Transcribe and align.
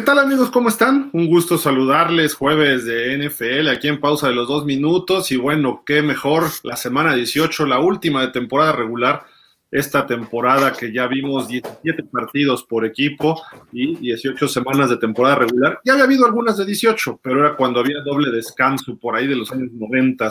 ¿Qué 0.00 0.06
tal 0.06 0.18
amigos? 0.18 0.48
¿Cómo 0.48 0.70
están? 0.70 1.10
Un 1.12 1.26
gusto 1.26 1.58
saludarles 1.58 2.32
jueves 2.32 2.86
de 2.86 3.18
NFL 3.18 3.68
aquí 3.68 3.86
en 3.86 4.00
pausa 4.00 4.28
de 4.28 4.34
los 4.34 4.48
dos 4.48 4.64
minutos 4.64 5.30
y 5.30 5.36
bueno, 5.36 5.82
qué 5.84 6.00
mejor 6.00 6.44
la 6.62 6.76
semana 6.76 7.14
18, 7.14 7.66
la 7.66 7.80
última 7.80 8.22
de 8.22 8.28
temporada 8.28 8.72
regular, 8.72 9.26
esta 9.70 10.06
temporada 10.06 10.72
que 10.72 10.92
ya 10.92 11.06
vimos 11.06 11.46
17 11.48 12.04
partidos 12.04 12.64
por 12.64 12.84
equipo 12.84 13.40
y 13.72 13.96
18 13.96 14.48
semanas 14.48 14.90
de 14.90 14.96
temporada 14.96 15.36
regular. 15.36 15.80
Ya 15.84 15.92
había 15.92 16.04
habido 16.04 16.26
algunas 16.26 16.56
de 16.56 16.64
18, 16.64 17.20
pero 17.22 17.40
era 17.40 17.56
cuando 17.56 17.80
había 17.80 18.00
doble 18.00 18.30
descanso 18.30 18.98
por 18.98 19.14
ahí 19.14 19.28
de 19.28 19.36
los 19.36 19.52
años 19.52 19.70
90. 19.72 20.28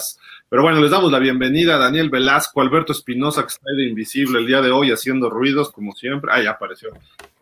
Pero 0.50 0.62
bueno, 0.64 0.82
les 0.82 0.92
damos 0.92 1.12
la 1.12 1.20
bienvenida 1.20 1.76
a 1.76 1.80
Daniel 1.80 2.10
Velasco, 2.10 2.62
Alberto 2.62 2.92
Espinosa, 2.92 3.44
que 3.44 3.48
está 3.48 3.72
de 3.76 3.86
invisible 3.86 4.40
el 4.40 4.48
día 4.48 4.62
de 4.62 4.72
hoy 4.72 4.92
haciendo 4.92 5.30
ruidos 5.30 5.72
como 5.72 5.94
siempre. 5.94 6.32
Ah, 6.34 6.42
ya 6.42 6.52
apareció. 6.52 6.90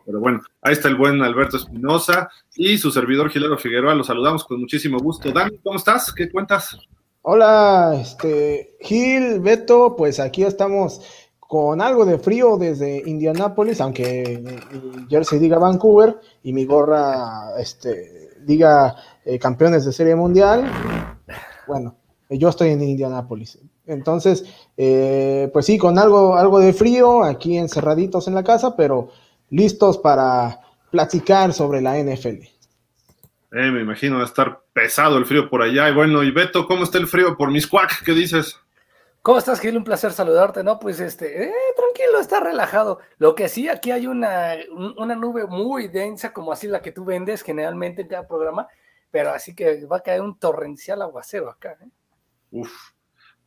Pero 0.05 0.19
bueno, 0.19 0.41
ahí 0.61 0.73
está 0.73 0.87
el 0.87 0.95
buen 0.95 1.21
Alberto 1.21 1.57
Espinosa 1.57 2.29
y 2.55 2.77
su 2.77 2.91
servidor 2.91 3.29
Gilero 3.29 3.57
Figueroa. 3.57 3.95
Los 3.95 4.07
saludamos 4.07 4.45
con 4.45 4.59
muchísimo 4.59 4.99
gusto. 4.99 5.31
Dani, 5.31 5.57
¿cómo 5.63 5.77
estás? 5.77 6.13
¿Qué 6.13 6.29
cuentas? 6.29 6.77
Hola, 7.23 7.97
este, 7.99 8.77
Gil, 8.79 9.41
Beto, 9.41 9.95
pues 9.97 10.17
aquí 10.21 10.43
estamos 10.43 11.01
con 11.47 11.81
algo 11.81 12.05
de 12.05 12.19
frío 12.19 12.57
desde 12.57 13.03
Indianápolis, 13.05 13.79
aunque 13.81 14.41
mi 14.71 15.07
jersey 15.09 15.39
diga 15.39 15.57
Vancouver 15.57 16.19
y 16.43 16.53
mi 16.53 16.65
gorra 16.65 17.57
este, 17.57 18.31
diga 18.45 18.95
eh, 19.23 19.39
campeones 19.39 19.85
de 19.85 19.93
serie 19.93 20.15
mundial. 20.15 20.69
Bueno, 21.67 21.95
yo 22.29 22.49
estoy 22.49 22.69
en 22.69 22.83
Indianápolis. 22.83 23.59
Entonces, 23.85 24.43
eh, 24.75 25.49
pues 25.53 25.65
sí, 25.65 25.77
con 25.77 25.97
algo, 25.97 26.35
algo 26.35 26.59
de 26.59 26.73
frío, 26.73 27.23
aquí 27.23 27.57
encerraditos 27.57 28.27
en 28.27 28.35
la 28.35 28.43
casa, 28.43 28.75
pero 28.75 29.09
listos 29.49 29.97
para 29.97 30.59
platicar 30.91 31.53
sobre 31.53 31.81
la 31.81 31.97
NFL. 31.97 32.43
Eh, 33.53 33.71
me 33.71 33.81
imagino 33.81 34.17
va 34.17 34.23
a 34.23 34.25
estar 34.25 34.61
pesado 34.73 35.17
el 35.17 35.25
frío 35.25 35.49
por 35.49 35.61
allá. 35.61 35.89
Y 35.89 35.93
bueno, 35.93 36.23
y 36.23 36.31
Beto, 36.31 36.67
¿cómo 36.67 36.83
está 36.83 36.97
el 36.97 37.07
frío 37.07 37.37
por 37.37 37.49
mis 37.49 37.65
cuac? 37.65 38.03
¿Qué 38.03 38.11
dices? 38.13 38.59
¿Cómo 39.27 39.39
estás, 39.39 39.59
Gil? 39.59 39.75
Un 39.75 39.83
placer 39.83 40.13
saludarte, 40.13 40.63
¿no? 40.63 40.79
Pues 40.79 41.01
este, 41.01 41.43
eh, 41.43 41.51
tranquilo, 41.75 42.17
está 42.21 42.39
relajado. 42.39 42.99
Lo 43.17 43.35
que 43.35 43.49
sí, 43.49 43.67
aquí 43.67 43.91
hay 43.91 44.07
una, 44.07 44.55
una 44.95 45.17
nube 45.17 45.45
muy 45.45 45.89
densa, 45.89 46.31
como 46.31 46.53
así 46.53 46.65
la 46.65 46.81
que 46.81 46.93
tú 46.93 47.03
vendes 47.03 47.41
generalmente 47.41 48.03
en 48.03 48.07
cada 48.07 48.25
programa, 48.25 48.69
pero 49.11 49.31
así 49.31 49.53
que 49.53 49.85
va 49.85 49.97
a 49.97 50.01
caer 50.01 50.21
un 50.21 50.39
torrencial 50.39 51.01
aguacero 51.01 51.49
acá. 51.49 51.77
¿eh? 51.81 51.89
Uf, 52.51 52.71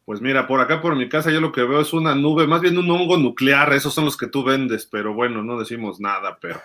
pues 0.05 0.21
mira, 0.21 0.47
por 0.47 0.61
acá 0.61 0.83
por 0.83 0.97
mi 0.97 1.09
casa 1.09 1.31
yo 1.31 1.41
lo 1.41 1.51
que 1.51 1.63
veo 1.63 1.81
es 1.81 1.95
una 1.95 2.15
nube, 2.15 2.47
más 2.47 2.61
bien 2.61 2.77
un 2.77 2.91
hongo 2.91 3.17
nuclear, 3.17 3.73
esos 3.73 3.95
son 3.95 4.05
los 4.05 4.19
que 4.19 4.27
tú 4.27 4.45
vendes, 4.45 4.85
pero 4.85 5.15
bueno, 5.15 5.43
no 5.43 5.59
decimos 5.59 5.99
nada, 5.99 6.37
pero 6.43 6.61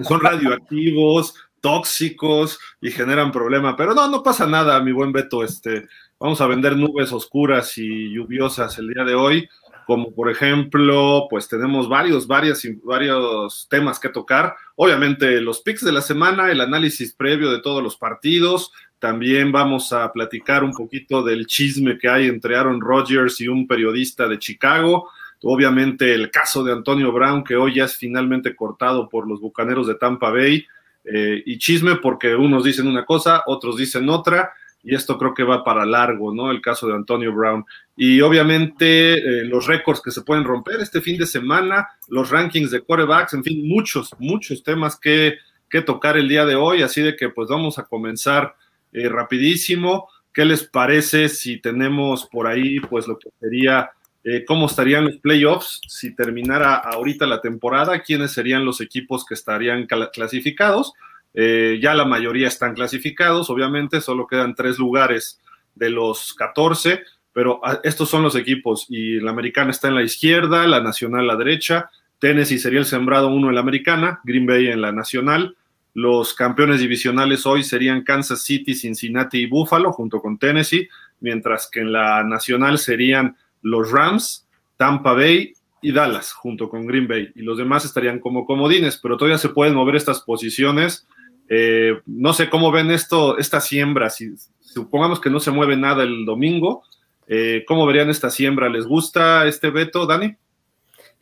son 0.00 0.18
radioactivos, 0.20 1.34
tóxicos 1.60 2.58
y 2.80 2.90
generan 2.90 3.32
problema, 3.32 3.76
pero 3.76 3.92
no, 3.92 4.08
no 4.08 4.22
pasa 4.22 4.46
nada, 4.46 4.80
mi 4.80 4.92
buen 4.92 5.12
Beto, 5.12 5.44
este, 5.44 5.88
vamos 6.18 6.40
a 6.40 6.46
vender 6.46 6.76
nubes 6.76 7.12
oscuras 7.12 7.76
y 7.78 8.12
lluviosas 8.12 8.78
el 8.78 8.88
día 8.88 9.04
de 9.04 9.14
hoy, 9.14 9.48
como 9.86 10.12
por 10.12 10.30
ejemplo, 10.30 11.26
pues 11.30 11.48
tenemos 11.48 11.88
varios, 11.88 12.26
varios, 12.26 12.62
varios 12.82 13.66
temas 13.70 14.00
que 14.00 14.08
tocar, 14.08 14.56
obviamente 14.74 15.40
los 15.40 15.60
picks 15.60 15.84
de 15.84 15.92
la 15.92 16.00
semana, 16.00 16.50
el 16.50 16.60
análisis 16.60 17.12
previo 17.12 17.50
de 17.50 17.60
todos 17.60 17.82
los 17.82 17.96
partidos, 17.96 18.72
también 18.98 19.52
vamos 19.52 19.92
a 19.92 20.10
platicar 20.12 20.64
un 20.64 20.72
poquito 20.72 21.22
del 21.22 21.46
chisme 21.46 21.98
que 21.98 22.08
hay 22.08 22.26
entre 22.26 22.56
Aaron 22.56 22.80
Rodgers 22.80 23.40
y 23.40 23.48
un 23.48 23.66
periodista 23.66 24.26
de 24.26 24.38
Chicago. 24.38 25.10
Obviamente 25.42 26.14
el 26.14 26.30
caso 26.30 26.64
de 26.64 26.72
Antonio 26.72 27.12
Brown, 27.12 27.44
que 27.44 27.56
hoy 27.56 27.74
ya 27.74 27.84
es 27.84 27.96
finalmente 27.96 28.56
cortado 28.56 29.08
por 29.08 29.28
los 29.28 29.40
Bucaneros 29.40 29.86
de 29.86 29.96
Tampa 29.96 30.30
Bay. 30.30 30.66
Eh, 31.04 31.42
y 31.44 31.58
chisme 31.58 31.96
porque 31.96 32.34
unos 32.34 32.64
dicen 32.64 32.88
una 32.88 33.04
cosa, 33.04 33.42
otros 33.46 33.76
dicen 33.76 34.08
otra. 34.08 34.52
Y 34.82 34.94
esto 34.94 35.18
creo 35.18 35.34
que 35.34 35.42
va 35.42 35.64
para 35.64 35.84
largo, 35.84 36.32
¿no? 36.32 36.50
El 36.50 36.60
caso 36.60 36.86
de 36.86 36.94
Antonio 36.94 37.32
Brown. 37.32 37.64
Y 37.96 38.20
obviamente 38.20 39.14
eh, 39.14 39.44
los 39.44 39.66
récords 39.66 40.00
que 40.00 40.10
se 40.10 40.22
pueden 40.22 40.44
romper 40.44 40.80
este 40.80 41.00
fin 41.00 41.18
de 41.18 41.26
semana, 41.26 41.88
los 42.08 42.30
rankings 42.30 42.70
de 42.70 42.80
quarterbacks, 42.80 43.34
en 43.34 43.42
fin, 43.42 43.66
muchos, 43.68 44.14
muchos 44.18 44.62
temas 44.62 44.98
que, 44.98 45.38
que 45.68 45.82
tocar 45.82 46.16
el 46.16 46.28
día 46.28 46.46
de 46.46 46.54
hoy. 46.54 46.82
Así 46.82 47.02
de 47.02 47.16
que 47.16 47.30
pues 47.30 47.48
vamos 47.48 47.78
a 47.78 47.84
comenzar 47.84 48.54
eh, 48.92 49.08
rapidísimo. 49.08 50.08
¿Qué 50.32 50.44
les 50.44 50.64
parece 50.64 51.28
si 51.28 51.60
tenemos 51.60 52.26
por 52.26 52.46
ahí, 52.46 52.78
pues, 52.80 53.08
lo 53.08 53.18
que 53.18 53.30
sería, 53.40 53.90
eh, 54.22 54.44
cómo 54.46 54.66
estarían 54.66 55.06
los 55.06 55.16
playoffs 55.16 55.80
si 55.88 56.14
terminara 56.14 56.74
ahorita 56.76 57.26
la 57.26 57.40
temporada? 57.40 58.02
¿Quiénes 58.02 58.32
serían 58.32 58.64
los 58.64 58.80
equipos 58.80 59.24
que 59.24 59.34
estarían 59.34 59.86
clasificados? 60.12 60.92
Eh, 61.36 61.78
ya 61.80 61.94
la 61.94 62.06
mayoría 62.06 62.48
están 62.48 62.74
clasificados, 62.74 63.50
obviamente, 63.50 64.00
solo 64.00 64.26
quedan 64.26 64.54
tres 64.54 64.78
lugares 64.78 65.40
de 65.74 65.90
los 65.90 66.34
14, 66.34 67.02
pero 67.32 67.60
ah, 67.62 67.78
estos 67.84 68.08
son 68.08 68.22
los 68.22 68.34
equipos 68.34 68.86
y 68.88 69.20
la 69.20 69.30
americana 69.30 69.70
está 69.70 69.88
en 69.88 69.94
la 69.94 70.02
izquierda, 70.02 70.66
la 70.66 70.80
nacional 70.80 71.20
a 71.20 71.34
la 71.34 71.36
derecha, 71.36 71.90
Tennessee 72.18 72.58
sería 72.58 72.80
el 72.80 72.86
sembrado 72.86 73.28
uno 73.28 73.50
en 73.50 73.54
la 73.54 73.60
americana, 73.60 74.20
Green 74.24 74.46
Bay 74.46 74.68
en 74.68 74.80
la 74.80 74.92
nacional, 74.92 75.54
los 75.96 76.34
campeones 76.34 76.80
divisionales 76.80 77.46
hoy 77.46 77.62
serían 77.62 78.02
Kansas 78.02 78.42
City, 78.42 78.74
Cincinnati 78.74 79.38
y 79.38 79.46
Buffalo, 79.46 79.92
junto 79.92 80.20
con 80.20 80.36
Tennessee, 80.38 80.88
mientras 81.20 81.70
que 81.70 81.80
en 81.80 81.90
la 81.90 82.22
nacional 82.22 82.78
serían 82.78 83.36
los 83.62 83.90
Rams, 83.90 84.46
Tampa 84.76 85.14
Bay 85.14 85.54
y 85.80 85.92
Dallas, 85.92 86.34
junto 86.34 86.68
con 86.68 86.86
Green 86.86 87.08
Bay. 87.08 87.32
Y 87.34 87.40
los 87.40 87.56
demás 87.56 87.86
estarían 87.86 88.18
como 88.20 88.44
comodines, 88.44 88.98
pero 88.98 89.16
todavía 89.16 89.38
se 89.38 89.48
pueden 89.48 89.74
mover 89.74 89.96
estas 89.96 90.20
posiciones. 90.20 91.06
Eh, 91.48 92.00
no 92.06 92.32
sé 92.32 92.50
cómo 92.50 92.70
ven 92.70 92.90
esto, 92.90 93.38
esta 93.38 93.60
siembra. 93.60 94.10
Si 94.10 94.34
supongamos 94.60 95.20
que 95.20 95.30
no 95.30 95.40
se 95.40 95.50
mueve 95.50 95.76
nada 95.76 96.02
el 96.02 96.24
domingo, 96.24 96.82
eh, 97.26 97.64
¿cómo 97.66 97.86
verían 97.86 98.10
esta 98.10 98.30
siembra? 98.30 98.68
¿Les 98.68 98.86
gusta 98.86 99.46
este 99.46 99.70
veto, 99.70 100.06
Dani? 100.06 100.36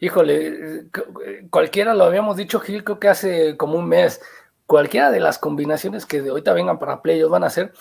Híjole, 0.01 0.87
cualquiera 1.51 1.95
lo 1.95 2.05
habíamos 2.05 2.37
dicho, 2.37 2.61
Gil, 2.61 2.85
creo 2.85 2.99
que 2.99 3.09
hace 3.09 3.57
como 3.57 3.79
un 3.79 3.89
mes 3.89 4.21
cualquiera 4.67 5.11
de 5.11 5.21
las 5.21 5.39
combinaciones 5.39 6.07
que 6.07 6.23
de 6.23 6.31
ahorita 6.31 6.53
vengan 6.53 6.79
para 6.79 7.03
playoffs 7.03 7.31
van 7.31 7.45
a 7.45 7.51
ser 7.51 7.73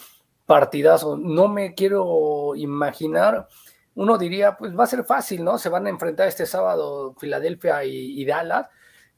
partidazos. 0.46 1.20
No 1.20 1.48
me 1.48 1.74
quiero 1.74 2.54
imaginar. 2.56 3.48
Uno 3.96 4.18
diría, 4.18 4.58
pues 4.58 4.78
va 4.78 4.84
a 4.84 4.88
ser 4.88 5.04
fácil, 5.04 5.44
¿no? 5.44 5.58
Se 5.58 5.70
van 5.70 5.86
a 5.88 5.90
enfrentar 5.90 6.28
este 6.28 6.46
sábado 6.46 7.16
Filadelfia 7.20 7.84
y, 7.86 8.24
Dallas, 8.26 8.68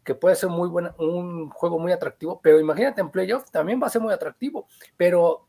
que 0.05 0.15
puede 0.15 0.35
ser 0.35 0.49
muy 0.49 0.69
buena, 0.69 0.95
un 0.99 1.49
juego 1.49 1.79
muy 1.79 1.91
atractivo, 1.91 2.39
pero 2.41 2.59
imagínate 2.59 3.01
en 3.01 3.09
playoff 3.09 3.49
también 3.49 3.81
va 3.81 3.87
a 3.87 3.89
ser 3.89 4.01
muy 4.01 4.13
atractivo. 4.13 4.67
Pero 4.95 5.47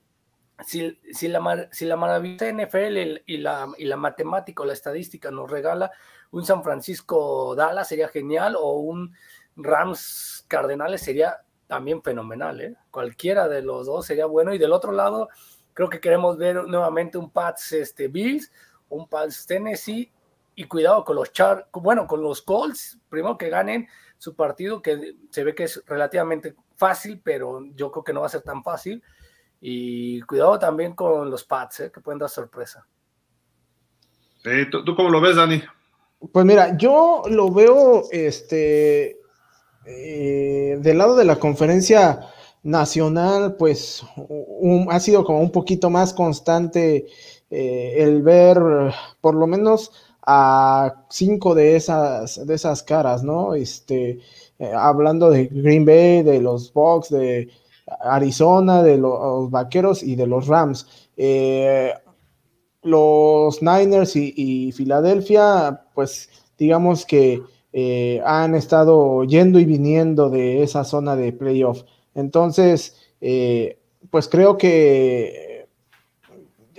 si, 0.64 0.98
si, 1.12 1.28
la, 1.28 1.68
si 1.70 1.84
la 1.84 1.96
maravillosa 1.96 2.50
NFL 2.50 3.20
y 3.26 3.36
la, 3.36 3.68
y 3.76 3.84
la 3.84 3.96
matemática 3.96 4.62
o 4.62 4.66
la 4.66 4.72
estadística 4.72 5.30
nos 5.30 5.50
regala 5.50 5.92
un 6.30 6.44
San 6.44 6.64
Francisco 6.64 7.54
Dallas 7.54 7.88
sería 7.88 8.08
genial, 8.08 8.56
o 8.58 8.72
un 8.78 9.14
Rams 9.56 10.44
Cardenales 10.48 11.02
sería 11.02 11.42
también 11.66 12.02
fenomenal, 12.02 12.60
¿eh? 12.60 12.76
Cualquiera 12.90 13.48
de 13.48 13.60
los 13.60 13.86
dos 13.86 14.06
sería 14.06 14.26
bueno. 14.26 14.54
Y 14.54 14.58
del 14.58 14.72
otro 14.72 14.92
lado, 14.92 15.28
creo 15.74 15.90
que 15.90 16.00
queremos 16.00 16.38
ver 16.38 16.64
nuevamente 16.66 17.18
un 17.18 17.30
Pats 17.30 17.72
este, 17.72 18.08
Bills, 18.08 18.50
un 18.88 19.06
Pats 19.06 19.46
Tennessee, 19.46 20.10
y 20.58 20.64
cuidado 20.64 21.04
con 21.04 21.16
los 21.16 21.32
Char, 21.32 21.68
bueno, 21.72 22.06
con 22.06 22.22
los 22.22 22.40
Colts, 22.40 22.98
primero 23.10 23.36
que 23.36 23.50
ganen 23.50 23.86
su 24.18 24.34
partido, 24.34 24.82
que 24.82 25.16
se 25.30 25.44
ve 25.44 25.54
que 25.54 25.64
es 25.64 25.82
relativamente 25.86 26.54
fácil, 26.76 27.20
pero 27.22 27.64
yo 27.74 27.90
creo 27.90 28.04
que 28.04 28.12
no 28.12 28.20
va 28.20 28.26
a 28.26 28.30
ser 28.30 28.42
tan 28.42 28.62
fácil. 28.62 29.02
Y 29.60 30.20
cuidado 30.22 30.58
también 30.58 30.94
con 30.94 31.30
los 31.30 31.44
Pats, 31.44 31.80
¿eh? 31.80 31.90
que 31.92 32.00
pueden 32.00 32.18
dar 32.18 32.28
sorpresa. 32.28 32.86
¿tú, 34.70 34.84
¿Tú 34.84 34.94
cómo 34.94 35.10
lo 35.10 35.20
ves, 35.20 35.36
Dani? 35.36 35.62
Pues 36.32 36.46
mira, 36.46 36.76
yo 36.76 37.22
lo 37.28 37.50
veo 37.50 38.04
este, 38.10 39.18
eh, 39.84 40.78
del 40.80 40.98
lado 40.98 41.16
de 41.16 41.24
la 41.24 41.36
conferencia 41.36 42.20
nacional, 42.62 43.56
pues 43.56 44.02
ha 44.90 45.00
sido 45.00 45.24
como 45.24 45.40
un 45.40 45.52
poquito 45.52 45.90
más 45.90 46.12
constante 46.12 47.06
eh, 47.50 47.94
el 47.98 48.22
ver 48.22 48.58
por 49.20 49.36
lo 49.36 49.46
menos 49.46 49.92
a 50.26 51.04
cinco 51.08 51.54
de 51.54 51.76
esas, 51.76 52.46
de 52.46 52.54
esas 52.54 52.82
caras, 52.82 53.22
¿no? 53.22 53.54
Este, 53.54 54.18
eh, 54.58 54.72
hablando 54.74 55.30
de 55.30 55.46
Green 55.46 55.84
Bay, 55.84 56.22
de 56.22 56.40
los 56.40 56.72
Bucks, 56.72 57.10
de 57.10 57.48
Arizona, 58.00 58.82
de 58.82 58.98
los 58.98 59.50
Vaqueros 59.50 60.02
y 60.02 60.16
de 60.16 60.26
los 60.26 60.48
Rams. 60.48 60.86
los 62.82 63.62
Niners 63.62 64.14
y, 64.16 64.72
Filadelfia, 64.72 65.82
pues 65.94 66.28
digamos 66.58 67.04
que 67.04 67.42
eh, 67.72 68.22
han 68.24 68.54
estado 68.54 69.24
yendo 69.24 69.58
y 69.58 69.64
viniendo 69.64 70.30
de 70.30 70.62
esa 70.62 70.84
zona 70.84 71.16
de 71.16 71.32
playoff. 71.32 71.82
Entonces, 72.14 72.96
eh, 73.20 73.78
pues 74.10 74.28
creo 74.28 74.56
que 74.56 75.26
eh, 75.26 75.45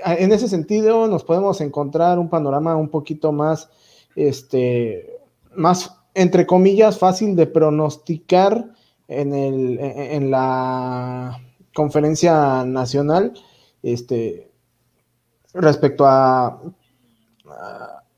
en 0.06 0.32
ese 0.32 0.48
sentido 0.48 1.08
nos 1.08 1.24
podemos 1.24 1.62
encontrar 1.62 2.20
un 2.20 2.30
panorama 2.30 2.76
un 2.76 2.90
poquito 2.90 3.32
más, 3.32 3.70
este, 4.16 5.20
más, 5.56 5.96
entre 6.14 6.46
comillas, 6.46 6.98
fácil 6.98 7.36
de 7.36 7.48
pronosticar 7.48 8.72
en, 9.08 9.34
el, 9.34 9.80
en, 9.80 10.32
la 10.32 11.40
conferencia 11.74 12.64
nacional, 12.66 13.34
este, 13.84 14.52
respecto 15.54 16.06
a, 16.06 16.60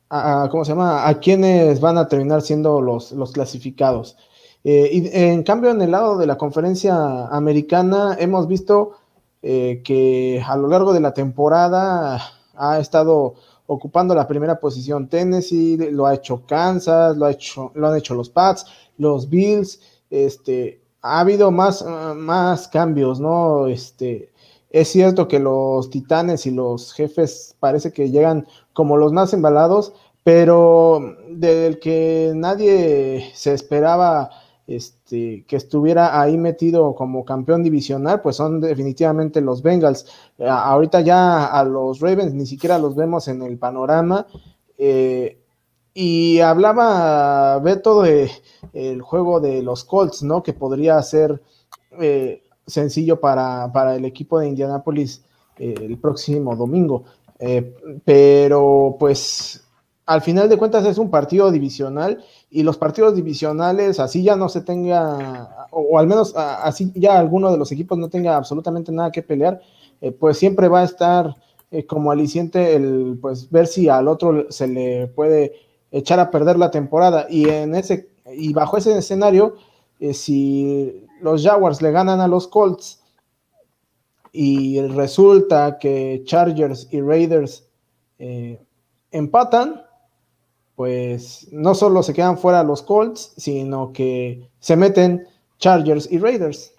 a, 0.09 0.47
¿cómo 0.49 0.65
se 0.65 0.71
llama? 0.71 1.07
A 1.07 1.19
quienes 1.19 1.79
van 1.79 1.97
a 1.97 2.07
terminar 2.07 2.41
siendo 2.41 2.81
los, 2.81 3.11
los 3.11 3.31
clasificados. 3.31 4.17
Eh, 4.63 4.89
y 4.91 5.09
en 5.13 5.43
cambio, 5.43 5.71
en 5.71 5.81
el 5.81 5.91
lado 5.91 6.17
de 6.17 6.25
la 6.25 6.37
conferencia 6.37 7.27
americana, 7.27 8.17
hemos 8.19 8.47
visto 8.47 8.98
eh, 9.41 9.81
que 9.83 10.43
a 10.45 10.55
lo 10.57 10.67
largo 10.67 10.93
de 10.93 10.99
la 10.99 11.13
temporada 11.13 12.21
ha 12.55 12.79
estado 12.79 13.35
ocupando 13.67 14.15
la 14.15 14.27
primera 14.27 14.59
posición 14.59 15.07
Tennessee, 15.07 15.77
lo 15.91 16.07
ha 16.07 16.15
hecho 16.15 16.43
Kansas, 16.47 17.15
lo, 17.15 17.25
ha 17.25 17.31
hecho, 17.31 17.71
lo 17.75 17.87
han 17.87 17.97
hecho 17.97 18.15
los 18.15 18.29
Pats, 18.29 18.65
los 18.97 19.29
Bills, 19.29 19.79
este, 20.09 20.81
ha 21.01 21.19
habido 21.19 21.51
más, 21.51 21.85
más 22.15 22.67
cambios, 22.67 23.19
¿no? 23.19 23.67
Este, 23.67 24.31
es 24.71 24.87
cierto 24.89 25.27
que 25.27 25.39
los 25.39 25.89
Titanes 25.89 26.45
y 26.45 26.51
los 26.51 26.93
jefes 26.93 27.55
parece 27.59 27.93
que 27.93 28.09
llegan 28.09 28.47
como 28.73 28.97
los 28.97 29.13
más 29.13 29.33
embalados, 29.33 29.93
pero 30.23 31.15
del 31.29 31.79
que 31.79 32.33
nadie 32.35 33.31
se 33.33 33.53
esperaba 33.53 34.29
este, 34.69 35.45
que 35.47 35.55
estuviera 35.55 36.21
ahí 36.21 36.37
metido 36.37 36.93
como 36.93 37.25
campeón 37.25 37.63
divisional, 37.63 38.21
pues 38.21 38.35
son 38.35 38.61
definitivamente 38.61 39.41
los 39.41 39.63
Bengals. 39.63 40.05
ahorita 40.37 41.01
ya 41.01 41.47
a 41.47 41.63
los 41.63 41.99
Ravens 41.99 42.35
ni 42.35 42.45
siquiera 42.45 42.77
los 42.77 42.95
vemos 42.95 43.27
en 43.27 43.41
el 43.41 43.57
panorama. 43.57 44.27
Eh, 44.77 45.39
y 45.91 46.39
hablaba 46.39 47.57
Beto 47.59 48.03
de 48.03 48.29
el 48.73 49.01
juego 49.01 49.39
de 49.39 49.63
los 49.63 49.83
Colts, 49.85 50.21
¿no? 50.21 50.43
Que 50.43 50.53
podría 50.53 51.01
ser 51.01 51.41
eh, 51.99 52.43
sencillo 52.67 53.19
para, 53.19 53.95
el 53.95 54.05
equipo 54.05 54.39
de 54.39 54.49
Indianapolis 54.49 55.23
eh, 55.57 55.73
el 55.81 55.97
próximo 55.97 56.55
domingo. 56.55 57.05
pero 58.05 58.97
pues 58.99 59.63
al 60.05 60.21
final 60.21 60.47
de 60.47 60.57
cuentas 60.57 60.85
es 60.85 60.97
un 60.97 61.09
partido 61.09 61.51
divisional 61.51 62.23
y 62.51 62.63
los 62.63 62.77
partidos 62.77 63.15
divisionales, 63.15 63.99
así 63.99 64.23
ya 64.23 64.35
no 64.35 64.49
se 64.49 64.61
tenga, 64.61 65.67
o, 65.71 65.99
al 65.99 66.07
menos 66.07 66.35
así 66.35 66.91
ya 66.95 67.19
alguno 67.19 67.51
de 67.51 67.57
los 67.57 67.71
equipos 67.71 67.97
no 67.97 68.09
tenga 68.09 68.35
absolutamente 68.35 68.91
nada 68.91 69.11
que 69.11 69.21
pelear, 69.21 69.61
eh, 70.01 70.11
pues 70.11 70.37
siempre 70.37 70.67
va 70.67 70.81
a 70.81 70.85
estar 70.85 71.35
eh, 71.71 71.85
como 71.85 72.11
aliciente 72.11 72.75
el 72.75 73.19
pues 73.21 73.49
ver 73.51 73.67
si 73.67 73.87
al 73.87 74.07
otro 74.07 74.51
se 74.51 74.67
le 74.67 75.07
puede 75.07 75.53
echar 75.91 76.19
a 76.19 76.31
perder 76.31 76.57
la 76.57 76.71
temporada. 76.71 77.27
Y 77.29 77.49
en 77.49 77.75
ese 77.75 78.09
y 78.31 78.53
bajo 78.53 78.77
ese 78.77 78.97
escenario 78.97 79.55
eh, 79.99 80.13
si 80.13 81.05
los 81.21 81.43
Jaguars 81.43 81.81
le 81.81 81.91
ganan 81.91 82.19
a 82.19 82.27
los 82.27 82.47
Colts 82.47 83.03
y 84.31 84.81
resulta 84.81 85.77
que 85.79 86.23
Chargers 86.25 86.87
y 86.91 87.01
Raiders 87.01 87.67
empatan 89.11 89.81
pues 90.79 91.49
no 91.51 91.75
solo 91.75 92.01
se 92.03 92.13
quedan 92.13 92.37
fuera 92.37 92.63
los 92.63 92.81
Colts, 92.81 93.33
sino 93.35 93.91
que 93.91 94.47
se 94.61 94.77
meten 94.77 95.27
Chargers 95.57 96.09
y 96.09 96.19
Raiders. 96.19 96.73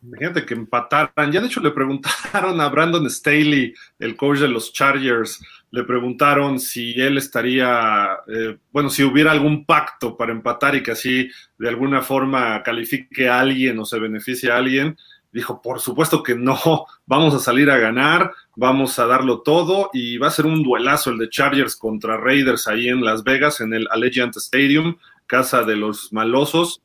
Imagínate 0.00 0.46
que 0.46 0.54
empataran. 0.54 1.32
Ya 1.32 1.40
de 1.40 1.48
hecho 1.48 1.58
le 1.58 1.72
preguntaron 1.72 2.60
a 2.60 2.68
Brandon 2.68 3.10
Staley, 3.10 3.74
el 3.98 4.16
coach 4.16 4.38
de 4.38 4.46
los 4.46 4.72
Chargers, 4.72 5.44
le 5.72 5.82
preguntaron 5.82 6.60
si 6.60 6.92
él 6.92 7.18
estaría, 7.18 8.18
eh, 8.28 8.56
bueno, 8.70 8.88
si 8.88 9.02
hubiera 9.02 9.32
algún 9.32 9.64
pacto 9.64 10.16
para 10.16 10.30
empatar 10.30 10.76
y 10.76 10.82
que 10.84 10.92
así 10.92 11.28
de 11.58 11.68
alguna 11.68 12.02
forma 12.02 12.62
califique 12.62 13.28
a 13.28 13.40
alguien 13.40 13.80
o 13.80 13.84
se 13.84 13.98
beneficie 13.98 14.52
a 14.52 14.58
alguien 14.58 14.96
dijo, 15.34 15.60
por 15.60 15.80
supuesto 15.80 16.22
que 16.22 16.36
no, 16.36 16.86
vamos 17.06 17.34
a 17.34 17.40
salir 17.40 17.68
a 17.68 17.78
ganar, 17.78 18.32
vamos 18.56 18.98
a 18.98 19.06
darlo 19.06 19.40
todo 19.40 19.90
y 19.92 20.18
va 20.18 20.28
a 20.28 20.30
ser 20.30 20.46
un 20.46 20.62
duelazo 20.62 21.10
el 21.10 21.18
de 21.18 21.28
Chargers 21.28 21.76
contra 21.76 22.16
Raiders 22.16 22.68
ahí 22.68 22.88
en 22.88 23.04
Las 23.04 23.24
Vegas, 23.24 23.60
en 23.60 23.74
el 23.74 23.88
Allegiant 23.90 24.36
Stadium, 24.36 24.96
casa 25.26 25.62
de 25.64 25.76
los 25.76 26.12
malosos. 26.12 26.80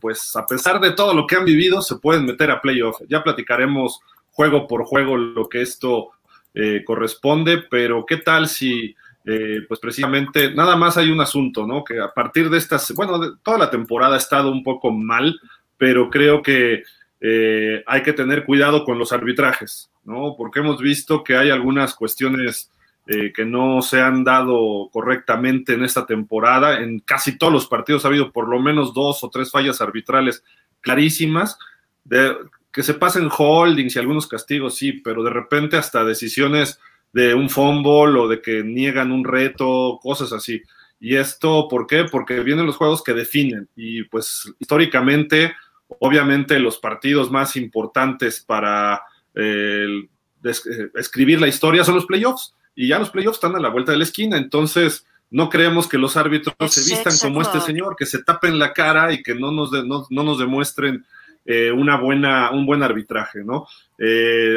pues 0.00 0.34
a 0.34 0.46
pesar 0.46 0.80
de 0.80 0.92
todo 0.92 1.14
lo 1.14 1.26
que 1.26 1.36
han 1.36 1.44
vivido, 1.44 1.80
se 1.80 1.96
pueden 1.96 2.26
meter 2.26 2.50
a 2.50 2.60
playoff. 2.60 3.00
Ya 3.08 3.22
platicaremos 3.22 4.00
juego 4.36 4.66
por 4.66 4.84
juego 4.84 5.16
lo 5.16 5.48
que 5.48 5.62
esto 5.62 6.10
eh, 6.58 6.84
corresponde, 6.84 7.64
pero 7.70 8.06
¿qué 8.06 8.16
tal 8.16 8.48
si, 8.48 8.94
eh, 9.24 9.60
pues 9.68 9.80
precisamente, 9.80 10.54
nada 10.54 10.74
más 10.74 10.96
hay 10.96 11.10
un 11.10 11.20
asunto, 11.20 11.66
¿no? 11.66 11.84
Que 11.84 12.00
a 12.00 12.08
partir 12.08 12.48
de 12.48 12.56
estas, 12.58 12.94
bueno, 12.94 13.38
toda 13.42 13.58
la 13.58 13.70
temporada 13.70 14.14
ha 14.14 14.18
estado 14.18 14.50
un 14.50 14.62
poco 14.62 14.90
mal, 14.90 15.38
pero 15.76 16.08
creo 16.08 16.40
que 16.40 16.82
eh, 17.20 17.82
hay 17.86 18.02
que 18.02 18.14
tener 18.14 18.44
cuidado 18.44 18.84
con 18.84 18.98
los 18.98 19.12
arbitrajes, 19.12 19.90
¿no? 20.06 20.34
Porque 20.36 20.60
hemos 20.60 20.80
visto 20.80 21.22
que 21.22 21.36
hay 21.36 21.50
algunas 21.50 21.94
cuestiones 21.94 22.70
eh, 23.06 23.32
que 23.34 23.44
no 23.44 23.82
se 23.82 24.00
han 24.00 24.24
dado 24.24 24.88
correctamente 24.92 25.74
en 25.74 25.84
esta 25.84 26.06
temporada. 26.06 26.80
En 26.80 27.00
casi 27.00 27.36
todos 27.36 27.52
los 27.52 27.66
partidos 27.66 28.04
ha 28.04 28.08
habido 28.08 28.32
por 28.32 28.48
lo 28.48 28.60
menos 28.60 28.94
dos 28.94 29.22
o 29.22 29.30
tres 29.30 29.50
fallas 29.50 29.80
arbitrales 29.80 30.42
clarísimas, 30.80 31.58
de, 32.04 32.36
que 32.72 32.82
se 32.82 32.94
pasen 32.94 33.28
holdings 33.36 33.96
y 33.96 33.98
algunos 33.98 34.26
castigos, 34.26 34.76
sí, 34.76 34.92
pero 34.92 35.22
de 35.22 35.30
repente 35.30 35.76
hasta 35.76 36.04
decisiones 36.04 36.78
de 37.12 37.34
un 37.34 37.50
fumble 37.50 38.18
o 38.20 38.28
de 38.28 38.40
que 38.40 38.62
niegan 38.62 39.12
un 39.12 39.24
reto, 39.24 39.98
cosas 40.02 40.32
así. 40.32 40.62
¿Y 41.00 41.16
esto 41.16 41.68
por 41.68 41.86
qué? 41.86 42.04
Porque 42.04 42.40
vienen 42.40 42.66
los 42.66 42.76
juegos 42.76 43.02
que 43.02 43.12
definen 43.12 43.68
y 43.76 44.04
pues 44.04 44.52
históricamente 44.58 45.54
Obviamente 45.88 46.58
los 46.58 46.78
partidos 46.78 47.30
más 47.30 47.56
importantes 47.56 48.44
para 48.44 49.02
eh, 49.36 50.08
eh, 50.44 50.90
escribir 50.94 51.40
la 51.40 51.48
historia 51.48 51.84
son 51.84 51.94
los 51.94 52.06
playoffs 52.06 52.54
y 52.74 52.88
ya 52.88 52.98
los 52.98 53.10
playoffs 53.10 53.36
están 53.36 53.54
a 53.54 53.60
la 53.60 53.68
vuelta 53.68 53.92
de 53.92 53.98
la 53.98 54.04
esquina, 54.04 54.36
entonces 54.36 55.06
no 55.30 55.48
creemos 55.48 55.88
que 55.88 55.98
los 55.98 56.16
árbitros 56.16 56.54
se 56.72 56.94
vistan 56.94 57.14
como 57.20 57.42
este 57.42 57.60
señor, 57.60 57.96
que 57.96 58.06
se 58.06 58.22
tapen 58.22 58.58
la 58.58 58.72
cara 58.72 59.12
y 59.12 59.22
que 59.22 59.34
no 59.34 59.52
nos, 59.52 59.70
no, 59.72 60.06
nos 60.10 60.38
demuestren 60.38 61.04
eh, 61.44 61.72
una 61.72 61.96
buena, 61.96 62.50
un 62.50 62.66
buen 62.66 62.82
arbitraje, 62.82 63.44
¿no? 63.44 63.66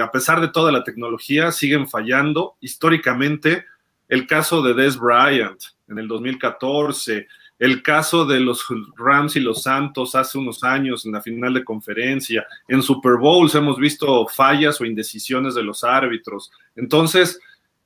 a 0.02 0.12
pesar 0.12 0.42
de 0.42 0.50
toda 0.50 0.72
la 0.72 0.84
tecnología, 0.84 1.52
siguen 1.52 1.88
fallando. 1.88 2.56
Históricamente, 2.60 3.66
el 4.10 4.28
caso 4.28 4.62
de 4.62 4.74
Des 4.74 4.98
Bryant 4.98 5.60
en 5.88 6.00
el 6.00 6.08
2014, 6.08 7.28
el 7.60 7.84
caso 7.84 8.26
de 8.26 8.40
los 8.40 8.66
Rams 8.96 9.36
y 9.36 9.42
los 9.42 9.64
Santos 9.64 10.16
hace 10.16 10.38
unos 10.38 10.64
años 10.64 11.06
en 11.06 11.12
la 11.12 11.22
final 11.22 11.54
de 11.54 11.66
conferencia, 11.66 12.48
en 12.70 12.82
Super 12.82 13.18
Bowls 13.18 13.54
hemos 13.54 13.78
visto 13.78 14.26
fallas 14.28 14.80
o 14.80 14.86
indecisiones 14.86 15.56
de 15.56 15.64
los 15.64 15.84
árbitros. 15.84 16.52
Entonces, 16.78 17.40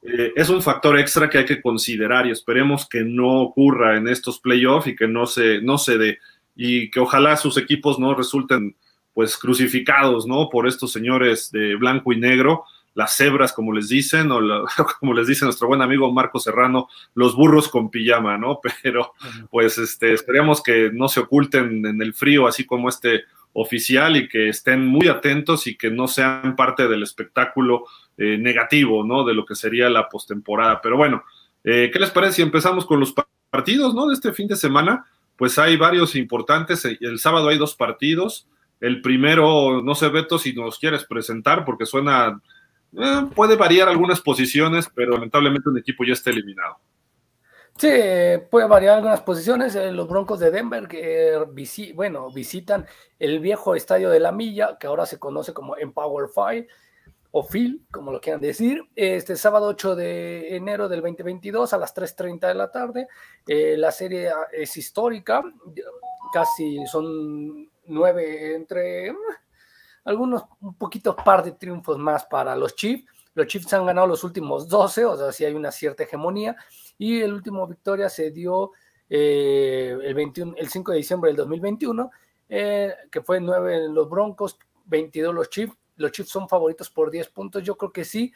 eh, 0.03 0.31
es 0.35 0.49
un 0.49 0.61
factor 0.61 0.99
extra 0.99 1.27
que 1.27 1.39
hay 1.39 1.45
que 1.45 1.61
considerar 1.61 2.27
y 2.27 2.31
esperemos 2.31 2.87
que 2.87 3.03
no 3.03 3.41
ocurra 3.41 3.97
en 3.97 4.07
estos 4.07 4.39
playoffs 4.39 4.87
y 4.87 4.95
que 4.95 5.07
no 5.07 5.25
se, 5.25 5.59
no 5.61 5.79
se 5.79 5.97
dé 5.97 6.19
y 6.55 6.91
que 6.91 6.99
ojalá 6.99 7.35
sus 7.35 7.57
equipos 7.57 7.97
no 7.97 8.13
resulten 8.13 8.75
pues 9.13 9.37
crucificados, 9.37 10.27
¿no? 10.27 10.49
Por 10.49 10.67
estos 10.67 10.91
señores 10.91 11.51
de 11.51 11.75
blanco 11.75 12.13
y 12.13 12.19
negro 12.19 12.65
las 12.95 13.15
cebras, 13.15 13.53
como 13.53 13.73
les 13.73 13.89
dicen, 13.89 14.31
o 14.31 14.39
como 14.99 15.13
les 15.13 15.27
dice 15.27 15.45
nuestro 15.45 15.67
buen 15.67 15.81
amigo 15.81 16.11
Marco 16.11 16.39
Serrano, 16.39 16.87
los 17.15 17.35
burros 17.35 17.69
con 17.69 17.89
pijama, 17.89 18.37
¿no? 18.37 18.59
Pero 18.83 19.13
pues 19.49 19.77
este, 19.77 20.13
esperemos 20.13 20.61
que 20.61 20.91
no 20.93 21.07
se 21.07 21.21
oculten 21.21 21.85
en 21.85 22.01
el 22.01 22.13
frío, 22.13 22.47
así 22.47 22.65
como 22.65 22.89
este 22.89 23.23
oficial, 23.53 24.17
y 24.17 24.27
que 24.27 24.49
estén 24.49 24.85
muy 24.85 25.07
atentos 25.07 25.67
y 25.67 25.75
que 25.75 25.91
no 25.91 26.07
sean 26.07 26.55
parte 26.55 26.87
del 26.87 27.03
espectáculo 27.03 27.85
eh, 28.17 28.37
negativo, 28.37 29.03
¿no? 29.03 29.23
De 29.23 29.33
lo 29.33 29.45
que 29.45 29.55
sería 29.55 29.89
la 29.89 30.09
postemporada. 30.09 30.81
Pero 30.81 30.97
bueno, 30.97 31.23
eh, 31.63 31.89
¿qué 31.91 31.99
les 31.99 32.11
parece 32.11 32.37
si 32.37 32.41
empezamos 32.41 32.85
con 32.85 32.99
los 32.99 33.13
partidos, 33.49 33.93
¿no? 33.93 34.07
De 34.07 34.15
este 34.15 34.33
fin 34.33 34.47
de 34.47 34.55
semana, 34.55 35.05
pues 35.35 35.57
hay 35.59 35.77
varios 35.77 36.15
importantes. 36.15 36.85
El 36.85 37.19
sábado 37.19 37.49
hay 37.49 37.57
dos 37.57 37.75
partidos. 37.75 38.47
El 38.79 39.01
primero, 39.01 39.81
no 39.83 39.95
sé, 39.95 40.09
Beto, 40.09 40.37
si 40.37 40.53
nos 40.53 40.77
quieres 40.77 41.05
presentar, 41.05 41.63
porque 41.63 41.85
suena 41.85 42.41
eh, 42.97 43.27
puede 43.35 43.55
variar 43.55 43.89
algunas 43.89 44.21
posiciones, 44.21 44.89
pero 44.93 45.13
lamentablemente 45.13 45.69
un 45.69 45.77
equipo 45.77 46.03
ya 46.03 46.13
está 46.13 46.29
eliminado. 46.29 46.77
Sí, 47.77 47.89
puede 48.51 48.67
variar 48.67 48.97
algunas 48.97 49.21
posiciones. 49.21 49.75
Eh, 49.75 49.91
los 49.91 50.07
Broncos 50.07 50.39
de 50.39 50.51
Denver, 50.51 50.87
que 50.87 51.37
bueno, 51.95 52.31
visitan 52.31 52.85
el 53.17 53.39
viejo 53.39 53.75
estadio 53.75 54.09
de 54.09 54.19
la 54.19 54.31
Milla, 54.31 54.77
que 54.79 54.87
ahora 54.87 55.05
se 55.05 55.17
conoce 55.19 55.53
como 55.53 55.75
Empower 55.77 56.29
Five 56.29 56.67
o 57.35 57.43
Phil, 57.47 57.83
como 57.91 58.11
lo 58.11 58.21
quieran 58.21 58.41
decir, 58.41 58.83
este 58.95 59.35
sábado 59.35 59.65
8 59.65 59.95
de 59.95 60.55
enero 60.55 60.87
del 60.87 61.01
2022 61.01 61.73
a 61.73 61.79
las 61.79 61.95
3.30 61.95 62.47
de 62.47 62.53
la 62.53 62.71
tarde. 62.71 63.07
Eh, 63.47 63.75
la 63.75 63.91
serie 63.91 64.29
es 64.51 64.77
histórica, 64.77 65.41
casi 66.31 66.85
son 66.85 67.71
nueve 67.87 68.55
entre 68.55 69.15
algunos 70.03 70.43
un 70.61 70.75
poquito 70.75 71.15
par 71.15 71.43
de 71.43 71.53
triunfos 71.53 71.97
más 71.97 72.25
para 72.25 72.55
los 72.55 72.75
Chiefs. 72.75 73.05
Los 73.33 73.47
Chiefs 73.47 73.73
han 73.73 73.85
ganado 73.85 74.07
los 74.07 74.23
últimos 74.23 74.67
12, 74.67 75.05
o 75.05 75.17
sea, 75.17 75.31
sí 75.31 75.43
hay 75.45 75.53
una 75.53 75.71
cierta 75.71 76.03
hegemonía. 76.03 76.55
Y 76.97 77.21
el 77.21 77.33
último 77.33 77.65
victoria 77.67 78.09
se 78.09 78.31
dio 78.31 78.71
eh, 79.09 79.97
el, 80.03 80.13
21, 80.13 80.53
el 80.57 80.69
5 80.69 80.91
de 80.91 80.97
diciembre 80.97 81.29
del 81.29 81.37
2021 81.37 82.11
eh, 82.49 82.93
que 83.09 83.21
fue 83.21 83.39
9 83.39 83.89
los 83.89 84.07
Broncos, 84.07 84.59
22 84.85 85.33
los 85.33 85.49
Chiefs. 85.49 85.75
Los 85.95 86.11
Chiefs 86.11 86.29
son 86.29 86.47
favoritos 86.47 86.89
por 86.89 87.09
10 87.09 87.29
puntos. 87.29 87.63
Yo 87.63 87.75
creo 87.75 87.91
que 87.91 88.05
sí. 88.05 88.31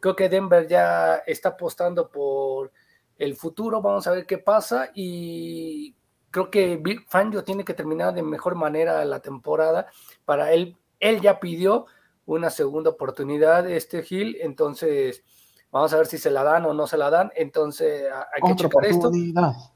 Creo 0.00 0.14
que 0.14 0.28
Denver 0.28 0.66
ya 0.68 1.16
está 1.26 1.50
apostando 1.50 2.10
por 2.10 2.70
el 3.18 3.34
futuro. 3.34 3.80
Vamos 3.80 4.06
a 4.06 4.12
ver 4.12 4.26
qué 4.26 4.36
pasa. 4.36 4.90
Y 4.94 5.94
creo 6.30 6.50
que 6.50 6.76
Big 6.76 7.08
Fangio 7.08 7.44
tiene 7.44 7.64
que 7.64 7.72
terminar 7.72 8.12
de 8.12 8.22
mejor 8.22 8.54
manera 8.56 9.02
la 9.06 9.20
temporada. 9.20 9.86
Para 10.24 10.52
él, 10.52 10.76
él 11.00 11.20
ya 11.20 11.40
pidió 11.40 11.86
una 12.26 12.50
segunda 12.50 12.90
oportunidad, 12.90 13.68
este 13.68 14.02
Gil. 14.02 14.36
Entonces, 14.40 15.24
vamos 15.70 15.92
a 15.92 15.98
ver 15.98 16.06
si 16.06 16.18
se 16.18 16.30
la 16.30 16.42
dan 16.42 16.64
o 16.66 16.74
no 16.74 16.86
se 16.86 16.96
la 16.96 17.10
dan. 17.10 17.30
Entonces, 17.36 18.04
hay 18.12 18.42
que 18.48 18.56
checar 18.56 18.84
esto. 18.84 19.10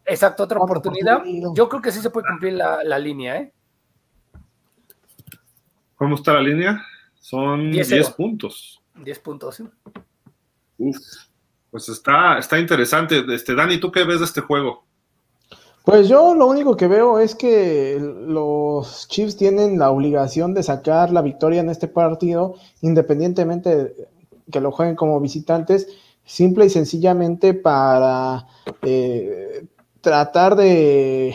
Exacto, 0.05 0.45
otra, 0.45 0.61
oportunidad. 0.61 1.23
Yo 1.55 1.69
creo 1.69 1.83
que 1.83 1.93
sí 1.93 2.01
se 2.01 2.11
puede 2.11 2.27
cumplir 2.29 2.55
la, 2.55 2.83
la 2.85 2.99
línea, 2.99 3.37
¿eh? 3.37 3.53
¿Cómo 5.97 6.15
está 6.15 6.33
la 6.33 6.41
línea? 6.41 6.83
Son 7.19 7.71
10 7.71 8.11
puntos. 8.11 8.83
10 8.95 9.19
puntos, 9.19 9.57
sí. 9.57 9.69
Uf, 10.79 10.97
pues 11.71 11.89
está, 11.91 12.39
está 12.39 12.59
interesante. 12.59 13.23
Este, 13.35 13.55
Dani, 13.55 13.79
¿tú 13.79 13.93
qué 13.93 14.05
ves 14.05 14.21
de 14.21 14.25
este 14.25 14.41
juego? 14.41 14.87
Pues 15.85 16.09
yo 16.09 16.35
lo 16.35 16.47
único 16.47 16.77
que 16.77 16.89
veo 16.89 17.19
es 17.19 17.35
que 17.35 17.99
los 17.99 19.09
Chiefs 19.09 19.37
tienen 19.37 19.79
la 19.79 19.91
obligación 19.91 20.53
de 20.53 20.63
sacar 20.63 21.11
la 21.11 21.23
victoria 21.23 21.61
en 21.61 21.71
este 21.71 21.89
partido, 21.89 22.55
independientemente 22.83 23.77
de 23.77 24.09
que 24.51 24.61
lo 24.61 24.73
jueguen 24.73 24.97
como 24.97 25.21
visitantes, 25.21 25.89
simple 26.25 26.67
y 26.67 26.71
sencillamente 26.71 27.55
para 27.55 28.47
eh, 28.83 29.67
tratar 30.01 30.55
de 30.57 31.35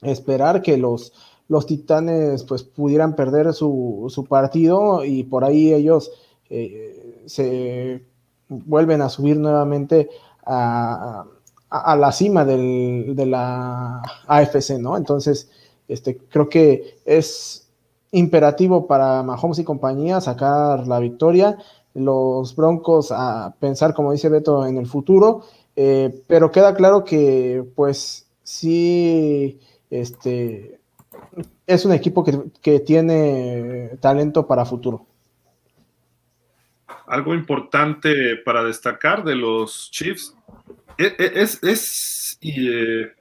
esperar 0.00 0.62
que 0.62 0.76
los, 0.76 1.12
los 1.48 1.66
Titanes 1.66 2.42
pues 2.44 2.64
pudieran 2.64 3.14
perder 3.14 3.52
su, 3.54 4.06
su 4.08 4.24
partido 4.24 5.04
y 5.04 5.22
por 5.24 5.44
ahí 5.44 5.72
ellos 5.72 6.10
eh, 6.50 7.22
se 7.26 8.04
vuelven 8.48 9.00
a 9.00 9.08
subir 9.08 9.36
nuevamente 9.38 10.10
a, 10.44 11.24
la 11.96 12.12
cima 12.12 12.44
de 12.44 13.26
la 13.26 14.02
AFC, 14.26 14.78
¿no? 14.78 14.96
Entonces, 14.96 15.50
este, 15.88 16.18
creo 16.18 16.48
que 16.48 16.98
es 17.04 17.68
imperativo 18.12 18.86
para 18.86 19.22
Mahomes 19.22 19.58
y 19.58 19.64
compañía 19.64 20.20
sacar 20.20 20.86
la 20.86 20.98
victoria, 20.98 21.56
los 21.94 22.54
Broncos 22.54 23.10
a 23.10 23.54
pensar, 23.58 23.94
como 23.94 24.12
dice 24.12 24.28
Beto, 24.28 24.66
en 24.66 24.76
el 24.76 24.86
futuro, 24.86 25.42
eh, 25.76 26.22
pero 26.26 26.50
queda 26.50 26.74
claro 26.74 27.04
que, 27.04 27.64
pues, 27.74 28.28
sí, 28.42 29.58
este, 29.90 30.78
es 31.66 31.84
un 31.84 31.92
equipo 31.92 32.22
que, 32.22 32.38
que 32.60 32.80
tiene 32.80 33.96
talento 34.00 34.46
para 34.46 34.64
futuro 34.64 35.06
algo 37.12 37.34
importante 37.34 38.36
para 38.42 38.64
destacar 38.64 39.22
de 39.22 39.34
los 39.34 39.90
Chiefs 39.90 40.34
e, 40.98 41.16
e, 41.18 41.42
es, 41.42 42.38
eh, 42.42 43.12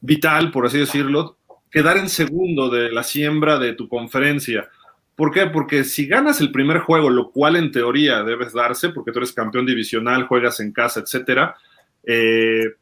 vital, 0.00 0.50
por 0.50 0.66
así 0.66 0.78
decirlo, 0.78 1.38
quedar 1.70 1.96
en 1.96 2.08
segundo 2.08 2.68
de 2.68 2.90
la 2.90 3.02
siembra 3.02 3.58
de 3.58 3.74
tu 3.74 3.88
conferencia. 3.88 4.68
¿Por 5.14 5.30
qué? 5.30 5.46
Porque 5.46 5.84
si 5.84 6.06
ganas 6.06 6.40
el 6.40 6.52
primer 6.52 6.80
juego, 6.80 7.08
lo 7.10 7.30
cual 7.30 7.56
en 7.56 7.72
teoría 7.72 8.22
debes 8.22 8.52
darse, 8.52 8.90
porque 8.90 9.12
tú 9.12 9.18
eres 9.18 9.32
campeón 9.32 9.66
divisional, 9.66 10.26
juegas 10.26 10.60
en 10.60 10.72
casa, 10.72 11.00
etcétera, 11.00 11.56
eh, 12.04 12.74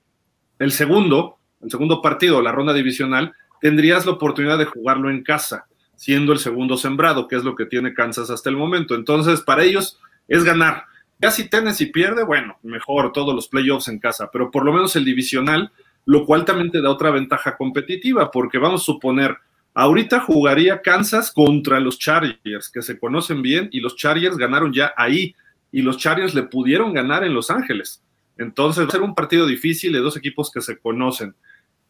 el 0.59 0.73
segundo, 0.73 1.39
el 1.63 1.71
segundo 1.71 2.03
partido, 2.03 2.43
la 2.43 2.53
ronda 2.53 2.73
divisional, 2.73 3.33
tendrías 3.61 4.05
la 4.05 4.13
oportunidad 4.13 4.59
de 4.59 4.65
jugarlo 4.65 5.11
en 5.11 5.23
casa, 5.23 5.67
siendo 5.97 6.33
el 6.33 6.39
segundo 6.39 6.77
sembrado, 6.77 7.29
que 7.29 7.37
es 7.37 7.45
lo 7.45 7.55
que 7.55 7.67
tiene 7.67 7.95
Kansas 7.95 8.31
hasta 8.31 8.51
el 8.51 8.57
momento. 8.57 8.95
Entonces, 8.95 9.41
para 9.41 9.63
ellos, 9.63 9.99
es 10.29 10.45
ganar. 10.45 10.85
Ya 11.21 11.31
si 11.31 11.49
Tennessee 11.49 11.87
pierde, 11.87 12.25
bueno, 12.25 12.59
mejor 12.63 13.13
todos 13.13 13.35
los 13.35 13.49
playoffs 13.49 13.89
en 13.89 13.99
casa, 13.99 14.31
pero 14.33 14.51
por 14.51 14.65
lo 14.65 14.73
menos 14.73 14.97
el 14.97 15.05
divisional, 15.05 15.73
lo 16.07 16.27
cual 16.27 16.45
también 16.45 16.71
te 16.71 16.83
da 16.83 16.91
otra 16.91 17.11
ventaja 17.11 17.57
competitiva, 17.57 18.31
porque 18.31 18.59
vamos 18.59 18.83
a 18.83 18.85
suponer, 18.85 19.37
ahorita 19.73 20.21
jugaría 20.21 20.83
Kansas 20.83 21.33
contra 21.33 21.81
los 21.81 21.99
Chargers, 21.99 22.71
que 22.71 22.83
se 22.83 22.99
conocen 22.99 23.43
bien, 23.43 23.69
y 23.73 23.81
los 23.81 23.97
Chargers 23.97 24.37
ganaron 24.37 24.73
ya 24.73 24.93
ahí, 24.97 25.35
y 25.73 25.83
los 25.83 25.97
Chargers 25.99 26.35
le 26.35 26.45
pudieron 26.45 26.93
ganar 26.93 27.25
en 27.25 27.35
Los 27.35 27.51
Ángeles. 27.51 28.03
Entonces 28.37 28.85
va 28.85 28.89
a 28.89 28.93
ser 28.93 29.03
un 29.03 29.15
partido 29.15 29.47
difícil 29.47 29.93
de 29.93 29.99
dos 29.99 30.17
equipos 30.17 30.51
que 30.53 30.61
se 30.61 30.79
conocen. 30.79 31.35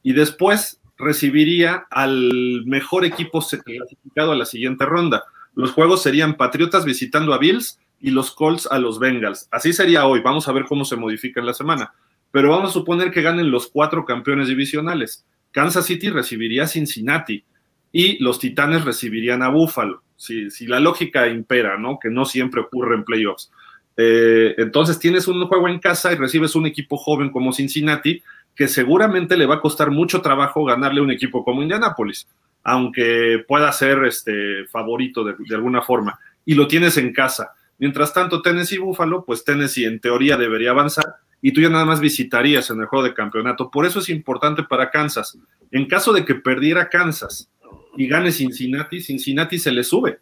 Y 0.03 0.13
después 0.13 0.81
recibiría 0.97 1.87
al 1.91 2.65
mejor 2.67 3.05
equipo 3.05 3.41
clasificado 3.41 4.33
a 4.33 4.37
la 4.37 4.45
siguiente 4.45 4.87
ronda. 4.87 5.25
Los 5.55 5.73
juegos 5.73 6.03
serían 6.03 6.37
Patriotas 6.37 6.85
visitando 6.85 7.33
a 7.33 7.39
Bills 7.39 7.79
y 8.01 8.11
los 8.11 8.31
Colts 8.33 8.69
a 8.71 8.79
los 8.79 8.99
Bengals. 8.99 9.49
Así 9.51 9.73
sería 9.73 10.07
hoy. 10.07 10.21
Vamos 10.21 10.49
a 10.49 10.53
ver 10.53 10.65
cómo 10.65 10.85
se 10.85 10.97
modifica 10.97 11.41
en 11.41 11.47
la 11.47 11.55
semana. 11.55 11.95
Pero 12.31 12.51
vamos 12.51 12.71
a 12.71 12.73
suponer 12.73 13.11
que 13.11 13.23
ganen 13.23 13.51
los 13.51 13.69
cuatro 13.69 14.05
campeones 14.05 14.49
divisionales. 14.49 15.25
Kansas 15.53 15.87
City 15.87 16.11
recibiría 16.11 16.65
a 16.65 16.67
Cincinnati 16.67 17.45
y 17.93 18.23
los 18.23 18.41
Titanes 18.41 18.85
recibirían 18.85 19.43
a 19.43 19.49
Buffalo. 19.49 20.03
Si, 20.17 20.49
la 20.67 20.81
lógica 20.81 21.29
impera, 21.29 21.79
¿no? 21.79 21.99
Que 22.01 22.11
no 22.11 22.25
siempre 22.25 22.61
ocurre 22.61 22.97
en 22.97 23.05
playoffs. 23.05 23.53
Eh, 23.97 24.55
entonces 24.59 24.99
tienes 24.99 25.29
un 25.29 25.47
juego 25.47 25.69
en 25.69 25.79
casa 25.79 26.13
y 26.13 26.17
recibes 26.17 26.57
un 26.57 26.67
equipo 26.67 26.97
joven 26.97 27.31
como 27.31 27.53
Cincinnati, 27.53 28.21
que 28.57 28.69
seguramente 28.69 29.37
le 29.37 29.47
va 29.47 29.57
a 29.57 29.61
costar 29.61 29.91
mucho 29.91 30.21
trabajo 30.23 30.65
ganarle 30.65 31.01
a 31.01 31.05
un 31.05 31.11
equipo 31.11 31.45
como 31.45 31.63
Indianapolis, 31.63 32.27
aunque 32.65 33.45
pueda 33.47 33.71
ser 33.73 34.05
este 34.05 34.67
favorito 34.67 35.23
de, 35.23 35.55
alguna 35.55 35.83
forma. 35.83 36.19
Y 36.47 36.55
lo 36.55 36.67
tienes 36.67 36.97
en 36.97 37.13
casa. 37.13 37.53
Mientras 37.79 38.13
tanto, 38.13 38.41
Tennessee 38.41 38.77
y 38.77 38.79
Buffalo, 38.79 39.25
pues 39.25 39.45
Tennessee 39.45 39.85
en 39.85 40.01
teoría 40.01 40.37
debería 40.37 40.71
avanzar 40.71 41.17
y 41.43 41.53
tú 41.53 41.61
ya 41.61 41.69
nada 41.69 41.85
más 41.85 42.01
visitarías 42.01 42.71
en 42.71 42.81
el 42.81 42.87
juego 42.87 43.05
de 43.05 43.13
campeonato. 43.13 43.71
Por 43.71 43.85
eso 43.85 43.99
es 43.99 44.09
importante 44.09 44.63
para 44.63 44.91
Kansas. 44.91 45.39
En 45.71 45.87
caso 45.87 46.13
de 46.15 46.25
que 46.25 46.37
perdiera 46.37 46.89
Kansas 46.89 47.51
y 47.99 48.09
gane 48.09 48.33
Cincinnati, 48.33 49.03
Cincinnati 49.03 49.59
se 49.59 49.71
le 49.71 49.85
sube, 49.85 50.21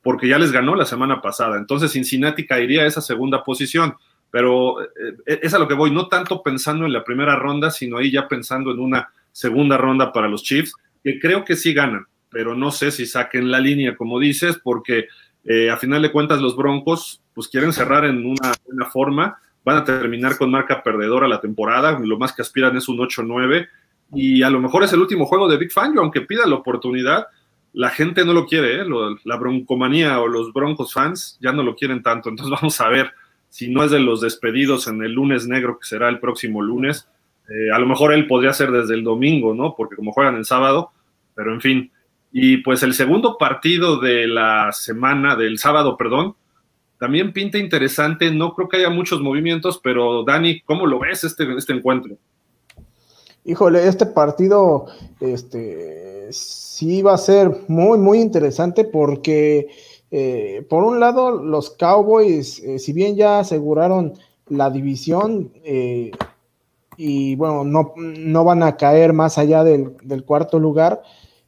porque 0.00 0.28
ya 0.28 0.38
les 0.38 0.52
ganó 0.52 0.76
la 0.76 0.84
semana 0.84 1.20
pasada. 1.20 1.58
Entonces 1.58 1.90
Cincinnati 1.90 2.46
caería 2.46 2.82
a 2.82 2.86
esa 2.86 3.00
segunda 3.00 3.42
posición. 3.42 3.96
Pero 4.30 4.80
eh, 4.80 5.40
es 5.42 5.52
a 5.54 5.58
lo 5.58 5.66
que 5.66 5.74
voy, 5.74 5.90
no 5.90 6.06
tanto 6.06 6.40
pensando 6.40 6.86
en 6.86 6.92
la 6.92 7.02
primera 7.02 7.34
ronda, 7.34 7.72
sino 7.72 7.98
ahí 7.98 8.12
ya 8.12 8.28
pensando 8.28 8.70
en 8.70 8.78
una 8.78 9.10
segunda 9.32 9.76
ronda 9.76 10.12
para 10.12 10.28
los 10.28 10.44
Chiefs, 10.44 10.74
que 11.02 11.18
creo 11.18 11.44
que 11.44 11.56
sí 11.56 11.72
ganan, 11.72 12.06
pero 12.30 12.54
no 12.54 12.70
sé 12.70 12.90
si 12.90 13.06
saquen 13.06 13.50
la 13.50 13.60
línea, 13.60 13.96
como 13.96 14.18
dices, 14.18 14.60
porque 14.62 15.08
eh, 15.44 15.70
a 15.70 15.76
final 15.76 16.02
de 16.02 16.12
cuentas, 16.12 16.40
los 16.40 16.56
Broncos 16.56 17.22
pues 17.34 17.48
quieren 17.48 17.72
cerrar 17.72 18.04
en 18.04 18.26
una 18.26 18.52
buena 18.66 18.86
forma, 18.86 19.38
van 19.64 19.78
a 19.78 19.84
terminar 19.84 20.36
con 20.36 20.50
marca 20.50 20.82
perdedora 20.82 21.28
la 21.28 21.40
temporada, 21.40 21.98
lo 21.98 22.18
más 22.18 22.32
que 22.32 22.42
aspiran 22.42 22.76
es 22.76 22.88
un 22.88 22.98
8-9 22.98 23.68
y 24.12 24.42
a 24.42 24.50
lo 24.50 24.60
mejor 24.60 24.82
es 24.82 24.92
el 24.92 25.00
último 25.00 25.26
juego 25.26 25.48
de 25.48 25.56
Big 25.56 25.72
Fangio, 25.72 26.00
aunque 26.00 26.22
pida 26.22 26.46
la 26.46 26.56
oportunidad, 26.56 27.26
la 27.72 27.90
gente 27.90 28.24
no 28.24 28.32
lo 28.32 28.46
quiere, 28.46 28.80
¿eh? 28.80 28.84
la 29.24 29.36
broncomanía 29.36 30.20
o 30.20 30.26
los 30.26 30.52
Broncos 30.52 30.92
fans 30.92 31.38
ya 31.40 31.52
no 31.52 31.62
lo 31.62 31.76
quieren 31.76 32.02
tanto, 32.02 32.28
entonces 32.28 32.50
vamos 32.60 32.80
a 32.80 32.88
ver 32.88 33.12
si 33.48 33.68
no 33.68 33.82
es 33.82 33.90
de 33.90 34.00
los 34.00 34.20
despedidos 34.20 34.86
en 34.86 35.02
el 35.02 35.12
lunes 35.12 35.46
negro 35.46 35.78
que 35.78 35.86
será 35.86 36.08
el 36.08 36.20
próximo 36.20 36.62
lunes, 36.62 37.08
eh, 37.50 37.70
a 37.74 37.78
lo 37.78 37.86
mejor 37.86 38.14
él 38.14 38.26
podría 38.26 38.52
ser 38.52 38.70
desde 38.70 38.94
el 38.94 39.04
domingo, 39.04 39.54
¿no? 39.54 39.74
Porque 39.76 39.96
como 39.96 40.12
juegan 40.12 40.36
el 40.36 40.46
sábado, 40.46 40.92
pero 41.34 41.52
en 41.52 41.60
fin, 41.60 41.92
y 42.32 42.58
pues 42.58 42.82
el 42.82 42.94
segundo 42.94 43.36
partido 43.36 43.98
de 43.98 44.28
la 44.28 44.70
semana, 44.72 45.34
del 45.34 45.58
sábado, 45.58 45.96
perdón, 45.96 46.36
también 46.98 47.32
pinta 47.32 47.58
interesante. 47.58 48.30
No 48.30 48.54
creo 48.54 48.68
que 48.68 48.76
haya 48.76 48.90
muchos 48.90 49.20
movimientos, 49.20 49.80
pero 49.82 50.22
Dani, 50.22 50.60
¿cómo 50.60 50.86
lo 50.86 51.00
ves 51.00 51.24
este, 51.24 51.44
este 51.56 51.72
encuentro? 51.72 52.16
Híjole, 53.44 53.88
este 53.88 54.06
partido 54.06 54.86
este, 55.18 56.28
sí 56.30 57.02
va 57.02 57.14
a 57.14 57.18
ser 57.18 57.50
muy, 57.68 57.98
muy 57.98 58.20
interesante 58.20 58.84
porque, 58.84 59.68
eh, 60.10 60.64
por 60.68 60.84
un 60.84 61.00
lado, 61.00 61.42
los 61.42 61.70
Cowboys, 61.70 62.58
eh, 62.60 62.78
si 62.78 62.92
bien 62.92 63.16
ya 63.16 63.40
aseguraron 63.40 64.12
la 64.48 64.70
división, 64.70 65.50
eh, 65.64 66.10
y 67.02 67.34
bueno, 67.34 67.64
no, 67.64 67.94
no, 67.96 68.44
van 68.44 68.62
a 68.62 68.76
caer 68.76 69.14
más 69.14 69.38
allá 69.38 69.64
del, 69.64 69.96
del 70.02 70.22
cuarto 70.22 70.58
lugar, 70.58 71.00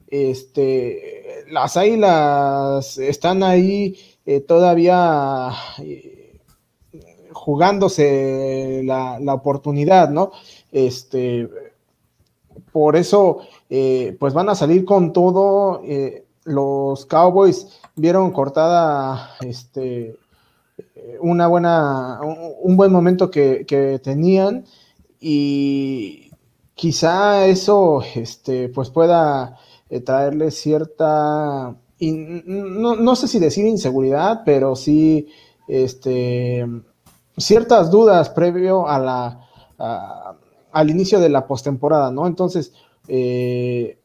este, 0.07 1.45
las 1.51 1.77
águilas 1.77 2.97
están 2.97 3.43
ahí 3.43 3.95
eh, 4.25 4.39
todavía 4.39 5.51
eh, 5.77 6.39
jugándose 7.33 8.81
la, 8.83 9.19
oportunidad, 9.31 10.09
¿no? 10.09 10.31
Este, 10.71 11.47
por 12.71 12.95
eso, 12.95 13.41
eh, 13.69 14.17
pues 14.19 14.33
van 14.33 14.49
a 14.49 14.55
salir 14.55 14.85
con 14.85 15.13
todo. 15.13 15.83
los 16.45 17.05
Cowboys 17.05 17.79
vieron 17.95 18.31
cortada, 18.31 19.35
este, 19.41 20.17
una 21.21 21.45
buena, 21.45 22.19
un, 22.21 22.75
buen 22.75 22.91
momento 22.91 23.29
que, 23.29 23.67
que, 23.67 23.99
tenían 23.99 24.65
y 25.25 26.31
quizá 26.73 27.45
eso, 27.45 28.01
este, 28.15 28.67
pues 28.67 28.89
pueda 28.89 29.57
eh, 29.89 30.01
traerle 30.01 30.51
cierta, 30.51 31.73
no, 32.01 33.15
sé 33.15 33.29
si 33.29 33.39
decir 33.39 33.65
inseguridad, 33.65 34.41
pero 34.43 34.75
sí 34.75 35.29
este, 35.65 36.67
ciertas 37.37 37.89
dudas 37.89 38.31
previo 38.31 38.85
a 38.85 38.99
la, 38.99 40.37
al 40.73 40.89
inicio 40.89 41.21
de 41.21 41.29
la 41.29 41.47
postemporada, 41.47 42.11
¿no? 42.11 42.27
Entonces, 42.27 42.73
eh, 43.07 43.99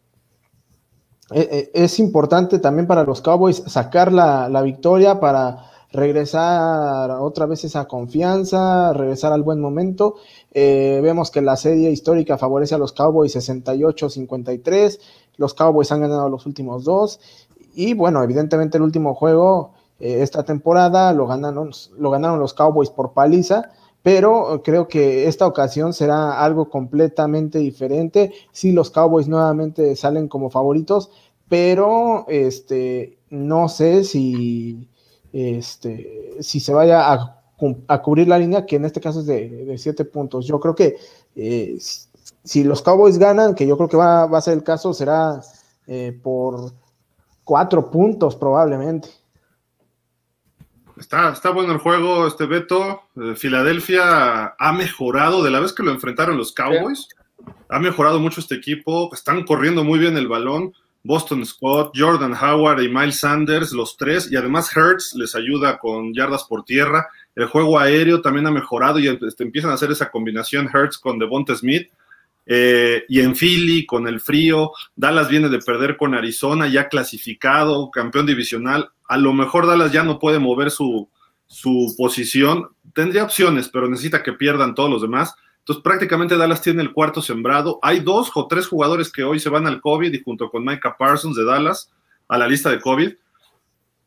e, 1.32 1.40
e, 1.40 1.70
es 1.74 1.98
importante 1.98 2.60
también 2.60 2.86
para 2.86 3.02
los 3.02 3.22
Cowboys 3.22 3.64
sacar 3.66 4.12
la, 4.12 4.48
la 4.48 4.62
victoria 4.62 5.18
para 5.18 5.68
regresar 5.90 7.10
otra 7.10 7.46
vez 7.46 7.64
esa 7.64 7.86
confianza, 7.86 8.92
regresar 8.92 9.32
al 9.32 9.42
buen 9.42 9.60
momento. 9.60 10.16
Eh, 10.52 11.00
vemos 11.02 11.30
que 11.30 11.42
la 11.42 11.56
serie 11.56 11.90
histórica 11.90 12.38
favorece 12.38 12.74
a 12.74 12.78
los 12.78 12.92
Cowboys 12.92 13.36
68-53. 13.36 14.98
Los 15.36 15.54
Cowboys 15.54 15.92
han 15.92 16.00
ganado 16.00 16.28
los 16.28 16.46
últimos 16.46 16.84
dos. 16.84 17.20
Y 17.74 17.94
bueno, 17.94 18.22
evidentemente 18.22 18.78
el 18.78 18.82
último 18.82 19.14
juego 19.14 19.72
eh, 20.00 20.22
esta 20.22 20.44
temporada 20.44 21.12
lo 21.12 21.26
ganaron, 21.26 21.70
lo 21.98 22.10
ganaron 22.10 22.40
los 22.40 22.54
Cowboys 22.54 22.90
por 22.90 23.12
paliza. 23.12 23.70
Pero 24.02 24.62
creo 24.64 24.86
que 24.88 25.26
esta 25.26 25.46
ocasión 25.46 25.92
será 25.92 26.42
algo 26.42 26.70
completamente 26.70 27.58
diferente. 27.58 28.32
Si 28.52 28.72
los 28.72 28.90
Cowboys 28.90 29.28
nuevamente 29.28 29.96
salen 29.96 30.28
como 30.28 30.50
favoritos, 30.50 31.10
pero 31.48 32.24
este, 32.28 33.18
no 33.30 33.68
sé 33.68 34.04
si, 34.04 34.88
este, 35.32 36.36
si 36.40 36.60
se 36.60 36.72
vaya 36.72 37.12
a, 37.12 37.37
cubrir 37.58 38.28
la 38.28 38.38
línea, 38.38 38.64
que 38.64 38.76
en 38.76 38.84
este 38.84 39.00
caso 39.00 39.20
es 39.20 39.26
de, 39.26 39.74
siete 39.78 40.04
puntos. 40.04 40.46
Yo 40.46 40.60
creo 40.60 40.74
que 40.74 40.96
eh, 41.34 41.76
si, 42.44 42.64
los 42.64 42.82
Cowboys 42.82 43.18
ganan, 43.18 43.54
que 43.54 43.66
yo 43.66 43.76
creo 43.76 43.88
que 43.88 43.96
va, 43.96 44.24
a 44.24 44.40
ser 44.40 44.54
el 44.54 44.62
caso, 44.62 44.94
será 44.94 45.40
eh, 45.86 46.18
por 46.22 46.72
cuatro 47.44 47.90
puntos 47.90 48.36
probablemente. 48.36 49.08
Está, 50.96 51.32
está 51.32 51.50
bueno 51.50 51.72
el 51.72 51.78
juego, 51.78 52.26
este 52.26 52.46
Beto. 52.46 53.02
Eh, 53.16 53.34
Filadelfia 53.36 54.54
ha 54.58 54.72
mejorado 54.72 55.42
de 55.42 55.50
la 55.50 55.60
vez 55.60 55.72
que 55.72 55.82
lo 55.82 55.90
enfrentaron 55.90 56.36
los 56.36 56.52
Cowboys. 56.52 57.08
Ha 57.68 57.78
mejorado 57.78 58.18
mucho 58.20 58.40
este 58.40 58.56
equipo. 58.56 59.10
Están 59.12 59.44
corriendo 59.44 59.84
muy 59.84 59.98
bien 59.98 60.16
el 60.16 60.28
balón. 60.28 60.72
Boston 61.04 61.46
Scott, 61.46 61.92
Jordan 61.96 62.34
Howard 62.34 62.82
y 62.82 62.88
Miles 62.88 63.20
Sanders, 63.20 63.72
los 63.72 63.96
tres, 63.96 64.30
y 64.30 64.36
además 64.36 64.76
Hertz 64.76 65.14
les 65.14 65.34
ayuda 65.34 65.78
con 65.78 66.12
yardas 66.12 66.44
por 66.44 66.64
tierra. 66.64 67.08
El 67.38 67.46
juego 67.46 67.78
aéreo 67.78 68.20
también 68.20 68.48
ha 68.48 68.50
mejorado 68.50 68.98
y 68.98 69.06
este, 69.06 69.44
empiezan 69.44 69.70
a 69.70 69.74
hacer 69.74 69.92
esa 69.92 70.10
combinación 70.10 70.68
Hertz 70.74 70.98
con 70.98 71.20
Devonta 71.20 71.54
Smith. 71.54 71.88
Eh, 72.46 73.04
y 73.08 73.20
en 73.20 73.36
Philly, 73.36 73.86
con 73.86 74.08
el 74.08 74.18
frío, 74.18 74.72
Dallas 74.96 75.28
viene 75.28 75.48
de 75.48 75.60
perder 75.60 75.96
con 75.96 76.16
Arizona, 76.16 76.66
ya 76.66 76.88
clasificado, 76.88 77.92
campeón 77.92 78.26
divisional. 78.26 78.90
A 79.06 79.16
lo 79.18 79.32
mejor 79.32 79.68
Dallas 79.68 79.92
ya 79.92 80.02
no 80.02 80.18
puede 80.18 80.40
mover 80.40 80.72
su, 80.72 81.08
su 81.46 81.94
posición. 81.96 82.70
Tendría 82.92 83.22
opciones, 83.22 83.68
pero 83.68 83.88
necesita 83.88 84.24
que 84.24 84.32
pierdan 84.32 84.74
todos 84.74 84.90
los 84.90 85.02
demás. 85.02 85.36
Entonces, 85.60 85.84
prácticamente 85.84 86.36
Dallas 86.36 86.60
tiene 86.60 86.82
el 86.82 86.92
cuarto 86.92 87.22
sembrado. 87.22 87.78
Hay 87.82 88.00
dos 88.00 88.32
o 88.34 88.48
tres 88.48 88.66
jugadores 88.66 89.12
que 89.12 89.22
hoy 89.22 89.38
se 89.38 89.48
van 89.48 89.68
al 89.68 89.80
COVID 89.80 90.12
y 90.12 90.24
junto 90.24 90.50
con 90.50 90.64
Micah 90.64 90.96
Parsons 90.98 91.36
de 91.36 91.44
Dallas 91.44 91.92
a 92.26 92.36
la 92.36 92.48
lista 92.48 92.68
de 92.68 92.80
COVID. 92.80 93.12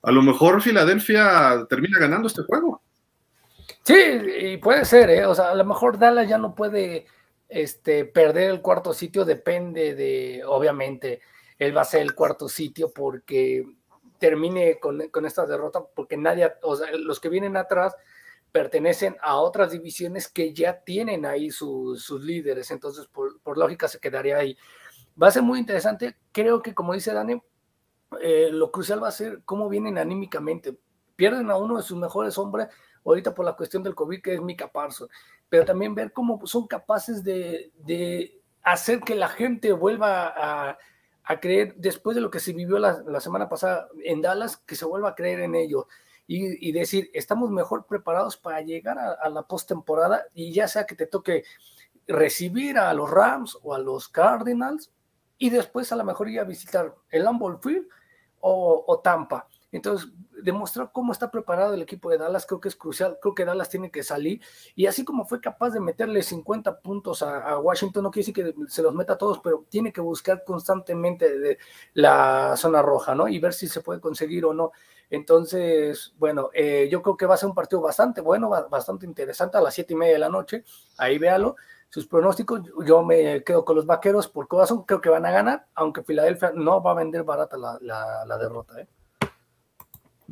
A 0.03 0.11
lo 0.11 0.21
mejor 0.21 0.61
Filadelfia 0.61 1.65
termina 1.69 1.97
ganando 1.97 2.27
este 2.27 2.43
juego. 2.43 2.81
Sí, 3.83 3.95
y 3.95 4.57
puede 4.57 4.85
ser, 4.85 5.09
¿eh? 5.09 5.25
O 5.25 5.33
sea, 5.33 5.51
a 5.51 5.55
lo 5.55 5.65
mejor 5.65 5.97
Dallas 5.97 6.29
ya 6.29 6.37
no 6.37 6.53
puede 6.53 7.07
este, 7.49 8.05
perder 8.05 8.51
el 8.51 8.61
cuarto 8.61 8.93
sitio, 8.93 9.25
depende 9.25 9.95
de, 9.95 10.43
obviamente, 10.45 11.21
él 11.57 11.75
va 11.75 11.81
a 11.81 11.85
ser 11.85 12.01
el 12.01 12.15
cuarto 12.15 12.47
sitio 12.47 12.91
porque 12.93 13.65
termine 14.19 14.79
con, 14.79 15.09
con 15.09 15.25
esta 15.25 15.45
derrota, 15.45 15.83
porque 15.95 16.15
nadie, 16.15 16.51
o 16.61 16.75
sea, 16.75 16.91
los 16.95 17.19
que 17.19 17.29
vienen 17.29 17.57
atrás 17.57 17.95
pertenecen 18.51 19.15
a 19.21 19.37
otras 19.37 19.71
divisiones 19.71 20.27
que 20.27 20.53
ya 20.53 20.81
tienen 20.81 21.25
ahí 21.25 21.51
sus 21.51 22.09
líderes, 22.21 22.69
entonces 22.71 23.07
por, 23.07 23.57
lógica 23.57 23.87
se 23.87 23.99
quedaría 23.99 24.37
ahí. 24.37 24.57
Va 25.21 25.27
a 25.27 25.31
ser 25.31 25.43
muy 25.43 25.59
interesante, 25.59 26.17
creo 26.31 26.61
que 26.61 26.73
como 26.73 26.93
dice 26.93 27.13
Dani, 27.13 27.41
eh, 28.21 28.49
lo 28.51 28.71
crucial 28.71 29.01
va 29.03 29.07
a 29.07 29.11
ser 29.11 29.41
cómo 29.45 29.69
vienen 29.69 29.97
anímicamente. 29.97 30.77
Pierden 31.15 31.49
a 31.49 31.57
uno 31.57 31.77
de 31.77 31.83
sus 31.83 31.97
mejores 31.97 32.37
hombres 32.37 32.67
ahorita 33.05 33.33
por 33.33 33.45
la 33.45 33.55
cuestión 33.55 33.83
del 33.83 33.95
COVID, 33.95 34.21
que 34.21 34.33
es 34.33 34.41
Mika 34.41 34.71
Parson, 34.71 35.09
pero 35.49 35.65
también 35.65 35.95
ver 35.95 36.11
cómo 36.11 36.45
son 36.45 36.67
capaces 36.67 37.23
de, 37.23 38.39
hacer 38.63 39.01
que 39.01 39.15
la 39.15 39.27
gente 39.27 39.71
vuelva 39.71 40.33
a, 40.35 40.77
creer, 41.39 41.75
después 41.77 42.15
de 42.15 42.21
lo 42.21 42.29
que 42.29 42.39
se 42.39 42.53
vivió 42.53 42.77
la, 42.77 43.19
semana 43.19 43.47
pasada 43.47 43.87
en 44.03 44.21
Dallas, 44.21 44.57
que 44.57 44.75
se 44.75 44.85
vuelva 44.85 45.09
a 45.09 45.15
creer 45.15 45.39
en 45.41 45.55
ellos 45.55 45.85
y, 46.27 46.71
decir, 46.71 47.09
estamos 47.13 47.49
mejor 47.49 47.85
preparados 47.85 48.37
para 48.37 48.61
llegar 48.61 48.97
a, 48.97 49.29
la 49.29 49.43
postemporada 49.43 50.25
y 50.33 50.53
ya 50.53 50.67
sea 50.67 50.85
que 50.85 50.95
te 50.95 51.05
toque 51.05 51.43
recibir 52.07 52.77
a 52.77 52.93
los 52.93 53.09
Rams 53.09 53.57
o 53.63 53.73
a 53.73 53.79
los 53.79 54.07
Cardinals 54.07 54.91
y 55.37 55.49
después 55.49 55.91
a 55.91 55.95
lo 55.95 56.05
mejor 56.05 56.29
ir 56.29 56.39
a 56.39 56.45
visitar 56.45 56.95
el 57.09 57.23
Lambeau 57.23 57.59
Field 57.59 57.87
o 58.39 59.01
Tampa. 59.03 59.47
Entonces, 59.71 60.09
demostrar 60.43 60.91
cómo 60.91 61.13
está 61.13 61.31
preparado 61.31 61.73
el 61.73 61.81
equipo 61.81 62.09
de 62.09 62.17
Dallas 62.17 62.45
creo 62.45 62.59
que 62.59 62.67
es 62.67 62.75
crucial. 62.75 63.17
Creo 63.21 63.33
que 63.33 63.45
Dallas 63.45 63.69
tiene 63.69 63.91
que 63.91 64.03
salir. 64.03 64.41
Y 64.75 64.85
así 64.85 65.05
como 65.05 65.25
fue 65.25 65.39
capaz 65.39 65.71
de 65.71 65.79
meterle 65.79 66.21
50 66.23 66.81
puntos 66.81 67.21
a, 67.21 67.57
Washington, 67.59 68.03
no 68.03 68.11
quiere 68.11 68.27
decir 68.27 68.33
que 68.33 68.71
se 68.71 68.81
los 68.81 68.93
meta 68.93 69.13
a 69.13 69.17
todos, 69.17 69.39
pero 69.39 69.65
tiene 69.69 69.93
que 69.93 70.01
buscar 70.01 70.43
constantemente 70.43 71.57
la 71.93 72.55
zona 72.57 72.81
roja, 72.81 73.15
¿no? 73.15 73.27
Y 73.27 73.39
ver 73.39 73.53
si 73.53 73.67
se 73.67 73.81
puede 73.81 74.01
conseguir 74.01 74.45
o 74.45 74.53
no. 74.53 74.71
Entonces, 75.09 76.13
bueno, 76.17 76.49
eh, 76.53 76.87
yo 76.91 77.01
creo 77.01 77.17
que 77.17 77.25
va 77.25 77.35
a 77.35 77.37
ser 77.37 77.49
un 77.49 77.55
partido 77.55 77.81
bastante 77.81 78.21
bueno, 78.21 78.49
bastante 78.49 79.05
interesante 79.05 79.57
a 79.57 79.61
las 79.61 79.73
siete 79.73 79.93
y 79.93 79.97
media 79.97 80.13
de 80.13 80.19
la 80.19 80.29
noche. 80.29 80.63
Ahí 80.97 81.17
véalo. 81.17 81.55
Sus 81.89 82.07
pronósticos, 82.07 82.61
yo 82.85 83.03
me 83.03 83.43
quedo 83.43 83.65
con 83.65 83.75
los 83.75 83.85
vaqueros 83.85 84.29
por 84.29 84.47
corazón, 84.47 84.83
creo 84.83 85.01
que 85.01 85.09
van 85.09 85.25
a 85.25 85.31
ganar, 85.31 85.67
aunque 85.75 86.03
Filadelfia 86.03 86.53
no 86.55 86.81
va 86.81 86.91
a 86.91 86.93
vender 86.95 87.23
barata 87.25 87.57
la, 87.57 87.77
la 87.81 88.37
derrota. 88.37 88.79
¿eh? 88.79 88.87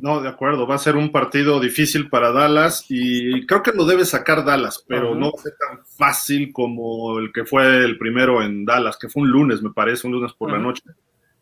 No, 0.00 0.22
de 0.22 0.28
acuerdo, 0.28 0.66
va 0.66 0.76
a 0.76 0.78
ser 0.78 0.96
un 0.96 1.12
partido 1.12 1.60
difícil 1.60 2.08
para 2.08 2.32
Dallas 2.32 2.86
y 2.88 3.44
creo 3.46 3.62
que 3.62 3.72
lo 3.72 3.84
debe 3.84 4.06
sacar 4.06 4.44
Dallas, 4.44 4.82
pero 4.88 5.14
no 5.14 5.26
va 5.26 5.42
tan 5.42 5.84
fácil 5.84 6.52
como 6.54 7.18
el 7.18 7.32
que 7.32 7.44
fue 7.44 7.84
el 7.84 7.98
primero 7.98 8.42
en 8.42 8.64
Dallas, 8.64 8.96
que 8.96 9.10
fue 9.10 9.22
un 9.24 9.30
lunes, 9.30 9.62
me 9.62 9.70
parece, 9.70 10.06
un 10.06 10.14
lunes 10.14 10.32
por 10.32 10.50
la 10.50 10.58
noche. 10.58 10.82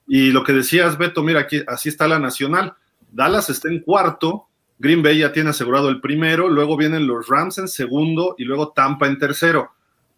Y 0.09 0.33
lo 0.33 0.43
que 0.43 0.53
decías, 0.53 0.99
Beto, 0.99 1.23
mira, 1.23 1.41
aquí 1.41 1.63
así 1.69 1.89
está 1.89 2.09
la 2.09 2.19
nacional. 2.19 2.75
Dallas 3.13 3.49
está 3.49 3.69
en 3.69 3.81
cuarto, 3.81 4.49
Green 4.79 5.03
Bay 5.03 5.19
ya 5.19 5.33
tiene 5.33 5.51
asegurado 5.51 5.89
el 5.89 6.01
primero, 6.01 6.49
luego 6.49 6.77
vienen 6.77 7.07
los 7.07 7.29
Rams 7.29 7.59
en 7.59 7.69
segundo 7.69 8.35
y 8.39 8.45
luego 8.45 8.73
Tampa 8.73 9.07
en 9.07 9.19
tercero. 9.19 9.71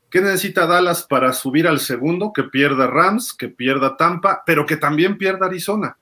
¿Qué 0.09 0.23
necesita 0.23 0.67
Dallas 0.67 1.05
para 1.05 1.33
subir 1.35 1.69
al 1.69 1.79
segundo? 1.79 2.33
Que 2.33 2.45
pierda 2.45 2.87
Rams, 2.87 3.35
que 3.35 3.49
pierda 3.49 3.97
Tampa, 3.97 4.43
pero 4.47 4.65
que 4.65 4.77
también 4.77 5.19
pierda 5.19 5.47
Arizona. 5.47 5.97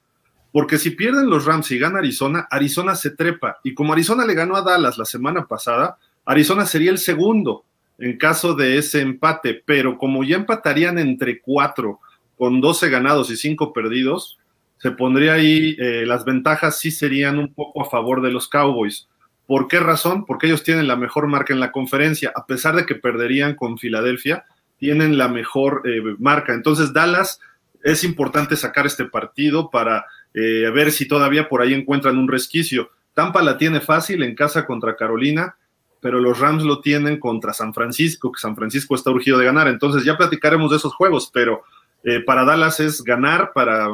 Porque 0.59 0.79
si 0.79 0.91
pierden 0.91 1.31
los 1.31 1.45
Rams 1.45 1.71
y 1.71 1.79
gana 1.79 2.01
Arizona, 2.01 2.49
Arizona 2.51 2.97
se 2.97 3.11
trepa. 3.11 3.61
Y 3.63 3.75
como 3.75 3.93
Arizona 3.93 4.27
le 4.27 4.35
ganó 4.35 4.57
a 4.57 4.63
Dallas 4.63 4.99
la 4.99 5.05
semana 5.05 5.47
pasada, 5.47 5.99
Arizona 6.25 6.67
sería 6.67 6.91
el 6.91 6.99
segundo 6.99 7.65
en 7.97 8.19
caso 8.19 8.57
de 8.57 8.77
ese 8.77 9.01
empate. 9.01 9.63
Pero 9.65 9.97
como 9.97 10.25
ya 10.25 10.35
empatarían 10.35 10.99
entre 10.99 11.41
cuatro, 11.41 12.01
con 12.37 12.61
12 12.61 12.89
ganados 12.91 13.31
y 13.31 13.37
5 13.37 13.73
perdidos, 13.73 14.41
se 14.79 14.91
pondría 14.91 15.35
ahí, 15.35 15.77
eh, 15.79 16.05
las 16.05 16.25
ventajas 16.25 16.81
sí 16.81 16.91
serían 16.91 17.39
un 17.39 17.55
poco 17.55 17.83
a 17.83 17.89
favor 17.89 18.21
de 18.21 18.33
los 18.33 18.49
Cowboys. 18.49 19.07
¿Por 19.47 19.69
qué 19.69 19.79
razón? 19.79 20.27
Porque 20.27 20.49
ellos 20.49 20.65
tienen 20.65 20.89
la 20.89 20.97
mejor 20.97 21.29
marca 21.29 21.55
en 21.55 21.61
la 21.61 21.71
conferencia, 21.71 22.33
a 22.35 22.47
pesar 22.47 22.75
de 22.75 22.85
que 22.85 22.97
perderían 22.97 23.55
con 23.55 23.79
Filadelfia, 23.79 24.45
tienen 24.77 25.19
la 25.19 25.29
mejor 25.29 25.83
eh, 25.85 26.03
marca. 26.19 26.53
Entonces, 26.53 26.93
Dallas 26.93 27.39
es 27.85 28.03
importante 28.03 28.57
sacar 28.57 28.87
este 28.87 29.05
partido 29.05 29.71
para 29.71 30.05
eh, 30.35 30.67
a 30.67 30.71
ver 30.71 30.93
si 30.93 31.07
todavía 31.09 31.49
por 31.49 31.63
ahí 31.63 31.75
encuentran 31.75 32.19
un 32.19 32.29
resquicio. 32.29 32.91
Tampa 33.15 33.43
la 33.43 33.59
tiene 33.59 33.81
fácil 33.81 34.23
en 34.23 34.35
casa 34.35 34.67
contra 34.67 34.97
Carolina, 34.97 35.57
pero 36.01 36.21
los 36.21 36.39
Rams 36.39 36.63
lo 36.63 36.81
tienen 36.81 37.19
contra 37.19 37.53
San 37.53 37.75
Francisco, 37.75 38.31
que 38.33 38.41
San 38.41 38.55
Francisco 38.55 38.95
está 38.95 39.11
urgido 39.11 39.39
de 39.39 39.47
ganar. 39.47 39.69
Entonces 39.69 40.05
ya 40.05 40.17
platicaremos 40.17 40.71
de 40.71 40.77
esos 40.77 40.95
juegos, 40.95 41.31
pero 41.33 41.63
eh, 42.05 42.21
para 42.21 42.45
Dallas 42.45 42.81
es 42.81 43.03
ganar 43.03 43.53
para 43.53 43.89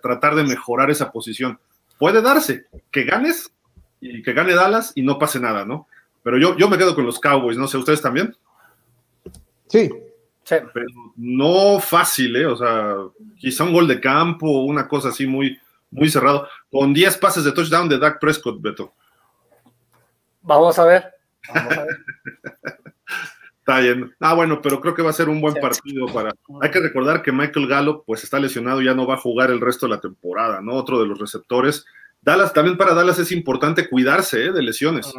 tratar 0.00 0.34
de 0.34 0.44
mejorar 0.44 0.90
esa 0.90 1.10
posición. 1.10 1.58
Puede 1.98 2.22
darse 2.22 2.66
que 2.90 3.04
ganes 3.04 3.52
y 4.00 4.22
que 4.22 4.32
gane 4.32 4.54
Dallas 4.54 4.92
y 4.94 5.02
no 5.02 5.18
pase 5.18 5.40
nada, 5.40 5.64
¿no? 5.64 5.88
Pero 6.22 6.38
yo, 6.38 6.56
yo 6.56 6.68
me 6.68 6.78
quedo 6.78 6.94
con 6.94 7.06
los 7.06 7.18
Cowboys, 7.18 7.58
no 7.58 7.66
sé, 7.66 7.76
¿ustedes 7.78 8.02
también? 8.02 8.36
Sí, 9.68 9.90
Pero 10.72 10.86
no 11.16 11.78
fácil, 11.80 12.36
¿eh? 12.36 12.46
O 12.46 12.56
sea, 12.56 12.94
quizá 13.36 13.64
un 13.64 13.72
gol 13.72 13.88
de 13.88 14.00
campo, 14.00 14.62
una 14.62 14.88
cosa 14.88 15.08
así 15.08 15.26
muy, 15.26 15.58
muy 15.90 16.08
cerrado, 16.08 16.48
con 16.70 16.92
10 16.92 17.16
pases 17.18 17.44
de 17.44 17.52
touchdown 17.52 17.88
de 17.88 17.98
Dak 17.98 18.18
Prescott, 18.20 18.60
Beto. 18.60 18.92
Vamos 20.42 20.78
a 20.78 20.84
ver. 20.84 21.12
Vamos 21.54 21.76
a 21.76 21.84
ver. 21.84 21.98
Está 23.68 23.80
bien. 23.80 24.14
Ah, 24.18 24.32
bueno, 24.32 24.62
pero 24.62 24.80
creo 24.80 24.94
que 24.94 25.02
va 25.02 25.10
a 25.10 25.12
ser 25.12 25.28
un 25.28 25.42
buen 25.42 25.54
partido 25.56 26.06
para. 26.06 26.32
Hay 26.62 26.70
que 26.70 26.80
recordar 26.80 27.20
que 27.20 27.32
Michael 27.32 27.68
Gallup, 27.68 28.02
pues 28.06 28.24
está 28.24 28.40
lesionado, 28.40 28.80
ya 28.80 28.94
no 28.94 29.06
va 29.06 29.16
a 29.16 29.18
jugar 29.20 29.50
el 29.50 29.60
resto 29.60 29.84
de 29.84 29.90
la 29.94 30.00
temporada, 30.00 30.62
¿no? 30.62 30.72
Otro 30.72 30.98
de 30.98 31.06
los 31.06 31.18
receptores. 31.18 31.84
Dallas, 32.22 32.54
también 32.54 32.78
para 32.78 32.94
Dallas 32.94 33.18
es 33.18 33.30
importante 33.30 33.86
cuidarse 33.86 34.46
¿eh? 34.46 34.52
de 34.52 34.62
lesiones. 34.62 35.12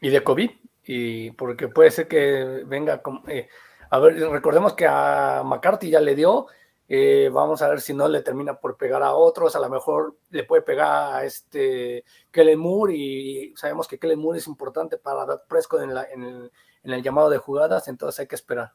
Y 0.00 0.08
de 0.08 0.22
COVID, 0.22 0.50
y 0.86 1.30
porque 1.32 1.68
puede 1.68 1.90
ser 1.90 2.08
que 2.08 2.62
venga. 2.64 3.02
Eh, 3.28 3.46
a 3.90 3.98
ver, 3.98 4.14
recordemos 4.30 4.72
que 4.72 4.86
a 4.86 5.42
McCarthy 5.44 5.90
ya 5.90 6.00
le 6.00 6.14
dio. 6.14 6.46
Eh, 6.94 7.30
vamos 7.32 7.62
a 7.62 7.68
ver 7.68 7.80
si 7.80 7.94
no 7.94 8.06
le 8.06 8.20
termina 8.20 8.54
por 8.54 8.76
pegar 8.76 9.02
a 9.02 9.14
otros. 9.14 9.56
A 9.56 9.60
lo 9.60 9.70
mejor 9.70 10.16
le 10.30 10.44
puede 10.44 10.62
pegar 10.62 11.14
a 11.14 11.24
este 11.24 12.04
Kellen 12.30 12.58
Moore. 12.58 12.94
Y 12.94 13.54
sabemos 13.56 13.88
que 13.88 13.98
Kellen 13.98 14.18
Moore 14.18 14.38
es 14.38 14.46
importante 14.46 14.98
para 14.98 15.24
Dad 15.24 15.42
Prescott 15.48 15.82
en, 15.82 15.94
la, 15.94 16.04
en 16.04 16.22
el 16.22 16.52
en 16.84 16.92
el 16.92 17.02
llamado 17.02 17.30
de 17.30 17.38
jugadas, 17.38 17.88
entonces 17.88 18.20
hay 18.20 18.26
que 18.26 18.34
esperar. 18.34 18.72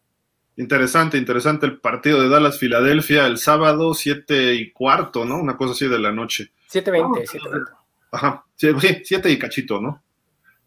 Interesante, 0.55 1.17
interesante 1.17 1.65
el 1.65 1.79
partido 1.79 2.21
de 2.21 2.29
Dallas-Filadelfia 2.29 3.27
el 3.27 3.37
sábado, 3.37 3.93
7 3.93 4.55
y 4.55 4.71
cuarto, 4.71 5.23
¿no? 5.23 5.37
Una 5.37 5.55
cosa 5.55 5.73
así 5.73 5.87
de 5.87 5.99
la 5.99 6.11
noche. 6.11 6.51
7.20, 6.71 7.27
7.20. 7.27 7.65
Ajá, 8.11 8.45
sí, 8.55 8.69
7 9.03 9.29
y 9.29 9.37
cachito, 9.37 9.79
¿no? 9.79 10.01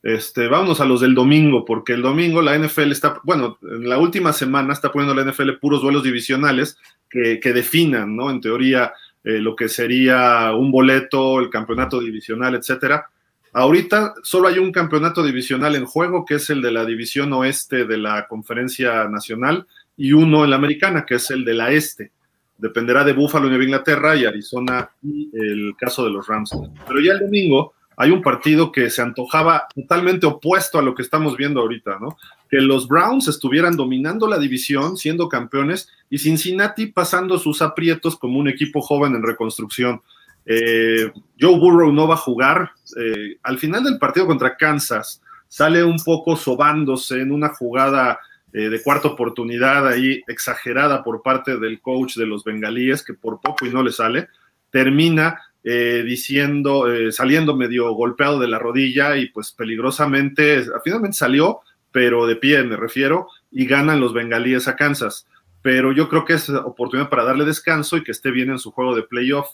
Este, 0.02 0.48
vámonos 0.48 0.80
a 0.80 0.86
los 0.86 1.00
del 1.00 1.14
domingo, 1.14 1.64
porque 1.64 1.92
el 1.92 2.02
domingo 2.02 2.40
la 2.40 2.56
NFL 2.58 2.90
está, 2.92 3.20
bueno, 3.22 3.58
en 3.62 3.88
la 3.88 3.98
última 3.98 4.32
semana 4.32 4.72
está 4.72 4.90
poniendo 4.90 5.14
la 5.14 5.30
NFL 5.30 5.58
puros 5.60 5.82
duelos 5.82 6.02
divisionales 6.02 6.78
que, 7.08 7.38
que 7.38 7.52
definan, 7.52 8.16
¿no? 8.16 8.30
En 8.30 8.40
teoría, 8.40 8.92
eh, 9.22 9.38
lo 9.38 9.54
que 9.54 9.68
sería 9.68 10.52
un 10.54 10.72
boleto, 10.72 11.40
el 11.40 11.50
campeonato 11.50 12.00
divisional, 12.00 12.54
etcétera. 12.54 13.10
Ahorita 13.52 14.14
solo 14.22 14.48
hay 14.48 14.58
un 14.58 14.72
campeonato 14.72 15.22
divisional 15.22 15.74
en 15.76 15.84
juego, 15.84 16.24
que 16.24 16.36
es 16.36 16.48
el 16.50 16.62
de 16.62 16.70
la 16.70 16.86
división 16.86 17.32
oeste 17.34 17.84
de 17.84 17.98
la 17.98 18.26
conferencia 18.28 19.04
nacional, 19.08 19.66
y 19.96 20.12
uno 20.12 20.44
en 20.44 20.50
la 20.50 20.56
americana, 20.56 21.04
que 21.04 21.16
es 21.16 21.30
el 21.30 21.44
de 21.44 21.54
la 21.54 21.70
este. 21.70 22.12
Dependerá 22.56 23.04
de 23.04 23.12
Buffalo, 23.12 23.48
Nueva 23.48 23.64
Inglaterra 23.64 24.16
y 24.16 24.24
Arizona 24.24 24.88
y 25.02 25.30
el 25.34 25.74
caso 25.78 26.04
de 26.04 26.10
los 26.10 26.26
Rams. 26.26 26.52
Pero 26.86 27.00
ya 27.00 27.12
el 27.12 27.20
domingo 27.20 27.74
hay 28.00 28.12
un 28.12 28.22
partido 28.22 28.72
que 28.72 28.88
se 28.88 29.02
antojaba 29.02 29.68
totalmente 29.74 30.24
opuesto 30.24 30.78
a 30.78 30.82
lo 30.82 30.94
que 30.94 31.02
estamos 31.02 31.36
viendo 31.36 31.60
ahorita, 31.60 31.98
¿no? 32.00 32.16
Que 32.48 32.56
los 32.56 32.88
Browns 32.88 33.28
estuvieran 33.28 33.76
dominando 33.76 34.26
la 34.26 34.38
división, 34.38 34.96
siendo 34.96 35.28
campeones, 35.28 35.90
y 36.08 36.16
Cincinnati 36.16 36.86
pasando 36.86 37.38
sus 37.38 37.60
aprietos 37.60 38.16
como 38.16 38.38
un 38.38 38.48
equipo 38.48 38.80
joven 38.80 39.16
en 39.16 39.22
reconstrucción. 39.22 40.00
Eh, 40.46 41.12
Joe 41.38 41.58
Burrow 41.58 41.92
no 41.92 42.08
va 42.08 42.14
a 42.14 42.16
jugar. 42.16 42.70
Eh, 42.98 43.36
al 43.42 43.58
final 43.58 43.84
del 43.84 43.98
partido 43.98 44.26
contra 44.26 44.56
Kansas, 44.56 45.20
sale 45.48 45.84
un 45.84 45.98
poco 46.02 46.36
sobándose 46.36 47.20
en 47.20 47.30
una 47.32 47.50
jugada 47.50 48.18
eh, 48.54 48.70
de 48.70 48.82
cuarta 48.82 49.08
oportunidad 49.08 49.86
ahí 49.86 50.22
exagerada 50.26 51.04
por 51.04 51.20
parte 51.20 51.58
del 51.58 51.82
coach 51.82 52.16
de 52.16 52.24
los 52.24 52.44
bengalíes, 52.44 53.04
que 53.04 53.12
por 53.12 53.42
poco 53.42 53.66
y 53.66 53.70
no 53.70 53.82
le 53.82 53.92
sale. 53.92 54.28
Termina 54.70 55.38
diciendo, 55.62 56.86
saliendo 57.10 57.54
medio 57.54 57.92
golpeado 57.92 58.38
de 58.38 58.48
la 58.48 58.58
rodilla 58.58 59.16
y 59.16 59.28
pues 59.28 59.52
peligrosamente, 59.52 60.64
finalmente 60.82 61.18
salió, 61.18 61.60
pero 61.92 62.26
de 62.26 62.36
pie 62.36 62.62
me 62.62 62.76
refiero, 62.76 63.28
y 63.50 63.66
ganan 63.66 64.00
los 64.00 64.12
bengalíes 64.12 64.68
a 64.68 64.76
Kansas. 64.76 65.26
Pero 65.62 65.92
yo 65.92 66.08
creo 66.08 66.24
que 66.24 66.34
es 66.34 66.48
oportunidad 66.48 67.10
para 67.10 67.24
darle 67.24 67.44
descanso 67.44 67.96
y 67.96 68.02
que 68.02 68.12
esté 68.12 68.30
bien 68.30 68.50
en 68.50 68.58
su 68.58 68.70
juego 68.70 68.94
de 68.94 69.02
playoff. 69.02 69.48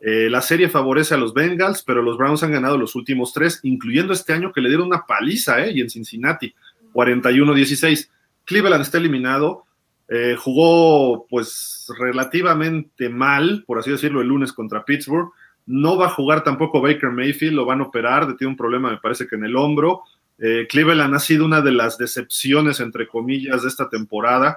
Eh, 0.00 0.28
la 0.28 0.42
serie 0.42 0.68
favorece 0.68 1.14
a 1.14 1.18
los 1.18 1.32
Bengals, 1.32 1.84
pero 1.84 2.02
los 2.02 2.18
Browns 2.18 2.42
han 2.42 2.50
ganado 2.50 2.76
los 2.76 2.96
últimos 2.96 3.32
tres, 3.32 3.60
incluyendo 3.62 4.12
este 4.12 4.32
año 4.32 4.52
que 4.52 4.60
le 4.60 4.68
dieron 4.68 4.88
una 4.88 5.06
paliza, 5.06 5.64
¿eh? 5.64 5.72
Y 5.72 5.80
en 5.80 5.90
Cincinnati, 5.90 6.52
41-16. 6.92 8.10
Cleveland 8.44 8.82
está 8.82 8.98
eliminado, 8.98 9.64
eh, 10.08 10.34
jugó 10.36 11.26
pues 11.28 11.86
relativamente 11.96 13.08
mal, 13.08 13.62
por 13.64 13.78
así 13.78 13.92
decirlo, 13.92 14.20
el 14.20 14.28
lunes 14.28 14.52
contra 14.52 14.84
Pittsburgh. 14.84 15.30
No 15.66 15.96
va 15.96 16.06
a 16.06 16.10
jugar 16.10 16.42
tampoco 16.42 16.80
Baker 16.80 17.10
Mayfield, 17.10 17.54
lo 17.54 17.64
van 17.64 17.80
a 17.80 17.84
operar, 17.84 18.36
tiene 18.36 18.50
un 18.50 18.56
problema, 18.56 18.90
me 18.90 18.98
parece 18.98 19.26
que 19.26 19.36
en 19.36 19.44
el 19.44 19.56
hombro. 19.56 20.02
Eh, 20.38 20.66
Cleveland 20.68 21.14
ha 21.14 21.20
sido 21.20 21.44
una 21.44 21.60
de 21.60 21.72
las 21.72 21.98
decepciones, 21.98 22.80
entre 22.80 23.06
comillas, 23.06 23.62
de 23.62 23.68
esta 23.68 23.88
temporada. 23.88 24.56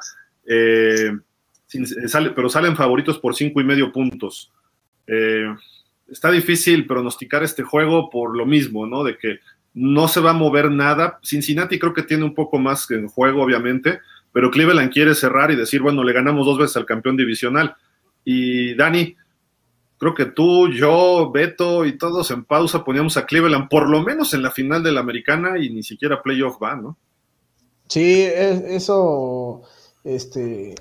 sale, 2.07 2.31
pero 2.31 2.49
salen 2.49 2.75
favoritos 2.75 3.19
por 3.19 3.35
cinco 3.35 3.61
y 3.61 3.63
medio 3.63 3.91
puntos. 3.91 4.51
Eh, 5.07 5.53
está 6.07 6.31
difícil 6.31 6.85
pronosticar 6.85 7.43
este 7.43 7.63
juego 7.63 8.09
por 8.09 8.35
lo 8.35 8.45
mismo, 8.45 8.85
¿no? 8.85 9.03
De 9.03 9.17
que 9.17 9.39
no 9.73 10.07
se 10.07 10.21
va 10.21 10.31
a 10.31 10.33
mover 10.33 10.71
nada. 10.71 11.19
Cincinnati 11.21 11.77
creo 11.77 11.93
que 11.93 12.03
tiene 12.03 12.23
un 12.23 12.33
poco 12.33 12.57
más 12.57 12.89
en 12.91 13.07
juego, 13.07 13.43
obviamente, 13.43 13.99
pero 14.31 14.51
Cleveland 14.51 14.91
quiere 14.91 15.15
cerrar 15.15 15.51
y 15.51 15.55
decir, 15.55 15.81
bueno, 15.81 16.03
le 16.03 16.13
ganamos 16.13 16.45
dos 16.45 16.57
veces 16.57 16.77
al 16.77 16.85
campeón 16.85 17.17
divisional. 17.17 17.75
Y 18.23 18.73
Dani, 18.75 19.15
creo 20.05 20.13
que 20.13 20.33
tú, 20.33 20.69
yo, 20.69 21.31
Beto 21.31 21.83
y 21.83 21.97
todos 21.97 22.29
en 22.29 22.45
pausa 22.45 22.83
poníamos 22.83 23.17
a 23.17 23.25
Cleveland 23.25 23.69
por 23.69 23.89
lo 23.89 24.03
menos 24.03 24.35
en 24.35 24.43
la 24.43 24.51
final 24.51 24.83
de 24.83 24.91
la 24.91 24.99
americana 24.99 25.57
y 25.57 25.71
ni 25.71 25.81
siquiera 25.81 26.21
playoff 26.21 26.61
va, 26.61 26.75
¿no? 26.75 26.95
Sí, 27.87 28.21
eso, 28.23 29.63
este, 30.03 30.75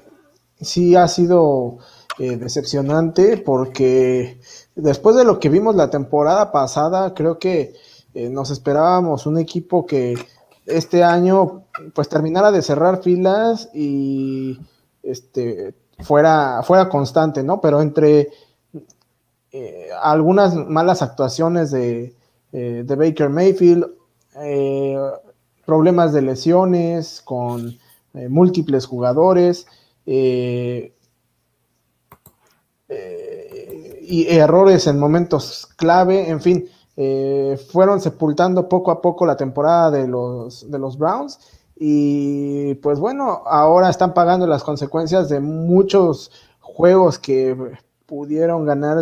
sí 0.61 0.95
ha 0.95 1.09
sido 1.09 1.79
eh, 2.19 2.37
decepcionante 2.37 3.39
porque 3.39 4.41
después 4.75 5.17
de 5.17 5.25
lo 5.25 5.41
que 5.41 5.49
vimos 5.49 5.75
la 5.75 5.89
temporada 5.89 6.53
pasada, 6.53 7.15
creo 7.15 7.39
que 7.39 7.73
eh, 8.13 8.29
nos 8.29 8.51
esperábamos 8.51 9.25
un 9.25 9.39
equipo 9.39 9.87
que 9.87 10.19
este 10.67 11.03
año 11.03 11.65
pues 11.95 12.11
terminara 12.11 12.53
de 12.53 12.61
cerrar 12.61 13.03
filas 13.03 13.71
y 13.73 14.59
este 15.03 15.75
fuera, 16.01 16.63
fuera 16.63 16.91
constante, 16.91 17.43
¿no? 17.43 17.61
Pero 17.63 17.81
entre 17.81 18.29
eh, 19.55 19.89
algunas 20.03 20.55
malas 20.55 21.01
actuaciones 21.01 21.71
de, 21.71 22.15
de 22.53 22.97
Baker 22.97 23.31
Mayfield, 23.31 23.87
problemas 25.65 26.13
de 26.13 26.23
lesiones 26.23 27.23
con 27.25 27.79
múltiples 28.13 28.87
jugadores, 28.87 29.67
eh, 30.07 30.93
y 34.07 34.27
errores 34.29 34.87
en 34.87 34.99
momentos 34.99 35.67
clave, 35.77 36.29
en 36.29 36.41
fin, 36.41 36.69
eh, 36.97 37.59
fueron 37.73 38.01
sepultando 38.01 38.69
poco 38.69 38.91
a 38.91 39.01
poco 39.01 39.27
la 39.27 39.37
temporada 39.37 39.91
de 39.91 40.07
los, 40.07 40.71
de 40.71 40.79
los 40.79 40.99
Browns 40.99 41.41
y 41.77 42.75
pues 42.77 43.01
bueno, 43.01 43.43
ahora 43.47 43.91
están 43.91 44.15
pagando 44.15 44.47
las 44.47 44.63
consecuencias 44.63 45.29
de 45.29 45.41
muchos 45.41 46.31
juegos 46.61 47.19
que 47.19 47.57
pudieron 48.07 48.65
ganar, 48.65 48.99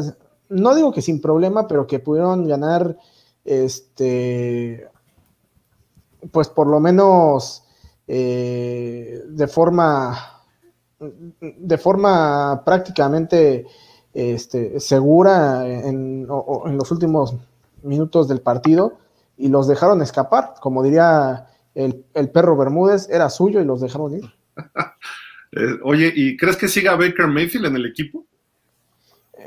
no 0.52 0.74
digo 0.74 0.92
que 0.92 1.02
sin 1.02 1.20
problema, 1.20 1.66
pero 1.66 1.86
que 1.86 1.98
pudieron 1.98 2.46
ganar 2.46 2.96
este 3.44 4.88
pues 6.30 6.48
por 6.48 6.68
lo 6.68 6.78
menos 6.78 7.64
eh, 8.06 9.22
de 9.26 9.48
forma 9.48 10.42
de 11.40 11.78
forma 11.78 12.62
prácticamente 12.64 13.66
este, 14.14 14.78
segura 14.78 15.66
en, 15.66 16.26
los 16.26 16.90
últimos 16.90 17.34
minutos 17.82 18.28
del 18.28 18.40
partido 18.40 18.98
y 19.36 19.48
los 19.48 19.66
dejaron 19.66 20.02
escapar. 20.02 20.54
Como 20.60 20.82
diría 20.82 21.46
el, 21.74 22.04
perro 22.32 22.56
Bermúdez, 22.56 23.08
era 23.10 23.30
suyo 23.30 23.60
y 23.60 23.64
los 23.64 23.80
dejaron 23.80 24.14
ir. 24.14 24.24
Eh, 25.54 25.78
oye, 25.84 26.10
¿y 26.16 26.38
crees 26.38 26.56
que 26.56 26.66
siga 26.66 26.96
Baker 26.96 27.26
Mayfield 27.26 27.66
en 27.66 27.76
el 27.76 27.84
equipo? 27.84 28.24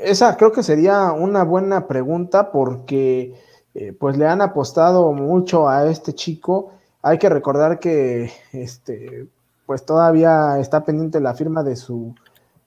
Esa 0.02 0.36
creo 0.36 0.52
que 0.52 0.62
sería 0.62 1.12
una 1.12 1.44
buena 1.44 1.86
pregunta 1.86 2.50
porque 2.50 3.34
eh, 3.74 3.92
pues 3.92 4.16
le 4.16 4.26
han 4.26 4.40
apostado 4.40 5.12
mucho 5.12 5.68
a 5.68 5.88
este 5.90 6.14
chico. 6.14 6.70
Hay 7.02 7.18
que 7.18 7.28
recordar 7.28 7.78
que 7.78 8.30
este, 8.52 9.26
pues 9.66 9.84
todavía 9.84 10.58
está 10.58 10.84
pendiente 10.84 11.20
la 11.20 11.34
firma 11.34 11.62
de 11.62 11.76
su, 11.76 12.14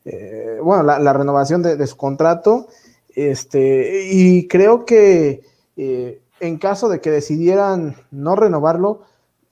eh, 0.06 0.60
bueno, 0.62 0.84
la, 0.84 1.14
renovación 1.14 1.64
de, 1.64 1.88
su 1.88 1.98
contrato. 1.98 2.68
Este, 3.16 4.06
y 4.12 4.48
creo 4.48 4.86
que 4.86 5.42
eh, 5.78 6.22
en 6.40 6.58
caso 6.58 6.90
de 6.90 7.02
que 7.02 7.12
decidieran 7.12 7.96
no 8.12 8.36
renovarlo, 8.36 9.02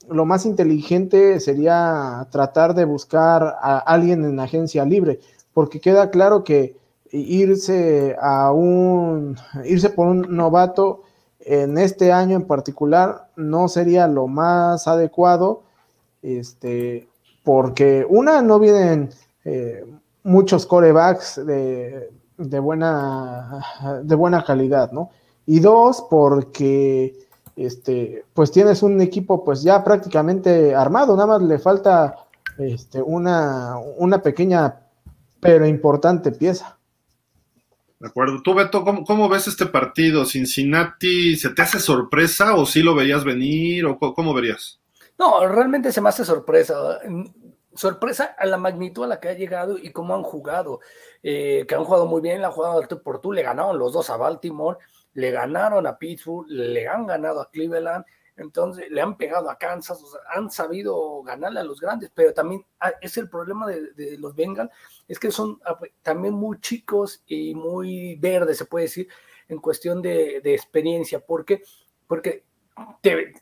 lo 0.08 0.24
más 0.24 0.46
inteligente 0.46 1.40
sería 1.40 2.26
tratar 2.30 2.74
de 2.74 2.84
buscar 2.84 3.56
a 3.60 3.78
alguien 3.78 4.24
en 4.24 4.40
agencia 4.40 4.84
libre, 4.84 5.20
porque 5.52 5.80
queda 5.80 6.10
claro 6.10 6.44
que 6.44 6.76
irse 7.12 8.16
a 8.20 8.52
un, 8.52 9.36
irse 9.64 9.90
por 9.90 10.08
un 10.08 10.36
novato 10.36 11.02
en 11.40 11.78
este 11.78 12.12
año 12.12 12.36
en 12.36 12.46
particular 12.46 13.28
no 13.36 13.68
sería 13.68 14.06
lo 14.06 14.26
más 14.26 14.86
adecuado, 14.86 15.62
este, 16.22 17.08
porque 17.44 18.06
una, 18.08 18.42
no 18.42 18.58
vienen 18.58 19.10
eh, 19.44 19.84
muchos 20.22 20.66
corebacks 20.66 21.44
de, 21.46 22.10
buena, 22.60 23.64
de 24.02 24.14
buena 24.14 24.44
calidad, 24.44 24.92
¿no? 24.92 25.10
Y 25.46 25.60
dos, 25.60 26.06
porque 26.10 27.16
este, 27.56 28.24
pues 28.34 28.52
tienes 28.52 28.82
un 28.82 29.00
equipo 29.00 29.44
pues 29.44 29.62
ya 29.62 29.82
prácticamente 29.82 30.74
armado, 30.74 31.16
nada 31.16 31.38
más 31.38 31.42
le 31.42 31.58
falta 31.58 32.16
este, 32.58 33.00
una, 33.00 33.76
una 33.96 34.22
pequeña 34.22 34.80
pero 35.40 35.66
importante 35.66 36.32
pieza. 36.32 36.77
De 38.00 38.08
acuerdo. 38.08 38.42
Tú, 38.42 38.54
Beto, 38.54 38.84
¿cómo, 38.84 39.28
ves 39.28 39.48
este 39.48 39.66
partido? 39.66 40.24
¿Cincinnati 40.24 41.36
se 41.36 41.50
te 41.50 41.62
hace 41.62 41.80
sorpresa 41.80 42.54
o 42.54 42.64
sí 42.64 42.82
lo 42.82 42.94
veías 42.94 43.24
venir 43.24 43.86
o 43.86 43.98
cómo, 43.98 44.32
verías? 44.32 44.80
No, 45.18 45.46
realmente 45.46 45.90
se 45.90 46.00
me 46.00 46.08
hace 46.08 46.24
sorpresa. 46.24 47.00
Sorpresa 47.74 48.36
a 48.38 48.46
la 48.46 48.56
magnitud 48.56 49.04
a 49.04 49.08
la 49.08 49.20
que 49.20 49.28
ha 49.28 49.34
llegado 49.34 49.78
y 49.78 49.90
cómo 49.90 50.14
han 50.14 50.22
jugado. 50.22 50.80
Eh, 51.22 51.64
que 51.68 51.74
han 51.74 51.84
jugado 51.84 52.06
muy 52.06 52.20
bien, 52.20 52.40
la 52.40 52.52
jugada 52.52 52.80
por 53.02 53.20
tú, 53.20 53.32
le 53.32 53.42
ganaron 53.42 53.78
los 53.78 53.92
dos 53.92 54.10
a 54.10 54.16
Baltimore, 54.16 54.78
le 55.14 55.32
ganaron 55.32 55.86
a 55.86 55.98
Pittsburgh, 55.98 56.46
le 56.48 56.86
han 56.86 57.06
ganado 57.06 57.40
a 57.40 57.50
Cleveland 57.50 58.04
entonces 58.38 58.90
le 58.90 59.00
han 59.00 59.16
pegado 59.16 59.50
a 59.50 59.58
Kansas, 59.58 60.02
han 60.34 60.50
sabido 60.50 61.22
ganarle 61.22 61.60
a 61.60 61.64
los 61.64 61.80
grandes, 61.80 62.10
pero 62.14 62.32
también 62.32 62.64
ah, 62.80 62.92
es 63.00 63.16
el 63.18 63.28
problema 63.28 63.66
de, 63.66 64.16
los 64.18 64.34
Bengals, 64.34 64.70
es 65.06 65.18
que 65.18 65.30
son 65.30 65.60
ah, 65.64 65.76
pues, 65.78 65.92
también 66.02 66.34
muy 66.34 66.60
chicos 66.60 67.22
y 67.26 67.54
muy 67.54 68.16
verdes, 68.16 68.58
se 68.58 68.64
puede 68.64 68.86
decir, 68.86 69.08
en 69.48 69.58
cuestión 69.58 70.00
de, 70.00 70.36
experiencia. 70.44 71.20
¿Por 71.20 71.44
qué? 71.44 71.62
Porque 72.06 72.44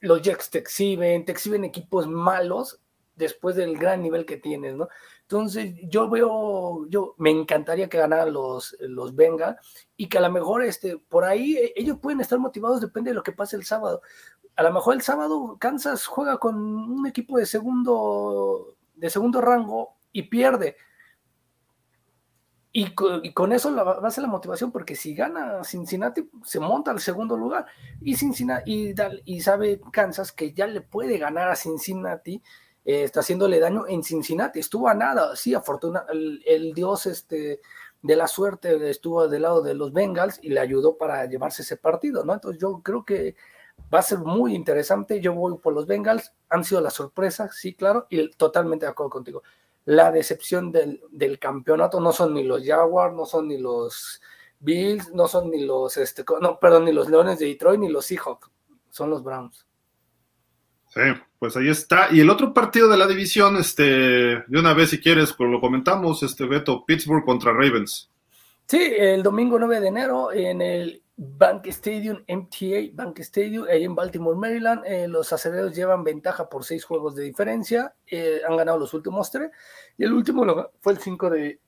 los 0.00 0.22
Jets 0.22 0.50
te 0.50 0.58
exhiben, 0.58 1.24
te 1.24 1.32
exhiben 1.32 1.64
equipos 1.64 2.06
malos 2.06 2.80
después 3.16 3.56
del 3.56 3.76
gran 3.76 4.02
nivel 4.02 4.24
que 4.24 4.36
tienes, 4.36 4.74
¿no? 4.74 4.88
Entonces, 5.28 5.74
yo 5.88 6.08
veo, 6.08 6.86
yo 6.88 7.14
me 7.18 7.30
encantaría 7.30 7.88
que 7.88 7.98
ganaran 7.98 8.32
los, 8.32 8.76
los 8.80 9.16
Bengals 9.16 9.56
y 9.96 10.08
que 10.08 10.18
a 10.18 10.20
lo 10.20 10.30
mejor 10.30 10.62
este, 10.62 10.98
por 10.98 11.24
ahí 11.24 11.56
eh, 11.56 11.72
ellos 11.74 11.98
pueden 12.00 12.20
estar 12.20 12.38
motivados, 12.38 12.80
depende 12.80 13.10
de 13.10 13.14
lo 13.14 13.24
que 13.24 13.32
pase 13.32 13.56
el 13.56 13.64
sábado 13.64 14.02
a 14.56 14.62
lo 14.62 14.72
mejor 14.72 14.94
el 14.94 15.02
sábado 15.02 15.56
Kansas 15.60 16.06
juega 16.06 16.38
con 16.38 16.56
un 16.56 17.06
equipo 17.06 17.36
de 17.38 17.46
segundo, 17.46 18.76
de 18.94 19.10
segundo 19.10 19.40
rango 19.40 19.96
y 20.12 20.22
pierde. 20.22 20.76
Y 22.72 22.94
con, 22.94 23.52
eso 23.52 23.74
va 23.74 24.06
a 24.06 24.10
ser 24.10 24.22
la 24.22 24.28
motivación, 24.28 24.70
porque 24.70 24.96
si 24.96 25.14
gana 25.14 25.64
Cincinnati, 25.64 26.28
se 26.44 26.60
monta 26.60 26.90
al 26.90 27.00
segundo 27.00 27.34
lugar. 27.34 27.64
Y, 28.02 28.16
Cincinnati, 28.16 28.94
y, 29.24 29.40
sabe 29.40 29.80
Kansas 29.90 30.30
que 30.30 30.52
ya 30.52 30.66
le 30.66 30.82
puede 30.82 31.16
ganar 31.16 31.48
a 31.48 31.56
Cincinnati, 31.56 32.42
eh, 32.86 33.02
está 33.02 33.20
haciéndole 33.20 33.60
daño 33.60 33.86
en 33.86 34.02
Cincinnati. 34.02 34.60
Estuvo 34.60 34.88
a 34.88 34.94
nada, 34.94 35.36
sí, 35.36 35.54
afortunadamente, 35.54 36.42
el, 36.46 36.72
dios 36.72 37.04
este, 37.04 37.60
de 38.00 38.16
la 38.16 38.26
suerte 38.26 38.88
estuvo 38.88 39.28
del 39.28 39.42
lado 39.42 39.60
de 39.60 39.74
los 39.74 39.92
Bengals 39.92 40.38
y 40.40 40.48
le 40.48 40.60
ayudó 40.60 40.96
para 40.96 41.26
llevarse 41.26 41.60
ese 41.62 41.76
partido, 41.76 42.24
¿no? 42.24 42.32
Entonces 42.32 42.58
yo 42.58 42.80
creo 42.82 43.04
que 43.04 43.36
Va 43.92 44.00
a 44.00 44.02
ser 44.02 44.18
muy 44.18 44.54
interesante. 44.54 45.20
Yo 45.20 45.34
voy 45.34 45.58
por 45.58 45.72
los 45.72 45.86
Bengals. 45.86 46.32
Han 46.48 46.64
sido 46.64 46.80
la 46.80 46.90
sorpresa, 46.90 47.50
sí, 47.52 47.74
claro, 47.74 48.06
y 48.10 48.30
totalmente 48.30 48.86
de 48.86 48.90
acuerdo 48.90 49.10
contigo. 49.10 49.42
La 49.84 50.10
decepción 50.10 50.72
del, 50.72 51.38
campeonato 51.38 52.00
no 52.00 52.12
son 52.12 52.34
ni 52.34 52.42
los 52.42 52.64
Jaguars, 52.64 53.14
no 53.14 53.24
son 53.24 53.48
ni 53.48 53.58
los 53.58 54.20
Bills, 54.58 55.12
no 55.14 55.28
son 55.28 55.50
ni 55.50 55.64
los, 55.64 55.96
este, 55.96 56.24
no, 56.40 56.58
perdón, 56.58 56.86
ni 56.86 56.92
los 56.92 57.08
Leones 57.08 57.38
de 57.38 57.46
Detroit, 57.46 57.78
ni 57.78 57.88
los 57.88 58.06
Seahawks. 58.06 58.50
Son 58.90 59.10
los 59.10 59.22
Browns. 59.22 59.64
Sí, 60.96 61.02
pues 61.38 61.54
ahí 61.58 61.68
está. 61.68 62.08
Y 62.10 62.20
el 62.20 62.30
otro 62.30 62.54
partido 62.54 62.88
de 62.88 62.96
la 62.96 63.06
división, 63.06 63.58
este, 63.58 63.82
de 63.82 64.58
una 64.58 64.72
vez 64.72 64.88
si 64.88 64.98
quieres, 64.98 65.34
pues 65.34 65.50
lo 65.50 65.60
comentamos, 65.60 66.22
este 66.22 66.46
Beto, 66.46 66.86
Pittsburgh 66.86 67.22
contra 67.22 67.52
Ravens. 67.52 68.10
Sí, 68.64 68.80
el 68.96 69.22
domingo 69.22 69.58
9 69.58 69.80
de 69.80 69.88
enero 69.88 70.32
en 70.32 70.62
el 70.62 71.02
Bank 71.14 71.66
Stadium, 71.66 72.24
MTA 72.26 72.94
Bank 72.94 73.18
Stadium, 73.18 73.66
ahí 73.68 73.84
en 73.84 73.94
Baltimore, 73.94 74.38
Maryland. 74.38 74.86
Eh, 74.86 75.06
los 75.06 75.30
aceleros 75.34 75.76
llevan 75.76 76.02
ventaja 76.02 76.48
por 76.48 76.64
seis 76.64 76.82
juegos 76.82 77.14
de 77.14 77.24
diferencia. 77.24 77.94
Eh, 78.06 78.40
han 78.48 78.56
ganado 78.56 78.78
los 78.78 78.94
últimos 78.94 79.30
tres. 79.30 79.50
Y 79.98 80.04
el 80.04 80.14
último 80.14 80.46
fue 80.80 80.94
el 80.94 80.98
5 80.98 81.28
de, 81.28 81.60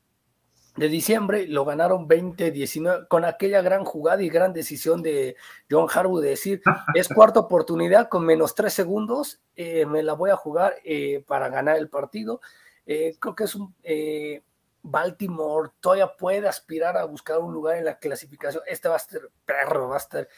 diciembre. 0.87 1.49
Lo 1.49 1.64
ganaron 1.64 2.09
20-19 2.09 3.09
con 3.09 3.25
aquella 3.25 3.61
gran 3.62 3.85
jugada 3.85 4.23
y 4.23 4.29
gran 4.29 4.53
decisión 4.53 5.03
de 5.03 5.35
John 5.69 5.88
Harwood 5.93 6.23
de 6.23 6.29
decir: 6.29 6.62
es 6.95 7.09
cuarta 7.14 7.41
oportunidad 7.41 8.09
con 8.09 8.25
menos 8.25 8.55
tres 8.55 8.75
segundos. 8.75 9.41
Eh, 9.57 9.85
me 9.87 10.05
la 10.05 10.12
voy 10.12 10.31
a 10.31 10.37
jugar 10.37 10.77
para 11.27 11.49
ganar 11.49 11.77
el 11.77 11.88
partido. 11.88 12.41
creo 12.85 13.35
que 13.35 13.45
es 13.45 13.57
un 13.57 13.75
Baltimore 14.83 15.71
todavía 15.81 16.17
puede 16.17 16.49
aspirar 16.49 16.97
a 16.97 17.05
buscar 17.05 17.38
un 17.38 17.53
lugar 17.53 17.77
en 17.77 17.85
la 17.85 17.99
clasificación. 17.99 18.62
Este 18.67 18.88
va 18.88 18.97
a 18.97 19.01
ser 19.01 19.31
perro, 19.45 19.88
va 19.88 19.97
a 19.97 19.99
estar 19.99 20.29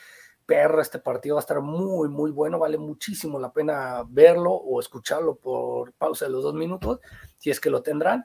perro, 0.47 0.81
este 0.81 0.99
partido 0.99 1.37
va 1.37 1.41
a 1.41 1.43
estar 1.43 1.61
muy, 1.61 2.09
muy 2.09 2.31
bueno, 2.31 2.59
vale 2.59 2.79
muchísimo 2.79 3.39
la 3.39 3.53
pena 3.53 4.05
verlo 4.09 4.53
o 4.53 4.81
escucharlo 4.81 5.37
por 5.37 5.93
pausa 5.93 6.25
de 6.25 6.33
los 6.33 6.43
dos 6.43 6.55
minutos, 6.55 7.01
si 7.39 7.51
es 7.51 7.61
que 7.61 7.71
lo 7.71 7.83
tendrán. 7.83 8.25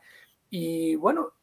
Y 0.49 0.95
bueno, 0.95 1.33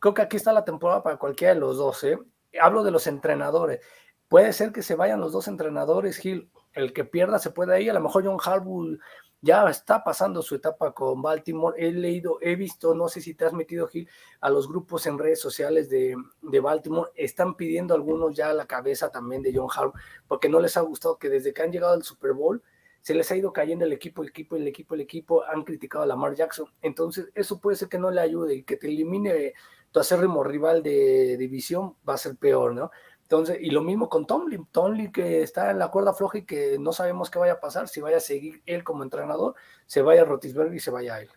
creo 0.00 0.14
que 0.14 0.22
aquí 0.22 0.36
está 0.36 0.52
la 0.52 0.64
temporada 0.64 1.02
para 1.02 1.18
cualquiera 1.18 1.54
de 1.54 1.60
los 1.60 1.76
dos. 1.76 2.02
¿eh? 2.04 2.18
Hablo 2.60 2.82
de 2.82 2.90
los 2.90 3.06
entrenadores. 3.06 3.80
Puede 4.28 4.52
ser 4.52 4.72
que 4.72 4.82
se 4.82 4.94
vayan 4.94 5.20
los 5.20 5.32
dos 5.32 5.48
entrenadores, 5.48 6.16
Gil. 6.16 6.50
El 6.72 6.92
que 6.92 7.04
pierda 7.04 7.38
se 7.38 7.50
puede 7.50 7.80
ir. 7.82 7.90
A 7.90 7.94
lo 7.94 8.00
mejor 8.00 8.24
John 8.24 8.38
Harbaugh 8.42 8.96
ya 9.42 9.68
está 9.68 10.04
pasando 10.04 10.42
su 10.42 10.54
etapa 10.54 10.92
con 10.92 11.20
Baltimore. 11.20 11.74
He 11.78 11.92
leído, 11.92 12.38
he 12.40 12.54
visto, 12.54 12.94
no 12.94 13.08
sé 13.08 13.20
si 13.20 13.34
te 13.34 13.44
has 13.44 13.52
metido, 13.52 13.88
Gil, 13.88 14.08
a 14.40 14.50
los 14.50 14.68
grupos 14.68 15.06
en 15.06 15.18
redes 15.18 15.40
sociales 15.40 15.90
de, 15.90 16.16
Baltimore. 16.62 17.10
Están 17.14 17.56
pidiendo 17.56 17.94
algunos 17.94 18.34
ya 18.36 18.52
la 18.52 18.66
cabeza 18.66 19.10
también 19.10 19.42
de 19.42 19.52
John 19.54 19.68
Harbaugh, 19.74 19.94
porque 20.28 20.48
no 20.48 20.60
les 20.60 20.76
ha 20.76 20.80
gustado 20.80 21.18
que 21.18 21.28
desde 21.28 21.52
que 21.52 21.62
han 21.62 21.72
llegado 21.72 21.94
al 21.94 22.04
Super 22.04 22.32
Bowl 22.32 22.62
se 23.00 23.14
les 23.14 23.30
ha 23.30 23.36
ido 23.36 23.52
cayendo 23.52 23.84
el 23.84 23.92
equipo, 23.92 24.22
el 24.22 24.28
equipo, 24.28 24.56
el 24.56 24.68
equipo, 24.68 24.94
el 24.94 25.00
equipo. 25.00 25.44
Han 25.44 25.64
criticado 25.64 26.04
a 26.04 26.06
Lamar 26.06 26.34
Jackson. 26.34 26.66
Entonces, 26.82 27.30
eso 27.34 27.58
puede 27.60 27.76
ser 27.76 27.88
que 27.88 27.98
no 27.98 28.10
le 28.10 28.20
ayude 28.20 28.54
y 28.54 28.62
que 28.62 28.76
te 28.76 28.88
elimine 28.88 29.54
tu 29.90 30.00
acérrimo 30.00 30.44
rival 30.44 30.82
de 30.82 31.36
división 31.36 31.94
va 32.08 32.14
a 32.14 32.18
ser 32.18 32.36
peor, 32.36 32.74
¿no? 32.74 32.90
Entonces, 33.22 33.58
y 33.60 33.70
lo 33.70 33.82
mismo 33.82 34.08
con 34.08 34.26
Tomlin, 34.26 34.66
Tomlin 34.72 35.12
que 35.12 35.42
está 35.42 35.70
en 35.70 35.78
la 35.78 35.88
cuerda 35.88 36.12
floja 36.12 36.38
y 36.38 36.44
que 36.44 36.78
no 36.80 36.92
sabemos 36.92 37.30
qué 37.30 37.38
vaya 37.38 37.54
a 37.54 37.60
pasar, 37.60 37.86
si 37.88 38.00
vaya 38.00 38.16
a 38.16 38.20
seguir 38.20 38.60
él 38.66 38.82
como 38.82 39.04
entrenador, 39.04 39.54
se 39.86 40.02
vaya 40.02 40.22
a 40.22 40.24
Rotisberg 40.24 40.74
y 40.74 40.80
se 40.80 40.90
vaya 40.90 41.14
a 41.14 41.20
él. 41.22 41.28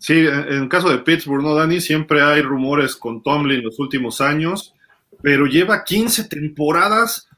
Sí, 0.00 0.26
en 0.26 0.62
el 0.62 0.68
caso 0.68 0.90
de 0.90 0.98
Pittsburgh, 0.98 1.42
¿no, 1.42 1.54
Dani? 1.54 1.80
Siempre 1.80 2.20
hay 2.20 2.42
rumores 2.42 2.96
con 2.96 3.22
Tomlin 3.22 3.62
los 3.62 3.78
últimos 3.78 4.20
años, 4.20 4.74
pero 5.22 5.46
lleva 5.46 5.84
15 5.84 6.24
temporadas 6.24 7.28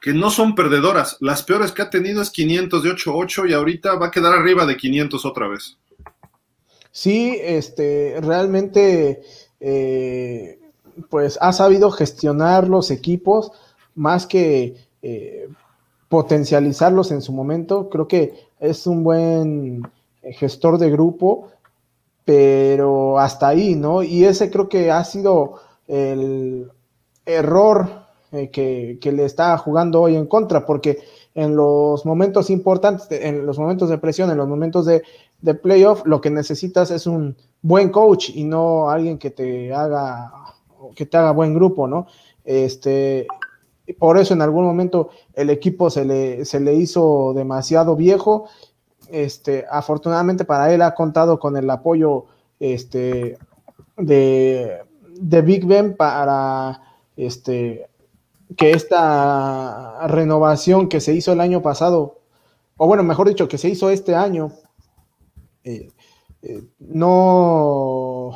que 0.00 0.14
no 0.14 0.30
son 0.30 0.54
perdedoras. 0.54 1.18
Las 1.20 1.42
peores 1.42 1.72
que 1.72 1.82
ha 1.82 1.90
tenido 1.90 2.22
es 2.22 2.30
500 2.30 2.82
de 2.82 2.90
8-8 2.90 3.50
y 3.50 3.52
ahorita 3.52 3.96
va 3.96 4.06
a 4.06 4.10
quedar 4.10 4.32
arriba 4.32 4.64
de 4.64 4.76
500 4.78 5.24
otra 5.26 5.48
vez. 5.48 5.76
Sí, 6.92 7.38
este, 7.40 8.16
realmente 8.20 9.22
eh, 9.60 10.58
pues 11.08 11.38
ha 11.40 11.52
sabido 11.52 11.90
gestionar 11.90 12.68
los 12.68 12.90
equipos 12.90 13.52
más 13.94 14.26
que 14.26 14.76
eh, 15.02 15.48
potencializarlos 16.08 17.10
en 17.12 17.22
su 17.22 17.32
momento. 17.32 17.88
Creo 17.90 18.08
que 18.08 18.34
es 18.58 18.86
un 18.86 19.04
buen 19.04 19.82
gestor 20.22 20.78
de 20.78 20.90
grupo, 20.90 21.48
pero 22.24 23.18
hasta 23.18 23.48
ahí, 23.48 23.74
¿no? 23.74 24.02
Y 24.02 24.24
ese 24.24 24.50
creo 24.50 24.68
que 24.68 24.90
ha 24.90 25.04
sido 25.04 25.54
el 25.86 26.70
error 27.24 28.06
eh, 28.32 28.50
que, 28.50 29.12
le 29.12 29.24
está 29.24 29.56
jugando 29.58 30.02
hoy 30.02 30.14
en 30.14 30.26
contra, 30.26 30.64
porque 30.64 31.00
en 31.34 31.56
los 31.56 32.06
momentos 32.06 32.50
importantes, 32.50 33.08
en 33.10 33.44
los 33.46 33.58
momentos 33.58 33.88
de 33.88 33.98
presión, 33.98 34.30
en 34.30 34.36
los 34.36 34.46
momentos 34.48 34.86
de, 34.86 35.02
de 35.42 35.54
playoff, 35.54 36.02
lo 36.04 36.20
que 36.20 36.30
necesitas 36.30 36.90
es 36.90 37.06
un 37.06 37.36
buen 37.62 37.90
coach 37.90 38.30
y 38.30 38.44
no 38.44 38.90
alguien 38.90 39.18
que 39.18 39.30
te 39.30 39.72
haga 39.72 40.32
que 40.94 41.06
te 41.06 41.16
haga 41.16 41.32
buen 41.32 41.54
grupo, 41.54 41.86
¿no? 41.86 42.06
Este, 42.44 43.26
por 43.98 44.18
eso 44.18 44.34
en 44.34 44.42
algún 44.42 44.64
momento 44.64 45.10
el 45.34 45.50
equipo 45.50 45.90
se 45.90 46.04
le, 46.04 46.44
se 46.44 46.60
le 46.60 46.74
hizo 46.74 47.32
demasiado 47.34 47.96
viejo. 47.96 48.46
Este, 49.10 49.66
afortunadamente 49.70 50.44
para 50.44 50.72
él 50.72 50.82
ha 50.82 50.94
contado 50.94 51.38
con 51.38 51.56
el 51.56 51.68
apoyo 51.68 52.26
este, 52.60 53.38
de, 53.96 54.78
de 55.20 55.42
Big 55.42 55.66
Ben 55.66 55.96
para 55.96 56.80
este, 57.16 57.88
que 58.56 58.72
esta 58.72 60.06
renovación 60.06 60.88
que 60.88 61.00
se 61.00 61.12
hizo 61.12 61.32
el 61.32 61.40
año 61.40 61.60
pasado, 61.60 62.18
o 62.76 62.86
bueno, 62.86 63.02
mejor 63.02 63.28
dicho, 63.28 63.48
que 63.48 63.58
se 63.58 63.68
hizo 63.68 63.90
este 63.90 64.14
año, 64.14 64.52
eh, 65.64 65.90
eh, 66.42 66.62
no, 66.78 68.32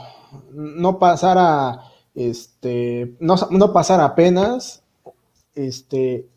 no 0.53 0.99
pasara 0.99 1.81
este, 2.15 3.15
no, 3.21 3.35
no 3.51 3.73
pasar 3.73 4.01
apenas, 4.01 4.83
este, 5.55 6.29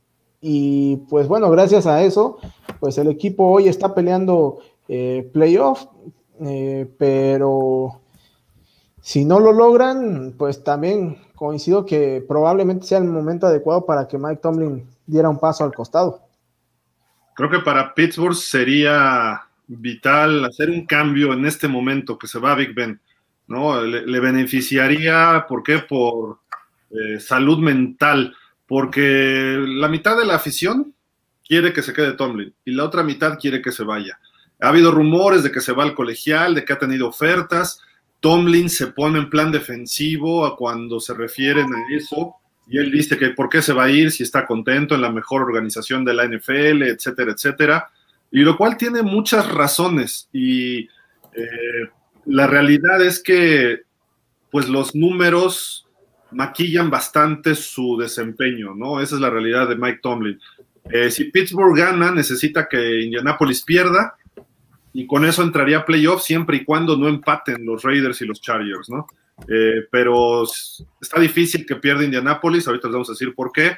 y 0.41 0.97
pues 1.09 1.27
bueno, 1.27 1.49
gracias 1.49 1.85
a 1.85 2.03
eso, 2.03 2.37
pues 2.79 2.97
el 2.97 3.07
equipo 3.07 3.45
hoy 3.45 3.67
está 3.67 3.93
peleando 3.93 4.59
eh, 4.87 5.29
playoff, 5.33 5.85
pero 6.97 7.99
si 9.01 9.25
no 9.25 9.39
lo 9.39 9.53
logran, 9.53 10.35
pues 10.37 10.63
también 10.63 11.17
coincido 11.35 11.85
que 11.85 12.23
probablemente 12.27 12.85
sea 12.85 12.97
el 12.97 13.05
momento 13.05 13.47
adecuado 13.47 13.85
para 13.85 14.07
que 14.07 14.17
Mike 14.17 14.41
Tomlin 14.41 14.85
diera 15.05 15.29
un 15.29 15.39
paso 15.39 15.63
al 15.63 15.73
costado. 15.73 16.21
Creo 17.33 17.49
que 17.49 17.59
para 17.59 17.93
Pittsburgh 17.93 18.35
sería 18.35 19.46
vital 19.67 20.45
hacer 20.45 20.69
un 20.69 20.85
cambio 20.85 21.33
en 21.33 21.45
este 21.45 21.67
momento 21.67 22.17
que 22.17 22.27
se 22.27 22.39
va 22.39 22.53
a 22.53 22.55
Big 22.55 22.73
Ben. 22.73 22.99
¿no? 23.47 23.81
Le, 23.81 24.19
beneficiaría, 24.19 25.45
¿por 25.47 25.63
qué? 25.63 25.79
Por 25.79 26.39
eh, 26.91 27.19
salud 27.19 27.59
mental, 27.59 28.35
porque 28.65 29.63
la 29.67 29.87
mitad 29.87 30.17
de 30.17 30.25
la 30.25 30.35
afición 30.35 30.93
quiere 31.47 31.71
que 31.71 31.81
se 31.81 31.93
quede 31.93 32.13
Tomlin 32.13 32.53
y 32.65 32.71
la 32.71 32.83
otra 32.83 33.03
mitad 33.03 33.39
quiere 33.39 33.61
que 33.61 33.71
se 33.71 33.83
vaya. 33.83 34.19
Ha 34.59 34.69
habido 34.69 34.91
rumores 34.91 35.43
de 35.43 35.51
que 35.51 35.61
se 35.61 35.71
va 35.71 35.83
al 35.83 35.93
colegial, 35.93 36.55
de 36.55 36.65
que 36.65 36.73
ha 36.73 36.79
tenido 36.79 37.07
ofertas. 37.07 37.81
Tomlin 38.19 38.69
se 38.69 38.87
pone 38.87 39.19
en 39.19 39.29
plan 39.29 39.51
defensivo 39.51 40.45
a 40.45 40.57
cuando 40.57 40.99
se 40.99 41.13
refieren 41.13 41.67
a 41.73 41.95
eso 41.95 42.35
y 42.69 42.79
él 42.79 42.91
dice 42.91 43.17
que 43.17 43.29
por 43.29 43.47
qué 43.47 43.61
se 43.61 43.71
va 43.71 43.85
a 43.85 43.89
ir 43.89 44.11
si 44.11 44.23
está 44.23 44.45
contento 44.45 44.95
en 44.95 45.01
la 45.01 45.11
mejor 45.11 45.41
organización 45.41 46.03
de 46.03 46.13
la 46.13 46.25
NFL, 46.25 46.83
etcétera, 46.83 47.31
etcétera. 47.31 47.89
Y 48.31 48.41
lo 48.41 48.57
cual 48.57 48.77
tiene 48.77 49.01
muchas 49.01 49.51
razones 49.51 50.29
y 50.33 50.79
eh, 51.33 51.89
la 52.25 52.47
realidad 52.47 53.01
es 53.01 53.21
que 53.21 53.81
pues 54.51 54.67
los 54.67 54.95
números 54.95 55.87
maquillan 56.31 56.89
bastante 56.89 57.55
su 57.55 57.97
desempeño, 57.97 58.73
¿no? 58.75 58.99
Esa 58.99 59.15
es 59.15 59.21
la 59.21 59.29
realidad 59.29 59.69
de 59.69 59.75
Mike 59.75 59.99
Tomlin. 60.01 60.39
Eh, 60.89 61.11
si 61.11 61.25
Pittsburgh 61.25 61.77
gana, 61.77 62.11
necesita 62.11 62.67
que 62.67 63.01
Indianapolis 63.01 63.63
pierda 63.63 64.15
y 64.93 65.05
con 65.05 65.25
eso 65.25 65.43
entraría 65.43 65.79
a 65.79 65.85
playoff 65.85 66.21
siempre 66.21 66.57
y 66.57 66.65
cuando 66.65 66.97
no 66.97 67.07
empaten 67.07 67.65
los 67.65 67.83
Raiders 67.83 68.21
y 68.21 68.25
los 68.25 68.41
Chargers, 68.41 68.89
¿no? 68.89 69.07
Eh, 69.47 69.85
pero 69.91 70.43
está 70.99 71.19
difícil 71.19 71.65
que 71.65 71.75
pierda 71.75 72.03
Indianapolis, 72.03 72.67
ahorita 72.67 72.87
les 72.87 72.93
vamos 72.93 73.09
a 73.09 73.13
decir 73.13 73.35
por 73.35 73.51
qué. 73.51 73.77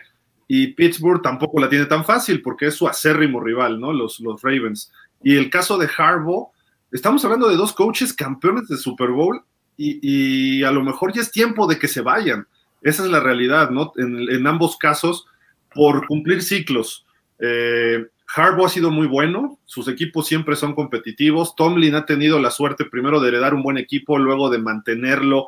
Y 0.52 0.74
Pittsburgh 0.74 1.22
tampoco 1.22 1.60
la 1.62 1.70
tiene 1.70 1.86
tan 1.86 2.04
fácil 2.04 2.42
porque 2.42 2.66
es 2.66 2.74
su 2.74 2.88
acérrimo 2.88 3.40
rival, 3.40 3.80
¿no? 3.80 3.94
Los, 3.94 4.20
los 4.20 4.42
Ravens. 4.42 4.92
Y 5.24 5.36
el 5.36 5.52
caso 5.52 5.78
de 5.78 5.88
Harbaugh, 5.96 6.50
estamos 6.92 7.24
hablando 7.24 7.48
de 7.48 7.56
dos 7.56 7.72
coaches 7.72 8.14
campeones 8.14 8.68
de 8.68 8.78
Super 8.78 9.10
Bowl 9.10 9.44
y, 9.78 10.64
a 10.64 10.72
lo 10.72 10.84
mejor 10.84 11.14
ya 11.14 11.22
es 11.22 11.32
tiempo 11.32 11.68
de 11.68 11.78
que 11.78 11.88
se 11.88 12.02
vayan. 12.02 12.48
Esa 12.82 13.04
es 13.06 13.12
la 13.12 13.20
realidad, 13.20 13.70
¿no? 13.70 13.94
En, 13.96 14.48
ambos 14.48 14.76
casos, 14.78 15.28
por 15.72 16.08
cumplir 16.08 16.42
ciclos. 16.42 17.06
Eh, 17.38 18.08
Harbaugh 18.36 18.66
ha 18.66 18.70
sido 18.70 18.90
muy 18.90 19.06
bueno, 19.06 19.60
sus 19.66 19.88
equipos 19.88 20.26
siempre 20.28 20.56
son 20.56 20.74
competitivos. 20.74 21.56
Tomlin 21.56 21.94
ha 21.94 22.08
tenido 22.08 22.40
la 22.40 22.50
suerte 22.50 22.86
primero 22.86 23.22
de 23.22 23.28
heredar 23.28 23.54
un 23.54 23.62
buen 23.62 23.78
equipo, 23.78 24.18
luego 24.18 24.50
de 24.50 24.58
mantenerlo 24.58 25.48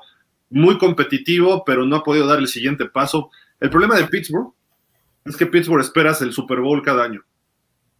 muy 0.52 0.78
competitivo, 0.78 1.64
pero 1.66 1.88
no 1.88 1.96
ha 1.96 2.04
podido 2.04 2.28
dar 2.28 2.38
el 2.38 2.48
siguiente 2.48 2.86
paso. 2.86 3.32
El 3.60 3.72
problema 3.72 3.96
de 3.96 4.06
Pittsburgh 4.06 4.54
es 5.26 5.38
que 5.38 5.46
Pittsburgh 5.46 5.82
esperas 5.82 6.22
el 6.22 6.34
Super 6.34 6.60
Bowl 6.60 6.82
cada 6.82 7.04
año. 7.04 7.24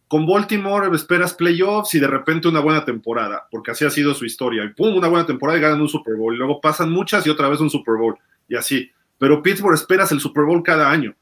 Con 0.08 0.26
Baltimore 0.26 0.94
esperas 0.94 1.32
playoffs 1.32 1.94
y 1.94 1.98
de 1.98 2.06
repente 2.06 2.48
una 2.48 2.60
buena 2.60 2.84
temporada, 2.84 3.48
porque 3.50 3.70
así 3.70 3.84
ha 3.84 3.90
sido 3.90 4.12
su 4.12 4.26
historia. 4.26 4.64
Y 4.64 4.68
pum, 4.74 4.94
una 4.94 5.08
buena 5.08 5.24
temporada 5.24 5.58
y 5.58 5.62
ganan 5.62 5.80
un 5.80 5.88
Super 5.88 6.16
Bowl. 6.16 6.34
Y 6.34 6.38
luego 6.38 6.60
pasan 6.60 6.90
muchas 6.90 7.26
y 7.26 7.30
otra 7.30 7.48
vez 7.48 7.60
un 7.60 7.70
Super 7.70 7.96
Bowl. 7.96 8.16
Y 8.48 8.56
así. 8.56 8.90
Pero 9.18 9.42
Pittsburgh 9.42 9.74
esperas 9.74 10.12
el 10.12 10.20
Super 10.20 10.44
Bowl 10.44 10.62
cada 10.62 10.90
año 10.90 11.14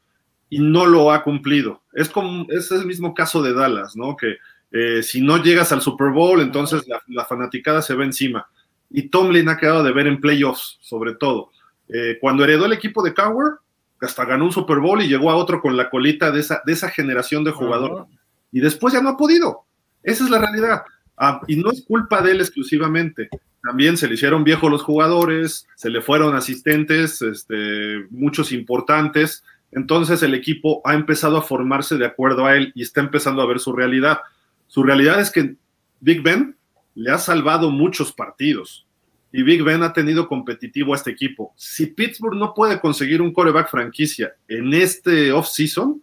y 0.48 0.58
no 0.58 0.86
lo 0.86 1.12
ha 1.12 1.22
cumplido. 1.22 1.82
Es 1.92 2.08
como 2.08 2.46
es 2.50 2.70
el 2.72 2.84
mismo 2.84 3.14
caso 3.14 3.42
de 3.42 3.54
Dallas, 3.54 3.94
¿no? 3.94 4.16
Que 4.16 4.38
eh, 4.72 5.02
si 5.02 5.20
no 5.20 5.42
llegas 5.42 5.72
al 5.72 5.80
Super 5.80 6.10
Bowl, 6.10 6.40
entonces 6.40 6.84
la, 7.06 7.24
fanaticada 7.24 7.82
se 7.82 7.94
ve 7.94 8.04
encima. 8.04 8.48
Y 8.90 9.08
Tomlin 9.08 9.48
ha 9.48 9.56
quedado 9.56 9.84
de 9.84 9.92
ver 9.92 10.08
en 10.08 10.20
playoffs, 10.20 10.78
sobre 10.80 11.14
todo. 11.14 11.50
Eh, 11.88 12.18
cuando 12.20 12.42
heredó 12.42 12.66
el 12.66 12.72
equipo 12.72 13.02
de 13.02 13.14
Cowher, 13.14 13.54
hasta 14.00 14.24
ganó 14.24 14.46
un 14.46 14.52
Super 14.52 14.78
Bowl 14.78 15.02
y 15.02 15.08
llegó 15.08 15.30
a 15.30 15.36
otro 15.36 15.60
con 15.60 15.76
la 15.76 15.90
colita 15.90 16.30
de 16.30 16.40
esa, 16.40 16.62
de 16.64 16.72
esa 16.72 16.88
generación 16.88 17.44
de 17.44 17.50
jugadores 17.52 18.06
y 18.52 18.60
después 18.60 18.94
ya 18.94 19.02
no 19.02 19.10
ha 19.10 19.16
podido. 19.16 19.64
Esa 20.02 20.24
es 20.24 20.30
la 20.30 20.38
realidad. 20.38 20.82
Ah, 21.16 21.40
y 21.46 21.56
no 21.56 21.70
es 21.70 21.84
culpa 21.84 22.22
de 22.22 22.32
él 22.32 22.40
exclusivamente. 22.40 23.28
También 23.62 23.96
se 23.96 24.08
le 24.08 24.14
hicieron 24.14 24.42
viejos 24.42 24.70
los 24.70 24.82
jugadores, 24.82 25.66
se 25.76 25.90
le 25.90 26.00
fueron 26.00 26.34
asistentes, 26.34 27.20
este, 27.20 28.06
muchos 28.10 28.52
importantes. 28.52 29.44
Entonces 29.70 30.22
el 30.22 30.34
equipo 30.34 30.80
ha 30.84 30.94
empezado 30.94 31.36
a 31.36 31.42
formarse 31.42 31.98
de 31.98 32.06
acuerdo 32.06 32.46
a 32.46 32.56
él 32.56 32.72
y 32.74 32.82
está 32.82 33.00
empezando 33.00 33.42
a 33.42 33.46
ver 33.46 33.60
su 33.60 33.72
realidad. 33.72 34.20
Su 34.66 34.82
realidad 34.82 35.20
es 35.20 35.30
que 35.30 35.56
Big 36.00 36.22
Ben 36.22 36.56
le 36.94 37.10
ha 37.10 37.18
salvado 37.18 37.70
muchos 37.70 38.12
partidos 38.12 38.86
y 39.32 39.42
Big 39.42 39.62
Ben 39.62 39.82
ha 39.82 39.92
tenido 39.92 40.28
competitivo 40.28 40.92
a 40.92 40.96
este 40.96 41.10
equipo. 41.10 41.52
Si 41.56 41.86
Pittsburgh 41.86 42.36
no 42.36 42.54
puede 42.54 42.80
conseguir 42.80 43.22
un 43.22 43.32
coreback 43.32 43.70
franquicia 43.70 44.34
en 44.48 44.74
este 44.74 45.32
off-season, 45.32 46.02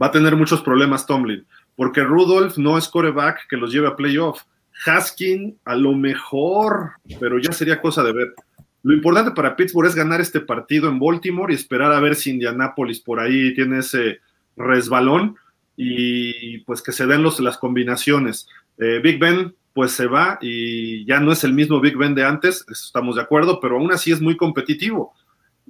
va 0.00 0.06
a 0.06 0.10
tener 0.10 0.36
muchos 0.36 0.62
problemas 0.62 1.06
Tomlin 1.06 1.46
porque 1.80 2.02
Rudolph 2.02 2.58
no 2.58 2.76
es 2.76 2.88
coreback 2.88 3.48
que 3.48 3.56
los 3.56 3.72
lleve 3.72 3.88
a 3.88 3.96
playoff. 3.96 4.42
Haskin 4.84 5.58
a 5.64 5.74
lo 5.74 5.94
mejor, 5.94 6.90
pero 7.18 7.38
ya 7.38 7.52
sería 7.52 7.80
cosa 7.80 8.02
de 8.02 8.12
ver. 8.12 8.34
Lo 8.82 8.92
importante 8.92 9.30
para 9.30 9.56
Pittsburgh 9.56 9.88
es 9.88 9.94
ganar 9.94 10.20
este 10.20 10.40
partido 10.40 10.90
en 10.90 10.98
Baltimore 10.98 11.50
y 11.50 11.56
esperar 11.56 11.90
a 11.92 12.00
ver 12.00 12.16
si 12.16 12.32
Indianapolis 12.32 13.00
por 13.00 13.18
ahí 13.18 13.54
tiene 13.54 13.78
ese 13.78 14.20
resbalón 14.58 15.36
y 15.74 16.58
pues 16.64 16.82
que 16.82 16.92
se 16.92 17.06
den 17.06 17.22
los, 17.22 17.40
las 17.40 17.56
combinaciones. 17.56 18.46
Eh, 18.76 19.00
Big 19.02 19.18
Ben 19.18 19.54
pues 19.72 19.92
se 19.92 20.06
va 20.06 20.38
y 20.40 21.04
ya 21.04 21.20
no 21.20 21.32
es 21.32 21.44
el 21.44 21.52
mismo 21.52 21.80
Big 21.80 21.96
Ben 21.96 22.14
de 22.14 22.24
antes, 22.24 22.64
estamos 22.68 23.16
de 23.16 23.22
acuerdo, 23.22 23.60
pero 23.60 23.76
aún 23.78 23.92
así 23.92 24.12
es 24.12 24.20
muy 24.20 24.36
competitivo 24.36 25.14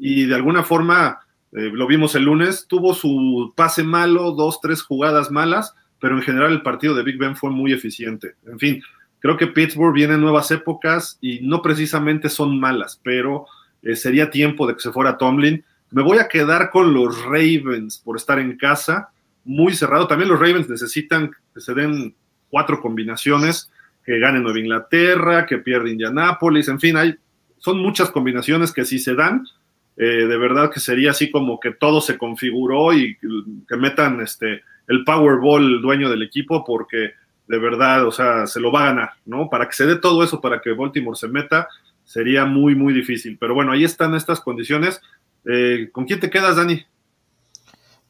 y 0.03 0.25
de 0.25 0.35
alguna 0.35 0.63
forma, 0.63 1.21
eh, 1.53 1.71
lo 1.73 1.87
vimos 1.87 2.15
el 2.15 2.25
lunes, 2.25 2.67
tuvo 2.67 2.95
su 2.95 3.53
pase 3.55 3.85
malo, 3.85 4.33
dos, 4.33 4.61
tres 4.61 4.83
jugadas 4.83 5.31
malas, 5.31 5.75
pero 6.01 6.17
en 6.17 6.23
general 6.23 6.53
el 6.53 6.63
partido 6.63 6.95
de 6.95 7.03
Big 7.03 7.19
Ben 7.19 7.37
fue 7.37 7.51
muy 7.51 7.73
eficiente. 7.75 8.35
En 8.47 8.59
fin, 8.59 8.83
creo 9.19 9.37
que 9.37 9.47
Pittsburgh 9.47 9.93
viene 9.93 10.15
en 10.15 10.23
nuevas 10.23 10.51
épocas 10.51 11.19
y 11.21 11.41
no 11.43 11.61
precisamente 11.61 12.31
son 12.31 12.59
malas, 12.59 12.99
pero 13.05 13.45
eh, 13.83 13.95
sería 13.95 14.31
tiempo 14.31 14.67
de 14.67 14.75
que 14.75 14.81
se 14.81 14.91
fuera 14.91 15.19
Tomlin. 15.19 15.63
Me 15.91 16.03
voy 16.03 16.17
a 16.17 16.29
quedar 16.29 16.71
con 16.71 16.95
los 16.95 17.23
Ravens 17.25 17.99
por 17.99 18.17
estar 18.17 18.39
en 18.39 18.57
casa, 18.57 19.11
muy 19.45 19.75
cerrado. 19.75 20.07
También 20.07 20.31
los 20.31 20.41
Ravens 20.41 20.69
necesitan 20.69 21.31
que 21.53 21.61
se 21.61 21.75
den 21.75 22.15
cuatro 22.49 22.81
combinaciones, 22.81 23.71
que 24.11 24.19
gane 24.19 24.41
Nueva 24.41 24.59
Inglaterra, 24.59 25.47
que 25.47 25.59
pierda 25.59 25.89
Indianápolis, 25.89 26.67
en 26.67 26.81
fin, 26.81 26.97
hay, 26.97 27.15
son 27.59 27.79
muchas 27.79 28.11
combinaciones 28.11 28.73
que 28.73 28.85
si 28.85 28.99
se 28.99 29.15
dan, 29.15 29.47
eh, 29.97 30.27
de 30.27 30.37
verdad 30.37 30.69
que 30.69 30.81
sería 30.81 31.13
así 31.13 31.31
como 31.31 31.61
que 31.61 31.71
todo 31.71 32.01
se 32.01 32.19
configuró 32.19 32.93
y 32.93 33.17
que 33.69 33.77
metan 33.77 34.21
este 34.21 34.63
el 34.89 35.05
Powerball 35.05 35.81
dueño 35.81 36.11
del 36.11 36.25
equipo 36.25 36.65
porque 36.65 37.13
de 37.47 37.59
verdad, 37.61 38.05
o 38.05 38.11
sea, 38.11 38.49
se 38.49 38.59
lo 38.59 38.73
va 38.73 38.83
a 38.83 38.87
ganar, 38.87 39.11
¿no? 39.27 39.49
Para 39.49 39.69
que 39.69 39.75
se 39.75 39.87
dé 39.87 39.95
todo 39.95 40.25
eso, 40.25 40.41
para 40.41 40.61
que 40.61 40.73
Baltimore 40.73 41.17
se 41.17 41.29
meta, 41.29 41.69
sería 42.05 42.45
muy, 42.45 42.75
muy 42.75 42.93
difícil. 42.93 43.39
Pero 43.39 43.55
bueno, 43.55 43.71
ahí 43.71 43.85
están 43.85 44.17
estas 44.17 44.41
condiciones. 44.41 45.01
Eh, 45.45 45.89
¿Con 45.93 46.05
quién 46.05 46.19
te 46.19 46.31
quedas, 46.31 46.57
Dani? 46.57 46.85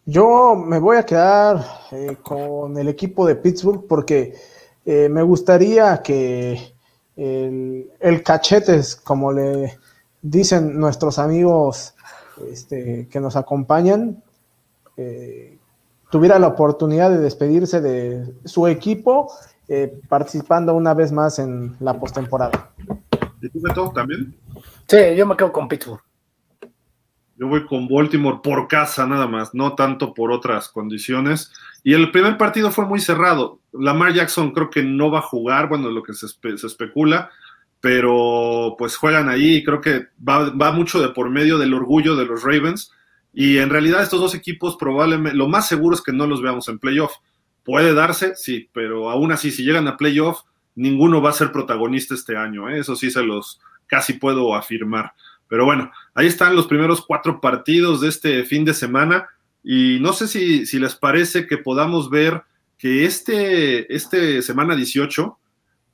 Yo 0.07 0.57
me 0.57 0.79
voy 0.79 0.97
a 0.97 1.05
quedar 1.05 1.59
eh, 1.93 2.17
con 2.23 2.79
el 2.79 2.89
equipo 2.89 3.27
de 3.27 3.37
Pittsburgh 3.37 3.87
porque 3.87 4.35
eh, 4.93 5.09
me 5.09 5.23
gustaría 5.23 6.03
que 6.03 6.75
el, 7.17 7.91
el, 8.01 8.23
cachetes, 8.23 8.97
como 8.97 9.33
le 9.33 9.79
dicen 10.21 10.79
nuestros 10.79 11.19
amigos 11.19 11.95
este, 12.51 13.07
que 13.11 13.21
nos 13.21 13.37
acompañan, 13.37 14.23
tuviera 16.11 16.39
la 16.39 16.49
oportunidad 16.49 17.11
de 17.11 17.19
despedirse 17.19 17.81
de 17.81 18.35
su 18.45 18.67
equipo 18.67 19.33
eh, 19.73 20.01
participando 20.09 20.75
una 20.75 20.95
vez 20.95 21.13
más 21.13 21.39
en 21.39 21.77
la 21.79 21.99
postemporada. 21.99 22.73
¿Y 23.41 23.49
tú, 23.49 23.61
Beto, 23.63 23.93
también? 23.95 24.35
Sí, 24.89 24.99
yo 25.17 25.25
me 25.25 25.37
quedo 25.37 25.53
con 25.53 25.69
Pittsburgh. 25.69 26.03
Yo 27.37 27.47
voy 27.47 27.65
con 27.67 27.87
Baltimore 27.87 28.41
por 28.43 28.67
casa 28.67 29.07
nada 29.07 29.29
más, 29.29 29.55
no 29.55 29.77
tanto 29.77 30.13
por 30.13 30.33
otras 30.33 30.69
condiciones. 30.69 31.53
Y 31.83 31.95
el 31.95 32.11
primer 32.11 32.37
partido 32.37 32.71
fue 32.71 32.87
muy 32.87 33.01
cerrado. 33.01 33.61
Lamar 33.73 34.13
Jackson 34.13 34.53
creo 34.53 34.71
que 34.71 34.83
no 34.83 35.11
va 35.11 35.21
a 35.21 35.23
jugar, 35.23 35.69
bueno, 35.69 35.91
lo 35.91 36.03
que 36.03 36.13
se, 36.13 36.27
especula, 36.67 37.31
pero 37.81 38.75
pues 38.79 38.97
juegan 38.97 39.29
ahí 39.29 39.57
y 39.57 39.65
creo 39.65 39.81
que 39.81 40.09
va, 40.27 40.51
va 40.51 40.73
mucho 40.73 41.01
de 41.01 41.09
por 41.09 41.31
medio 41.31 41.57
del 41.59 41.73
orgullo 41.73 42.17
de 42.17 42.27
los 42.27 42.43
Ravens 42.43 42.93
y 43.33 43.59
en 43.59 43.71
realidad 43.71 44.03
estos 44.03 44.21
dos 44.21 44.35
equipos 44.35 44.77
probablemente, 44.77 45.37
lo 45.37 45.49
más 45.49 45.69
seguro 45.69 45.95
es 45.95 46.03
que 46.03 46.13
no 46.13 46.27
los 46.27 46.43
veamos 46.43 46.69
en 46.69 46.79
playoff. 46.79 47.13
Puede 47.65 47.95
darse, 47.95 48.35
sí, 48.37 48.69
pero 48.73 49.11
aún 49.11 49.33
así, 49.33 49.51
si 49.51 49.65
llegan 49.65 49.87
a 49.87 49.97
playoff, 49.97 50.43
ninguno 50.75 51.23
va 51.23 51.31
a 51.31 51.35
ser 51.35 51.53
protagonista 51.53 52.15
este 52.15 52.37
año. 52.37 52.69
¿eh? 52.69 52.81
Eso 52.81 52.97
sí 52.97 53.11
se 53.11 53.23
los 53.23 53.61
casi 53.87 54.15
puedo 54.15 54.55
afirmar. 54.55 55.13
Pero 55.49 55.65
bueno, 55.65 55.91
ahí 56.15 56.27
están 56.27 56.57
los 56.57 56.67
primeros 56.67 57.05
cuatro 57.05 57.41
partidos 57.41 58.01
de 58.01 58.09
este 58.09 58.45
fin 58.45 58.65
de 58.65 58.75
semana. 58.75 59.29
Y 59.63 59.99
no 60.01 60.13
sé 60.13 60.29
si, 60.29 60.67
si 60.67 60.79
les 60.79 60.95
parece 60.95 61.47
que 61.47 61.59
podamos 61.59 62.11
ver 62.11 62.43
que 62.79 63.05
este, 63.05 63.95
este 63.95 64.41
semana 64.43 64.75
18, 64.75 65.39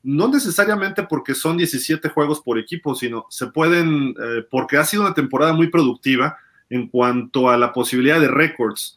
no 0.05 0.29
necesariamente 0.29 1.03
porque 1.03 1.35
son 1.35 1.57
17 1.57 2.09
juegos 2.11 2.41
por 2.41 2.59
equipo, 2.59 2.95
sino 2.95 3.27
se 3.29 3.49
pueden, 3.49 4.15
eh, 4.23 4.45
porque 4.49 4.77
ha 4.77 4.85
sido 4.85 5.03
una 5.03 5.15
temporada 5.15 5.53
muy 5.53 5.69
productiva 5.69 6.39
en 6.71 6.87
cuanto 6.87 7.51
a 7.51 7.57
la 7.57 7.73
posibilidad 7.73 8.21
de 8.21 8.29
récords. 8.29 8.97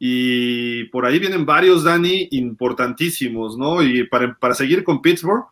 Y 0.00 0.84
por 0.84 1.06
ahí 1.06 1.18
vienen 1.18 1.46
varios, 1.46 1.84
Dani, 1.84 2.28
importantísimos, 2.32 3.56
¿no? 3.56 3.82
Y 3.82 4.04
para, 4.04 4.34
para 4.34 4.54
seguir 4.54 4.82
con 4.82 5.00
Pittsburgh, 5.00 5.44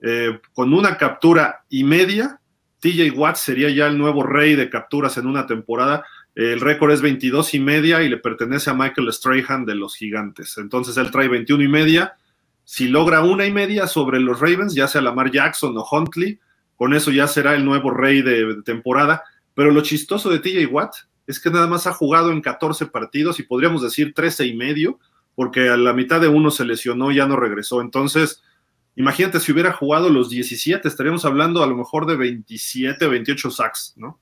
eh, 0.00 0.38
con 0.52 0.74
una 0.74 0.98
captura 0.98 1.64
y 1.70 1.84
media, 1.84 2.38
TJ 2.80 3.12
Watt 3.12 3.36
sería 3.36 3.70
ya 3.70 3.86
el 3.86 3.96
nuevo 3.96 4.22
rey 4.22 4.54
de 4.56 4.68
capturas 4.68 5.16
en 5.16 5.26
una 5.26 5.46
temporada. 5.46 6.04
El 6.34 6.60
récord 6.60 6.90
es 6.90 7.00
22 7.00 7.54
y 7.54 7.60
media 7.60 8.02
y 8.02 8.08
le 8.08 8.16
pertenece 8.16 8.68
a 8.68 8.74
Michael 8.74 9.12
Strahan 9.12 9.64
de 9.64 9.76
los 9.76 9.94
Gigantes. 9.94 10.58
Entonces 10.58 10.96
él 10.96 11.10
trae 11.10 11.28
21 11.28 11.62
y 11.62 11.68
media. 11.68 12.16
Si 12.64 12.88
logra 12.88 13.22
una 13.22 13.46
y 13.46 13.52
media 13.52 13.86
sobre 13.86 14.18
los 14.18 14.40
Ravens, 14.40 14.74
ya 14.74 14.88
sea 14.88 15.00
Lamar 15.00 15.30
Jackson 15.30 15.76
o 15.76 15.86
Huntley, 15.88 16.40
con 16.76 16.92
eso 16.92 17.12
ya 17.12 17.28
será 17.28 17.54
el 17.54 17.64
nuevo 17.64 17.90
rey 17.90 18.22
de, 18.22 18.62
temporada. 18.64 19.22
Pero 19.54 19.70
lo 19.70 19.82
chistoso 19.82 20.28
de 20.28 20.40
TJ 20.40 20.66
Watt 20.72 20.94
es 21.26 21.38
que 21.38 21.50
nada 21.50 21.68
más 21.68 21.86
ha 21.86 21.92
jugado 21.92 22.32
en 22.32 22.40
14 22.40 22.86
partidos 22.86 23.38
y 23.38 23.44
podríamos 23.44 23.82
decir 23.82 24.12
13 24.12 24.46
y 24.46 24.56
medio, 24.56 24.98
porque 25.36 25.68
a 25.68 25.76
la 25.76 25.92
mitad 25.92 26.20
de 26.20 26.28
uno 26.28 26.50
se 26.50 26.64
lesionó 26.64 27.12
y 27.12 27.16
ya 27.16 27.26
no 27.26 27.36
regresó. 27.36 27.80
Entonces, 27.80 28.42
imagínate 28.96 29.38
si 29.38 29.52
hubiera 29.52 29.72
jugado 29.72 30.10
los 30.10 30.30
17, 30.30 30.88
estaríamos 30.88 31.24
hablando 31.24 31.62
a 31.62 31.66
lo 31.68 31.76
mejor 31.76 32.06
de 32.06 32.16
27, 32.16 33.06
28 33.06 33.50
sacks, 33.50 33.94
¿no? 33.96 34.18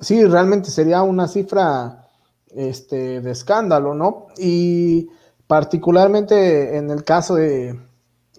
Sí, 0.00 0.24
realmente 0.24 0.70
sería 0.70 1.02
una 1.02 1.26
cifra 1.26 2.08
este, 2.54 3.20
de 3.20 3.30
escándalo, 3.30 3.94
¿no? 3.94 4.28
Y 4.38 5.08
particularmente 5.46 6.76
en 6.76 6.90
el 6.90 7.04
caso 7.04 7.34
de 7.34 7.78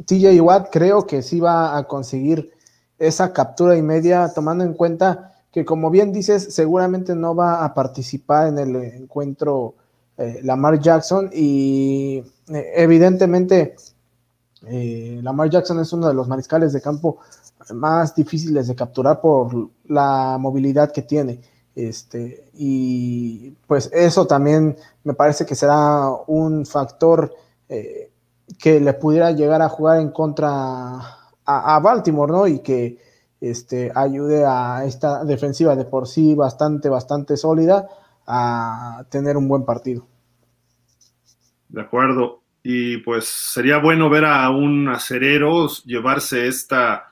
TJ 0.05 0.39
Watt, 0.41 0.70
creo 0.72 1.05
que 1.05 1.22
sí 1.22 1.39
va 1.39 1.78
a 1.78 1.84
conseguir 1.86 2.51
esa 2.97 3.34
captura 3.34 3.76
y 3.78 3.82
media, 3.82 4.32
tomando 4.34 4.64
en 4.64 4.74
cuenta 4.74 5.34
que, 5.51 5.66
como 5.66 5.89
bien 5.89 6.14
dices, 6.14 6.53
seguramente 6.53 7.16
no 7.16 7.36
va 7.36 7.66
a 7.66 7.74
participar 7.74 8.47
en 8.47 8.60
el 8.60 8.76
encuentro 8.76 9.76
eh, 10.18 10.41
Lamar 10.43 10.80
Jackson 10.80 11.30
y 11.34 12.24
eh, 12.49 12.72
evidentemente 12.76 13.76
eh, 14.68 15.20
Lamar 15.24 15.49
Jackson 15.49 15.80
es 15.80 15.93
uno 15.93 16.07
de 16.07 16.14
los 16.14 16.28
mariscales 16.28 16.74
de 16.74 16.82
campo 16.82 17.20
más 17.74 18.16
difíciles 18.16 18.68
de 18.68 18.76
capturar 18.76 19.22
por 19.22 19.70
la 19.86 20.38
movilidad 20.39 20.91
que 20.91 21.01
tiene. 21.01 21.41
Este, 21.76 22.49
y 22.53 23.51
pues 23.68 23.89
eso 23.93 24.28
también 24.28 24.76
me 25.03 25.14
parece 25.14 25.45
que 25.45 25.55
será 25.55 26.10
un 26.28 26.66
factor 26.66 27.34
eh, 27.70 28.12
que 28.57 28.80
le 28.80 28.93
pudiera 28.93 29.32
llegar 29.32 29.62
a 29.62 29.70
jugar 29.70 29.99
en 30.01 30.10
contra 30.10 30.99
a, 31.45 31.80
Baltimore, 31.80 32.32
¿no? 32.32 32.47
Y 32.47 32.60
que 32.60 32.97
este, 33.39 33.91
ayude 33.95 34.45
a 34.45 34.84
esta 34.86 35.24
defensiva 35.24 35.76
de 35.76 35.86
por 35.86 36.07
sí 36.07 36.36
bastante, 36.36 36.89
bastante 36.89 37.38
sólida 37.38 37.88
a 38.28 39.05
tener 39.10 39.38
un 39.38 39.47
buen 39.47 39.66
partido. 39.66 40.05
De 41.70 41.82
acuerdo. 41.82 42.41
Y 42.62 42.97
pues 42.97 43.26
sería 43.26 43.78
bueno 43.78 44.10
ver 44.10 44.26
a 44.26 44.49
un 44.49 44.89
acerero 44.89 45.68
llevarse 45.86 46.47
esta, 46.47 47.09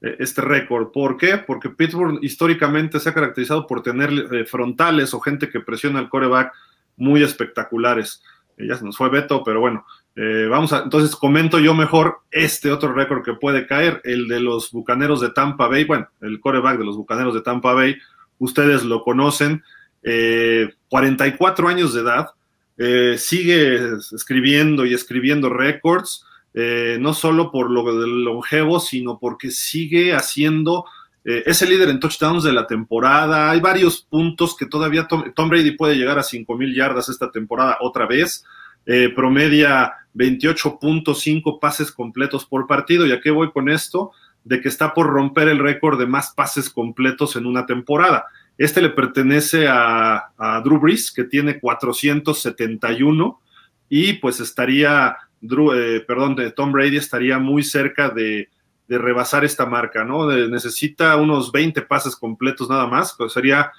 este 0.00 0.42
récord. 0.42 0.92
¿Por 0.92 1.16
qué? 1.16 1.38
Porque 1.38 1.70
Pittsburgh 1.70 2.18
históricamente 2.22 3.00
se 3.00 3.08
ha 3.08 3.14
caracterizado 3.14 3.66
por 3.66 3.82
tener 3.82 4.10
eh, 4.12 4.44
frontales 4.44 5.12
o 5.12 5.20
gente 5.20 5.48
que 5.48 5.60
presiona 5.60 5.98
al 5.98 6.08
coreback 6.08 6.52
muy 6.96 7.22
espectaculares. 7.22 8.22
Eh, 8.56 8.66
ya 8.68 8.76
se 8.76 8.84
nos 8.84 8.96
fue 8.96 9.10
Beto, 9.10 9.42
pero 9.44 9.60
bueno, 9.60 9.84
vamos 10.50 10.72
a, 10.72 10.82
entonces 10.82 11.14
comento 11.14 11.60
yo 11.60 11.74
mejor 11.74 12.22
este 12.32 12.72
otro 12.72 12.92
récord 12.92 13.22
que 13.22 13.34
puede 13.34 13.68
caer, 13.68 14.00
el 14.02 14.26
de 14.26 14.40
los 14.40 14.72
Bucaneros 14.72 15.20
de 15.20 15.30
Tampa 15.30 15.68
Bay, 15.68 15.84
bueno, 15.84 16.08
el 16.20 16.40
coreback 16.40 16.76
de 16.76 16.84
los 16.84 16.96
Bucaneros 16.96 17.34
de 17.34 17.40
Tampa 17.40 17.72
Bay, 17.72 17.96
ustedes 18.38 18.82
lo 18.82 19.04
conocen, 19.04 19.62
44 20.88 21.68
años 21.68 21.94
de 21.94 22.00
edad, 22.00 22.30
sigue 23.16 23.92
escribiendo 24.12 24.86
y 24.86 24.94
escribiendo 24.94 25.50
récords, 25.50 26.26
eh, 26.54 26.96
no 27.00 27.14
solo 27.14 27.50
por 27.50 27.70
lo 27.70 28.00
del 28.00 28.24
longevo, 28.24 28.80
sino 28.80 29.18
porque 29.18 29.50
sigue 29.50 30.14
haciendo, 30.14 30.86
eh, 31.24 31.42
es 31.46 31.60
el 31.62 31.70
líder 31.70 31.90
en 31.90 32.00
touchdowns 32.00 32.42
de 32.42 32.52
la 32.52 32.66
temporada, 32.66 33.50
hay 33.50 33.60
varios 33.60 34.00
puntos 34.02 34.56
que 34.56 34.66
todavía 34.66 35.06
Tom, 35.06 35.48
Brady 35.48 35.72
puede 35.72 35.96
llegar 35.96 36.18
a 36.18 36.22
5 36.22 36.56
mil 36.56 36.74
yardas 36.74 37.08
esta 37.08 37.30
temporada 37.30 37.78
otra 37.80 38.06
vez, 38.06 38.44
eh, 38.86 39.10
promedia 39.14 39.92
28.5 40.14 41.60
pases 41.60 41.92
completos 41.92 42.46
por 42.46 42.66
partido, 42.66 43.06
¿y 43.06 43.12
a 43.12 43.20
qué 43.20 43.30
voy 43.30 43.52
con 43.52 43.68
esto? 43.68 44.12
De 44.42 44.60
que 44.60 44.68
está 44.68 44.94
por 44.94 45.06
romper 45.06 45.48
el 45.48 45.58
récord 45.58 45.98
de 45.98 46.06
más 46.06 46.32
pases 46.34 46.70
completos 46.70 47.36
en 47.36 47.44
una 47.44 47.66
temporada. 47.66 48.24
Este 48.56 48.80
le 48.80 48.90
pertenece 48.90 49.68
a, 49.68 50.32
a 50.38 50.60
Drew 50.62 50.80
Brees, 50.80 51.12
que 51.12 51.24
tiene 51.24 51.60
471, 51.60 53.40
y 53.90 54.14
pues 54.14 54.40
estaría 54.40 55.16
eh, 55.42 56.04
perdón, 56.06 56.36
de 56.36 56.50
Tom 56.50 56.72
Brady 56.72 56.96
estaría 56.96 57.38
muy 57.38 57.62
cerca 57.62 58.10
de, 58.10 58.48
rebasar 58.90 59.44
esta 59.44 59.66
marca, 59.66 60.02
¿no? 60.02 60.26
necesita 60.48 61.14
unos 61.16 61.52
20 61.52 61.82
pases 61.82 62.16
completos 62.16 62.70
nada 62.70 62.86
más, 62.86 63.14
pues 63.18 63.34
sería 63.34 63.70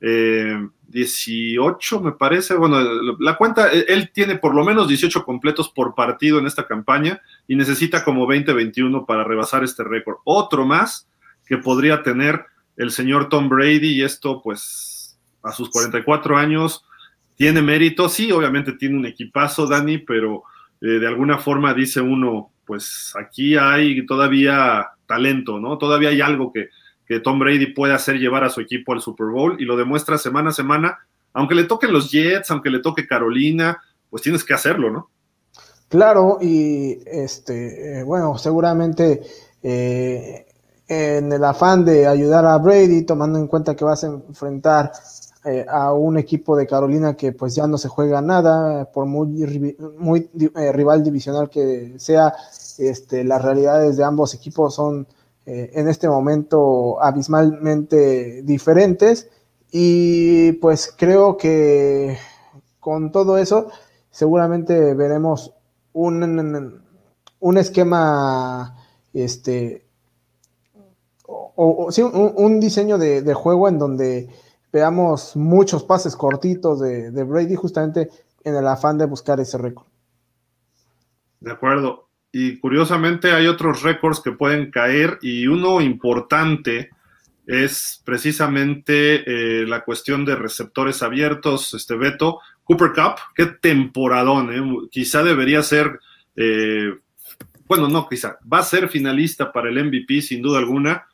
18, 0.00 1.96
eh, 1.96 2.00
me 2.02 2.12
parece. 2.12 2.54
Bueno, 2.54 2.78
la 3.18 3.36
cuenta, 3.36 3.72
e, 3.72 3.86
él 3.88 4.10
tiene 4.12 4.36
por 4.36 4.54
lo 4.54 4.64
menos 4.64 4.86
18 4.88 5.24
completos 5.24 5.70
por 5.70 5.94
partido 5.94 6.38
en 6.38 6.46
esta 6.46 6.66
campaña 6.66 7.20
y 7.46 7.56
necesita 7.56 8.04
como 8.04 8.26
20-21 8.26 9.06
para 9.06 9.24
rebasar 9.24 9.64
este 9.64 9.84
récord. 9.84 10.16
Otro 10.24 10.66
más 10.66 11.08
que 11.46 11.56
podría 11.56 12.02
tener 12.02 12.44
el 12.76 12.90
señor 12.90 13.28
Tom 13.28 13.48
Brady 13.48 13.94
y 13.94 14.02
esto, 14.02 14.40
pues, 14.42 15.18
a 15.42 15.52
sus 15.52 15.70
44 15.70 16.36
años, 16.36 16.84
tiene 17.36 17.62
mérito. 17.62 18.08
Sí, 18.08 18.30
obviamente 18.30 18.72
tiene 18.72 18.96
un 18.96 19.06
equipazo, 19.06 19.66
Dani, 19.66 19.98
pero 19.98 20.44
eh, 20.80 20.86
de 20.86 21.06
alguna 21.06 21.38
forma 21.38 21.74
dice 21.74 22.00
uno, 22.00 22.50
pues 22.64 23.12
aquí 23.20 23.56
hay 23.56 24.04
todavía 24.06 24.86
talento, 25.06 25.58
¿no? 25.58 25.78
Todavía 25.78 26.10
hay 26.10 26.20
algo 26.20 26.52
que, 26.52 26.68
Tom 27.24 27.38
Brady 27.38 27.72
puede 27.72 27.94
hacer 27.94 28.18
llevar 28.18 28.44
a 28.44 28.50
su 28.50 28.60
equipo 28.60 28.92
al 28.92 29.00
Super 29.00 29.28
Bowl 29.28 29.56
y 29.58 29.64
lo 29.64 29.78
demuestra 29.78 30.18
semana 30.18 30.50
a 30.50 30.52
semana, 30.52 30.98
aunque 31.32 31.54
le 31.54 31.64
toquen 31.64 31.90
los 31.90 32.10
Jets, 32.10 32.50
aunque 32.50 32.68
le 32.68 32.80
toque 32.80 33.06
Carolina, 33.06 33.80
pues 34.10 34.22
tienes 34.22 34.44
que 34.44 34.52
hacerlo, 34.52 34.90
¿no? 34.90 35.08
Claro, 35.88 36.36
y 36.42 36.98
este, 37.06 38.00
eh, 38.00 38.02
bueno, 38.02 38.36
seguramente 38.36 39.22
eh, 39.62 40.46
en 40.86 41.32
el 41.32 41.44
afán 41.44 41.84
de 41.86 42.06
ayudar 42.06 42.44
a 42.44 42.58
Brady, 42.58 43.06
tomando 43.06 43.38
en 43.38 43.46
cuenta 43.46 43.74
que 43.74 43.86
vas 43.86 44.04
a 44.04 44.08
enfrentar 44.08 44.92
eh, 45.50 45.64
a 45.66 45.94
un 45.94 46.18
equipo 46.18 46.56
de 46.56 46.66
Carolina 46.66 47.16
que 47.16 47.32
pues 47.32 47.54
ya 47.54 47.66
no 47.66 47.78
se 47.78 47.88
juega 47.88 48.20
nada, 48.20 48.84
por 48.92 49.06
muy, 49.06 49.42
eh, 49.42 50.72
rival 50.72 51.02
divisional 51.02 51.48
que 51.48 51.94
sea, 51.96 52.34
este, 52.76 53.24
las 53.24 53.40
realidades 53.40 53.96
de 53.96 54.04
ambos 54.04 54.34
equipos 54.34 54.74
son 54.74 55.06
eh, 55.46 55.70
en 55.72 55.88
este 55.88 56.06
momento 56.06 57.02
abismalmente 57.02 58.42
diferentes. 58.42 59.30
Y 59.72 60.52
pues 60.52 60.92
creo 60.94 61.38
que 61.38 62.18
con 62.78 63.10
todo 63.10 63.38
eso 63.38 63.68
seguramente 64.10 64.92
veremos 64.92 65.54
un, 65.94 66.82
un 67.40 67.56
esquema 67.56 68.76
este 69.14 69.86
o, 71.26 71.90
sí, 71.90 72.02
un, 72.02 72.60
diseño 72.60 72.98
de 72.98 73.34
juego 73.34 73.68
en 73.68 73.78
donde 73.78 74.28
veamos 74.72 75.36
muchos 75.36 75.84
pases 75.84 76.16
cortitos 76.16 76.80
de, 76.80 77.24
Brady 77.24 77.54
justamente 77.54 78.10
en 78.44 78.54
el 78.54 78.66
afán 78.66 78.98
de 78.98 79.06
buscar 79.06 79.40
ese 79.40 79.58
récord. 79.58 79.86
De 81.40 81.52
acuerdo. 81.52 82.08
Y 82.30 82.58
curiosamente 82.58 83.32
hay 83.32 83.46
otros 83.46 83.82
récords 83.82 84.20
que 84.20 84.32
pueden 84.32 84.70
caer 84.70 85.18
y 85.22 85.46
uno 85.46 85.80
importante 85.80 86.90
es 87.46 88.02
precisamente 88.04 89.22
eh, 89.62 89.66
la 89.66 89.82
cuestión 89.82 90.26
de 90.26 90.36
receptores 90.36 91.02
abiertos, 91.02 91.72
este 91.72 91.96
Beto. 91.96 92.40
Cooper 92.68 92.92
Cup, 92.92 93.14
qué 93.34 93.46
temporadón, 93.46 94.52
¿eh? 94.52 94.88
quizá 94.90 95.22
debería 95.22 95.62
ser, 95.62 95.98
eh, 96.36 96.92
bueno, 97.66 97.88
no, 97.88 98.06
quizá, 98.06 98.38
va 98.40 98.58
a 98.58 98.62
ser 98.62 98.90
finalista 98.90 99.50
para 99.50 99.70
el 99.70 99.82
MVP 99.86 100.20
sin 100.20 100.42
duda 100.42 100.58
alguna, 100.58 101.06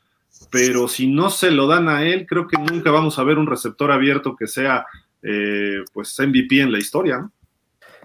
pero 0.51 0.87
si 0.87 1.07
no 1.07 1.29
se 1.29 1.51
lo 1.51 1.67
dan 1.67 1.89
a 1.89 2.03
él, 2.03 2.25
creo 2.27 2.47
que 2.47 2.57
nunca 2.57 2.91
vamos 2.91 3.19
a 3.19 3.23
ver 3.23 3.37
un 3.37 3.47
receptor 3.47 3.91
abierto 3.91 4.35
que 4.35 4.47
sea 4.47 4.85
eh, 5.27 5.83
pues 5.91 6.19
MVP 6.19 6.61
en 6.61 6.71
la 6.71 6.77
historia. 6.77 7.27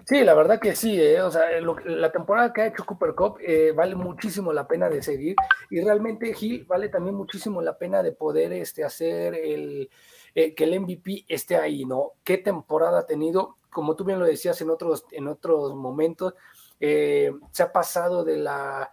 Sí, 0.07 0.23
la 0.23 0.33
verdad 0.33 0.59
que 0.59 0.75
sí, 0.75 0.99
eh, 0.99 1.21
o 1.21 1.29
sea, 1.29 1.43
la 1.85 2.11
temporada 2.11 2.51
que 2.51 2.61
ha 2.61 2.67
hecho 2.67 2.83
Cooper 2.83 3.13
Cup 3.13 3.37
eh, 3.39 3.71
vale 3.75 3.93
muchísimo 3.93 4.51
la 4.51 4.67
pena 4.67 4.89
de 4.89 5.03
seguir 5.03 5.35
y 5.69 5.79
realmente 5.81 6.33
Gil 6.33 6.65
vale 6.65 6.89
también 6.89 7.15
muchísimo 7.15 7.61
la 7.61 7.77
pena 7.77 8.01
de 8.01 8.11
poder 8.11 8.51
este, 8.53 8.83
hacer 8.83 9.35
el, 9.35 9.87
que 10.33 10.63
el 10.63 10.79
MVP 10.79 11.25
esté 11.27 11.57
ahí, 11.57 11.85
¿no? 11.85 12.13
¿Qué 12.23 12.39
temporada 12.39 13.01
ha 13.01 13.05
tenido? 13.05 13.57
Como 13.69 13.95
tú 13.95 14.03
bien 14.03 14.17
lo 14.17 14.25
decías 14.25 14.59
en 14.61 14.71
otros, 14.71 15.05
en 15.11 15.27
otros 15.27 15.75
momentos, 15.75 16.33
se 16.79 17.63
ha 17.63 17.71
pasado 17.71 18.23
de 18.23 18.37
la, 18.37 18.91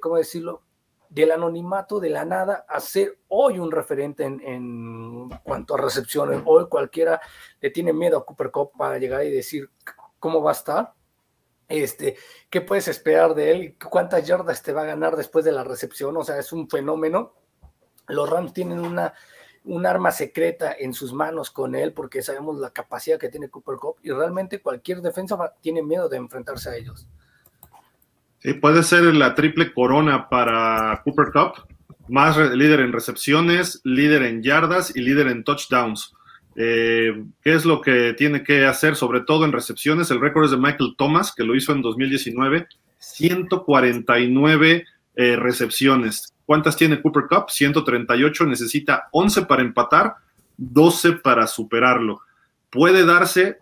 ¿cómo 0.00 0.16
decirlo? 0.16 0.63
Del 1.14 1.30
anonimato 1.30 2.00
de 2.00 2.10
la 2.10 2.24
nada 2.24 2.66
a 2.68 2.80
ser 2.80 3.20
hoy 3.28 3.60
un 3.60 3.70
referente 3.70 4.24
en, 4.24 5.28
cuanto 5.44 5.74
a 5.76 5.78
recepciones. 5.78 6.42
Hoy 6.44 6.66
cualquiera 6.68 7.20
le 7.60 7.70
tiene 7.70 7.92
miedo 7.92 8.18
a 8.18 8.26
Cooper 8.26 8.50
Cup 8.50 8.72
para 8.76 8.98
llegar 8.98 9.24
y 9.24 9.30
decir 9.30 9.70
cómo 10.18 10.42
va 10.42 10.50
a 10.50 10.54
estar. 10.54 10.94
Este, 11.68 12.16
¿qué 12.50 12.60
puedes 12.62 12.88
esperar 12.88 13.36
de 13.36 13.52
él? 13.52 13.76
¿Cuántas 13.78 14.26
yardas 14.26 14.60
te 14.60 14.72
va 14.72 14.82
a 14.82 14.86
ganar 14.86 15.14
después 15.14 15.44
de 15.44 15.52
la 15.52 15.62
recepción? 15.62 16.16
O 16.16 16.24
sea, 16.24 16.36
es 16.36 16.52
un 16.52 16.68
fenómeno. 16.68 17.34
Los 18.08 18.28
Rams 18.28 18.52
tienen 18.52 18.80
una, 18.80 19.14
un 19.62 19.86
arma 19.86 20.10
secreta 20.10 20.74
en 20.76 20.92
sus 20.94 21.12
manos 21.12 21.52
con 21.52 21.76
él 21.76 21.92
porque 21.92 22.22
sabemos 22.22 22.58
la 22.58 22.70
capacidad 22.70 23.20
que 23.20 23.28
tiene 23.28 23.50
Cooper 23.50 23.76
Cup 23.76 23.96
y 24.02 24.10
realmente 24.10 24.60
cualquier 24.60 25.00
defensa 25.00 25.54
tiene 25.60 25.80
miedo 25.80 26.08
de 26.08 26.16
enfrentarse 26.16 26.70
a 26.70 26.76
ellos. 26.76 27.06
Puede 28.60 28.82
ser 28.82 29.04
la 29.14 29.34
triple 29.34 29.72
corona 29.72 30.28
para 30.28 31.00
Cooper 31.02 31.32
Cup, 31.32 31.66
más 32.08 32.36
líder 32.36 32.80
en 32.80 32.92
recepciones, 32.92 33.80
líder 33.84 34.22
en 34.22 34.42
yardas 34.42 34.94
y 34.94 35.00
líder 35.00 35.28
en 35.28 35.44
touchdowns. 35.44 36.12
Eh, 36.54 37.24
¿Qué 37.42 37.54
es 37.54 37.64
lo 37.64 37.80
que 37.80 38.12
tiene 38.12 38.42
que 38.44 38.66
hacer? 38.66 38.96
Sobre 38.96 39.22
todo 39.22 39.46
en 39.46 39.52
recepciones, 39.52 40.10
el 40.10 40.20
récord 40.20 40.44
es 40.44 40.50
de 40.50 40.58
Michael 40.58 40.94
Thomas, 40.98 41.32
que 41.34 41.42
lo 41.42 41.56
hizo 41.56 41.72
en 41.72 41.80
2019, 41.80 42.68
149 42.98 44.84
eh, 45.16 45.36
recepciones. 45.36 46.34
¿Cuántas 46.44 46.76
tiene 46.76 47.00
Cooper 47.00 47.24
Cup? 47.28 47.50
138, 47.50 48.44
necesita 48.44 49.08
11 49.12 49.46
para 49.46 49.62
empatar, 49.62 50.16
12 50.58 51.12
para 51.12 51.46
superarlo. 51.46 52.20
¿Puede 52.68 53.06
darse? 53.06 53.58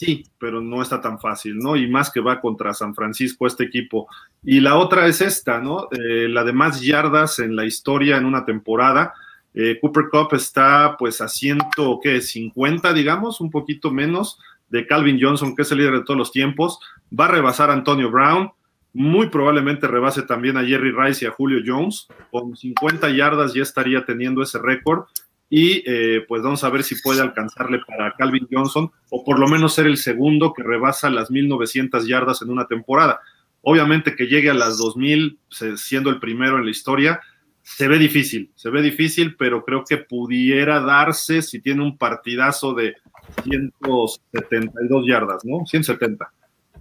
Sí, 0.00 0.24
pero 0.38 0.62
no 0.62 0.80
está 0.80 0.98
tan 0.98 1.20
fácil, 1.20 1.58
¿no? 1.58 1.76
Y 1.76 1.86
más 1.86 2.10
que 2.10 2.20
va 2.20 2.40
contra 2.40 2.72
San 2.72 2.94
Francisco 2.94 3.46
este 3.46 3.64
equipo. 3.64 4.08
Y 4.42 4.60
la 4.60 4.78
otra 4.78 5.06
es 5.06 5.20
esta, 5.20 5.60
¿no? 5.60 5.88
Eh, 5.90 6.26
la 6.26 6.42
de 6.42 6.54
más 6.54 6.80
yardas 6.80 7.38
en 7.38 7.54
la 7.54 7.66
historia 7.66 8.16
en 8.16 8.24
una 8.24 8.46
temporada. 8.46 9.12
Eh, 9.52 9.76
Cooper 9.78 10.04
Cup 10.10 10.28
está 10.32 10.96
pues 10.98 11.20
a 11.20 11.28
ciento, 11.28 12.00
¿qué? 12.02 12.22
50, 12.22 12.94
digamos, 12.94 13.42
un 13.42 13.50
poquito 13.50 13.90
menos 13.90 14.38
de 14.70 14.86
Calvin 14.86 15.20
Johnson, 15.20 15.54
que 15.54 15.60
es 15.60 15.72
el 15.72 15.76
líder 15.76 15.92
de 15.92 16.04
todos 16.04 16.16
los 16.16 16.32
tiempos. 16.32 16.80
Va 17.12 17.26
a 17.26 17.32
rebasar 17.32 17.68
a 17.68 17.74
Antonio 17.74 18.10
Brown. 18.10 18.52
Muy 18.94 19.28
probablemente 19.28 19.86
rebase 19.86 20.22
también 20.22 20.56
a 20.56 20.64
Jerry 20.64 20.92
Rice 20.92 21.26
y 21.26 21.28
a 21.28 21.32
Julio 21.32 21.60
Jones. 21.62 22.08
Con 22.30 22.56
50 22.56 23.10
yardas 23.10 23.52
ya 23.52 23.62
estaría 23.62 24.06
teniendo 24.06 24.42
ese 24.42 24.58
récord 24.60 25.04
y 25.50 25.82
eh, 25.84 26.24
pues 26.28 26.42
vamos 26.42 26.62
a 26.62 26.70
ver 26.70 26.84
si 26.84 26.94
puede 27.02 27.20
alcanzarle 27.20 27.80
para 27.84 28.14
Calvin 28.14 28.46
Johnson 28.50 28.90
o 29.10 29.24
por 29.24 29.40
lo 29.40 29.48
menos 29.48 29.74
ser 29.74 29.86
el 29.86 29.96
segundo 29.96 30.54
que 30.54 30.62
rebasa 30.62 31.10
las 31.10 31.30
1900 31.30 32.06
yardas 32.06 32.40
en 32.40 32.50
una 32.50 32.66
temporada. 32.66 33.20
Obviamente 33.62 34.14
que 34.14 34.28
llegue 34.28 34.48
a 34.48 34.54
las 34.54 34.78
2000 34.78 35.38
siendo 35.76 36.08
el 36.08 36.20
primero 36.20 36.56
en 36.56 36.64
la 36.64 36.70
historia, 36.70 37.20
se 37.62 37.88
ve 37.88 37.98
difícil, 37.98 38.52
se 38.54 38.70
ve 38.70 38.80
difícil, 38.80 39.34
pero 39.36 39.64
creo 39.64 39.84
que 39.84 39.98
pudiera 39.98 40.80
darse 40.80 41.42
si 41.42 41.60
tiene 41.60 41.82
un 41.82 41.98
partidazo 41.98 42.72
de 42.72 42.94
172 43.42 45.06
yardas, 45.06 45.44
¿no? 45.44 45.66
170. 45.66 46.32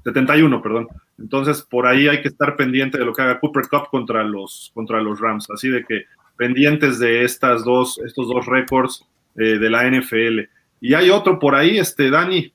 71, 0.03 0.61
perdón. 0.61 0.87
Entonces, 1.17 1.61
por 1.63 1.85
ahí 1.85 2.07
hay 2.07 2.21
que 2.21 2.29
estar 2.29 2.55
pendiente 2.55 2.97
de 2.97 3.05
lo 3.05 3.13
que 3.13 3.21
haga 3.21 3.39
Cooper 3.39 3.67
Cup 3.67 3.89
contra 3.89 4.23
los, 4.23 4.71
contra 4.73 5.01
los 5.01 5.19
Rams. 5.19 5.49
Así 5.49 5.69
de 5.69 5.83
que 5.83 6.05
pendientes 6.39 6.99
de 6.99 7.25
estas 7.25 7.65
dos, 7.65 7.99
estos 8.05 8.29
dos 8.29 8.45
récords 8.45 9.05
eh, 9.35 9.59
de 9.59 9.69
la 9.69 9.83
NFL. 9.83 10.47
Y 10.79 10.93
hay 10.93 11.09
otro 11.09 11.37
por 11.37 11.53
ahí, 11.53 11.77
este 11.77 12.09
Dani, 12.09 12.53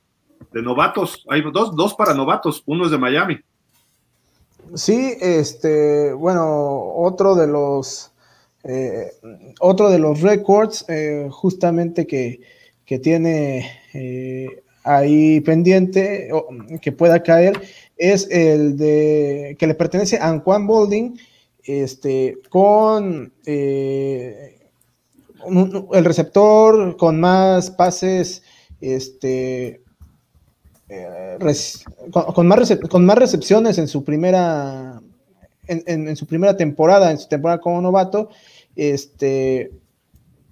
de 0.55 0.62
novatos. 0.62 1.22
Hay 1.28 1.43
dos, 1.53 1.76
dos 1.76 1.93
para 1.93 2.14
novatos, 2.14 2.62
uno 2.64 2.87
es 2.87 2.91
de 2.91 2.97
Miami. 2.97 3.41
Sí, 4.72 5.12
este, 5.20 6.14
bueno, 6.14 6.95
otro 6.95 7.35
de 7.35 7.47
los 7.47 8.11
eh, 8.64 9.12
otro 9.61 9.91
de 9.91 9.99
los 9.99 10.22
récords, 10.22 10.87
eh, 10.89 11.28
justamente 11.30 12.07
que, 12.07 12.41
que 12.87 12.99
tiene 12.99 13.70
ahí 14.82 15.43
pendiente, 15.43 16.30
que 16.80 16.91
pueda 16.93 17.22
caer, 17.22 17.61
es 17.99 18.26
el 18.30 18.78
de 18.78 19.57
que 19.59 19.66
le 19.66 19.74
pertenece 19.74 20.16
a 20.16 20.39
Juan 20.39 20.66
Bolding, 20.66 21.18
este, 21.64 22.38
con 22.50 23.32
eh, 23.46 24.58
el 25.92 26.04
receptor 26.04 26.96
con 26.96 27.20
más 27.20 27.70
pases, 27.70 28.42
este, 28.80 29.82
eh, 30.88 31.38
con, 32.10 32.46
más 32.46 32.78
con, 32.88 33.06
más 33.06 33.18
recepciones 33.18 33.78
en 33.78 33.88
su 33.88 34.04
primera 34.04 35.00
en, 35.66 36.16
su 36.16 36.26
primera 36.26 36.56
temporada, 36.56 37.10
en 37.10 37.18
su 37.18 37.28
temporada 37.28 37.60
como 37.60 37.80
novato, 37.80 38.28
este, 38.76 39.72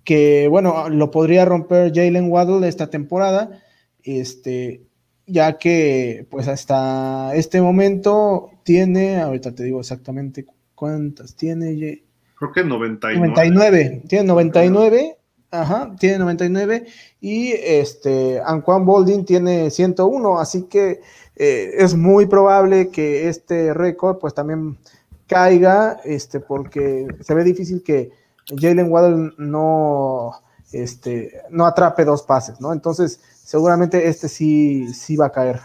que 0.04 0.48
bueno, 0.48 0.88
lo 0.88 1.10
podría 1.10 1.44
romper 1.44 1.92
Jalen 1.94 2.30
Waddle 2.30 2.66
esta 2.66 2.88
temporada, 2.88 3.62
este, 4.02 4.82
ya 5.26 5.58
que 5.58 6.26
pues 6.30 6.48
hasta 6.48 7.34
este 7.34 7.60
momento 7.60 8.50
tiene, 8.62 9.20
ahorita 9.20 9.54
te 9.54 9.64
digo 9.64 9.80
exactamente 9.80 10.46
¿Cuántas 10.74 11.34
tiene? 11.36 12.02
Creo 12.34 12.52
que 12.52 12.64
99. 12.64 13.28
99. 13.28 14.02
Tiene 14.08 14.24
99. 14.24 15.16
Ajá, 15.50 15.94
tiene 15.98 16.18
99. 16.18 16.86
Y 17.20 17.52
este, 17.52 18.40
Anquan 18.44 18.86
Boldin 18.86 19.24
tiene 19.24 19.70
101. 19.70 20.40
Así 20.40 20.64
que 20.64 21.00
eh, 21.36 21.70
es 21.76 21.94
muy 21.94 22.26
probable 22.26 22.88
que 22.88 23.28
este 23.28 23.74
récord, 23.74 24.18
pues 24.18 24.34
también 24.34 24.78
caiga, 25.26 26.00
este, 26.04 26.40
porque 26.40 27.06
se 27.20 27.34
ve 27.34 27.44
difícil 27.44 27.82
que 27.82 28.10
Jalen 28.48 28.90
Waddle 28.90 29.32
no, 29.38 30.32
este, 30.72 31.42
no 31.50 31.66
atrape 31.66 32.04
dos 32.04 32.22
pases, 32.22 32.60
¿no? 32.60 32.72
Entonces, 32.72 33.20
seguramente 33.42 34.08
este 34.08 34.28
sí, 34.28 34.92
sí 34.92 35.16
va 35.16 35.26
a 35.26 35.32
caer. 35.32 35.60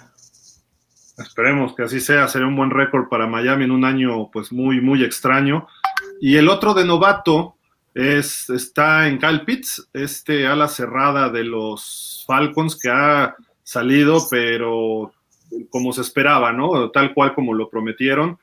Esperemos 1.17 1.75
que 1.75 1.83
así 1.83 1.99
sea, 1.99 2.27
sería 2.27 2.47
un 2.47 2.55
buen 2.55 2.69
récord 2.69 3.09
para 3.09 3.27
Miami 3.27 3.65
en 3.65 3.71
un 3.71 3.85
año 3.85 4.29
pues 4.31 4.51
muy, 4.51 4.81
muy 4.81 5.03
extraño. 5.03 5.67
Y 6.21 6.35
el 6.35 6.47
otro 6.47 6.73
de 6.73 6.85
novato 6.85 7.55
es, 7.93 8.49
está 8.51 9.07
en 9.07 9.17
Kyle 9.17 9.43
Pitts, 9.43 9.89
este 9.93 10.45
ala 10.45 10.67
cerrada 10.67 11.29
de 11.29 11.43
los 11.43 12.23
Falcons 12.27 12.77
que 12.79 12.89
ha 12.89 13.35
salido, 13.63 14.27
pero 14.29 15.11
como 15.71 15.91
se 15.91 16.01
esperaba, 16.01 16.51
¿no? 16.53 16.91
Tal 16.91 17.13
cual 17.13 17.33
como 17.33 17.53
lo 17.53 17.69
prometieron. 17.69 18.37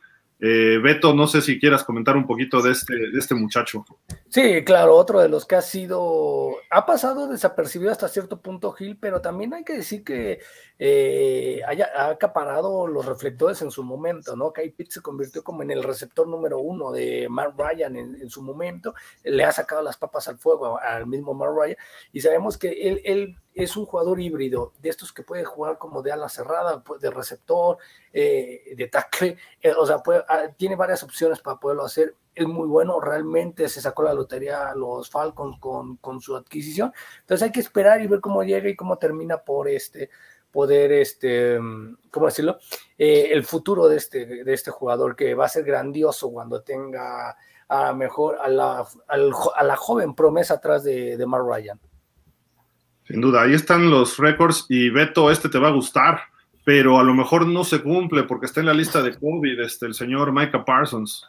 Eh, 0.47 0.76
Beto, 0.76 1.14
no 1.14 1.26
sé 1.26 1.40
si 1.40 1.59
quieras 1.59 1.84
comentar 1.84 2.18
un 2.18 2.26
poquito 2.26 2.61
de 2.61 2.72
este, 2.72 2.95
de 2.95 3.18
este 3.18 3.34
muchacho. 3.34 3.82
Sí, 4.28 4.62
claro, 4.62 4.95
otro 4.95 5.20
de 5.20 5.30
los 5.30 5.47
que 5.47 5.57
ha 5.57 5.62
sido, 5.62 6.57
ha 6.70 6.84
pasado 6.84 7.28
desapercibido 7.28 7.90
hasta 7.90 8.09
cierto 8.09 8.42
punto 8.42 8.70
Gil, 8.72 8.99
pero 9.01 9.22
también 9.22 9.55
hay 9.55 9.64
que 9.64 9.78
decir 9.78 10.05
que 10.05 10.40
eh, 10.78 11.62
haya, 11.66 11.88
ha 11.97 12.11
acaparado 12.11 12.86
los 12.86 13.07
reflectores 13.07 13.62
en 13.62 13.70
su 13.70 13.82
momento, 13.84 14.36
¿no? 14.36 14.53
Kai 14.53 14.68
Pitt 14.68 14.90
se 14.90 15.01
convirtió 15.01 15.42
como 15.42 15.62
en 15.62 15.70
el 15.70 15.82
receptor 15.82 16.28
número 16.28 16.59
uno 16.59 16.92
de 16.92 17.26
Mark 17.30 17.55
Ryan 17.57 17.97
en, 17.97 18.28
su 18.28 18.42
momento, 18.42 18.92
le 19.22 19.45
ha 19.45 19.53
sacado 19.53 19.80
las 19.80 19.97
papas 19.97 20.28
al 20.28 20.36
fuego 20.36 20.78
al 20.78 21.07
mismo 21.07 21.32
Mark 21.32 21.55
Ryan, 21.59 21.76
y 22.12 22.20
sabemos 22.20 22.59
que 22.59 22.68
él, 22.68 23.01
él 23.07 23.36
es 23.55 23.76
un 23.76 23.86
jugador 23.86 24.20
híbrido, 24.20 24.72
de 24.80 24.88
estos 24.90 25.12
que 25.12 25.22
puede 25.22 25.44
jugar 25.44 25.78
como 25.78 26.02
de 26.02 26.12
ala 26.12 26.28
cerrada, 26.28 26.82
de 27.00 27.11
receptor, 27.11 27.78
eh, 28.12 28.74
de 28.76 28.88
tackle, 28.88 29.36
eh, 29.62 29.72
o 29.76 29.86
sea, 29.86 30.02
ah, 30.28 30.48
tiene 30.57 30.76
varias 30.76 31.02
opciones 31.02 31.40
para 31.40 31.59
poderlo 31.59 31.84
hacer 31.84 32.14
es 32.34 32.46
muy 32.46 32.66
bueno, 32.66 33.00
realmente 33.00 33.68
se 33.68 33.80
sacó 33.80 34.02
la 34.02 34.12
lotería 34.12 34.68
a 34.68 34.74
los 34.74 35.09
Falcons 35.09 35.59
con, 35.61 36.20
su 36.20 36.36
adquisición. 36.36 36.92
Entonces 37.20 37.44
hay 37.46 37.52
que 37.52 37.61
esperar 37.61 38.00
y 38.00 38.07
ver 38.07 38.20
cómo 38.20 38.42
llega 38.42 38.68
y 38.68 38.76
cómo 38.76 38.98
termina 38.98 39.38
por 39.38 39.68
este 39.68 40.11
poder, 40.50 40.92
este, 40.92 41.59
¿cómo 42.11 42.26
decirlo? 42.26 42.59
Eh, 42.98 43.28
el 43.32 43.44
futuro 43.44 43.88
de 43.88 43.96
este, 43.96 44.44
de 44.44 44.52
este 44.52 44.70
jugador 44.70 45.16
que 45.16 45.34
va 45.34 45.46
a 45.46 45.48
ser 45.48 45.64
grandioso 45.64 46.30
cuando 46.30 46.62
tenga 46.62 47.36
a 47.68 47.92
mejor 47.92 48.38
a 48.40 48.48
la, 48.48 48.86
a 49.09 49.64
la 49.64 49.76
joven 49.76 50.14
promesa 50.14 50.55
atrás 50.55 50.84
de, 50.84 51.16
de 51.16 51.26
Mark 51.26 51.44
Ryan. 51.46 51.80
Sin 53.07 53.20
duda, 53.20 53.42
ahí 53.42 53.55
están 53.55 53.90
los 53.90 54.18
récords 54.18 54.66
y 54.68 54.88
Beto, 54.88 55.30
este 55.30 55.48
te 55.48 55.59
va 55.59 55.68
a 55.68 55.72
gustar, 55.72 56.22
pero 56.64 56.98
a 56.98 57.05
lo 57.05 57.14
mejor 57.14 57.46
no 57.46 57.62
se 57.64 57.80
cumple 57.82 58.22
porque 58.22 58.46
está 58.46 58.61
en 58.61 58.66
la 58.66 58.74
lista 58.74 59.02
de 59.02 59.14
COVID, 59.14 59.61
este, 59.61 59.86
el 59.86 59.94
señor 59.94 60.32
Micah 60.32 60.64
Parsons. 60.64 61.26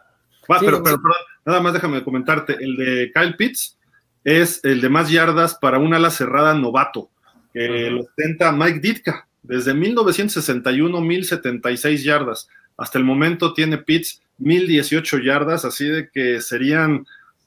Pero, 0.60 0.82
pero, 0.84 1.00
nada 1.46 1.60
más 1.60 1.74
déjame 1.74 2.04
comentarte, 2.04 2.54
el 2.54 2.78
de 2.78 3.12
Kyle 3.14 3.36
Pitts 3.36 3.78
es 4.24 4.60
el 4.64 4.80
de 4.80 4.90
más 4.90 5.10
yardas 5.10 5.56
para 5.56 5.80
un 5.80 5.94
ala 5.94 6.12
cerrada 6.12 6.54
novato, 6.54 7.10
que 7.54 7.90
lo 7.90 8.02
ostenta 8.02 8.52
Mike 8.52 8.80
Ditka, 8.80 9.28
desde 9.44 9.74
1961, 9.74 11.02
1076 11.02 12.04
yardas. 12.04 12.50
Hasta 12.78 12.98
el 12.98 13.06
momento 13.06 13.54
tiene 13.54 13.78
Pitts 13.78 14.22
1018 14.38 15.20
yardas, 15.20 15.66
así 15.66 15.88
de 15.88 16.10
que 16.10 16.42
serían 16.42 17.06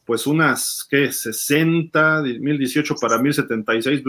pues 0.08 0.26
unas, 0.26 0.86
¿qué? 0.88 1.12
60, 1.12 2.22
1018 2.22 2.94
para 2.98 3.18
1076, 3.18 4.02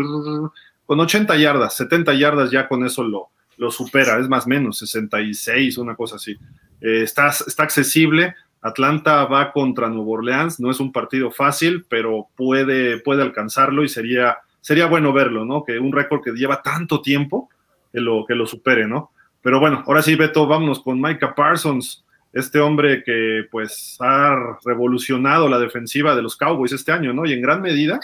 con 0.86 0.98
80 0.98 1.36
yardas, 1.36 1.76
70 1.76 2.14
yardas 2.14 2.52
ya 2.52 2.70
con 2.70 2.86
eso 2.86 3.04
lo, 3.04 3.70
supera, 3.70 4.18
es 4.18 4.30
más 4.30 4.46
o 4.46 4.50
menos, 4.50 4.78
66, 4.78 5.78
una 5.78 5.98
cosa 5.98 6.16
así. 6.16 6.38
Eh, 6.80 7.02
está, 7.04 7.28
está 7.28 7.64
accesible, 7.64 8.34
Atlanta 8.62 9.26
va 9.26 9.52
contra 9.52 9.90
Nuevo 9.90 10.14
Orleans, 10.14 10.62
no 10.62 10.72
es 10.72 10.80
un 10.80 10.94
partido 10.94 11.32
fácil, 11.32 11.86
pero 11.90 12.30
puede, 12.34 13.02
puede 13.02 13.22
alcanzarlo 13.22 13.84
y 13.84 13.90
sería, 13.90 14.38
sería 14.62 14.86
bueno 14.86 15.12
verlo, 15.12 15.44
¿no? 15.44 15.66
Que 15.66 15.80
un 15.80 15.92
récord 15.92 16.24
que 16.24 16.32
lleva 16.32 16.62
tanto 16.62 17.02
tiempo 17.02 17.50
que 17.92 18.00
lo, 18.00 18.24
que 18.26 18.36
lo 18.36 18.48
supere, 18.48 18.88
¿no? 18.88 19.12
Pero 19.42 19.60
bueno, 19.60 19.84
ahora 19.86 20.02
sí, 20.02 20.16
Beto, 20.16 20.48
vámonos 20.48 20.80
con 20.80 21.02
Micah 21.02 21.36
Parsons, 21.36 22.06
este 22.32 22.60
hombre 22.60 23.04
que 23.04 23.46
pues 23.52 23.98
ha 24.00 24.58
revolucionado 24.64 25.50
la 25.50 25.60
defensiva 25.60 26.16
de 26.16 26.22
los 26.22 26.38
Cowboys 26.38 26.72
este 26.72 26.92
año, 26.92 27.14
¿no? 27.14 27.26
Y 27.26 27.34
en 27.34 27.42
gran 27.42 27.62
medida, 27.62 28.00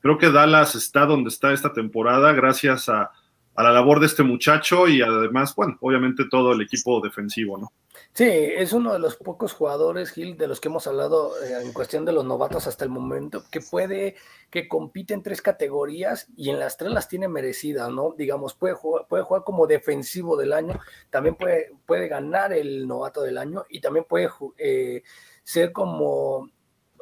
creo 0.00 0.18
que 0.18 0.30
Dallas 0.30 0.74
está 0.74 1.04
donde 1.06 1.28
está 1.28 1.52
esta 1.52 1.72
temporada 1.72 2.32
gracias 2.32 2.88
a, 2.88 3.10
a 3.58 3.62
la 3.64 3.72
labor 3.72 3.98
de 3.98 4.06
este 4.06 4.22
muchacho 4.22 4.86
y 4.86 5.02
además, 5.02 5.52
bueno, 5.56 5.76
obviamente 5.80 6.26
todo 6.30 6.52
el 6.52 6.62
equipo 6.62 7.00
defensivo, 7.00 7.58
¿no? 7.58 7.72
Sí, 8.12 8.24
es 8.24 8.72
uno 8.72 8.92
de 8.92 9.00
los 9.00 9.16
pocos 9.16 9.52
jugadores, 9.52 10.12
Gil, 10.12 10.36
de 10.36 10.46
los 10.46 10.60
que 10.60 10.68
hemos 10.68 10.86
hablado 10.86 11.32
eh, 11.42 11.60
en 11.64 11.72
cuestión 11.72 12.04
de 12.04 12.12
los 12.12 12.24
novatos 12.24 12.68
hasta 12.68 12.84
el 12.84 12.90
momento, 12.90 13.42
que 13.50 13.60
puede, 13.60 14.14
que 14.48 14.68
compite 14.68 15.12
en 15.12 15.24
tres 15.24 15.42
categorías 15.42 16.28
y 16.36 16.50
en 16.50 16.60
las 16.60 16.76
tres 16.76 16.92
las 16.92 17.08
tiene 17.08 17.26
merecidas, 17.26 17.90
¿no? 17.90 18.14
Digamos, 18.16 18.54
puede 18.54 18.74
jugar, 18.74 19.08
puede 19.08 19.24
jugar 19.24 19.42
como 19.42 19.66
defensivo 19.66 20.36
del 20.36 20.52
año, 20.52 20.78
también 21.10 21.34
puede, 21.34 21.72
puede 21.84 22.06
ganar 22.06 22.52
el 22.52 22.86
novato 22.86 23.22
del 23.22 23.38
año 23.38 23.64
y 23.68 23.80
también 23.80 24.06
puede 24.08 24.30
eh, 24.58 25.02
ser 25.42 25.72
como, 25.72 26.48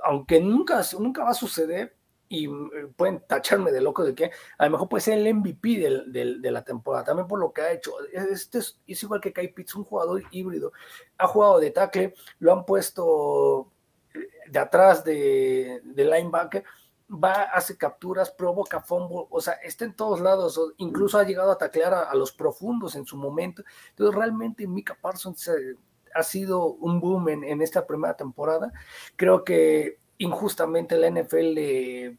aunque 0.02 0.40
nunca, 0.40 0.80
nunca 0.98 1.22
va 1.22 1.32
a 1.32 1.34
suceder, 1.34 1.94
y 2.28 2.46
eh, 2.46 2.88
pueden 2.96 3.22
tacharme 3.26 3.72
de 3.72 3.80
loco 3.80 4.04
de 4.04 4.14
que 4.14 4.30
a 4.58 4.64
lo 4.64 4.72
mejor 4.72 4.88
puede 4.88 5.02
ser 5.02 5.18
el 5.18 5.34
MVP 5.34 5.78
de 5.78 6.50
la 6.50 6.64
temporada, 6.64 7.04
también 7.04 7.28
por 7.28 7.38
lo 7.38 7.52
que 7.52 7.62
ha 7.62 7.72
hecho. 7.72 7.92
Este 8.12 8.58
es, 8.58 8.78
igual 8.86 9.20
que 9.20 9.32
Kai 9.32 9.52
Pitts, 9.52 9.74
un 9.76 9.84
jugador 9.84 10.22
híbrido. 10.30 10.72
Ha 11.18 11.26
jugado 11.26 11.60
de 11.60 11.70
tackle, 11.70 12.14
lo 12.38 12.52
han 12.52 12.64
puesto 12.64 13.70
eh, 14.14 14.28
de 14.48 14.58
atrás 14.58 15.04
de, 15.04 15.80
linebacker, 15.94 16.64
va, 17.08 17.42
hace 17.42 17.76
capturas, 17.76 18.30
provoca 18.30 18.80
fumble, 18.80 19.26
o 19.30 19.40
sea, 19.40 19.54
está 19.54 19.84
en 19.84 19.94
todos 19.94 20.20
lados, 20.20 20.60
incluso 20.78 21.18
ha 21.18 21.24
llegado 21.24 21.52
a 21.52 21.58
taclear 21.58 21.94
a, 21.94 22.14
los 22.14 22.32
profundos 22.32 22.96
en 22.96 23.06
su 23.06 23.16
momento. 23.16 23.62
Entonces, 23.90 24.14
realmente 24.16 24.66
Mika 24.66 24.98
Parsons 25.00 25.48
eh, 25.48 25.76
ha 26.14 26.22
sido 26.22 26.66
un 26.66 27.00
boom 27.00 27.28
en, 27.28 27.44
en 27.44 27.62
esta 27.62 27.86
primera 27.86 28.16
temporada. 28.16 28.72
Creo 29.16 29.44
que 29.44 29.98
injustamente 30.18 30.96
la 30.96 31.10
NFL 31.10 32.16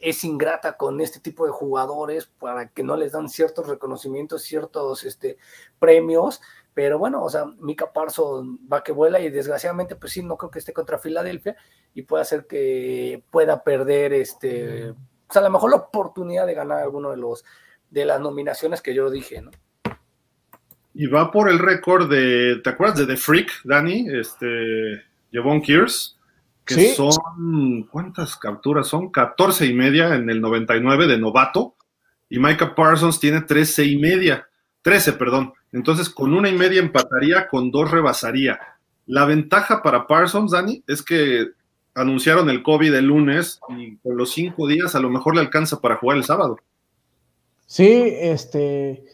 es 0.00 0.24
ingrata 0.24 0.76
con 0.76 1.00
este 1.00 1.20
tipo 1.20 1.44
de 1.44 1.52
jugadores 1.52 2.26
para 2.26 2.68
que 2.68 2.82
no 2.82 2.96
les 2.96 3.12
dan 3.12 3.28
ciertos 3.28 3.66
reconocimientos, 3.66 4.42
ciertos 4.42 5.04
este, 5.04 5.38
premios, 5.78 6.40
pero 6.74 6.98
bueno, 6.98 7.24
o 7.24 7.28
sea, 7.28 7.46
Mika 7.58 7.92
Parson 7.92 8.60
va 8.72 8.84
que 8.84 8.92
vuela 8.92 9.18
y 9.18 9.30
desgraciadamente, 9.30 9.96
pues 9.96 10.12
sí, 10.12 10.22
no 10.22 10.36
creo 10.36 10.50
que 10.50 10.60
esté 10.60 10.72
contra 10.72 10.98
Filadelfia 10.98 11.56
y 11.94 12.02
puede 12.02 12.22
hacer 12.22 12.46
que 12.46 13.24
pueda 13.30 13.64
perder 13.64 14.12
este, 14.12 14.94
pues 15.26 15.36
a 15.36 15.40
lo 15.40 15.50
mejor 15.50 15.70
la 15.70 15.76
oportunidad 15.76 16.46
de 16.46 16.54
ganar 16.54 16.80
alguno 16.80 17.10
de 17.10 17.16
los 17.16 17.44
de 17.90 18.04
las 18.04 18.20
nominaciones 18.20 18.82
que 18.82 18.94
yo 18.94 19.10
dije, 19.10 19.40
¿no? 19.40 19.50
Y 20.94 21.06
va 21.06 21.30
por 21.30 21.48
el 21.48 21.58
récord 21.58 22.10
de, 22.10 22.60
¿te 22.62 22.70
acuerdas 22.70 22.98
de 22.98 23.06
The 23.06 23.16
Freak, 23.16 23.50
Dani? 23.64 24.08
Este, 24.10 25.02
Javon 25.32 25.62
Kears 25.62 26.17
que 26.68 26.94
son, 26.94 27.82
¿cuántas 27.90 28.36
capturas? 28.36 28.86
Son 28.86 29.10
14 29.10 29.66
y 29.66 29.72
media 29.72 30.14
en 30.14 30.28
el 30.28 30.40
99 30.40 31.06
de 31.06 31.18
novato, 31.18 31.74
y 32.28 32.38
Micah 32.38 32.74
Parsons 32.74 33.18
tiene 33.18 33.40
13 33.40 33.84
y 33.84 33.96
media, 33.96 34.46
13, 34.82 35.14
perdón. 35.14 35.54
Entonces, 35.72 36.10
con 36.10 36.34
una 36.34 36.48
y 36.48 36.54
media 36.54 36.80
empataría, 36.80 37.48
con 37.48 37.70
dos 37.70 37.90
rebasaría. 37.90 38.58
La 39.06 39.24
ventaja 39.24 39.82
para 39.82 40.06
Parsons, 40.06 40.52
Dani, 40.52 40.84
es 40.86 41.02
que 41.02 41.48
anunciaron 41.94 42.48
el 42.50 42.62
COVID 42.62 42.94
el 42.94 43.06
lunes 43.06 43.60
y 43.70 43.96
con 43.96 44.16
los 44.16 44.32
cinco 44.32 44.68
días 44.68 44.94
a 44.94 45.00
lo 45.00 45.10
mejor 45.10 45.34
le 45.34 45.40
alcanza 45.40 45.80
para 45.80 45.96
jugar 45.96 46.18
el 46.18 46.24
sábado. 46.24 46.58
Sí, 47.66 48.14
este, 48.20 49.04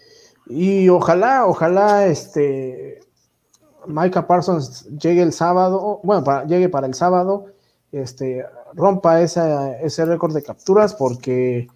y 0.47 0.89
ojalá, 0.89 1.47
ojalá, 1.47 2.07
este, 2.07 3.01
Micah 3.87 4.27
Parsons 4.27 4.87
llegue 4.99 5.23
el 5.23 5.33
sábado, 5.33 6.01
bueno, 6.03 6.25
para, 6.25 6.45
llegue 6.45 6.69
para 6.69 6.87
el 6.87 6.95
sábado, 6.95 7.47
este, 7.93 8.45
rompa 8.75 9.21
ese 9.21 10.05
récord 10.05 10.35
de 10.35 10.43
capturas 10.43 10.95
porque 10.95 11.69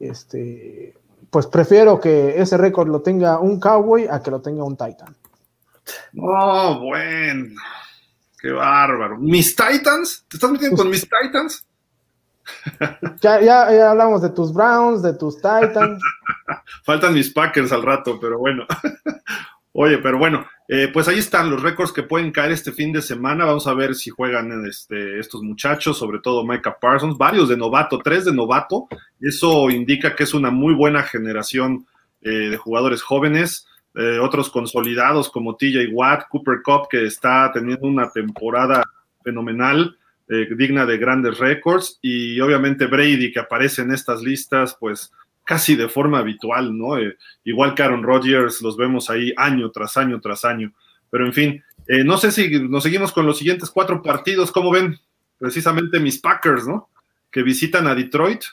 este, 0.00 0.94
pues 1.30 1.46
prefiero 1.46 2.00
que 2.00 2.40
ese 2.40 2.56
récord 2.56 2.88
lo 2.88 3.02
tenga 3.02 3.38
un 3.38 3.60
Cowboy 3.60 4.08
a 4.10 4.20
que 4.20 4.30
lo 4.30 4.40
tenga 4.40 4.64
un 4.64 4.76
Titan. 4.76 5.14
Oh, 6.18 6.80
bueno. 6.80 7.54
Qué 8.40 8.50
bárbaro. 8.50 9.18
¿Mis 9.18 9.54
Titans? 9.54 10.24
¿Te 10.28 10.36
estás 10.36 10.50
metiendo 10.50 10.76
con 10.76 10.90
mis 10.90 11.02
Titans? 11.08 11.66
Ya, 13.20 13.40
ya, 13.40 13.70
ya, 13.70 13.90
hablamos 13.90 14.22
de 14.22 14.30
tus 14.30 14.52
Browns, 14.52 15.02
de 15.02 15.12
tus 15.12 15.36
Titans. 15.36 16.02
Faltan 16.84 17.14
mis 17.14 17.30
Packers 17.30 17.70
al 17.70 17.82
rato, 17.82 18.18
pero 18.18 18.38
bueno. 18.38 18.66
Oye, 19.72 19.98
pero 19.98 20.18
bueno, 20.18 20.46
eh, 20.66 20.88
pues 20.92 21.06
ahí 21.06 21.18
están 21.18 21.48
los 21.48 21.62
récords 21.62 21.92
que 21.92 22.02
pueden 22.02 22.32
caer 22.32 22.50
este 22.50 22.72
fin 22.72 22.92
de 22.92 23.02
semana. 23.02 23.44
Vamos 23.44 23.68
a 23.68 23.74
ver 23.74 23.94
si 23.94 24.10
juegan 24.10 24.64
este, 24.66 25.20
estos 25.20 25.42
muchachos, 25.42 25.96
sobre 25.96 26.18
todo 26.18 26.44
Micah 26.44 26.76
Parsons, 26.80 27.16
varios 27.16 27.48
de 27.48 27.56
novato, 27.56 27.98
tres 27.98 28.24
de 28.24 28.32
novato. 28.32 28.88
Eso 29.20 29.70
indica 29.70 30.16
que 30.16 30.24
es 30.24 30.34
una 30.34 30.50
muy 30.50 30.74
buena 30.74 31.04
generación 31.04 31.86
eh, 32.20 32.30
de 32.30 32.56
jugadores 32.56 33.02
jóvenes. 33.02 33.66
Eh, 33.94 34.18
otros 34.20 34.50
consolidados 34.50 35.30
como 35.30 35.56
TJ 35.56 35.88
Watt, 35.92 36.28
Cooper 36.28 36.62
Cup, 36.64 36.88
que 36.90 37.06
está 37.06 37.50
teniendo 37.52 37.86
una 37.86 38.10
temporada 38.10 38.82
fenomenal, 39.22 39.96
digna 40.56 40.86
de 40.86 40.96
grandes 40.96 41.38
récords, 41.38 41.98
y 42.00 42.38
obviamente 42.38 42.86
Brady, 42.86 43.32
que 43.32 43.40
aparece 43.40 43.82
en 43.82 43.90
estas 43.90 44.22
listas, 44.22 44.76
pues 44.78 45.10
casi 45.50 45.74
de 45.74 45.88
forma 45.88 46.20
habitual, 46.20 46.78
¿no? 46.78 46.96
Eh, 46.96 47.16
igual 47.42 47.74
que 47.74 47.82
Aaron 47.82 48.04
Rodgers, 48.04 48.62
los 48.62 48.76
vemos 48.76 49.10
ahí 49.10 49.32
año 49.36 49.72
tras 49.72 49.96
año 49.96 50.20
tras 50.20 50.44
año. 50.44 50.72
Pero 51.10 51.26
en 51.26 51.32
fin, 51.32 51.64
eh, 51.88 52.04
no 52.04 52.18
sé 52.18 52.30
si 52.30 52.48
nos 52.68 52.84
seguimos 52.84 53.10
con 53.10 53.26
los 53.26 53.38
siguientes 53.38 53.68
cuatro 53.68 54.00
partidos, 54.00 54.52
¿cómo 54.52 54.70
ven? 54.70 55.00
Precisamente 55.38 55.98
mis 55.98 56.20
Packers, 56.20 56.68
¿no? 56.68 56.88
Que 57.32 57.42
visitan 57.42 57.88
a 57.88 57.96
Detroit. 57.96 58.44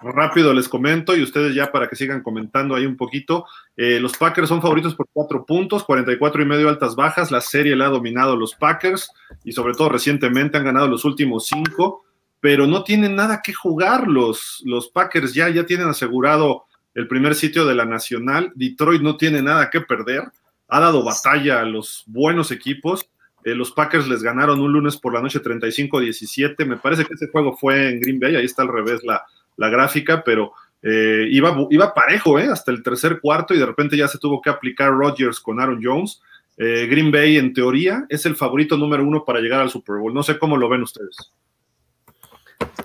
Rápido 0.00 0.54
les 0.54 0.68
comento 0.68 1.16
y 1.16 1.24
ustedes 1.24 1.56
ya 1.56 1.72
para 1.72 1.88
que 1.88 1.96
sigan 1.96 2.22
comentando 2.22 2.76
ahí 2.76 2.86
un 2.86 2.96
poquito. 2.96 3.46
Eh, 3.76 3.98
los 3.98 4.16
Packers 4.16 4.48
son 4.48 4.62
favoritos 4.62 4.94
por 4.94 5.08
cuatro 5.12 5.44
puntos, 5.44 5.82
44 5.82 6.40
y 6.40 6.46
medio 6.46 6.68
altas 6.68 6.94
bajas. 6.94 7.32
La 7.32 7.40
serie 7.40 7.74
la 7.74 7.86
ha 7.86 7.90
dominado 7.90 8.36
los 8.36 8.54
Packers 8.54 9.10
y 9.42 9.50
sobre 9.50 9.74
todo 9.74 9.88
recientemente 9.88 10.56
han 10.56 10.64
ganado 10.64 10.86
los 10.86 11.04
últimos 11.04 11.46
cinco 11.46 12.04
pero 12.44 12.66
no 12.66 12.84
tienen 12.84 13.16
nada 13.16 13.40
que 13.42 13.54
jugar 13.54 14.06
los, 14.06 14.62
los 14.66 14.90
Packers, 14.90 15.32
ya, 15.32 15.48
ya 15.48 15.64
tienen 15.64 15.88
asegurado 15.88 16.64
el 16.92 17.08
primer 17.08 17.34
sitio 17.34 17.64
de 17.64 17.74
la 17.74 17.86
Nacional, 17.86 18.52
Detroit 18.54 19.00
no 19.00 19.16
tiene 19.16 19.40
nada 19.40 19.70
que 19.70 19.80
perder, 19.80 20.24
ha 20.68 20.78
dado 20.78 21.02
batalla 21.02 21.62
a 21.62 21.64
los 21.64 22.04
buenos 22.06 22.50
equipos, 22.50 23.08
eh, 23.44 23.54
los 23.54 23.72
Packers 23.72 24.06
les 24.08 24.22
ganaron 24.22 24.60
un 24.60 24.70
lunes 24.74 24.98
por 24.98 25.14
la 25.14 25.22
noche 25.22 25.40
35-17, 25.40 26.66
me 26.66 26.76
parece 26.76 27.06
que 27.06 27.14
ese 27.14 27.28
juego 27.28 27.56
fue 27.56 27.88
en 27.88 28.00
Green 28.00 28.20
Bay, 28.20 28.36
ahí 28.36 28.44
está 28.44 28.60
al 28.60 28.68
revés 28.68 29.02
la, 29.04 29.24
la 29.56 29.70
gráfica, 29.70 30.22
pero 30.22 30.52
eh, 30.82 31.26
iba, 31.30 31.56
iba 31.70 31.94
parejo 31.94 32.38
eh, 32.38 32.48
hasta 32.52 32.72
el 32.72 32.82
tercer 32.82 33.20
cuarto 33.22 33.54
y 33.54 33.58
de 33.58 33.64
repente 33.64 33.96
ya 33.96 34.06
se 34.06 34.18
tuvo 34.18 34.42
que 34.42 34.50
aplicar 34.50 34.90
Rodgers 34.90 35.40
con 35.40 35.60
Aaron 35.60 35.80
Jones. 35.82 36.20
Green 36.56 37.10
Bay, 37.10 37.38
en 37.38 37.54
teoría, 37.54 38.04
es 38.08 38.26
el 38.26 38.36
favorito 38.36 38.76
número 38.76 39.02
uno 39.02 39.24
para 39.24 39.40
llegar 39.40 39.60
al 39.60 39.70
Super 39.70 39.96
Bowl. 39.96 40.14
No 40.14 40.22
sé 40.22 40.38
cómo 40.38 40.56
lo 40.56 40.68
ven 40.68 40.82
ustedes. 40.82 41.16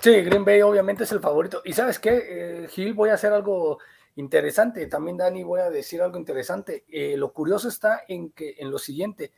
Sí, 0.02 0.22
Green 0.22 0.44
Bay 0.44 0.62
obviamente 0.62 1.04
es 1.04 1.12
el 1.12 1.20
favorito. 1.20 1.62
Y 1.64 1.72
sabes 1.72 1.98
qué, 1.98 2.64
eh, 2.64 2.68
Gil, 2.68 2.94
voy 2.94 3.10
a 3.10 3.14
hacer 3.14 3.32
algo 3.32 3.78
interesante. 4.16 4.86
También 4.86 5.16
Dani, 5.16 5.42
voy 5.44 5.60
a 5.60 5.70
decir 5.70 6.00
algo 6.02 6.18
interesante. 6.18 6.84
Eh, 6.88 7.16
lo 7.16 7.32
curioso 7.32 7.68
está 7.68 8.02
en 8.08 8.30
que 8.30 8.54
en 8.58 8.70
lo 8.70 8.78
siguiente. 8.78 9.32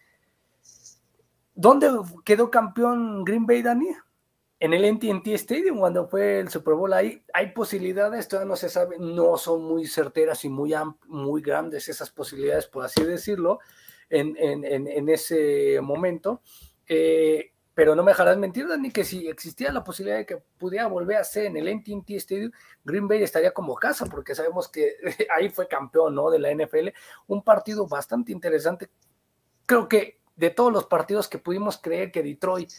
¿Dónde 1.55 1.91
quedó 2.25 2.51
campeón 2.51 3.25
Green 3.25 3.47
Bay, 3.47 3.63
Dani? 3.63 3.89
En 4.61 4.73
el 4.73 4.85
NTT 4.85 5.27
Stadium, 5.35 5.81
cuando 5.81 6.07
fue 6.07 6.39
el 6.39 6.49
Super 6.49 6.75
Bowl, 6.75 6.93
ahí 6.93 7.25
hay 7.35 7.51
posibilidades, 7.51 8.29
todavía 8.29 8.49
no 8.49 8.55
se 8.55 8.69
sabe, 8.69 8.97
no 8.97 9.37
son 9.37 9.65
muy 9.65 9.87
certeras 9.87 10.45
y 10.45 10.49
muy, 10.49 10.73
muy 11.09 11.43
grandes 11.43 11.89
esas 11.89 12.11
posibilidades, 12.11 12.69
por 12.69 12.85
así 12.85 13.03
decirlo, 13.03 13.59
en, 14.09 14.37
en, 14.39 14.65
en 14.87 15.09
ese 15.09 15.81
momento. 15.83 16.43
Eh, 16.87 17.52
pero 17.75 17.95
no 17.95 18.03
me 18.03 18.11
dejarás 18.11 18.37
mentir, 18.37 18.69
Dani, 18.69 18.91
que 18.91 19.05
si 19.05 19.29
existía 19.29 19.73
la 19.73 19.83
posibilidad 19.83 20.19
de 20.19 20.27
que 20.27 20.37
pudiera 20.59 20.87
volver 20.87 21.17
a 21.17 21.25
ser 21.25 21.47
en 21.47 21.57
el 21.57 21.75
NTT 21.75 22.11
Stadium, 22.11 22.53
Green 22.85 23.09
Bay 23.09 23.23
estaría 23.23 23.53
como 23.53 23.75
casa, 23.75 24.07
porque 24.07 24.35
sabemos 24.35 24.69
que 24.69 24.97
ahí 25.35 25.49
fue 25.49 25.69
campeón, 25.69 26.15
¿no? 26.15 26.31
De 26.31 26.39
la 26.39 26.53
NFL. 26.53 26.89
Un 27.29 27.43
partido 27.43 27.87
bastante 27.87 28.33
interesante. 28.33 28.91
Creo 29.65 29.89
que 29.89 30.21
de 30.37 30.51
todos 30.51 30.73
los 30.73 30.85
partidos 30.85 31.29
que 31.29 31.39
pudimos 31.39 31.79
creer 31.79 32.13
que 32.13 32.23
Detroit 32.23 32.71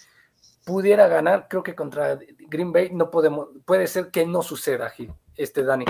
pudiera 0.66 1.08
ganar, 1.08 1.48
creo 1.50 1.64
que 1.64 1.76
contra 1.76 2.20
Green 2.50 2.72
Bay 2.72 2.92
no 2.92 3.10
podemos, 3.10 3.50
puede 3.66 3.88
ser 3.88 4.12
que 4.12 4.26
no 4.26 4.44
suceda, 4.44 4.94
este 5.36 5.64
Dani. 5.64 5.86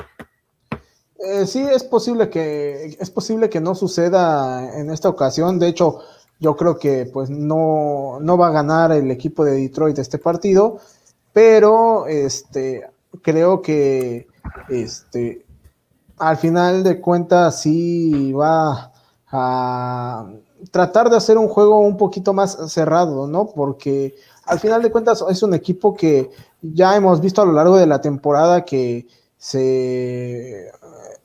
Eh, 1.20 1.46
sí, 1.46 1.62
es 1.62 1.84
posible 1.84 2.30
que 2.30 2.98
es 3.00 3.10
posible 3.10 3.50
que 3.50 3.62
no 3.62 3.76
suceda 3.76 4.78
en 4.78 4.90
esta 4.92 5.10
ocasión. 5.10 5.60
De 5.60 5.68
hecho, 5.68 6.00
yo 6.40 6.56
creo 6.56 6.78
que 6.78 7.10
pues 7.12 7.30
no, 7.30 8.20
no 8.22 8.38
va 8.38 8.48
a 8.48 8.52
ganar 8.52 8.92
el 8.92 9.10
equipo 9.12 9.46
de 9.46 9.54
Detroit 9.54 9.98
este 10.00 10.18
partido, 10.18 10.80
pero 11.32 12.08
este, 12.08 12.90
creo 13.22 13.62
que 13.62 14.28
este, 14.70 15.46
al 16.18 16.38
final 16.38 16.84
de 16.84 17.00
cuentas 17.00 17.62
sí 17.62 18.34
va 18.34 18.92
a 19.32 20.28
tratar 20.72 21.10
de 21.10 21.18
hacer 21.18 21.38
un 21.38 21.48
juego 21.48 21.80
un 21.80 21.98
poquito 21.98 22.34
más 22.34 22.58
cerrado, 22.72 23.28
¿no? 23.28 23.48
Porque 23.48 24.16
al 24.46 24.60
final 24.60 24.82
de 24.82 24.92
cuentas 24.92 25.24
es 25.30 25.44
un 25.44 25.54
equipo 25.54 25.94
que 25.94 26.30
ya 26.62 26.96
hemos 26.96 27.20
visto 27.20 27.42
a 27.42 27.46
lo 27.46 27.54
largo 27.54 27.78
de 27.78 27.88
la 27.88 28.02
temporada 28.02 28.64
que 28.64 29.08
se, 29.38 30.72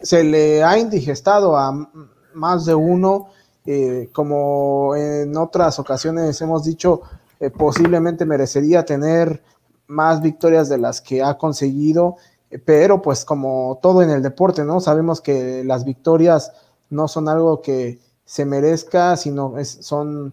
se 0.00 0.24
le 0.24 0.64
ha 0.64 0.78
indigestado 0.78 1.56
a 1.56 1.90
más 2.34 2.64
de 2.64 2.74
uno, 2.74 3.28
eh, 3.70 4.08
como 4.14 4.96
en 4.96 5.36
otras 5.36 5.78
ocasiones 5.78 6.40
hemos 6.40 6.64
dicho, 6.64 7.02
eh, 7.38 7.50
posiblemente 7.50 8.24
merecería 8.24 8.86
tener 8.86 9.42
más 9.88 10.22
victorias 10.22 10.70
de 10.70 10.78
las 10.78 11.02
que 11.02 11.22
ha 11.22 11.36
conseguido, 11.36 12.16
eh, 12.50 12.58
pero 12.58 13.02
pues 13.02 13.26
como 13.26 13.78
todo 13.82 14.00
en 14.00 14.08
el 14.08 14.22
deporte, 14.22 14.64
¿no? 14.64 14.80
Sabemos 14.80 15.20
que 15.20 15.64
las 15.64 15.84
victorias 15.84 16.50
no 16.88 17.08
son 17.08 17.28
algo 17.28 17.60
que 17.60 17.98
se 18.24 18.46
merezca, 18.46 19.18
sino 19.18 19.58
es, 19.58 19.68
son 19.82 20.32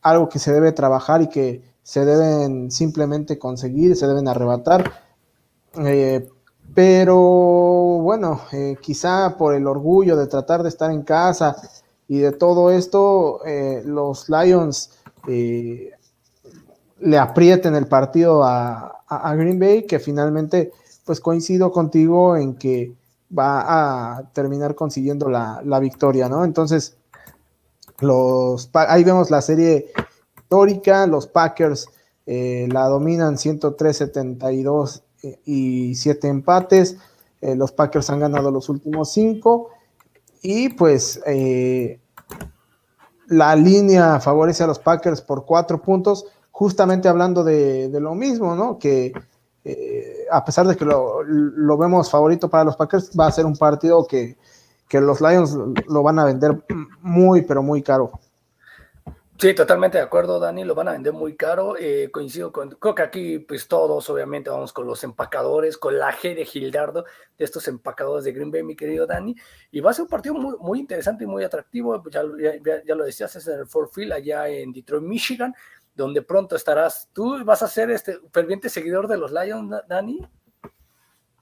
algo 0.00 0.30
que 0.30 0.38
se 0.38 0.54
debe 0.54 0.72
trabajar 0.72 1.20
y 1.20 1.28
que 1.28 1.60
se 1.82 2.06
deben 2.06 2.70
simplemente 2.70 3.38
conseguir, 3.38 3.94
se 3.94 4.06
deben 4.06 4.26
arrebatar. 4.26 4.90
pero 6.74 7.16
bueno, 7.18 8.40
quizá 8.80 9.36
por 9.36 9.54
el 9.54 9.66
orgullo 9.66 10.16
de 10.16 10.26
tratar 10.26 10.62
de 10.62 10.70
estar 10.70 10.90
en 10.90 11.02
casa 11.02 11.56
y 12.08 12.18
de 12.18 12.32
todo 12.32 12.70
esto, 12.70 13.40
los 13.84 14.28
Lions 14.28 14.90
le 17.00 17.18
aprieten 17.18 17.74
el 17.74 17.86
partido 17.86 18.42
a, 18.44 18.92
Green 19.36 19.58
Bay, 19.58 19.84
que 19.86 20.00
finalmente, 20.00 20.72
pues 21.04 21.20
coincido 21.20 21.70
contigo 21.70 22.36
en 22.36 22.56
que 22.56 22.92
va 23.36 24.16
a 24.18 24.30
terminar 24.32 24.74
consiguiendo 24.74 25.28
la, 25.28 25.78
victoria, 25.80 26.28
¿no? 26.28 26.44
Entonces, 26.44 26.96
los, 28.00 28.68
ahí 28.72 29.04
vemos 29.04 29.30
la 29.30 29.42
serie 29.42 29.92
histórica, 30.36 31.06
los 31.06 31.26
Packers 31.26 31.88
eh, 32.26 32.68
la 32.70 32.86
dominan 32.88 33.36
103-72 33.36 35.02
eh, 35.22 35.38
y 35.44 35.94
7 35.94 36.28
empates, 36.28 36.96
eh, 37.40 37.54
los 37.54 37.72
Packers 37.72 38.10
han 38.10 38.20
ganado 38.20 38.50
los 38.50 38.68
últimos 38.68 39.12
5 39.12 39.70
y 40.46 40.68
pues 40.68 41.20
la 43.26 43.56
línea 43.56 44.20
favorece 44.20 44.62
a 44.62 44.68
los 44.68 44.78
Packers 44.78 45.20
por 45.20 45.44
4 45.44 45.82
puntos, 45.82 46.26
justamente 46.52 47.08
hablando 47.08 47.42
de, 47.42 47.90
lo 48.00 48.14
mismo, 48.14 48.54
¿no? 48.54 48.78
Que 48.78 49.12
eh, 49.64 50.26
a 50.30 50.44
pesar 50.44 50.68
de 50.68 50.76
que 50.76 50.84
lo, 50.84 51.78
vemos 51.78 52.10
favorito 52.10 52.48
para 52.48 52.62
los 52.62 52.76
Packers, 52.76 53.10
va 53.18 53.26
a 53.26 53.32
ser 53.32 53.44
un 53.44 53.56
partido 53.56 54.06
que, 54.06 54.36
que 54.88 55.00
los 55.00 55.20
Lions 55.20 55.56
lo 55.88 56.02
van 56.04 56.20
a 56.20 56.24
vender 56.24 56.64
muy, 57.02 57.42
pero 57.42 57.62
muy 57.62 57.82
caro. 57.82 58.12
Sí, 59.38 59.54
totalmente 59.54 59.98
de 59.98 60.04
acuerdo, 60.04 60.40
Dani, 60.40 60.64
lo 60.64 60.74
van 60.74 60.88
a 60.88 60.92
vender 60.92 61.12
muy 61.12 61.36
caro. 61.36 61.76
Eh, 61.78 62.10
coincido 62.10 62.52
con, 62.52 62.70
creo 62.70 62.94
que 62.94 63.02
aquí, 63.02 63.38
pues 63.38 63.68
todos, 63.68 64.08
obviamente, 64.08 64.48
vamos 64.48 64.72
con 64.72 64.86
los 64.86 65.04
empacadores, 65.04 65.76
con 65.76 65.98
la 65.98 66.12
G 66.12 66.34
de 66.34 66.46
Gildardo, 66.46 67.04
de 67.36 67.44
estos 67.44 67.68
empacadores 67.68 68.24
de 68.24 68.32
Green 68.32 68.50
Bay, 68.50 68.62
mi 68.62 68.74
querido 68.76 69.06
Dani. 69.06 69.34
Y 69.70 69.80
va 69.80 69.90
a 69.90 69.94
ser 69.94 70.04
un 70.04 70.08
partido 70.08 70.34
muy, 70.34 70.56
muy 70.58 70.78
interesante 70.78 71.24
y 71.24 71.26
muy 71.26 71.44
atractivo. 71.44 72.02
Ya, 72.10 72.22
ya, 72.40 72.82
ya 72.84 72.94
lo 72.94 73.04
decías, 73.04 73.36
es 73.36 73.46
en 73.46 73.60
el 73.60 73.66
Ford 73.66 73.90
Field, 73.92 74.12
allá 74.12 74.48
en 74.48 74.72
Detroit, 74.72 75.02
Michigan 75.02 75.54
donde 75.96 76.22
pronto 76.22 76.54
estarás. 76.54 77.08
¿Tú 77.12 77.42
vas 77.44 77.62
a 77.62 77.68
ser 77.68 77.90
este 77.90 78.18
ferviente 78.30 78.68
seguidor 78.68 79.08
de 79.08 79.16
los 79.16 79.32
Lions, 79.32 79.74
Dani? 79.88 80.20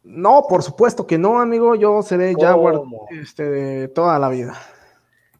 No, 0.04 0.44
por 0.48 0.62
supuesto 0.62 1.06
que 1.06 1.18
no, 1.18 1.40
amigo. 1.40 1.74
Yo 1.74 2.02
seré 2.02 2.34
Jaguar 2.38 2.80
este, 3.10 3.88
toda 3.88 4.18
la 4.18 4.28
vida. 4.28 4.54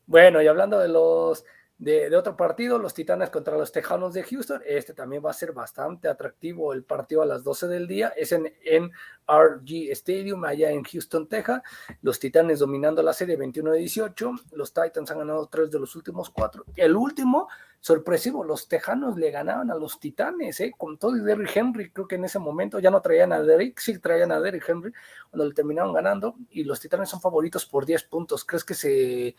Bueno, 0.07 0.43
y 0.43 0.49
hablando 0.49 0.79
de 0.79 0.89
los 0.89 1.45
de, 1.79 2.17
otro 2.17 2.37
partido, 2.37 2.79
los 2.79 2.95
Titanes 2.95 3.31
contra 3.31 3.59
los 3.59 3.73
Tejanos 3.73 4.15
de 4.15 4.23
Houston. 4.23 4.63
Este 4.65 4.95
también 4.95 5.25
va 5.25 5.31
a 5.31 5.35
ser 5.35 5.53
bastante 5.53 6.09
atractivo 6.09 6.73
el 6.73 6.85
partido 6.85 7.23
a 7.23 7.27
las 7.27 7.43
12 7.43 7.67
del 7.67 7.89
día. 7.89 8.13
Es 8.17 8.33
en, 8.33 8.53
en 8.65 8.93
RG 9.27 9.91
Stadium, 9.91 10.45
allá 10.45 10.71
en 10.71 10.85
Houston, 10.85 11.29
Texas. 11.29 11.63
Los 12.01 12.21
Titanes 12.21 12.61
dominando 12.61 13.03
la 13.03 13.13
serie 13.13 13.37
21 13.37 13.73
18. 13.73 14.33
Los 14.53 14.73
Titans 14.73 15.11
han 15.11 15.19
ganado 15.19 15.47
tres 15.49 15.71
de 15.71 15.81
los 15.81 15.97
últimos 15.97 16.31
cuatro. 16.31 16.65
El 16.77 16.95
último, 16.95 17.49
sorpresivo, 17.81 18.45
los 18.45 18.69
Tejanos 18.69 19.19
le 19.19 19.33
ganaban 19.33 19.71
a 19.71 19.75
los 19.75 19.99
Titanes, 19.99 20.61
¿eh? 20.61 20.73
con 20.79 20.97
todo 20.97 21.17
y 21.17 21.21
Derrick 21.21 21.57
Henry. 21.57 21.91
Creo 21.91 22.07
que 22.07 22.15
en 22.15 22.25
ese 22.25 22.39
momento 22.39 22.79
ya 22.79 22.91
no 22.91 23.03
traían 23.03 23.33
a 23.33 23.43
Derrick, 23.43 23.81
sí 23.81 23.99
traían 23.99 24.31
a 24.31 24.41
Derrick 24.41 24.69
Henry, 24.69 24.93
cuando 25.29 25.45
le 25.47 25.55
terminaron 25.55 25.93
ganando. 25.93 26.37
Y 26.51 26.63
los 26.63 26.79
Titanes 26.79 27.09
son 27.09 27.21
favoritos 27.21 27.67
por 27.67 27.85
10 27.85 28.05
puntos. 28.05 28.45
¿Crees 28.45 28.65
que 28.65 28.75
se 28.75 29.35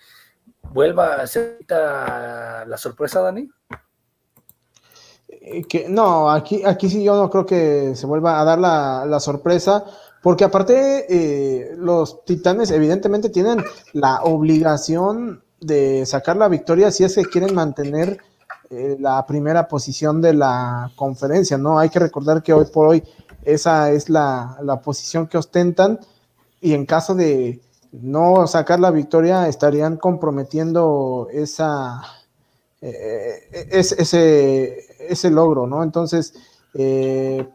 vuelva 0.74 1.16
a 1.16 1.28
ser 1.28 1.60
la 1.70 2.78
sorpresa, 2.78 3.22
Dani? 3.22 3.50
Eh, 5.28 5.64
que, 5.68 5.88
no, 5.89 6.32
aquí, 6.32 6.64
aquí 6.66 6.89
sí 6.89 7.04
yo 7.04 7.16
no 7.16 7.30
creo 7.30 7.46
que 7.46 7.96
se 7.96 8.06
vuelva 8.06 8.39
a 8.39 8.43
dar 8.43 8.58
la, 8.60 9.20
sorpresa, 9.20 9.86
porque 10.22 10.43
aparte 10.43 11.06
eh, 11.08 11.76
los 11.78 12.26
titanes 12.26 12.72
evidentemente 12.72 13.30
tienen 13.30 13.64
la 13.93 14.22
obligación 14.24 15.43
de 15.62 16.06
sacar 16.06 16.38
la 16.38 16.48
victoria 16.48 16.91
si 16.91 17.04
es 17.04 17.16
que 17.16 17.26
quieren 17.26 17.54
mantener 17.54 18.20
eh, 18.70 18.98
la 19.00 19.26
primera 19.26 19.68
posición 19.68 20.22
de 20.22 20.34
la 20.34 20.91
conferencia, 20.96 21.58
¿no? 21.58 21.78
Hay 21.78 21.89
que 21.89 22.00
recordar 22.00 22.41
que 22.41 22.54
hoy 22.54 22.66
por 22.66 22.88
hoy 22.88 23.04
esa 23.43 23.91
es 23.91 24.10
la, 24.10 24.58
la 24.64 24.82
posición 24.82 25.28
que 25.28 25.38
ostentan 25.38 26.00
y 26.60 26.74
en 26.74 26.86
caso 26.88 27.14
de, 27.14 27.62
no 28.02 28.48
sacar 28.48 28.80
la 28.80 28.91
victoria 28.91 29.48
estarían 29.48 29.98
comprometiendo 29.98 31.28
esa, 31.32 32.02
eh, 32.82 33.68
ese, 33.72 34.86
ese, 35.00 35.30
logro, 35.32 35.68
¿no? 35.68 35.84
Entonces, 35.84 36.34
eh, 36.74 37.48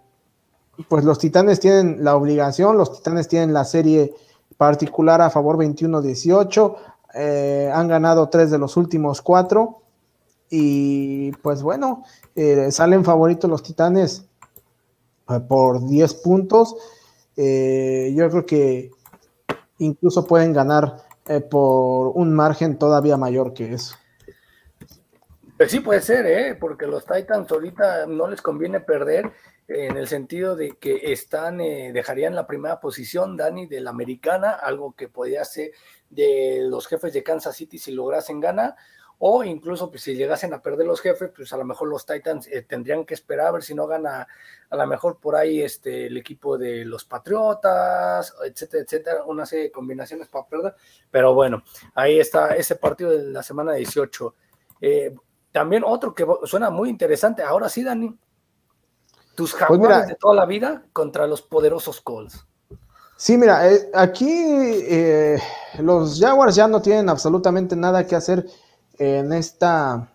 pues 0.89 1.05
los 1.05 1.19
Titanes 1.19 1.61
tienen 1.61 2.05
la 2.05 2.17
obligación, 2.17 2.77
los 2.77 2.97
Titanes 2.97 3.29
tienen 3.29 3.53
la 3.53 3.65
serie 3.65 4.15
particular 4.57 5.21
a 5.21 5.31
favor 5.31 5.57
21-18, 5.57 6.77
eh, 7.15 7.71
han 7.73 7.89
ganado 7.89 8.29
tres 8.29 8.51
de 8.51 8.59
los 8.59 8.77
últimos 8.77 9.21
cuatro 9.23 9.83
y 10.49 11.33
pues 11.43 11.63
bueno, 11.63 12.03
salen 12.71 13.05
favoritos 13.05 13.49
los 13.49 13.63
Titanes 13.63 14.25
por 15.49 15.87
10 15.87 16.15
puntos. 16.15 16.75
yo 17.37 18.31
creo 18.31 18.47
que 18.47 18.91
incluso 19.81 20.27
pueden 20.27 20.53
ganar 20.53 20.97
eh, 21.27 21.41
por 21.41 22.13
un 22.15 22.33
margen 22.33 22.79
todavía 22.79 23.17
mayor 23.17 23.53
que 23.53 23.73
eso. 23.75 23.97
Pues 25.57 25.71
sí 25.71 25.81
puede 25.81 26.01
ser, 26.01 26.25
¿eh? 26.27 26.55
porque 26.55 26.87
los 26.87 27.05
Titans 27.05 27.53
ahorita 27.53 28.07
no 28.07 28.29
les 28.29 28.41
conviene 28.41 28.81
perder 28.81 29.31
en 29.69 29.97
el 29.97 30.09
sentido 30.09 30.57
de 30.57 30.79
que 30.79 31.13
están, 31.13 31.61
eh, 31.61 31.93
dejarían 31.93 32.35
la 32.35 32.47
primera 32.47 32.81
posición, 32.81 33.37
Dani, 33.37 33.67
de 33.67 33.81
la 33.81 33.91
americana, 33.91 34.53
algo 34.53 34.95
que 34.97 35.09
podía 35.09 35.45
ser 35.45 35.73
de 36.09 36.63
los 36.63 36.87
jefes 36.87 37.13
de 37.13 37.23
Kansas 37.23 37.57
City 37.57 37.79
si 37.79 37.93
lograsen 37.93 38.41
ganar, 38.41 38.75
o 39.23 39.45
incluso 39.45 39.91
pues, 39.91 40.03
si 40.03 40.15
llegasen 40.15 40.55
a 40.55 40.63
perder 40.63 40.87
los 40.87 41.03
jefes, 41.03 41.31
pues 41.37 41.53
a 41.53 41.59
lo 41.59 41.65
mejor 41.65 41.89
los 41.89 42.07
Titans 42.07 42.47
eh, 42.47 42.63
tendrían 42.63 43.05
que 43.05 43.13
esperar 43.13 43.49
a 43.49 43.51
ver 43.51 43.63
si 43.63 43.75
no 43.75 43.87
gana 43.87 44.27
a 44.71 44.77
lo 44.77 44.87
mejor 44.87 45.19
por 45.19 45.37
ahí 45.37 45.61
este, 45.61 46.07
el 46.07 46.17
equipo 46.17 46.57
de 46.57 46.87
los 46.87 47.05
Patriotas, 47.05 48.35
etcétera, 48.43 48.83
etcétera, 48.83 49.25
una 49.27 49.45
serie 49.45 49.65
de 49.65 49.73
combinaciones 49.73 50.27
para 50.29 50.47
perder, 50.47 50.75
pero 51.11 51.35
bueno, 51.35 51.63
ahí 51.95 52.19
está 52.19 52.57
ese 52.57 52.77
partido 52.77 53.11
de 53.11 53.25
la 53.25 53.43
semana 53.43 53.75
18. 53.75 54.35
Eh, 54.81 55.15
también 55.53 55.85
otro 55.85 56.15
que 56.15 56.27
suena 56.45 56.71
muy 56.71 56.89
interesante, 56.89 57.43
ahora 57.43 57.69
sí, 57.69 57.85
Dani, 57.85 58.17
tus 59.35 59.53
pues 59.53 59.63
jaguares 59.63 60.09
de 60.09 60.15
toda 60.15 60.35
la 60.35 60.47
vida 60.47 60.87
contra 60.95 61.27
los 61.27 61.43
poderosos 61.43 62.01
Colts. 62.01 62.47
Sí, 63.19 63.37
mira, 63.37 63.71
eh, 63.71 63.91
aquí 63.93 64.97
los 65.79 66.19
Jaguars 66.19 66.55
ya 66.55 66.67
no 66.67 66.81
tienen 66.81 67.11
absolutamente 67.11 67.77
nada 67.77 68.07
que 68.07 68.17
hacer 68.17 68.47
en 69.01 69.33
esta, 69.33 70.13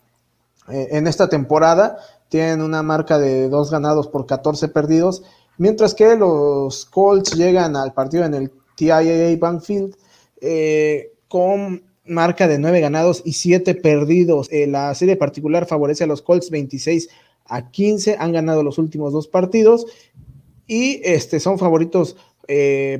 eh, 0.70 0.88
en 0.92 1.08
esta 1.08 1.28
temporada. 1.28 1.98
Tienen 2.30 2.62
una 2.62 2.84
marca 2.84 3.20
de 3.20 3.50
dos 3.50 3.72
ganados 3.72 4.08
por 4.08 4.26
14 4.26 4.70
perdidos, 4.70 5.24
mientras 5.58 5.94
que 5.94 6.16
los 6.16 6.86
Colts 6.86 7.36
llegan 7.36 7.76
al 7.76 7.94
partido 7.94 8.24
en 8.26 8.34
el 8.34 8.52
TIAA 8.76 9.38
Bankfield 9.38 9.96
eh, 10.42 11.14
con 11.28 11.84
marca 12.06 12.48
de 12.48 12.60
nueve 12.60 12.80
ganados 12.82 13.22
y 13.26 13.34
siete 13.34 13.74
perdidos. 13.74 14.52
Eh, 14.52 14.68
la 14.68 14.94
serie 14.94 15.16
particular 15.16 15.66
favorece 15.66 16.04
a 16.04 16.08
los 16.08 16.22
Colts 16.22 16.52
26 16.52 17.10
a 17.48 17.72
15, 17.72 18.18
han 18.20 18.32
ganado 18.32 18.64
los 18.64 18.78
últimos 18.78 19.14
dos 19.14 19.28
partidos 19.28 19.86
y 20.68 21.02
este, 21.04 21.40
son 21.40 21.58
favoritos 21.58 22.16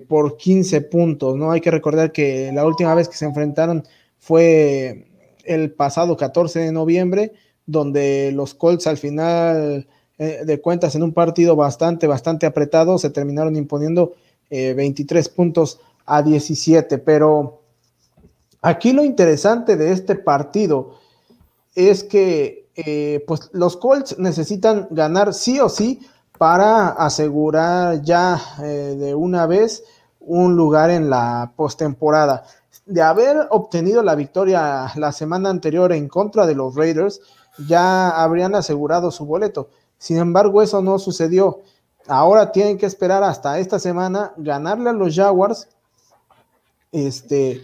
por 0.08 0.38
15 0.38 0.82
puntos. 0.82 1.36
¿no? 1.36 1.52
Hay 1.52 1.62
que 1.62 1.70
recordar 1.70 2.12
que 2.12 2.52
la 2.52 2.66
última 2.66 2.96
vez 2.96 3.08
que 3.08 3.16
se 3.16 3.26
enfrentaron 3.26 3.84
fue 4.18 5.06
el 5.46 5.72
pasado 5.72 6.18
14 6.18 6.60
de 6.60 6.72
noviembre, 6.72 7.34
donde 7.66 8.32
los 8.32 8.54
Colts 8.54 8.88
al 8.88 8.98
final 8.98 9.88
eh, 10.18 10.42
de 10.46 10.62
cuentas 10.62 10.96
en 10.96 11.04
un 11.04 11.14
partido 11.14 11.56
bastante, 11.56 12.08
bastante 12.08 12.46
apretado 12.46 12.98
se 12.98 13.10
terminaron 13.10 13.56
imponiendo 13.56 14.14
23 14.50 15.28
puntos 15.30 15.80
a 16.06 16.22
17. 16.22 17.00
Pero 17.00 17.62
aquí 18.62 18.94
lo 18.94 19.04
interesante 19.04 19.76
de 19.76 19.92
este 19.92 20.16
partido 20.16 21.00
es 21.74 22.04
que 22.04 22.64
pues 23.26 23.50
los 23.54 23.76
Colts 23.76 24.20
necesitan 24.20 24.88
ganar 24.92 25.34
sí 25.34 25.60
o 25.60 25.68
sí 25.68 26.00
para 26.38 26.90
asegurar 26.90 28.02
ya 28.04 28.40
de 28.62 29.16
una 29.16 29.48
vez 29.48 29.84
un 30.26 30.56
lugar 30.56 30.90
en 30.90 31.10
la 31.10 31.54
postemporada. 31.56 32.46
De 32.86 33.02
haber 33.02 33.48
obtenido 33.50 34.04
la 34.04 34.16
victoria 34.16 34.92
la 34.96 35.12
semana 35.12 35.50
anterior 35.50 35.92
en 35.92 36.08
contra 36.08 36.46
de 36.46 36.56
los 36.56 36.76
Raiders, 36.76 37.22
ya 37.68 38.10
habrían 38.10 38.56
asegurado 38.56 39.12
su 39.12 39.26
boleto. 39.26 39.70
Sin 39.98 40.18
embargo, 40.18 40.62
eso 40.62 40.82
no 40.82 41.00
sucedió. 41.00 41.62
Ahora 42.08 42.52
tienen 42.52 42.78
que 42.78 42.86
esperar 42.86 43.24
hasta 43.24 43.58
esta 43.60 43.80
semana 43.80 44.34
ganarle 44.38 44.92
a 44.92 44.94
los 44.94 45.16
Jaguars 45.16 45.68
este, 46.92 47.64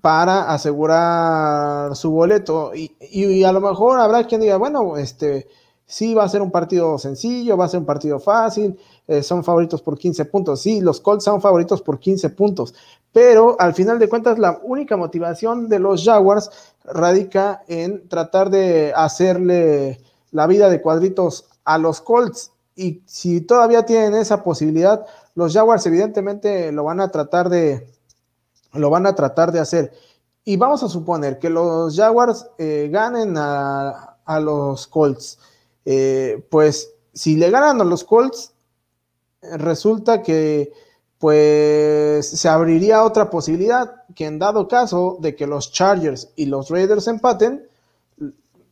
para 0.00 0.50
asegurar 0.50 1.94
su 1.94 2.10
boleto. 2.10 2.74
Y, 2.74 2.96
y, 3.00 3.44
a 3.44 3.52
lo 3.52 3.60
mejor 3.60 4.00
habrá 4.00 4.24
quien 4.26 4.40
diga, 4.40 4.56
bueno, 4.56 4.96
este, 4.96 5.48
sí 5.88 6.12
va 6.12 6.24
a 6.24 6.28
ser 6.28 6.42
un 6.42 6.50
partido 6.50 6.98
sencillo, 6.98 7.56
va 7.56 7.64
a 7.64 7.68
ser 7.68 7.80
un 7.80 7.86
partido 7.86 8.20
fácil, 8.20 8.78
eh, 9.08 9.22
son 9.22 9.42
favoritos 9.42 9.80
por 9.80 9.98
15 9.98 10.26
puntos. 10.26 10.60
Sí, 10.60 10.80
los 10.82 11.00
Colts 11.00 11.24
son 11.24 11.40
favoritos 11.40 11.80
por 11.80 11.98
15 11.98 12.30
puntos, 12.30 12.74
pero 13.12 13.56
al 13.58 13.74
final 13.74 13.98
de 13.98 14.08
cuentas 14.08 14.38
la 14.38 14.60
única 14.62 14.96
motivación 14.98 15.68
de 15.68 15.78
los 15.78 16.04
Jaguars 16.04 16.50
radica 16.84 17.62
en 17.66 18.06
tratar 18.08 18.50
de 18.50 18.92
hacerle 18.94 20.00
la 20.30 20.46
vida 20.46 20.68
de 20.68 20.82
cuadritos 20.82 21.46
a 21.64 21.78
los 21.78 22.02
Colts. 22.02 22.52
Y 22.76 23.02
si 23.06 23.40
todavía 23.40 23.84
tienen 23.86 24.14
esa 24.14 24.44
posibilidad, 24.44 25.04
los 25.34 25.54
Jaguars 25.54 25.84
evidentemente 25.86 26.70
lo 26.70 26.84
van 26.84 27.00
a 27.00 27.10
tratar 27.10 27.48
de 27.48 27.90
lo 28.74 28.90
van 28.90 29.06
a 29.06 29.14
tratar 29.14 29.52
de 29.52 29.60
hacer. 29.60 29.92
Y 30.44 30.56
vamos 30.58 30.82
a 30.82 30.88
suponer 30.88 31.38
que 31.38 31.50
los 31.50 31.96
Jaguars 31.96 32.46
eh, 32.58 32.88
ganen 32.92 33.36
a, 33.38 34.18
a, 34.24 34.40
los 34.40 34.86
Colts. 34.86 35.38
Eh, 35.84 36.44
pues 36.50 36.92
si 37.12 37.36
le 37.36 37.50
ganan 37.50 37.80
a 37.80 37.84
los 37.84 38.04
Colts, 38.04 38.52
resulta 39.42 40.22
que 40.22 40.72
pues 41.18 42.28
se 42.28 42.48
abriría 42.48 43.02
otra 43.02 43.28
posibilidad 43.28 44.04
que 44.14 44.26
en 44.26 44.38
dado 44.38 44.68
caso 44.68 45.18
de 45.20 45.34
que 45.34 45.46
los 45.46 45.72
Chargers 45.72 46.30
y 46.36 46.46
los 46.46 46.70
Raiders 46.70 47.08
empaten, 47.08 47.66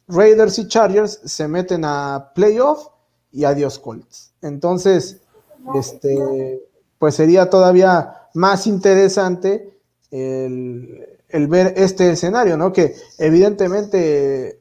Raiders 0.09 0.59
y 0.59 0.69
Chargers 0.69 1.21
se 1.25 1.49
meten 1.49 1.85
a 1.85 2.31
playoff 2.35 2.89
y 3.33 3.45
adiós 3.45 3.79
Colts. 3.79 4.33
Entonces, 4.41 5.21
este, 5.75 6.63
pues 6.99 7.17
sería 7.17 7.51
todavía 7.51 8.29
más 8.35 8.67
interesante 8.67 9.79
el, 10.11 11.19
el, 11.29 11.49
ver 11.49 11.75
este 11.77 12.11
escenario, 12.11 12.57
¿no? 12.57 12.73
Que 12.73 12.95
evidentemente, 13.19 14.61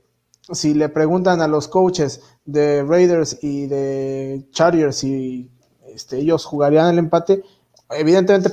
si 0.52 0.74
le 0.74 0.90
preguntan 0.90 1.42
a 1.42 1.48
los 1.48 1.68
coaches 1.68 2.22
de 2.46 2.84
Raiders 2.84 3.40
y 3.42 3.68
de 3.68 4.48
Chargers 4.52 5.04
y 5.04 5.50
este, 5.88 6.18
ellos 6.18 6.46
jugarían 6.46 6.88
el 6.88 7.00
empate, 7.00 7.44
evidentemente 7.90 8.52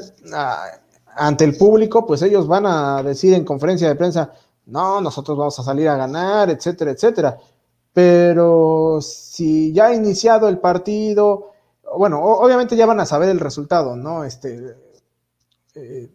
ante 1.15 1.45
el 1.45 1.57
público, 1.57 2.07
pues 2.07 2.23
ellos 2.23 2.47
van 2.47 2.67
a 2.67 3.03
decir 3.03 3.35
en 3.35 3.45
conferencia 3.45 3.89
de 3.89 3.97
prensa, 3.97 4.33
no, 4.67 5.01
nosotros 5.01 5.37
vamos 5.37 5.59
a 5.59 5.63
salir 5.63 5.89
a 5.89 5.97
ganar, 5.97 6.51
etcétera, 6.51 6.93
etcétera. 6.93 7.39
Pero 7.93 9.01
si 9.03 9.73
ya 9.73 9.87
ha 9.87 9.95
iniciado 9.95 10.49
el 10.49 10.59
partido, 10.59 11.51
bueno, 11.99 12.23
obviamente 12.23 12.77
ya 12.77 12.87
van 12.87 13.01
a 13.01 13.07
saber 13.07 13.29
el 13.29 13.41
resultado, 13.41 13.97
¿no? 13.97 14.25
Este, 14.25 14.77
eh, 15.75 16.11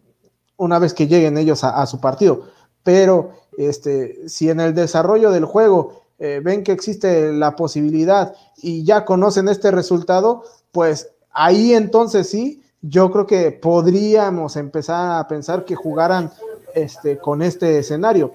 una 0.58 0.80
vez 0.80 0.94
que 0.94 1.08
lleguen 1.08 1.38
ellos 1.38 1.64
a, 1.64 1.86
su 1.86 2.00
partido. 2.00 2.46
Pero 2.88 3.32
este, 3.58 4.30
si 4.30 4.50
en 4.50 4.62
el 4.62 4.74
desarrollo 4.74 5.30
del 5.30 5.44
juego 5.44 6.04
eh, 6.20 6.40
ven 6.42 6.64
que 6.64 6.72
existe 6.72 7.34
la 7.34 7.54
posibilidad 7.58 8.34
y 8.62 8.86
ya 8.86 9.04
conocen 9.04 9.50
este 9.50 9.72
resultado, 9.72 10.46
pues 10.72 11.10
ahí 11.32 11.74
entonces 11.74 12.30
sí, 12.30 12.64
yo 12.82 13.12
creo 13.12 13.28
que 13.28 13.52
podríamos 13.52 14.56
empezar 14.56 15.20
a 15.20 15.28
pensar 15.28 15.66
que 15.66 15.76
jugaran 15.76 16.32
este, 16.74 17.18
con 17.18 17.42
este 17.42 17.80
escenario, 17.80 18.32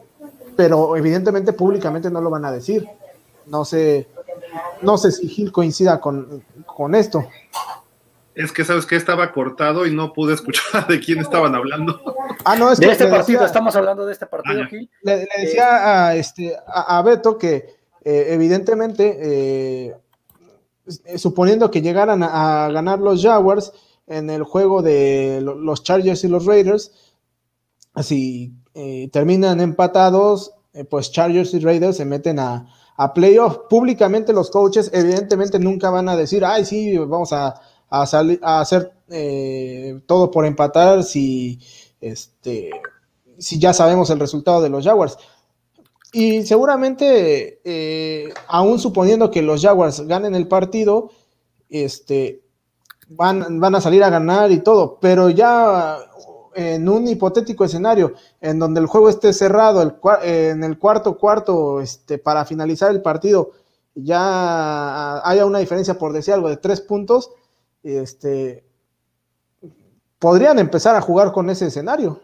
pero 0.54 0.98
evidentemente 0.98 1.54
públicamente 1.54 2.10
no 2.10 2.20
lo 2.20 2.28
van 2.28 2.44
a 2.44 2.52
decir. 2.52 2.86
No 3.46 3.64
sé, 3.64 4.06
no 4.82 4.98
sé 4.98 5.12
si 5.12 5.28
Gil 5.28 5.50
coincida 5.50 5.98
con, 5.98 6.44
con 6.66 6.94
esto. 6.94 7.24
Es 8.34 8.52
que 8.52 8.64
sabes 8.64 8.86
que 8.86 8.96
estaba 8.96 9.32
cortado 9.32 9.86
y 9.86 9.94
no 9.94 10.12
pude 10.12 10.34
escuchar 10.34 10.86
de 10.86 11.00
quién 11.00 11.18
estaban 11.18 11.54
hablando. 11.54 12.00
Ah, 12.44 12.56
no, 12.56 12.72
es 12.72 12.78
de 12.78 12.90
este 12.90 13.06
partido, 13.06 13.44
estamos 13.44 13.76
hablando 13.76 14.06
de 14.06 14.12
este 14.12 14.26
partido, 14.26 14.62
ah, 14.62 14.66
Gil. 14.68 14.90
Le, 15.02 15.26
decía 15.38 16.08
a, 16.08 16.16
este, 16.16 16.56
a, 16.66 17.02
Beto 17.02 17.36
que 17.36 17.66
eh, 18.04 18.26
evidentemente 18.30 19.18
eh, 19.20 19.96
eh, 21.04 21.18
suponiendo 21.18 21.70
que 21.70 21.82
llegaran 21.82 22.22
a, 22.22 22.68
ganar 22.72 22.98
los 22.98 23.22
Jaguars 23.22 23.72
en 24.06 24.30
el 24.30 24.42
juego 24.42 24.82
de 24.82 25.40
los 25.40 25.84
Chargers 25.84 26.24
y 26.24 26.28
los 26.28 26.44
Raiders, 26.44 26.92
si 28.02 28.52
eh, 28.74 29.08
terminan 29.12 29.60
empatados, 29.60 30.54
eh, 30.72 30.84
pues 30.84 31.12
Chargers 31.12 31.54
y 31.54 31.60
Raiders 31.60 31.98
se 31.98 32.04
meten 32.04 32.40
a, 32.40 32.66
a 32.96 33.14
playoff. 33.14 33.58
Públicamente 33.70 34.32
los 34.32 34.50
coaches 34.50 34.90
evidentemente 34.92 35.58
nunca 35.58 35.90
van 35.90 36.08
a 36.08 36.16
decir, 36.16 36.44
ay, 36.44 36.64
sí, 36.64 36.98
vamos 36.98 37.32
a, 37.32 37.60
a, 37.92 38.04
a 38.42 38.60
hacer 38.60 38.92
todo 40.06 40.30
por 40.30 40.46
empatar 40.46 41.04
si, 41.04 41.60
este, 42.00 42.70
si 43.38 43.58
ya 43.58 43.72
sabemos 43.72 44.10
el 44.10 44.20
resultado 44.20 44.62
de 44.62 44.70
los 44.70 44.84
Jaguars. 44.84 45.18
Y 46.12 46.42
seguramente, 46.42 47.60
eh, 47.64 48.32
aún 48.46 48.78
suponiendo 48.78 49.30
que 49.30 49.42
los 49.42 49.62
Jaguars 49.62 50.00
ganen 50.06 50.34
el 50.34 50.46
partido, 50.46 51.10
este, 51.70 52.42
van, 53.08 53.60
van 53.60 53.74
a 53.74 53.80
salir 53.80 54.04
a 54.04 54.10
ganar 54.10 54.52
y 54.52 54.58
todo, 54.58 54.98
pero 55.00 55.30
ya 55.30 55.98
en 56.54 56.86
un 56.86 57.08
hipotético 57.08 57.64
escenario 57.64 58.12
en 58.42 58.58
donde 58.58 58.80
el 58.80 58.86
juego 58.86 59.08
esté 59.08 59.32
cerrado 59.32 59.80
el, 59.80 59.94
en 60.22 60.64
el 60.64 60.78
cuarto 60.78 61.16
cuarto 61.16 61.80
este, 61.80 62.18
para 62.18 62.44
finalizar 62.44 62.90
el 62.90 63.00
partido, 63.00 63.52
ya 63.94 65.26
haya 65.26 65.46
una 65.46 65.60
diferencia, 65.60 65.98
por 65.98 66.12
decir 66.12 66.34
algo, 66.34 66.50
de 66.50 66.58
tres 66.58 66.82
puntos, 66.82 67.30
este, 67.82 68.64
podrían 70.18 70.58
empezar 70.58 70.94
a 70.96 71.00
jugar 71.00 71.32
con 71.32 71.50
ese 71.50 71.66
escenario. 71.66 72.22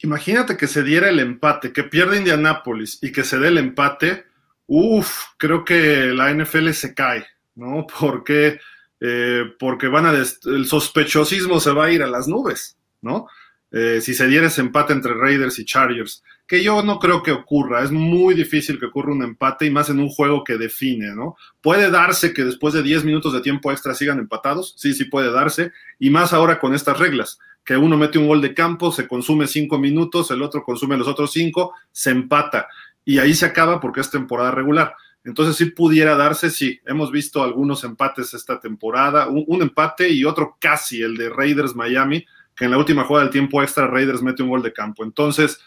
Imagínate 0.00 0.56
que 0.56 0.66
se 0.66 0.82
diera 0.82 1.08
el 1.08 1.18
empate, 1.20 1.72
que 1.72 1.84
pierde 1.84 2.18
Indianápolis 2.18 2.98
y 3.02 3.12
que 3.12 3.24
se 3.24 3.38
dé 3.38 3.48
el 3.48 3.58
empate. 3.58 4.26
Uf, 4.66 5.24
creo 5.38 5.64
que 5.64 6.06
la 6.06 6.32
NFL 6.32 6.70
se 6.70 6.94
cae, 6.94 7.26
¿no? 7.54 7.86
Porque, 8.00 8.60
eh, 9.00 9.44
porque 9.58 9.88
van 9.88 10.06
a 10.06 10.12
el 10.12 10.66
sospechosismo 10.66 11.60
se 11.60 11.70
va 11.70 11.86
a 11.86 11.90
ir 11.90 12.02
a 12.02 12.06
las 12.06 12.28
nubes, 12.28 12.78
¿no? 13.02 13.28
Eh, 13.70 14.00
si 14.00 14.14
se 14.14 14.26
diera 14.26 14.46
ese 14.46 14.62
empate 14.62 14.92
entre 14.94 15.14
Raiders 15.14 15.58
y 15.58 15.64
Chargers, 15.64 16.22
que 16.46 16.62
yo 16.62 16.82
no 16.82 16.98
creo 16.98 17.22
que 17.22 17.32
ocurra, 17.32 17.82
es 17.82 17.90
muy 17.90 18.34
difícil 18.34 18.78
que 18.78 18.86
ocurra 18.86 19.12
un 19.12 19.22
empate 19.22 19.66
y 19.66 19.70
más 19.70 19.90
en 19.90 19.98
un 19.98 20.08
juego 20.08 20.44
que 20.44 20.56
define, 20.56 21.14
¿no? 21.14 21.36
Puede 21.60 21.90
darse 21.90 22.32
que 22.32 22.44
después 22.44 22.72
de 22.74 22.82
10 22.82 23.04
minutos 23.04 23.32
de 23.32 23.40
tiempo 23.40 23.72
extra 23.72 23.94
sigan 23.94 24.18
empatados, 24.18 24.74
sí, 24.76 24.94
sí 24.94 25.06
puede 25.06 25.32
darse, 25.32 25.72
y 25.98 26.10
más 26.10 26.32
ahora 26.32 26.60
con 26.60 26.74
estas 26.74 26.98
reglas 26.98 27.38
que 27.66 27.76
uno 27.76 27.98
mete 27.98 28.16
un 28.16 28.28
gol 28.28 28.40
de 28.40 28.54
campo, 28.54 28.92
se 28.92 29.08
consume 29.08 29.48
cinco 29.48 29.76
minutos, 29.76 30.30
el 30.30 30.40
otro 30.40 30.62
consume 30.62 30.96
los 30.96 31.08
otros 31.08 31.32
cinco, 31.32 31.74
se 31.90 32.10
empata. 32.12 32.68
Y 33.04 33.18
ahí 33.18 33.34
se 33.34 33.44
acaba 33.44 33.80
porque 33.80 34.00
es 34.00 34.08
temporada 34.08 34.52
regular. 34.52 34.94
Entonces, 35.24 35.56
si 35.56 35.64
pudiera 35.66 36.14
darse, 36.14 36.50
sí. 36.50 36.80
Hemos 36.86 37.10
visto 37.10 37.42
algunos 37.42 37.82
empates 37.82 38.32
esta 38.34 38.60
temporada, 38.60 39.26
un, 39.26 39.60
empate 39.60 40.08
y 40.08 40.24
otro 40.24 40.56
casi, 40.60 41.02
el 41.02 41.16
de 41.16 41.28
Raiders 41.28 41.74
Miami, 41.74 42.24
que 42.54 42.66
en 42.66 42.70
la 42.70 42.78
última 42.78 43.02
jugada 43.02 43.24
del 43.24 43.32
tiempo 43.32 43.60
extra 43.60 43.88
Raiders 43.88 44.22
mete 44.22 44.44
un 44.44 44.50
gol 44.50 44.62
de 44.62 44.72
campo. 44.72 45.02
Entonces, 45.02 45.58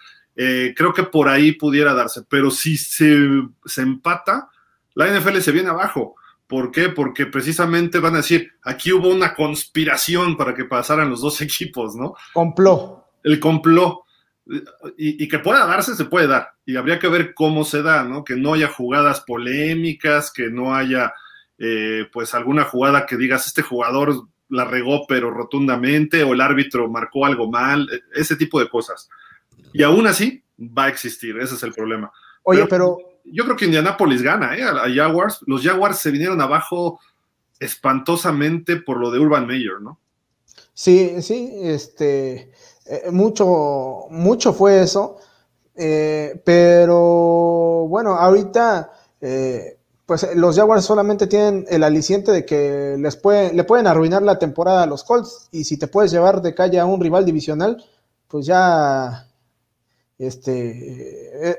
eh, 0.41 0.73
creo 0.73 0.93
que 0.93 1.03
por 1.03 1.27
ahí 1.27 1.51
pudiera 1.51 1.93
darse. 1.93 2.21
Pero 2.29 2.49
si 2.49 2.77
se, 2.77 3.27
se 3.65 3.81
empata, 3.81 4.49
la 4.93 5.07
NFL 5.07 5.39
se 5.39 5.51
viene 5.51 5.69
abajo. 5.69 6.15
¿Por 6.47 6.71
qué? 6.71 6.87
Porque 6.87 7.25
precisamente 7.25 7.99
van 7.99 8.13
a 8.13 8.17
decir, 8.19 8.53
aquí 8.63 8.93
hubo 8.93 9.09
una 9.09 9.35
conspiración 9.35 10.37
para 10.37 10.55
que 10.55 10.63
pasaran 10.63 11.09
los 11.09 11.19
dos 11.19 11.41
equipos, 11.41 11.93
¿no? 11.97 12.15
Compló. 12.31 13.09
El 13.21 13.37
compló. 13.41 14.05
Y, 14.97 15.27
que 15.27 15.39
pueda 15.39 15.65
darse, 15.65 15.93
se 15.93 16.05
puede 16.05 16.27
dar. 16.27 16.53
Y 16.65 16.77
habría 16.77 16.99
que 16.99 17.09
ver 17.09 17.33
cómo 17.33 17.65
se 17.65 17.83
da, 17.83 18.05
¿no? 18.05 18.23
Que 18.23 18.37
no 18.37 18.53
haya 18.53 18.69
jugadas 18.69 19.19
polémicas, 19.27 20.31
que 20.31 20.49
no 20.49 20.73
haya, 20.73 21.13
eh, 21.57 22.07
pues, 22.13 22.33
alguna 22.33 22.63
jugada 22.63 23.05
que 23.05 23.17
digas, 23.17 23.45
este 23.45 23.61
jugador 23.61 24.27
la 24.47 24.63
regó, 24.63 25.05
pero 25.05 25.31
rotundamente, 25.31 26.23
o 26.23 26.33
el 26.33 26.39
árbitro 26.39 26.89
marcó 26.89 27.25
algo 27.25 27.51
mal, 27.51 27.89
ese 28.15 28.37
tipo 28.37 28.57
de 28.59 28.69
cosas. 28.69 29.09
Y 29.73 29.83
aún 29.83 30.07
así, 30.07 30.43
va 30.59 30.85
a 30.85 30.89
existir, 30.89 31.37
ese 31.39 31.55
es 31.55 31.63
el 31.63 31.73
problema. 31.73 32.11
Oye, 32.43 32.65
pero, 32.67 32.97
yo 33.31 33.43
creo 33.43 33.55
que 33.55 33.65
Indianapolis 33.65 34.21
gana, 34.21 34.55
¿eh? 34.55 34.63
A, 34.63 34.89
Jaguars. 34.93 35.39
Los 35.45 35.63
Jaguars 35.63 35.99
se 35.99 36.11
vinieron 36.11 36.41
abajo 36.41 36.99
espantosamente 37.59 38.77
por 38.77 38.97
lo 38.97 39.11
de 39.11 39.19
Urban 39.19 39.45
Meyer, 39.45 39.81
¿no? 39.81 39.99
Sí, 40.73 41.21
sí, 41.21 41.51
este, 41.61 42.51
eh, 42.85 43.11
mucho, 43.11 44.05
mucho 44.09 44.53
fue 44.53 44.81
eso, 44.81 45.17
eh, 45.75 46.41
pero 46.45 47.85
bueno, 47.89 48.11
ahorita, 48.11 48.89
eh, 49.19 49.77
pues 50.05 50.27
los 50.35 50.55
Jaguars 50.55 50.85
solamente 50.85 51.27
tienen 51.27 51.65
el 51.69 51.83
aliciente 51.83 52.31
de 52.31 52.45
que 52.45 52.95
les 52.97 53.17
pueden, 53.17 53.57
le 53.57 53.65
pueden 53.65 53.87
arruinar 53.87 54.23
la 54.23 54.39
temporada 54.39 54.83
a 54.83 54.87
los 54.87 55.03
Colts, 55.03 55.49
y 55.51 55.65
si 55.65 55.77
te 55.77 55.87
puedes 55.87 56.11
llevar 56.11 56.41
de 56.41 56.55
calle 56.55 56.79
a 56.79 56.85
un 56.85 57.01
rival 57.01 57.25
divisional, 57.25 57.83
pues 58.29 58.45
ya 58.45 59.28
este, 60.19 61.57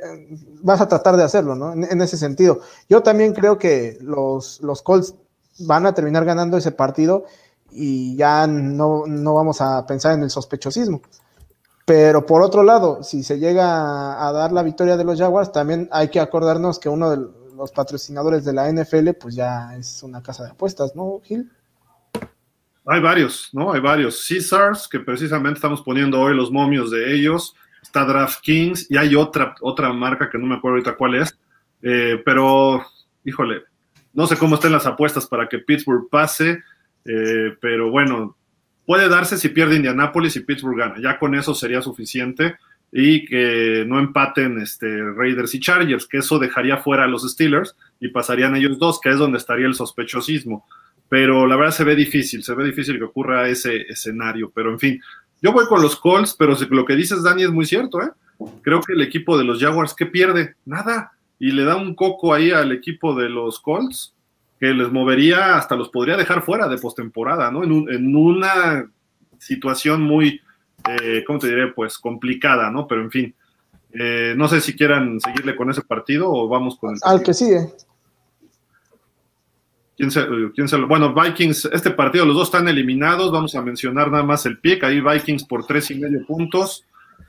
vas 0.62 0.80
a 0.82 0.88
tratar 0.88 1.16
de 1.16 1.24
hacerlo, 1.24 1.54
¿no? 1.54 1.72
En, 1.72 2.00
ese 2.02 2.18
sentido. 2.18 2.60
Yo 2.88 3.02
también 3.02 3.32
creo 3.32 3.58
que 3.58 3.98
los, 4.02 4.60
los 4.60 4.82
Colts 4.82 5.14
van 5.60 5.86
a 5.86 5.94
terminar 5.94 6.26
ganando 6.26 6.58
ese 6.58 6.70
partido 6.70 7.24
y 7.72 8.16
ya 8.16 8.46
no, 8.46 9.04
vamos 9.34 9.60
a 9.62 9.86
pensar 9.86 10.12
en 10.12 10.22
el 10.22 10.30
sospechosismo. 10.30 11.00
Pero 11.86 12.26
por 12.26 12.42
otro 12.42 12.62
lado, 12.62 13.02
si 13.02 13.22
se 13.22 13.38
llega 13.38 14.26
a 14.26 14.30
dar 14.32 14.52
la 14.52 14.62
victoria 14.62 14.96
de 14.96 15.04
los 15.04 15.18
Jaguars, 15.18 15.50
también 15.50 15.88
hay 15.90 16.08
que 16.08 16.20
acordarnos 16.20 16.78
que 16.78 16.88
uno 16.88 17.10
de 17.10 17.26
los 17.56 17.72
patrocinadores 17.72 18.44
de 18.44 18.52
la 18.52 18.70
NFL, 18.70 19.10
pues 19.20 19.34
ya 19.34 19.74
es 19.76 20.02
una 20.02 20.22
casa 20.22 20.44
de 20.44 20.50
apuestas, 20.50 20.94
¿no, 20.94 21.20
Gil? 21.24 21.50
Hay 22.86 23.00
varios, 23.00 23.50
¿no? 23.52 23.72
Hay 23.72 23.80
varios. 23.80 24.26
Caesars, 24.28 24.86
que 24.88 25.00
precisamente 25.00 25.58
estamos 25.58 25.82
poniendo 25.82 26.20
hoy 26.20 26.34
los 26.34 26.50
momios 26.50 26.90
de 26.90 27.14
ellos. 27.14 27.54
Está 27.82 28.04
DraftKings 28.04 28.90
y 28.90 28.96
hay 28.96 29.14
otra, 29.14 29.54
otra 29.60 29.92
marca 29.92 30.30
que 30.30 30.38
no 30.38 30.46
me 30.46 30.56
acuerdo 30.56 30.76
ahorita 30.76 30.96
cuál 30.96 31.16
es. 31.16 31.38
Eh, 31.82 32.20
pero, 32.24 32.84
híjole, 33.24 33.62
no 34.12 34.26
sé 34.26 34.36
cómo 34.36 34.56
estén 34.56 34.72
las 34.72 34.86
apuestas 34.86 35.26
para 35.26 35.48
que 35.48 35.58
Pittsburgh 35.58 36.08
pase, 36.10 36.62
eh, 37.04 37.56
pero 37.60 37.90
bueno, 37.90 38.36
puede 38.86 39.08
darse 39.08 39.36
si 39.36 39.48
pierde 39.50 39.76
Indianapolis 39.76 40.36
y 40.36 40.40
Pittsburgh 40.40 40.78
gana. 40.78 40.96
Ya 41.00 41.18
con 41.18 41.34
eso 41.34 41.54
sería 41.54 41.80
suficiente 41.82 42.56
y 42.92 43.24
que 43.24 43.84
no 43.86 44.00
empaten 44.00 44.60
este, 44.60 44.88
Raiders 45.14 45.54
y 45.54 45.60
Chargers, 45.60 46.06
que 46.06 46.18
eso 46.18 46.38
dejaría 46.38 46.78
fuera 46.78 47.04
a 47.04 47.06
los 47.06 47.30
Steelers 47.30 47.76
y 48.00 48.08
pasarían 48.08 48.56
ellos 48.56 48.78
dos, 48.78 49.00
que 49.00 49.10
es 49.10 49.18
donde 49.18 49.38
estaría 49.38 49.66
el 49.66 49.74
sospechosismo. 49.74 50.66
Pero 51.08 51.46
la 51.46 51.56
verdad 51.56 51.72
se 51.72 51.84
ve 51.84 51.96
difícil, 51.96 52.42
se 52.42 52.54
ve 52.54 52.64
difícil 52.64 52.98
que 52.98 53.04
ocurra 53.04 53.48
ese 53.48 53.82
escenario. 53.82 54.50
Pero 54.54 54.70
en 54.70 54.78
fin, 54.78 55.00
yo 55.42 55.52
voy 55.52 55.66
con 55.66 55.82
los 55.82 55.96
Colts, 55.96 56.34
pero 56.38 56.56
lo 56.70 56.84
que 56.84 56.96
dices, 56.96 57.22
Dani, 57.22 57.44
es 57.44 57.50
muy 57.50 57.66
cierto. 57.66 58.00
¿eh? 58.02 58.10
Creo 58.62 58.80
que 58.80 58.92
el 58.92 59.02
equipo 59.02 59.38
de 59.38 59.44
los 59.44 59.60
Jaguars, 59.60 59.94
¿qué 59.94 60.06
pierde? 60.06 60.54
Nada 60.64 61.12
y 61.40 61.52
le 61.52 61.64
da 61.64 61.74
un 61.76 61.94
coco 61.94 62.34
ahí 62.34 62.52
al 62.52 62.70
equipo 62.70 63.14
de 63.14 63.28
los 63.30 63.58
Colts 63.60 64.14
que 64.60 64.66
les 64.74 64.92
movería, 64.92 65.56
hasta 65.56 65.74
los 65.74 65.88
podría 65.88 66.18
dejar 66.18 66.42
fuera 66.42 66.68
de 66.68 66.76
postemporada, 66.76 67.50
¿no? 67.50 67.64
En, 67.64 68.14
una 68.14 68.86
situación 69.38 70.02
muy, 70.02 70.38
eh, 70.86 71.24
¿cómo 71.26 71.38
te 71.38 71.48
diré? 71.48 71.72
Pues 71.72 71.98
complicada, 71.98 72.70
¿no? 72.70 72.86
Pero 72.86 73.00
en 73.00 73.10
fin, 73.10 73.34
eh, 73.94 74.34
no 74.36 74.48
sé 74.48 74.60
si 74.60 74.76
quieran 74.76 75.18
seguirle 75.18 75.56
con 75.56 75.70
ese 75.70 75.80
partido 75.80 76.30
o 76.30 76.46
vamos 76.46 76.76
con 76.76 76.92
el 76.92 77.00
Al 77.02 77.22
que 77.22 77.32
sigue. 77.32 77.70
¿Quién 80.00 80.10
se, 80.10 80.26
quién 80.54 80.66
se, 80.66 80.78
bueno, 80.78 81.12
Vikings, 81.12 81.66
este 81.74 81.90
partido, 81.90 82.24
los 82.24 82.34
dos 82.34 82.48
están 82.48 82.66
eliminados, 82.68 83.30
vamos 83.30 83.54
a 83.54 83.60
mencionar 83.60 84.10
nada 84.10 84.24
más 84.24 84.46
el 84.46 84.58
pick, 84.58 84.82
ahí 84.82 84.98
Vikings 84.98 85.44
por 85.44 85.66
tres 85.66 85.90
y 85.90 85.96
medio 85.96 86.24
puntos. 86.24 86.86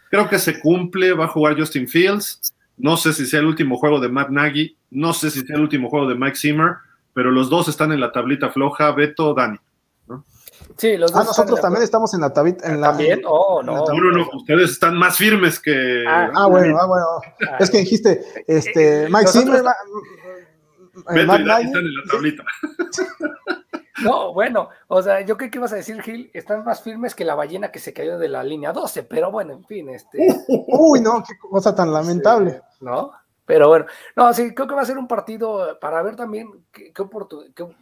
Creo 0.09 0.29
que 0.29 0.39
se 0.39 0.57
cumple, 0.61 1.11
va 1.11 1.25
a 1.25 1.27
jugar 1.27 1.59
Justin 1.59 1.85
Fields. 1.85 2.53
No 2.77 2.95
sé 2.95 3.11
si 3.11 3.25
sea 3.25 3.41
el 3.41 3.47
último 3.47 3.75
juego 3.75 3.99
de 3.99 4.07
Matt 4.07 4.29
Nagy, 4.29 4.77
no 4.89 5.11
sé 5.11 5.31
si 5.31 5.41
sea 5.41 5.57
el 5.57 5.63
último 5.63 5.89
juego 5.89 6.07
de 6.07 6.15
Mike 6.15 6.37
Zimmer, 6.37 6.75
pero 7.13 7.29
los 7.29 7.49
dos 7.49 7.67
están 7.67 7.91
en 7.91 7.99
la 7.99 8.13
tablita 8.13 8.51
floja, 8.51 8.89
Beto, 8.93 9.33
Dani. 9.33 9.57
Sí, 10.77 10.95
los 10.95 11.11
ah, 11.11 11.19
dos. 11.19 11.23
Ah, 11.23 11.27
nosotros 11.27 11.59
también 11.59 11.83
estamos 11.83 12.13
en 12.13 12.21
la 12.21 12.31
tablita. 12.31 12.71
En 12.71 12.79
la, 12.79 12.91
¿También? 12.91 13.21
Oh, 13.25 13.61
no. 13.61 13.85
No, 13.85 14.11
no, 14.11 14.29
ustedes 14.33 14.71
están 14.71 14.97
más 14.97 15.17
firmes 15.17 15.59
que. 15.59 16.05
Ah, 16.07 16.31
ah 16.33 16.47
bueno, 16.47 16.77
ah, 16.79 16.87
bueno. 16.87 17.05
Es 17.59 17.69
que 17.69 17.79
dijiste, 17.79 18.23
este, 18.47 19.09
Mike 19.11 19.27
Zimmer. 19.27 19.61
Beto 21.09 21.35
están 21.35 21.41
en 21.41 21.95
la 21.95 22.03
tablita. 22.11 22.43
No, 24.03 24.33
bueno, 24.33 24.69
o 24.87 25.01
sea, 25.01 25.21
yo 25.21 25.37
creo 25.37 25.51
que 25.51 25.57
ibas 25.59 25.73
a 25.73 25.75
decir, 25.75 26.01
Gil, 26.01 26.31
están 26.33 26.63
más 26.63 26.81
firmes 26.81 27.13
que 27.13 27.23
la 27.23 27.35
ballena 27.35 27.71
que 27.71 27.77
se 27.77 27.93
cayó 27.93 28.17
de 28.17 28.29
la 28.29 28.43
línea 28.43 28.73
12, 28.73 29.03
pero 29.03 29.31
bueno, 29.31 29.53
en 29.53 29.63
fin, 29.65 29.89
este. 29.89 30.17
Uy, 30.67 31.01
no, 31.01 31.23
qué 31.23 31.37
cosa 31.37 31.75
tan 31.75 31.93
lamentable. 31.93 32.61
¿No? 32.79 33.11
Pero 33.45 33.67
bueno, 33.67 33.85
no, 34.15 34.33
sí, 34.33 34.53
creo 34.53 34.67
que 34.67 34.75
va 34.75 34.81
a 34.81 34.85
ser 34.85 34.97
un 34.97 35.07
partido 35.07 35.77
para 35.79 36.01
ver 36.01 36.15
también 36.15 36.65
qué, 36.71 36.93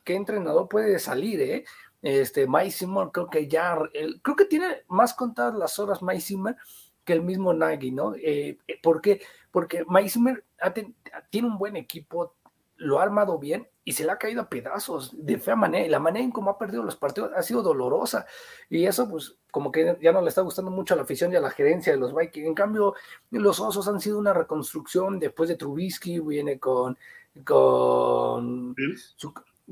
qué, 0.04 0.16
entrenador 0.16 0.68
puede 0.68 1.00
salir, 1.00 1.42
¿eh? 1.42 1.64
Este, 2.02 2.48
Mike 2.48 2.72
Zimmer, 2.72 3.10
creo 3.14 3.30
que 3.30 3.48
ya, 3.48 3.78
creo 4.22 4.36
que 4.36 4.46
tiene 4.46 4.84
más 4.88 5.14
contadas 5.14 5.54
las 5.56 5.78
horas 5.80 6.02
Mike 6.02 6.22
Zimmer 6.22 6.56
que 7.04 7.14
el 7.14 7.22
mismo 7.22 7.54
Nagy, 7.54 7.92
¿no? 7.92 8.16
Eh, 8.16 8.58
eh 8.68 8.80
¿Por 8.82 9.02
qué? 9.02 9.22
Porque 9.52 9.84
Mike 9.88 10.10
Zimmer 10.10 10.44
tiene 11.30 11.48
un 11.48 11.58
buen 11.58 11.76
equipo, 11.76 12.36
lo 12.80 13.00
ha 13.00 13.04
armado 13.04 13.38
bien 13.38 13.68
y 13.84 13.94
se 13.94 14.04
le 14.04 14.12
ha 14.12 14.18
caído 14.18 14.42
a 14.42 14.50
pedazos 14.50 15.14
de 15.14 15.38
fea 15.38 15.56
manera. 15.56 15.86
Y 15.86 15.90
la 15.90 16.00
manera 16.00 16.24
en 16.24 16.32
cómo 16.32 16.50
ha 16.50 16.58
perdido 16.58 16.84
los 16.84 16.96
partidos 16.96 17.32
ha 17.36 17.42
sido 17.42 17.62
dolorosa. 17.62 18.26
Y 18.70 18.86
eso, 18.86 19.10
pues, 19.10 19.36
como 19.52 19.72
que 19.72 19.98
ya 20.02 20.12
no 20.12 20.22
le 20.22 20.30
está 20.30 20.42
gustando 20.42 20.72
mucho 20.72 20.94
a 20.94 20.98
la 20.98 21.04
afición 21.04 21.32
y 21.32 21.36
a 21.36 21.42
la 21.42 21.52
gerencia 21.52 21.94
de 21.94 22.00
los 22.00 22.16
Vikings. 22.16 22.48
En 22.48 22.56
cambio, 22.56 22.96
los 23.32 23.60
Osos 23.60 23.88
han 23.88 24.00
sido 24.00 24.18
una 24.18 24.34
reconstrucción 24.34 25.20
después 25.20 25.50
de 25.50 25.56
Trubisky, 25.56 26.20
viene 26.20 26.60
con. 26.60 26.98
con 27.44 28.76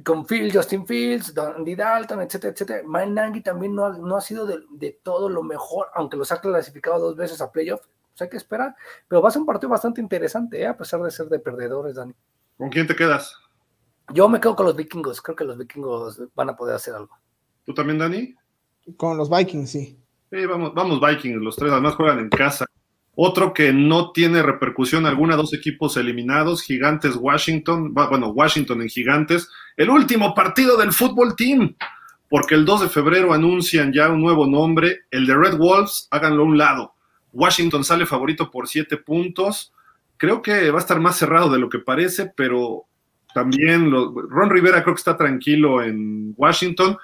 con 0.03 0.27
Phil, 0.27 0.53
Justin 0.53 0.85
Fields, 0.85 1.35
Andy 1.35 1.75
Dalton, 1.75 2.21
etcétera, 2.21 2.53
etcétera. 2.53 2.83
Mike 2.85 3.07
Nagy 3.07 3.41
también 3.41 3.73
no 3.73 3.85
ha, 3.85 3.97
no 3.97 4.15
ha 4.15 4.21
sido 4.21 4.45
de, 4.45 4.59
de, 4.69 4.99
todo 5.01 5.27
lo 5.27 5.41
mejor, 5.41 5.87
aunque 5.95 6.17
los 6.17 6.31
ha 6.31 6.39
clasificado 6.39 6.99
dos 6.99 7.15
veces 7.15 7.41
a 7.41 7.51
playoff. 7.51 7.81
Pues 8.17 8.21
hay 8.21 8.29
que 8.29 8.37
esperar. 8.37 8.75
Pero 9.07 9.21
va 9.21 9.29
a 9.29 9.31
ser 9.31 9.41
un 9.41 9.45
partido 9.45 9.69
bastante 9.69 10.01
interesante, 10.01 10.61
¿eh? 10.61 10.67
a 10.67 10.77
pesar 10.77 11.01
de 11.01 11.11
ser 11.11 11.27
de 11.29 11.39
perdedores, 11.39 11.95
Dani. 11.95 12.13
¿Con 12.57 12.69
quién 12.69 12.87
te 12.87 12.95
quedas? 12.95 13.35
Yo 14.13 14.27
me 14.29 14.39
quedo 14.39 14.55
con 14.55 14.65
los 14.65 14.75
vikingos. 14.75 15.21
Creo 15.21 15.35
que 15.35 15.45
los 15.45 15.57
vikingos 15.57 16.21
van 16.35 16.49
a 16.49 16.55
poder 16.55 16.75
hacer 16.75 16.95
algo. 16.95 17.15
¿Tú 17.65 17.73
también, 17.73 17.99
Dani? 17.99 18.33
Con 18.95 19.17
los 19.17 19.29
vikings, 19.29 19.69
sí. 19.69 19.99
Sí, 20.31 20.45
vamos, 20.45 20.73
vamos 20.73 20.99
vikings. 20.99 21.41
Los 21.41 21.55
tres 21.55 21.71
además 21.71 21.95
juegan 21.95 22.19
en 22.19 22.29
casa. 22.29 22.65
Otro 23.19 23.51
que 23.51 23.73
no 23.73 24.11
tiene 24.11 24.43
repercusión 24.43 25.07
alguna, 25.07 25.35
dos 25.35 25.51
equipos 25.51 25.97
eliminados, 25.97 26.61
Gigantes 26.61 27.15
Washington, 27.15 27.91
bueno, 27.91 28.29
Washington 28.29 28.83
en 28.83 28.89
Gigantes, 28.89 29.49
el 29.75 29.89
último 29.89 30.35
partido 30.35 30.77
del 30.77 30.93
fútbol 30.93 31.35
team, 31.35 31.75
porque 32.29 32.53
el 32.53 32.63
2 32.63 32.81
de 32.81 32.89
febrero 32.89 33.33
anuncian 33.33 33.91
ya 33.91 34.09
un 34.09 34.21
nuevo 34.21 34.45
nombre, 34.45 35.05
el 35.09 35.25
de 35.25 35.35
Red 35.35 35.57
Wolves, 35.57 36.07
háganlo 36.11 36.43
a 36.43 36.45
un 36.45 36.57
lado. 36.59 36.93
Washington 37.33 37.83
sale 37.83 38.05
favorito 38.05 38.51
por 38.51 38.67
siete 38.67 38.97
puntos, 38.97 39.73
creo 40.17 40.41
que 40.41 40.71
va 40.71 40.79
a 40.79 40.81
estar 40.81 40.99
más 40.99 41.17
cerrado 41.17 41.49
de 41.49 41.59
lo 41.59 41.69
que 41.69 41.79
parece, 41.79 42.31
pero 42.35 42.85
también 43.33 43.91
Ron 43.91 44.49
Rivera 44.49 44.83
creo 44.83 44.95
que 44.95 44.99
está 44.99 45.17
tranquilo 45.17 45.83
en 45.83 46.33
Washington. 46.37 46.97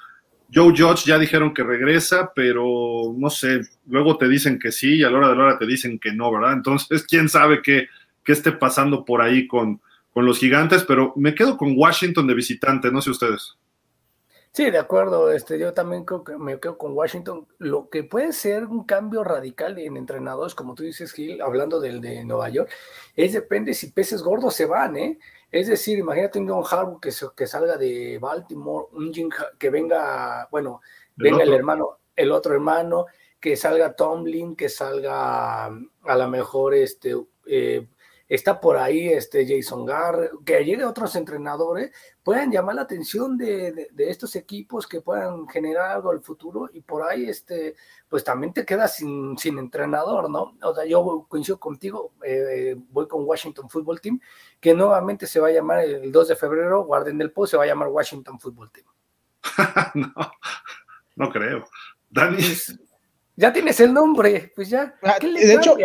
Joe 0.53 0.74
Judge 0.76 1.05
ya 1.05 1.18
dijeron 1.18 1.53
que 1.53 1.64
regresa, 1.64 2.32
pero 2.36 3.14
no 3.18 3.30
sé, 3.30 3.61
luego 3.88 4.18
te 4.18 4.28
dicen 4.28 4.59
que 4.59 4.72
sí 4.72 4.97
y 4.97 5.03
a 5.03 5.09
la 5.09 5.18
hora 5.18 5.30
de 5.30 5.36
la 5.36 5.43
hora 5.43 5.57
te 5.57 5.66
dicen 5.66 5.97
que 5.99 6.11
no, 6.11 6.32
¿verdad? 6.32 6.53
Entonces, 6.53 7.03
quién 7.09 7.30
sabe 7.30 7.61
qué, 7.61 7.88
qué 8.24 8.32
esté 8.32 8.51
pasando 8.51 9.03
por 9.05 9.22
ahí 9.22 9.47
con, 9.47 9.82
con 10.11 10.26
los 10.26 10.39
gigantes, 10.39 10.84
pero 10.84 11.14
me 11.16 11.34
quedo 11.34 11.57
con 11.57 11.74
Washington 11.76 12.28
de 12.28 12.36
visitante, 12.36 12.91
no 12.91 13.01
sé 13.01 13.09
ustedes. 13.09 13.57
Sí, 14.56 14.70
de 14.70 14.78
acuerdo. 14.78 15.32
Este, 15.32 15.58
yo 15.58 15.74
también 15.74 16.06
creo 16.06 16.24
que 16.24 16.38
me 16.38 16.60
quedo 16.60 16.78
con 16.78 16.93
Washington. 16.93 17.47
Lo 17.58 17.89
que 17.89 18.04
puede 18.04 18.34
ser 18.34 18.66
un 18.66 18.84
cambio 18.84 19.24
radical 19.24 19.80
en 19.80 19.97
entrenadores, 19.97 20.54
como 20.54 20.76
tú 20.76 20.84
dices, 20.84 21.12
Gil, 21.12 21.41
hablando 21.41 21.80
del 21.80 22.01
de 22.01 22.24
Nueva 22.24 22.49
York, 22.49 22.70
es 23.16 23.34
depende 23.34 23.74
si 23.74 23.91
peces 23.91 24.22
gordos 24.22 24.54
se 24.54 24.68
van, 24.68 24.95
¿eh? 24.95 25.20
Es 25.51 25.68
decir, 25.68 25.97
imagínate 25.97 26.38
un 26.39 26.47
John 26.49 26.64
Harbaugh 26.70 26.99
que, 26.99 27.12
que 27.36 27.47
salga 27.47 27.78
de 27.78 28.20
Baltimore, 28.20 28.88
un 28.93 29.12
Jim, 29.12 29.30
que 29.58 29.70
venga, 29.72 30.47
bueno, 30.51 30.82
venga 31.16 31.43
el 31.43 31.54
hermano, 31.54 31.99
el 32.16 32.32
otro 32.32 32.54
hermano, 32.54 33.08
que 33.39 33.56
salga 33.56 33.95
Tomlin, 33.95 34.56
que 34.56 34.70
salga 34.70 35.66
a 35.66 36.16
lo 36.16 36.28
mejor 36.30 36.76
este 36.76 37.16
eh, 37.45 37.88
está 38.28 38.60
por 38.60 38.78
ahí 38.78 39.10
este 39.10 39.45
Jason 39.47 39.86
Garr, 39.86 40.32
que 40.45 40.64
llegue 40.66 40.86
otros 40.86 41.16
entrenadores, 41.16 41.91
puedan 42.24 42.51
llamar 42.51 42.76
la 42.76 42.84
atención 42.84 43.38
de, 43.38 43.89
estos 43.97 44.36
equipos 44.36 44.88
que 44.88 45.01
puedan 45.01 45.47
generar 45.47 45.91
algo 45.91 46.11
al 46.11 46.21
futuro 46.21 46.69
y 46.74 46.82
por 46.82 47.03
ahí 47.03 47.30
este, 47.30 47.76
pues 48.07 48.24
también 48.24 48.53
te 48.53 48.65
quedas 48.65 48.95
sin, 48.95 49.38
sin 49.38 49.59
entrenador, 49.59 50.30
¿no? 50.30 50.57
O 50.63 50.74
sea, 50.74 50.86
yo 50.86 51.26
coincido 51.28 51.59
contigo, 51.59 52.13
eh, 52.24 52.76
voy 52.89 53.07
con 53.07 53.26
Washington 53.26 53.69
Football 53.69 53.99
Team, 53.99 54.19
que 54.59 54.74
nuevamente 54.74 55.28
se 55.28 55.41
va 55.41 55.49
a 55.49 55.51
llamar 55.51 55.84
el 55.84 56.11
2 56.11 56.28
de 56.30 56.36
febrero, 56.36 56.86
guarden 56.86 57.17
del 57.17 57.32
post, 57.32 57.51
se 57.51 57.57
va 57.57 57.63
a 57.63 57.67
llamar 57.67 57.89
Washington 57.89 58.39
Football 58.39 58.71
Team. 58.71 58.88
no, 59.95 60.13
no 61.15 61.30
creo. 61.30 61.65
Dani. 62.09 62.38
Pues, 62.38 62.80
ya 63.36 63.51
tienes 63.51 63.80
el 63.80 63.93
nombre, 63.93 64.51
pues 64.55 64.69
ya. 64.69 64.95
Ah, 65.01 65.15
¿Qué 65.19 65.28
le 65.28 65.45
de 65.45 65.55
hecho, 65.55 65.76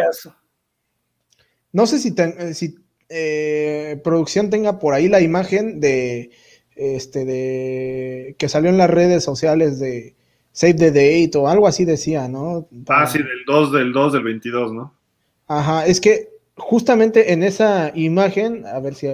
No 1.72 1.86
sé 1.86 1.98
si, 1.98 2.14
eh, 2.16 2.54
si 2.54 2.76
eh, 3.08 4.00
producción 4.04 4.50
tenga 4.50 4.78
por 4.78 4.94
ahí 4.94 5.08
la 5.08 5.20
imagen 5.20 5.80
de 5.80 6.30
este 6.76 7.24
de 7.24 8.36
que 8.38 8.48
salió 8.48 8.70
en 8.70 8.78
las 8.78 8.90
redes 8.90 9.24
sociales 9.24 9.80
de 9.80 10.14
Save 10.52 10.74
the 10.74 10.90
Date 10.90 11.38
o 11.38 11.48
algo 11.48 11.66
así 11.66 11.84
decía, 11.84 12.28
¿no? 12.28 12.68
Ah, 12.88 13.06
sí, 13.06 13.18
del 13.18 13.44
2 13.46 13.72
del 13.72 13.92
2 13.92 14.12
del 14.12 14.22
22, 14.22 14.72
¿no? 14.72 14.94
Ajá, 15.46 15.86
es 15.86 16.00
que 16.00 16.28
justamente 16.56 17.32
en 17.32 17.42
esa 17.42 17.92
imagen, 17.94 18.66
a 18.66 18.80
ver 18.80 18.94
si, 18.94 19.08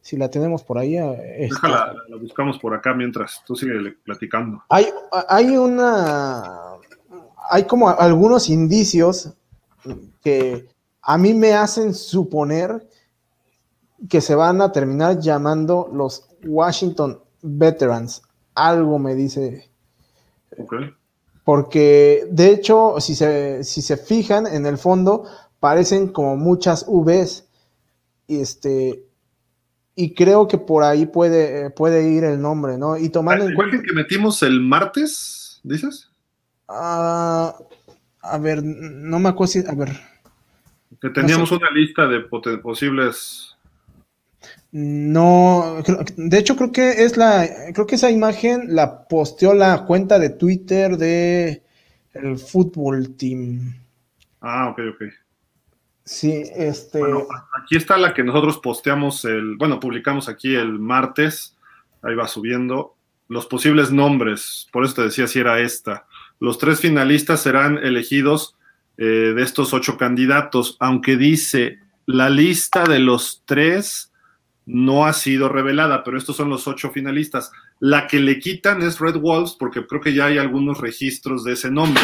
si 0.00 0.16
la 0.16 0.30
tenemos 0.30 0.62
por 0.62 0.78
ahí. 0.78 0.96
Eh, 0.96 1.48
la, 1.62 1.94
buscamos 2.20 2.58
por 2.58 2.74
acá 2.74 2.94
mientras 2.94 3.42
tú 3.46 3.56
sigues 3.56 3.94
platicando. 4.04 4.62
Hay, 4.68 4.86
hay 5.28 5.56
una. 5.56 6.44
Hay 7.50 7.64
como 7.64 7.88
algunos 7.88 8.50
indicios 8.50 9.32
que 10.22 10.66
a 11.02 11.16
mí 11.16 11.32
me 11.32 11.54
hacen 11.54 11.94
suponer 11.94 12.86
que 14.08 14.20
se 14.20 14.34
van 14.34 14.60
a 14.60 14.72
terminar 14.72 15.18
llamando 15.18 15.88
los 15.92 16.28
Washington 16.44 17.20
Veterans. 17.42 18.22
Algo 18.54 18.98
me 18.98 19.14
dice. 19.14 19.70
Porque, 21.44 22.26
de 22.30 22.50
hecho, 22.50 22.96
si 23.00 23.14
se, 23.14 23.64
si 23.64 23.82
se 23.82 23.96
fijan 23.96 24.46
en 24.46 24.66
el 24.66 24.78
fondo, 24.78 25.24
parecen 25.60 26.08
como 26.08 26.36
muchas 26.36 26.86
Vs. 26.86 27.48
Este, 28.28 29.04
y 29.94 30.14
creo 30.14 30.46
que 30.46 30.58
por 30.58 30.84
ahí 30.84 31.06
puede, 31.06 31.70
puede 31.70 32.10
ir 32.10 32.24
el 32.24 32.40
nombre, 32.40 32.76
¿no? 32.76 32.96
Y 32.96 33.08
tomando 33.08 33.48
en 33.48 33.54
cuenta. 33.54 33.82
que 33.82 33.92
metimos 33.92 34.42
el 34.42 34.60
martes, 34.60 35.60
dices? 35.64 36.10
Ah, 36.68 37.56
a 38.20 38.38
ver, 38.38 38.62
no 38.62 39.18
me 39.18 39.30
acuerdo 39.30 39.52
si. 39.52 39.66
A 39.66 39.74
ver. 39.74 39.98
Que 41.00 41.10
teníamos 41.10 41.50
una 41.52 41.70
lista 41.70 42.06
de 42.06 42.20
posibles 42.20 43.56
no, 44.70 45.82
de 46.16 46.38
hecho 46.38 46.56
creo 46.56 46.72
que 46.72 47.04
es 47.04 47.16
la, 47.16 47.48
creo 47.72 47.86
que 47.86 47.94
esa 47.94 48.10
imagen 48.10 48.74
la 48.74 49.08
posteó 49.08 49.54
la 49.54 49.84
cuenta 49.84 50.18
de 50.18 50.30
Twitter 50.30 50.96
de 50.98 51.62
el 52.12 52.38
fútbol 52.38 53.16
team. 53.16 53.74
Ah, 54.40 54.68
ok, 54.68 54.80
ok. 54.94 55.02
Sí, 56.04 56.42
este. 56.54 57.00
Bueno, 57.00 57.26
aquí 57.62 57.76
está 57.76 57.96
la 57.96 58.14
que 58.14 58.24
nosotros 58.24 58.58
posteamos 58.58 59.24
el, 59.24 59.56
bueno, 59.56 59.80
publicamos 59.80 60.28
aquí 60.28 60.54
el 60.54 60.78
martes, 60.78 61.56
ahí 62.02 62.14
va 62.14 62.28
subiendo, 62.28 62.96
los 63.28 63.46
posibles 63.46 63.90
nombres, 63.90 64.68
por 64.72 64.84
eso 64.84 64.94
te 64.94 65.02
decía 65.02 65.26
si 65.26 65.38
era 65.38 65.60
esta. 65.60 66.06
Los 66.40 66.58
tres 66.58 66.80
finalistas 66.80 67.40
serán 67.42 67.78
elegidos 67.78 68.56
eh, 68.96 69.04
de 69.04 69.42
estos 69.42 69.74
ocho 69.74 69.98
candidatos, 69.98 70.76
aunque 70.80 71.16
dice 71.16 71.78
la 72.06 72.30
lista 72.30 72.84
de 72.84 73.00
los 73.00 73.42
tres 73.44 74.12
no 74.68 75.06
ha 75.06 75.14
sido 75.14 75.48
revelada, 75.48 76.04
pero 76.04 76.18
estos 76.18 76.36
son 76.36 76.50
los 76.50 76.68
ocho 76.68 76.90
finalistas. 76.90 77.50
La 77.80 78.06
que 78.06 78.20
le 78.20 78.38
quitan 78.38 78.82
es 78.82 79.00
Red 79.00 79.16
Wolves, 79.16 79.56
porque 79.58 79.86
creo 79.86 80.02
que 80.02 80.12
ya 80.12 80.26
hay 80.26 80.36
algunos 80.36 80.78
registros 80.78 81.42
de 81.42 81.54
ese 81.54 81.70
nombre, 81.70 82.02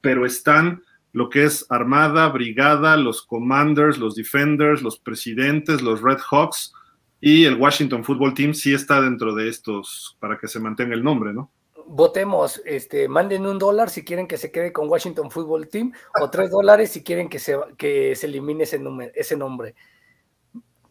pero 0.00 0.26
están 0.26 0.82
lo 1.12 1.28
que 1.28 1.44
es 1.44 1.66
Armada, 1.70 2.28
Brigada, 2.28 2.96
los 2.96 3.22
Commanders, 3.22 3.98
los 3.98 4.16
Defenders, 4.16 4.82
los 4.82 4.98
Presidentes, 4.98 5.80
los 5.80 6.02
Red 6.02 6.18
Hawks 6.28 6.72
y 7.20 7.44
el 7.44 7.54
Washington 7.54 8.02
Football 8.02 8.34
Team 8.34 8.52
sí 8.52 8.74
está 8.74 9.00
dentro 9.00 9.32
de 9.32 9.48
estos 9.48 10.16
para 10.18 10.38
que 10.38 10.48
se 10.48 10.58
mantenga 10.58 10.94
el 10.94 11.04
nombre, 11.04 11.32
¿no? 11.32 11.52
Votemos, 11.86 12.60
este, 12.64 13.08
manden 13.08 13.46
un 13.46 13.58
dólar 13.58 13.90
si 13.90 14.04
quieren 14.04 14.26
que 14.26 14.38
se 14.38 14.50
quede 14.50 14.72
con 14.72 14.88
Washington 14.88 15.30
Football 15.30 15.68
Team 15.68 15.92
o 16.20 16.30
tres 16.30 16.50
dólares 16.50 16.90
si 16.90 17.04
quieren 17.04 17.28
que 17.28 17.38
se, 17.38 17.56
que 17.76 18.16
se 18.16 18.26
elimine 18.26 18.64
ese, 18.64 18.80
ese 19.14 19.36
nombre. 19.36 19.76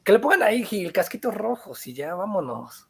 Que 0.04 0.12
le 0.14 0.20
pongan 0.20 0.43
ahí 0.43 0.66
el 0.72 0.91
casquito 0.91 1.32
rojos 1.32 1.86
y 1.88 1.93
ya 1.93 2.16
vámonos. 2.16 2.88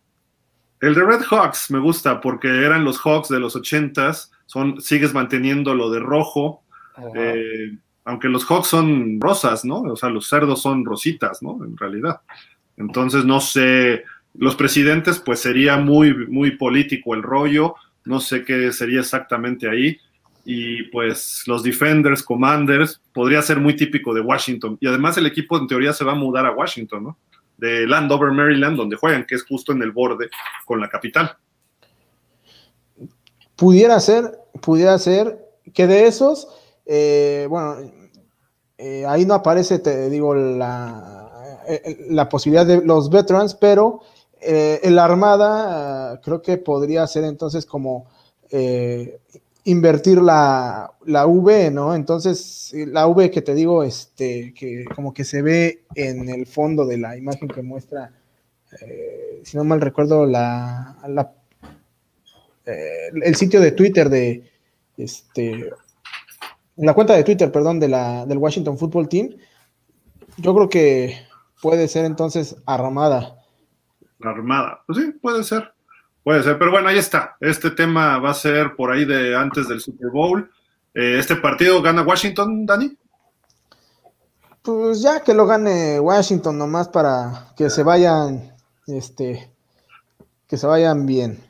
El 0.80 0.95
de 0.95 1.03
Red 1.03 1.24
Hawks 1.30 1.72
me 1.72 1.80
gusta 1.80 2.22
porque 2.22 2.47
eran 2.47 2.86
los 2.86 2.99
Hawks 2.99 3.30
de 3.30 3.39
los 3.39 3.55
ochentas, 3.55 4.32
son, 4.45 4.82
sigues 4.82 5.14
manteniendo 5.14 5.76
lo 5.76 5.89
de 5.89 5.99
rojo, 5.99 6.64
eh, 7.16 7.78
aunque 8.05 8.30
los 8.30 8.45
Hawks 8.45 8.68
son 8.68 9.20
rosas, 9.20 9.66
¿no? 9.66 9.82
O 9.82 9.95
sea, 9.95 10.10
los 10.10 10.28
cerdos 10.28 10.62
son 10.62 10.86
rositas, 10.86 11.41
¿no? 11.41 11.64
En 11.64 11.76
realidad. 11.76 12.22
Entonces, 12.78 13.26
no 13.26 13.41
sé, 13.41 14.05
los 14.36 14.55
presidentes, 14.55 15.20
pues 15.20 15.41
sería 15.41 15.78
muy, 15.78 16.28
muy 16.28 16.51
político 16.51 17.14
el 17.14 17.24
rollo, 17.24 17.76
no 18.05 18.22
sé 18.22 18.45
qué 18.45 18.72
sería 18.72 19.01
exactamente 19.01 19.70
ahí 19.70 19.99
y 20.45 20.83
pues 20.83 21.43
los 21.45 21.63
defenders, 21.63 22.23
commanders, 22.23 23.01
podría 23.13 23.41
ser 23.41 23.59
muy 23.59 23.75
típico 23.75 24.13
de 24.13 24.21
Washington. 24.21 24.77
Y 24.79 24.87
además 24.87 25.17
el 25.17 25.25
equipo 25.25 25.57
en 25.57 25.67
teoría 25.67 25.93
se 25.93 26.03
va 26.03 26.13
a 26.13 26.15
mudar 26.15 26.45
a 26.45 26.53
Washington, 26.53 27.03
¿no? 27.03 27.17
De 27.57 27.85
Landover, 27.85 28.31
Maryland, 28.31 28.77
donde 28.77 28.95
juegan, 28.95 29.25
que 29.25 29.35
es 29.35 29.43
justo 29.43 29.73
en 29.73 29.81
el 29.81 29.91
borde 29.91 30.29
con 30.65 30.79
la 30.79 30.89
capital. 30.89 31.37
Pudiera 33.55 33.99
ser, 33.99 34.39
pudiera 34.61 34.97
ser 34.97 35.37
que 35.73 35.85
de 35.85 36.07
esos, 36.07 36.47
eh, 36.85 37.45
bueno, 37.49 37.75
eh, 38.77 39.05
ahí 39.05 39.25
no 39.25 39.33
aparece, 39.33 39.79
te 39.79 40.09
digo, 40.09 40.33
la, 40.33 41.61
eh, 41.67 42.07
la 42.09 42.29
posibilidad 42.29 42.65
de 42.65 42.83
los 42.83 43.09
veterans, 43.09 43.53
pero 43.55 44.01
en 44.41 44.95
la 44.95 45.03
Armada 45.03 46.21
creo 46.21 46.41
que 46.41 46.57
podría 46.57 47.05
ser 47.07 47.25
entonces 47.25 47.65
como 47.65 48.07
invertir 49.70 50.22
la, 50.22 50.91
la, 51.05 51.28
V, 51.28 51.72
¿no? 51.72 51.93
Entonces, 51.93 52.74
la 52.74 53.07
V 53.07 53.30
que 53.30 53.41
te 53.41 53.53
digo, 53.53 53.84
este, 53.84 54.53
que 54.53 54.86
como 54.95 55.13
que 55.13 55.24
se 55.24 55.41
ve 55.41 55.86
en 55.95 56.28
el 56.30 56.47
fondo 56.47 56.86
de 56.86 56.97
la 56.97 57.15
imagen 57.17 57.47
que 57.47 57.61
muestra, 57.61 58.11
eh, 58.82 59.41
si 59.43 59.57
no 59.57 59.63
mal 59.63 59.82
recuerdo, 59.82 60.26
la, 60.26 60.97
eh, 62.65 63.09
el 63.24 63.36
sitio 63.36 63.61
de 63.61 63.72
Twitter 63.72 64.09
de, 64.09 64.49
este, 64.97 65.70
la 66.78 66.93
cuenta 66.93 67.15
de 67.15 67.24
Twitter, 67.24 67.51
perdón, 67.51 67.80
de 67.80 67.89
la, 67.89 68.26
del 68.26 68.38
Washington 68.39 68.78
Football 68.78 69.09
Team, 69.09 69.30
yo 70.38 70.55
creo 70.55 70.70
que 70.70 71.15
puede 71.61 71.88
ser 71.88 72.05
entonces 72.05 72.55
armada. 72.65 73.43
Armada, 74.22 74.82
pues 74.88 74.97
sí, 74.97 75.11
puede 75.22 75.43
ser. 75.43 75.74
Puede 76.30 76.43
ser, 76.43 76.59
pero 76.59 76.70
bueno, 76.70 76.87
ahí 76.89 76.99
está. 76.99 77.37
Este 77.39 77.71
tema 77.71 78.20
va 78.20 78.29
a 78.29 78.36
ser 78.36 78.75
por 78.75 78.91
ahí 78.91 79.04
de 79.04 79.36
antes 79.36 79.67
del 79.67 79.82
Super 79.82 80.12
Bowl. 80.12 80.47
Eh, 80.93 81.17
¿Este 81.17 81.36
partido 81.36 81.82
gana 81.82 82.04
Washington, 82.04 82.67
Dani? 82.67 82.95
Pues 84.62 85.01
ya 85.01 85.24
que 85.24 85.33
lo 85.33 85.47
gane 85.47 85.99
Washington 85.99 86.55
nomás 86.55 86.87
para 86.89 87.47
que 87.58 87.71
se 87.71 87.82
vayan, 87.82 88.54
este, 88.86 89.49
que 90.47 90.55
se 90.55 90.67
vayan 90.67 91.08
bien. 91.08 91.43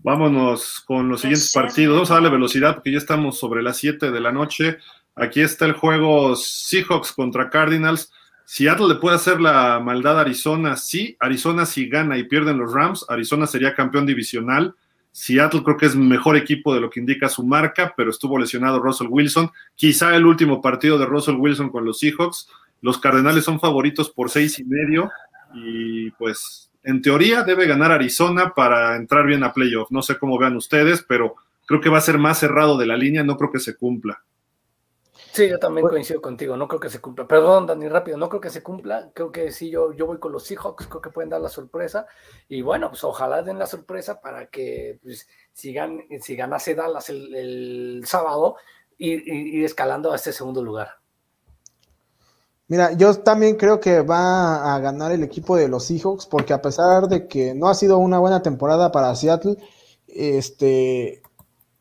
Vámonos 0.00 0.82
con 0.84 1.08
los 1.08 1.20
siguientes 1.20 1.52
partidos. 1.52 1.94
Vamos 1.94 2.10
a 2.10 2.14
darle 2.14 2.30
velocidad 2.30 2.74
porque 2.74 2.90
ya 2.90 2.98
estamos 2.98 3.38
sobre 3.38 3.62
las 3.62 3.76
7 3.76 4.10
de 4.10 4.20
la 4.20 4.32
noche. 4.32 4.78
Aquí 5.14 5.42
está 5.42 5.64
el 5.64 5.74
juego 5.74 6.34
Seahawks 6.34 7.12
contra 7.12 7.48
Cardinals. 7.48 8.10
Seattle 8.44 8.88
le 8.88 8.94
puede 8.96 9.16
hacer 9.16 9.40
la 9.40 9.80
maldad 9.80 10.18
a 10.18 10.22
Arizona, 10.22 10.76
sí. 10.76 11.16
Arizona 11.20 11.66
si 11.66 11.88
gana 11.88 12.18
y 12.18 12.24
pierden 12.24 12.58
los 12.58 12.72
Rams, 12.72 13.06
Arizona 13.08 13.46
sería 13.46 13.74
campeón 13.74 14.06
divisional. 14.06 14.74
Seattle 15.10 15.62
creo 15.62 15.76
que 15.76 15.86
es 15.86 15.94
mejor 15.94 16.36
equipo 16.36 16.74
de 16.74 16.80
lo 16.80 16.88
que 16.88 17.00
indica 17.00 17.28
su 17.28 17.44
marca, 17.44 17.92
pero 17.96 18.10
estuvo 18.10 18.38
lesionado 18.38 18.80
Russell 18.80 19.08
Wilson. 19.10 19.50
Quizá 19.74 20.16
el 20.16 20.26
último 20.26 20.60
partido 20.62 20.98
de 20.98 21.06
Russell 21.06 21.36
Wilson 21.36 21.70
con 21.70 21.84
los 21.84 21.98
Seahawks. 21.98 22.48
Los 22.80 22.98
Cardenales 22.98 23.44
son 23.44 23.60
favoritos 23.60 24.10
por 24.10 24.30
seis 24.30 24.58
y 24.58 24.64
medio 24.64 25.10
y 25.54 26.10
pues 26.12 26.70
en 26.82 27.02
teoría 27.02 27.42
debe 27.42 27.66
ganar 27.66 27.92
Arizona 27.92 28.52
para 28.54 28.96
entrar 28.96 29.26
bien 29.26 29.44
a 29.44 29.52
playoff. 29.52 29.90
No 29.90 30.02
sé 30.02 30.18
cómo 30.18 30.38
vean 30.38 30.56
ustedes, 30.56 31.04
pero 31.06 31.36
creo 31.66 31.80
que 31.80 31.90
va 31.90 31.98
a 31.98 32.02
ser 32.02 32.18
más 32.18 32.38
cerrado 32.38 32.76
de 32.76 32.86
la 32.86 32.96
línea, 32.96 33.22
no 33.22 33.36
creo 33.36 33.52
que 33.52 33.60
se 33.60 33.76
cumpla. 33.76 34.22
Sí, 35.32 35.48
yo 35.48 35.58
también 35.58 35.88
coincido 35.88 36.20
contigo, 36.20 36.58
no 36.58 36.68
creo 36.68 36.78
que 36.78 36.90
se 36.90 37.00
cumpla. 37.00 37.26
Perdón, 37.26 37.66
Dani, 37.66 37.88
rápido, 37.88 38.18
no 38.18 38.28
creo 38.28 38.40
que 38.42 38.50
se 38.50 38.62
cumpla. 38.62 39.10
Creo 39.14 39.32
que 39.32 39.50
sí, 39.50 39.70
yo, 39.70 39.94
yo 39.94 40.06
voy 40.06 40.18
con 40.18 40.30
los 40.30 40.44
Seahawks, 40.44 40.88
creo 40.88 41.00
que 41.00 41.08
pueden 41.08 41.30
dar 41.30 41.40
la 41.40 41.48
sorpresa. 41.48 42.06
Y 42.50 42.60
bueno, 42.60 42.90
pues 42.90 43.02
ojalá 43.02 43.42
den 43.42 43.58
la 43.58 43.66
sorpresa 43.66 44.20
para 44.20 44.48
que 44.48 44.98
pues, 45.02 45.26
si, 45.54 45.74
si 46.20 46.36
ganase 46.36 46.74
Dallas 46.74 47.08
el, 47.08 48.02
sábado, 48.04 48.56
ir, 48.98 49.26
ir, 49.26 49.64
escalando 49.64 50.12
a 50.12 50.16
este 50.16 50.34
segundo 50.34 50.62
lugar. 50.62 50.96
Mira, 52.68 52.92
yo 52.92 53.14
también 53.14 53.56
creo 53.56 53.80
que 53.80 54.02
va 54.02 54.74
a 54.74 54.78
ganar 54.80 55.12
el 55.12 55.22
equipo 55.22 55.56
de 55.56 55.66
los 55.66 55.86
Seahawks, 55.86 56.26
porque 56.26 56.52
a 56.52 56.60
pesar 56.60 57.08
de 57.08 57.26
que 57.26 57.54
no 57.54 57.68
ha 57.68 57.74
sido 57.74 57.96
una 57.96 58.18
buena 58.18 58.42
temporada 58.42 58.92
para 58.92 59.14
Seattle, 59.14 59.56
este, 60.08 61.21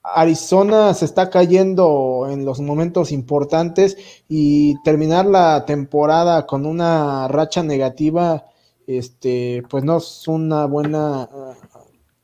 Arizona 0.04 0.94
se 0.94 1.06
está 1.06 1.30
cayendo 1.30 2.28
en 2.30 2.46
los 2.46 2.60
momentos 2.60 3.12
importantes 3.12 3.98
y 4.28 4.82
terminar 4.84 5.26
la 5.26 5.66
temporada 5.66 6.46
con 6.48 6.66
una 6.66 7.28
racha 7.28 7.64
negativa, 7.64 8.46
este, 8.88 9.64
pues 9.70 9.84
no 9.84 9.98
es 9.98 10.28
una 10.28 10.66
buena 10.66 11.30
uh, 11.32 11.54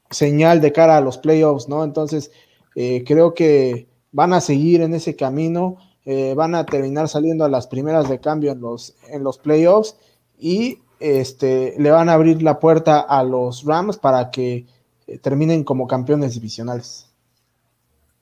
señal 0.09 0.59
de 0.61 0.71
cara 0.71 0.97
a 0.97 1.01
los 1.01 1.17
playoffs, 1.17 1.69
¿no? 1.69 1.83
Entonces, 1.83 2.31
eh, 2.75 3.03
creo 3.05 3.33
que 3.33 3.87
van 4.11 4.33
a 4.33 4.41
seguir 4.41 4.81
en 4.81 4.93
ese 4.93 5.15
camino. 5.15 5.77
eh, 6.05 6.33
van 6.35 6.55
a 6.55 6.65
terminar 6.65 7.09
saliendo 7.09 7.43
a 7.43 7.49
las 7.49 7.67
primeras 7.67 8.07
de 8.07 8.19
cambio 8.21 8.53
en 8.53 8.61
los, 8.61 8.95
en 9.09 9.23
los 9.25 9.37
playoffs 9.39 9.97
y 10.39 10.79
este, 11.01 11.75
le 11.79 11.91
van 11.91 12.07
a 12.07 12.13
abrir 12.13 12.41
la 12.41 12.59
puerta 12.59 13.01
a 13.01 13.23
los 13.23 13.65
Rams 13.65 13.97
para 13.97 14.31
que 14.31 14.65
eh, 15.07 15.17
terminen 15.19 15.65
como 15.65 15.85
campeones 15.85 16.33
divisionales. 16.33 17.06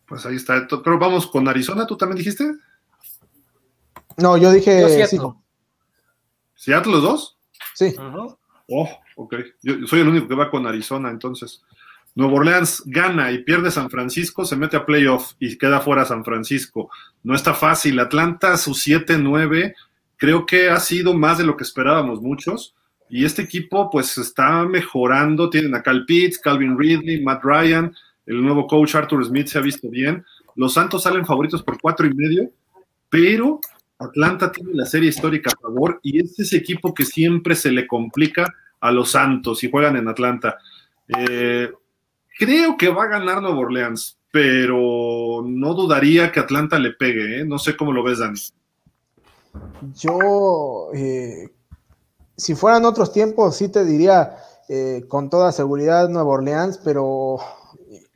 Pues 0.08 0.26
ahí 0.26 0.36
está. 0.36 0.68
Pero 0.68 1.00
vamos 1.00 1.28
con 1.28 1.48
Arizona, 1.48 1.86
¿tú 1.88 1.98
también 1.98 2.18
dijiste? 2.18 2.52
No, 4.18 4.38
yo 4.38 4.52
dije 4.52 5.08
sí. 5.08 5.18
¿Seattle 6.56 6.94
los 6.94 7.04
dos? 7.04 7.38
Sí. 7.74 7.96
Oh, 8.70 8.90
ok. 9.18 9.36
Yo 9.62 9.86
soy 9.88 10.00
el 10.02 10.08
único 10.08 10.28
que 10.28 10.36
va 10.36 10.50
con 10.50 10.66
Arizona, 10.66 11.10
entonces. 11.10 11.64
Nuevo 12.16 12.38
Orleans 12.38 12.82
gana 12.86 13.30
y 13.32 13.44
pierde 13.44 13.70
San 13.70 13.90
Francisco, 13.90 14.46
se 14.46 14.56
mete 14.56 14.78
a 14.78 14.86
playoff 14.86 15.34
y 15.38 15.58
queda 15.58 15.82
fuera 15.82 16.06
San 16.06 16.24
Francisco. 16.24 16.90
No 17.24 17.36
está 17.36 17.54
fácil. 17.54 18.00
Atlanta, 18.00 18.56
su 18.58 18.72
7-9, 18.72 19.76
creo 20.16 20.46
que 20.46 20.70
ha 20.70 20.80
sido 20.80 21.14
más 21.14 21.38
de 21.38 21.44
lo 21.44 21.58
que 21.58 21.66
esperábamos 21.66 22.22
muchos. 22.22 22.74
Y 23.10 23.26
este 23.26 23.42
equipo, 23.42 23.90
pues, 23.90 24.18
está 24.18 24.64
mejorando. 24.64 25.50
Tienen 25.50 25.76
a 25.76 25.84
Cal 25.84 26.06
Pitts, 26.06 26.40
Calvin 26.40 26.80
Ridley, 26.80 27.22
Matt 27.22 27.44
Ryan, 27.44 27.94
el 28.26 28.44
nuevo 28.44 28.68
coach 28.68 28.96
Arthur 28.96 29.26
Smith 29.26 29.48
se 29.48 29.58
ha 29.58 29.62
visto 29.62 29.90
bien. 29.90 30.26
Los 30.56 30.74
Santos 30.74 31.04
salen 31.04 31.26
favoritos 31.26 31.64
por 31.64 31.80
cuatro 31.80 32.08
y 32.08 32.14
medio, 32.14 32.50
pero 33.10 33.60
Atlanta 34.00 34.52
tiene 34.52 34.74
la 34.74 34.86
serie 34.86 35.10
histórica 35.10 35.52
a 35.52 35.62
favor 35.62 36.00
y 36.04 36.20
este 36.20 36.42
es 36.42 36.48
ese 36.48 36.58
equipo 36.58 36.94
que 36.94 37.06
siempre 37.06 37.56
se 37.56 37.72
le 37.72 37.88
complica 37.88 38.54
a 38.80 38.92
los 38.92 39.12
Santos 39.12 39.64
y 39.64 39.72
juegan 39.72 39.96
en 39.96 40.08
Atlanta. 40.08 40.58
Eh, 41.08 41.72
creo 42.38 42.78
que 42.78 42.90
va 42.90 43.04
a 43.04 43.08
ganar 43.08 43.42
Nuevo 43.42 43.62
Orleans, 43.62 44.18
pero 44.32 45.44
no 45.46 45.74
dudaría 45.74 46.32
que 46.32 46.40
Atlanta 46.40 46.80
le 46.80 46.92
pegue. 46.92 47.42
¿eh? 47.42 47.46
No 47.46 47.58
sé 47.58 47.78
cómo 47.78 47.92
lo 47.92 48.04
ves, 48.04 48.20
Dani. 48.20 48.40
Yo, 49.96 50.90
eh, 50.94 51.50
si 52.36 52.56
fueran 52.56 52.86
otros 52.86 53.14
tiempos, 53.14 53.56
sí 53.56 53.70
te 53.70 53.86
diría 53.86 54.38
con 55.10 55.30
toda 55.30 55.52
seguridad 55.52 56.10
Nuevo 56.10 56.32
Orleans, 56.32 56.80
pero 56.84 57.38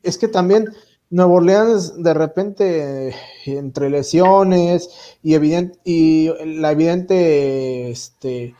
es 0.10 0.18
que 0.18 0.27
también 0.27 0.69
Nuevo 1.10 1.36
Orleans 1.36 2.02
de 2.02 2.14
repente 2.14 3.15
entre 3.45 3.90
lesiones 3.90 4.90
y, 5.23 5.36
y 5.84 6.30
la 6.45 6.72
evidente 6.72 7.90
este, 7.90 8.56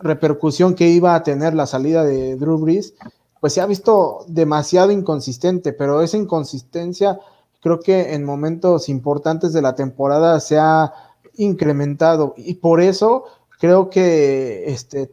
repercusión 0.00 0.74
que 0.74 0.88
iba 0.88 1.14
a 1.14 1.22
tener 1.22 1.54
la 1.54 1.66
salida 1.66 2.04
de 2.04 2.36
Drew 2.36 2.58
Brees, 2.58 2.94
pues 3.40 3.52
se 3.52 3.60
ha 3.60 3.66
visto 3.66 4.24
demasiado 4.26 4.90
inconsistente, 4.90 5.72
pero 5.72 6.02
esa 6.02 6.16
inconsistencia 6.16 7.18
creo 7.60 7.80
que 7.80 8.14
en 8.14 8.24
momentos 8.24 8.88
importantes 8.88 9.52
de 9.52 9.62
la 9.62 9.74
temporada 9.74 10.40
se 10.40 10.58
ha 10.58 10.92
incrementado. 11.36 12.34
Y 12.36 12.54
por 12.54 12.80
eso 12.80 13.24
creo 13.58 13.88
que 13.88 14.64
este 14.66 15.10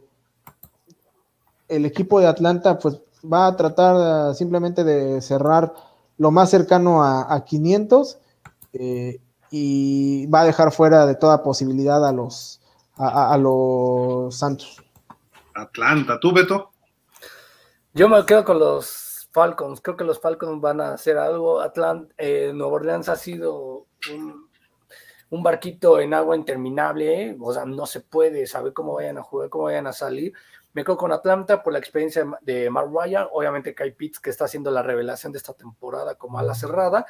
el 1.68 1.86
equipo 1.86 2.18
de 2.18 2.26
Atlanta 2.26 2.78
pues 2.78 3.00
va 3.24 3.46
a 3.46 3.56
tratar 3.56 4.34
simplemente 4.34 4.84
de 4.84 5.20
cerrar 5.20 5.72
lo 6.18 6.30
más 6.30 6.50
cercano 6.50 7.02
a, 7.02 7.44
500 7.44 8.18
eh, 8.74 9.20
y 9.50 10.26
va 10.26 10.42
a 10.42 10.44
dejar 10.44 10.70
fuera 10.70 11.06
de 11.06 11.14
toda 11.14 11.42
posibilidad 11.42 12.06
a 12.06 12.12
los, 12.12 12.60
a, 12.96 13.36
los 13.38 14.36
Santos. 14.36 14.82
Atlanta, 15.54 16.20
¿tú, 16.20 16.32
Beto? 16.32 16.70
Yo 17.94 18.08
me 18.08 18.24
quedo 18.26 18.44
con 18.44 18.58
los 18.58 19.28
Falcons. 19.32 19.80
Creo 19.80 19.96
que 19.96 20.04
los 20.04 20.20
Falcons 20.20 20.60
van 20.60 20.80
a 20.80 20.92
hacer 20.92 21.16
algo. 21.16 21.60
Atlanta, 21.60 22.14
eh, 22.18 22.52
Nueva 22.54 22.74
Orleans 22.74 23.08
ha 23.08 23.16
sido 23.16 23.86
un, 25.30 25.42
barquito 25.42 26.00
en 26.00 26.14
agua 26.14 26.36
interminable. 26.36 27.22
¿eh? 27.22 27.36
O 27.40 27.52
sea, 27.52 27.64
no 27.64 27.86
se 27.86 28.00
puede 28.00 28.46
saber 28.46 28.72
cómo 28.72 28.94
vayan 28.94 29.18
a 29.18 29.22
jugar, 29.22 29.48
cómo 29.48 29.64
vayan 29.64 29.86
a 29.86 29.92
salir. 29.92 30.34
Me 30.72 30.84
quedo 30.84 30.96
con 30.96 31.12
Atlanta 31.12 31.62
por 31.62 31.72
la 31.72 31.78
experiencia 31.78 32.24
de 32.42 32.70
Mark 32.70 32.90
Ryan. 32.92 33.26
Obviamente 33.32 33.74
Kai 33.74 33.92
Pitts, 33.92 34.20
que 34.20 34.30
está 34.30 34.44
haciendo 34.44 34.70
la 34.70 34.82
revelación 34.82 35.32
de 35.32 35.38
esta 35.38 35.52
temporada 35.52 36.14
como 36.14 36.38
a 36.38 36.42
la 36.42 36.54
cerrada. 36.54 37.06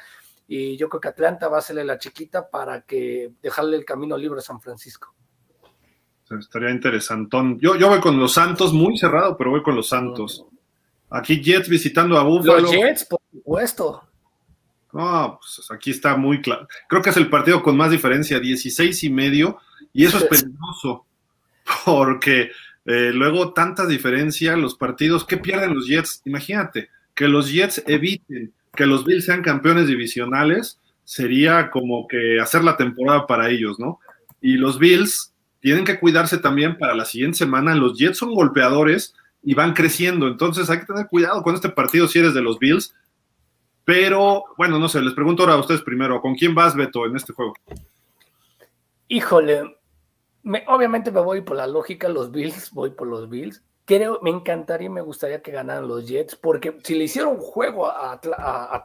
Y 0.47 0.77
yo 0.77 0.89
creo 0.89 0.99
que 0.99 1.07
Atlanta 1.07 1.47
va 1.47 1.57
a 1.57 1.59
hacerle 1.59 1.85
la 1.85 1.97
chiquita 1.97 2.49
para 2.49 2.81
que 2.81 3.31
dejarle 3.41 3.77
el 3.77 3.85
camino 3.85 4.17
libre 4.17 4.39
a 4.39 4.43
San 4.43 4.59
Francisco. 4.59 5.13
Estaría 6.39 6.71
interesantón. 6.71 7.59
Yo, 7.59 7.75
yo 7.75 7.89
voy 7.89 7.99
con 7.99 8.17
los 8.19 8.33
Santos, 8.33 8.73
muy 8.73 8.97
cerrado, 8.97 9.37
pero 9.37 9.51
voy 9.51 9.61
con 9.61 9.75
los 9.75 9.89
Santos. 9.89 10.45
Aquí 11.09 11.41
Jets 11.41 11.67
visitando 11.67 12.17
a 12.17 12.23
Buffalo. 12.23 12.61
Los 12.61 12.71
Jets, 12.71 13.05
por 13.05 13.19
supuesto. 13.31 14.01
No, 14.93 15.39
pues 15.39 15.69
aquí 15.71 15.91
está 15.91 16.15
muy 16.15 16.41
claro. 16.41 16.67
Creo 16.87 17.01
que 17.01 17.09
es 17.09 17.17
el 17.17 17.29
partido 17.29 17.61
con 17.61 17.77
más 17.77 17.91
diferencia, 17.91 18.39
16 18.39 19.03
y 19.03 19.09
medio, 19.09 19.57
y 19.93 20.05
eso 20.05 20.17
es 20.17 20.25
peligroso, 20.25 21.05
porque 21.85 22.51
eh, 22.85 23.11
luego, 23.13 23.53
tanta 23.53 23.85
diferencia, 23.85 24.57
los 24.57 24.75
partidos, 24.75 25.25
¿qué 25.25 25.37
pierden 25.37 25.75
los 25.75 25.87
Jets? 25.87 26.21
Imagínate, 26.25 26.89
que 27.13 27.27
los 27.27 27.51
Jets 27.51 27.83
eviten 27.87 28.53
que 28.75 28.85
los 28.85 29.05
Bills 29.05 29.25
sean 29.25 29.41
campeones 29.41 29.87
divisionales, 29.87 30.79
sería 31.03 31.69
como 31.71 32.07
que 32.07 32.39
hacer 32.39 32.63
la 32.63 32.77
temporada 32.77 33.27
para 33.27 33.49
ellos, 33.49 33.79
¿no? 33.79 33.99
Y 34.39 34.53
los 34.53 34.79
Bills 34.79 35.33
tienen 35.59 35.83
que 35.83 35.99
cuidarse 35.99 36.37
también 36.37 36.77
para 36.77 36.95
la 36.95 37.05
siguiente 37.05 37.37
semana. 37.37 37.75
Los 37.75 37.97
Jets 37.97 38.17
son 38.17 38.33
golpeadores 38.33 39.13
y 39.43 39.53
van 39.53 39.73
creciendo, 39.73 40.27
entonces 40.27 40.69
hay 40.69 40.79
que 40.79 40.85
tener 40.85 41.07
cuidado 41.07 41.43
con 41.43 41.55
este 41.55 41.69
partido 41.69 42.07
si 42.07 42.19
eres 42.19 42.33
de 42.33 42.41
los 42.41 42.59
Bills. 42.59 42.95
Pero, 43.83 44.45
bueno, 44.57 44.79
no 44.79 44.87
sé, 44.87 45.01
les 45.01 45.13
pregunto 45.13 45.43
ahora 45.43 45.55
a 45.55 45.59
ustedes 45.59 45.81
primero, 45.81 46.21
¿con 46.21 46.35
quién 46.35 46.55
vas, 46.55 46.75
Beto, 46.75 47.05
en 47.05 47.15
este 47.15 47.33
juego? 47.33 47.53
Híjole, 49.07 49.75
obviamente 50.67 51.11
me 51.11 51.21
voy 51.21 51.41
por 51.41 51.57
la 51.57 51.67
lógica, 51.67 52.09
los 52.09 52.31
Bills, 52.31 52.71
voy 52.71 52.91
por 52.91 53.07
los 53.07 53.29
Bills. 53.29 53.63
Me 54.21 54.29
encantaría 54.29 54.85
y 54.85 54.89
me 54.89 55.01
gustaría 55.01 55.41
que 55.41 55.51
ganaran 55.51 55.87
los 55.87 56.07
Jets, 56.07 56.35
porque 56.37 56.77
si 56.83 56.95
le 56.95 57.05
hicieron 57.05 57.37
juego 57.37 57.87
a, 57.87 58.21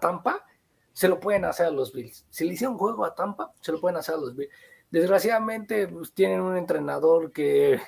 Tampa, 0.00 0.44
se 0.92 1.06
lo 1.06 1.20
pueden 1.20 1.44
hacer 1.44 1.66
a 1.66 1.70
los 1.70 1.92
Bills. 1.92 2.26
Si 2.28 2.44
le 2.44 2.54
hicieron 2.54 2.76
juego 2.76 3.04
a 3.04 3.14
Tampa, 3.14 3.52
se 3.60 3.70
lo 3.70 3.80
pueden 3.80 3.98
hacer 3.98 4.16
a 4.16 4.18
los 4.18 4.34
Bills. 4.34 4.50
Desgraciadamente, 4.90 5.86
pues, 5.86 6.12
tienen 6.12 6.40
un 6.40 6.56
entrenador 6.56 7.30
que 7.30 7.80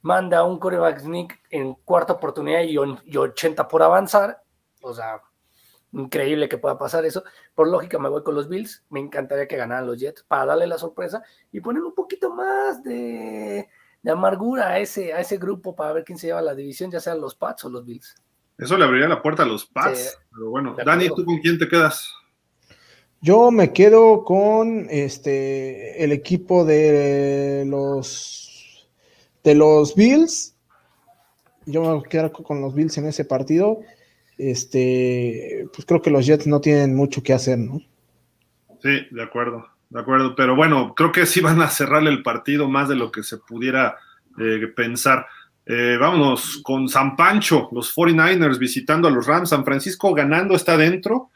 manda 0.00 0.44
un 0.44 0.58
coreback 0.58 1.00
sneak 1.00 1.38
en 1.50 1.74
cuarta 1.74 2.14
oportunidad 2.14 2.62
y, 2.62 2.78
y 3.04 3.16
80 3.16 3.68
por 3.68 3.82
avanzar. 3.82 4.42
O 4.80 4.94
sea, 4.94 5.20
increíble 5.92 6.48
que 6.48 6.58
pueda 6.58 6.78
pasar 6.78 7.04
eso. 7.04 7.22
Por 7.54 7.68
lógica 7.68 7.98
me 7.98 8.08
voy 8.08 8.22
con 8.22 8.34
los 8.34 8.48
Bills, 8.48 8.84
me 8.90 9.00
encantaría 9.00 9.46
que 9.46 9.56
ganaran 9.56 9.86
los 9.86 9.98
Jets 9.98 10.24
para 10.26 10.46
darle 10.46 10.66
la 10.66 10.78
sorpresa 10.78 11.22
y 11.50 11.60
poner 11.60 11.82
un 11.82 11.94
poquito 11.94 12.34
más 12.34 12.82
de, 12.82 13.68
amargura 14.06 14.68
a 14.68 14.78
ese, 14.78 15.12
a 15.12 15.20
ese 15.20 15.36
grupo 15.36 15.74
para 15.76 15.92
ver 15.92 16.04
quién 16.04 16.18
se 16.18 16.28
lleva 16.28 16.42
la 16.42 16.54
división, 16.54 16.90
ya 16.90 17.00
sean 17.00 17.20
los 17.20 17.34
Pats 17.34 17.64
o 17.64 17.70
los 17.70 17.84
Bills. 17.84 18.14
Eso 18.58 18.76
le 18.76 18.84
abriría 18.84 19.08
la 19.08 19.22
puerta 19.22 19.42
a 19.42 19.46
los 19.46 19.66
Pats, 19.66 20.18
pero 20.32 20.50
bueno, 20.50 20.76
Dani, 20.84 21.08
¿tú 21.08 21.24
con 21.24 21.38
quién 21.38 21.58
te 21.58 21.68
quedas? 21.68 22.12
Yo 23.20 23.50
me 23.50 23.72
quedo 23.72 24.24
con 24.24 24.88
este 24.90 26.02
el 26.02 26.10
equipo 26.10 26.64
de 26.64 27.64
los 27.66 28.88
de 29.44 29.54
los 29.54 29.94
Bills. 29.94 30.56
Yo 31.66 31.82
me 31.82 31.88
voy 31.88 32.02
a 32.04 32.08
quedar 32.08 32.32
con 32.32 32.60
los 32.60 32.74
Bills 32.74 32.98
en 32.98 33.06
ese 33.06 33.24
partido 33.24 33.80
este, 34.50 35.66
pues 35.72 35.86
creo 35.86 36.02
que 36.02 36.10
los 36.10 36.26
Jets 36.26 36.46
no 36.46 36.60
tienen 36.60 36.94
mucho 36.94 37.22
que 37.22 37.32
hacer, 37.32 37.58
¿no? 37.58 37.80
Sí, 38.82 39.06
de 39.10 39.22
acuerdo, 39.22 39.66
de 39.90 40.00
acuerdo. 40.00 40.34
Pero 40.34 40.56
bueno, 40.56 40.94
creo 40.94 41.12
que 41.12 41.26
sí 41.26 41.40
van 41.40 41.60
a 41.62 41.68
cerrarle 41.68 42.10
el 42.10 42.22
partido 42.22 42.68
más 42.68 42.88
de 42.88 42.96
lo 42.96 43.12
que 43.12 43.22
se 43.22 43.38
pudiera 43.38 43.96
eh, 44.38 44.66
pensar. 44.74 45.26
Eh, 45.64 45.96
vámonos 46.00 46.60
con 46.64 46.88
San 46.88 47.14
Pancho, 47.14 47.68
los 47.70 47.94
49ers 47.94 48.58
visitando 48.58 49.06
a 49.06 49.10
los 49.10 49.26
Rams. 49.26 49.50
San 49.50 49.64
Francisco 49.64 50.12
ganando 50.12 50.56
está 50.56 50.76
dentro. 50.76 51.30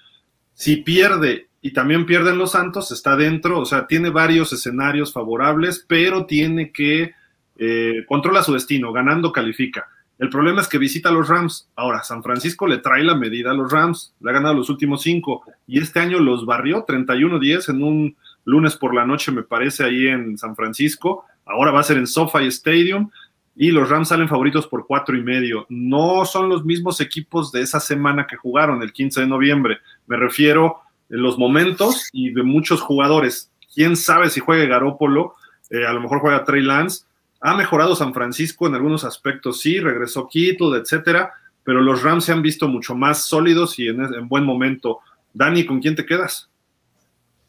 Si 0.52 0.76
pierde 0.76 1.48
y 1.62 1.72
también 1.72 2.06
pierden 2.06 2.38
los 2.38 2.52
Santos, 2.52 2.90
está 2.90 3.16
dentro. 3.16 3.60
O 3.60 3.64
sea, 3.64 3.86
tiene 3.86 4.10
varios 4.10 4.52
escenarios 4.52 5.12
favorables, 5.12 5.84
pero 5.86 6.26
tiene 6.26 6.72
que 6.72 7.12
eh, 7.58 8.04
controla 8.08 8.42
su 8.42 8.52
destino. 8.52 8.92
Ganando 8.92 9.30
califica. 9.30 9.86
El 10.18 10.30
problema 10.30 10.62
es 10.62 10.68
que 10.68 10.78
visita 10.78 11.10
a 11.10 11.12
los 11.12 11.28
Rams. 11.28 11.68
Ahora, 11.76 12.02
San 12.02 12.22
Francisco 12.22 12.66
le 12.66 12.78
trae 12.78 13.04
la 13.04 13.14
medida 13.14 13.50
a 13.50 13.54
los 13.54 13.70
Rams. 13.70 14.14
Le 14.20 14.30
ha 14.30 14.34
ganado 14.34 14.54
los 14.54 14.70
últimos 14.70 15.02
cinco. 15.02 15.42
Y 15.66 15.78
este 15.78 16.00
año 16.00 16.18
los 16.18 16.46
barrió 16.46 16.86
31-10 16.86 17.70
en 17.70 17.82
un 17.82 18.16
lunes 18.44 18.76
por 18.76 18.94
la 18.94 19.04
noche, 19.04 19.32
me 19.32 19.42
parece, 19.42 19.84
ahí 19.84 20.06
en 20.06 20.38
San 20.38 20.56
Francisco. 20.56 21.24
Ahora 21.44 21.70
va 21.70 21.80
a 21.80 21.84
ser 21.84 21.98
en 21.98 22.06
SoFi 22.06 22.46
Stadium. 22.46 23.10
Y 23.58 23.70
los 23.70 23.88
Rams 23.88 24.08
salen 24.08 24.28
favoritos 24.28 24.66
por 24.66 24.86
cuatro 24.86 25.16
y 25.16 25.22
medio. 25.22 25.66
No 25.68 26.24
son 26.24 26.48
los 26.48 26.64
mismos 26.64 27.00
equipos 27.00 27.52
de 27.52 27.62
esa 27.62 27.80
semana 27.80 28.26
que 28.26 28.36
jugaron 28.36 28.82
el 28.82 28.92
15 28.92 29.22
de 29.22 29.26
noviembre. 29.26 29.78
Me 30.06 30.16
refiero 30.16 30.80
en 31.08 31.22
los 31.22 31.38
momentos 31.38 32.08
y 32.12 32.30
de 32.30 32.42
muchos 32.42 32.80
jugadores. 32.80 33.50
Quién 33.74 33.96
sabe 33.96 34.28
si 34.30 34.40
juegue 34.40 34.66
Garópolo. 34.66 35.34
Eh, 35.70 35.86
a 35.86 35.92
lo 35.92 36.00
mejor 36.00 36.20
juega 36.20 36.44
Trey 36.44 36.62
Lance 36.62 37.05
ha 37.40 37.54
mejorado 37.54 37.94
San 37.94 38.14
Francisco 38.14 38.66
en 38.66 38.74
algunos 38.74 39.04
aspectos, 39.04 39.60
sí, 39.60 39.78
regresó 39.78 40.26
Kittle, 40.28 40.78
etcétera, 40.78 41.32
pero 41.66 41.80
los 41.80 42.02
Rams 42.02 42.24
se 42.24 42.32
han 42.32 42.42
visto 42.42 42.68
mucho 42.68 42.94
más 42.94 43.24
sólidos 43.24 43.78
y 43.78 43.88
en, 43.88 44.28
buen 44.28 44.44
momento. 44.44 45.00
Dani, 45.34 45.66
¿con 45.66 45.80
quién 45.80 45.96
te 45.96 46.06
quedas? 46.06 46.48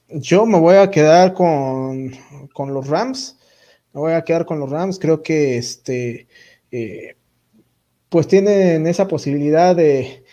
Yo 0.09 0.45
me 0.45 0.59
voy 0.59 0.75
a 0.75 0.89
quedar 0.89 1.33
con, 1.33 2.11
los 2.57 2.87
Rams. 2.87 3.37
Me 3.93 4.01
voy 4.01 4.13
a 4.13 4.23
quedar 4.23 4.45
con 4.45 4.59
los 4.59 4.69
Rams. 4.69 4.97
Creo 4.97 5.21
que 5.21 5.57
este, 5.57 6.27
eh, 6.71 7.15
pues 8.09 8.27
tienen 8.27 8.87
esa 8.87 9.07
posibilidad 9.07 9.75
de, 9.75 10.23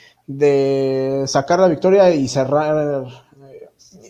sacar 1.26 1.60
la 1.60 1.68
victoria 1.68 2.14
y 2.14 2.26
cerrar, 2.28 3.06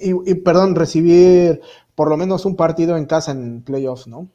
eh, 0.01 0.15
y, 0.25 0.35
perdón, 0.37 0.77
recibir 0.77 1.61
por 1.97 2.09
lo 2.09 2.16
menos 2.16 2.45
un 2.45 2.55
partido 2.55 2.97
en 2.97 3.07
casa 3.07 3.33
en 3.33 3.62
playoffs, 3.62 4.07
¿no? 4.07 4.29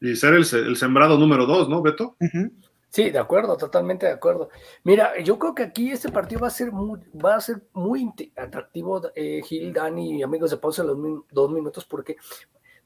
Y 0.00 0.16
ser 0.16 0.34
el, 0.34 0.76
sembrado 0.76 1.18
número 1.18 1.46
dos, 1.46 1.68
¿no, 1.68 1.82
Beto? 1.82 2.16
Sí, 2.90 3.10
de 3.10 3.18
acuerdo, 3.18 3.56
totalmente 3.56 4.06
de 4.06 4.12
acuerdo. 4.12 4.48
Mira, 4.84 5.18
yo 5.20 5.38
creo 5.38 5.54
que 5.54 5.64
aquí 5.64 5.90
este 5.90 6.10
partido 6.10 6.42
va 6.42 6.48
a 6.48 6.50
ser 6.50 6.72
muy, 6.72 7.00
va 7.12 7.34
a 7.34 7.40
ser 7.40 7.62
muy 7.72 8.10
atractivo, 8.36 9.02
eh, 9.14 9.42
Gil, 9.44 9.72
Dani 9.72 10.18
y 10.18 10.22
amigos 10.22 10.50
de 10.50 10.56
pausa 10.56 10.82
los 10.82 10.96
dos 11.30 11.50
minutos, 11.50 11.84
porque 11.84 12.16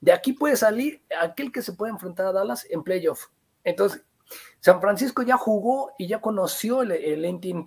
de 0.01 0.12
aquí 0.12 0.32
puede 0.32 0.57
salir 0.57 1.03
aquel 1.20 1.53
que 1.53 1.62
se 1.62 1.74
puede 1.74 1.93
enfrentar 1.93 2.27
a 2.27 2.32
Dallas 2.32 2.66
en 2.70 2.82
playoff. 2.82 3.27
Entonces, 3.62 4.03
San 4.61 4.78
Francisco 4.81 5.23
ya 5.23 5.39
jugó 5.39 5.93
y 5.97 6.07
ya 6.07 6.20
conoció 6.20 6.82
el, 6.82 6.93
el 6.93 7.24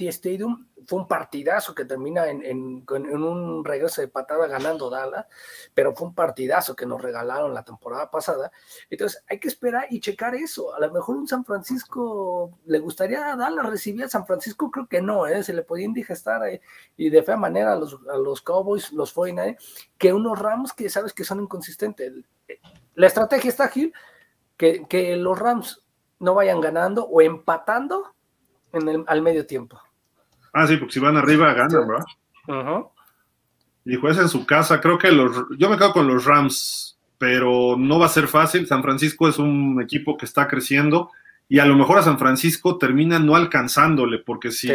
Stadium. 0.10 0.68
Fue 0.86 1.00
un 1.00 1.08
partidazo 1.08 1.74
que 1.74 1.86
termina 1.86 2.28
en, 2.28 2.84
un 2.88 3.66
regreso 3.66 4.02
de 4.02 4.10
patada 4.10 4.48
ganando 4.48 4.90
Dallas, 4.92 5.26
pero 5.74 5.96
fue 5.96 6.10
un 6.10 6.14
partidazo 6.14 6.76
que 6.76 6.86
nos 6.86 7.02
regalaron 7.02 7.54
la 7.54 7.64
temporada 7.64 8.12
pasada. 8.12 8.52
Entonces 8.92 9.24
hay 9.28 9.40
que 9.40 9.48
esperar 9.48 9.88
y 9.90 10.02
checar 10.02 10.36
eso. 10.36 10.76
A 10.76 10.80
lo 10.80 10.92
mejor 10.92 11.16
un 11.16 11.28
San 11.28 11.46
Francisco 11.46 12.60
le 12.66 12.80
gustaría 12.80 13.32
a 13.32 13.36
Dallas 13.38 13.66
recibir 13.66 14.04
a 14.04 14.10
San 14.10 14.28
Francisco, 14.28 14.70
creo 14.70 14.88
que 14.88 15.02
no, 15.02 15.26
¿eh? 15.26 15.42
se 15.44 15.54
le 15.54 15.64
podía 15.64 15.86
indigestar 15.86 16.46
eh, 16.48 16.62
y 16.96 17.10
de 17.10 17.24
fea 17.24 17.38
manera 17.38 17.74
a 17.74 17.76
los, 17.76 18.00
los 18.02 18.42
Cowboys, 18.42 18.92
los 18.92 19.14
49, 19.14 19.58
que 19.98 20.14
unos 20.14 20.38
Rams 20.38 20.74
que 20.74 20.90
sabes 20.90 21.14
que 21.14 21.24
son 21.24 21.40
inconsistentes. 21.40 22.14
La 22.94 23.08
estrategia 23.08 23.50
está, 23.50 23.68
Gil, 23.70 23.94
que, 24.58 24.86
que 24.88 25.16
los 25.16 25.40
Rams 25.40 25.83
no 26.24 26.34
vayan 26.34 26.62
ganando 26.62 27.06
o 27.06 27.22
empatando 27.22 28.14
en 28.72 28.88
el, 28.88 29.04
al 29.08 29.22
medio 29.22 29.46
tiempo. 29.46 29.80
Ah, 30.54 30.66
sí, 30.66 30.78
porque 30.78 30.94
si 30.94 31.00
van 31.00 31.18
arriba 31.18 31.54
ganan, 31.54 31.88
¿verdad? 31.88 32.86
Y 33.86 33.96
juez 33.98 34.18
en 34.18 34.30
su 34.30 34.46
casa, 34.46 34.80
creo 34.80 34.98
que 34.98 35.12
los, 35.12 35.46
yo 35.58 35.70
me 35.70 35.78
quedo 35.78 35.92
con 35.92 36.08
los 36.08 36.24
Rams, 36.24 36.98
pero 37.18 37.76
no 37.78 38.00
va 38.00 38.06
a 38.06 38.10
ser 38.10 38.28
fácil. 38.28 38.66
San 38.66 38.82
Francisco 38.82 39.28
es 39.28 39.38
un 39.38 39.82
equipo 39.82 40.16
que 40.16 40.26
está 40.26 40.48
creciendo 40.48 41.12
y 41.50 41.60
a 41.60 41.66
lo 41.66 41.76
mejor 41.76 41.98
a 41.98 42.04
San 42.04 42.18
Francisco 42.18 42.78
termina 42.78 43.20
no 43.20 43.36
alcanzándole, 43.36 44.20
porque 44.20 44.52
si, 44.52 44.70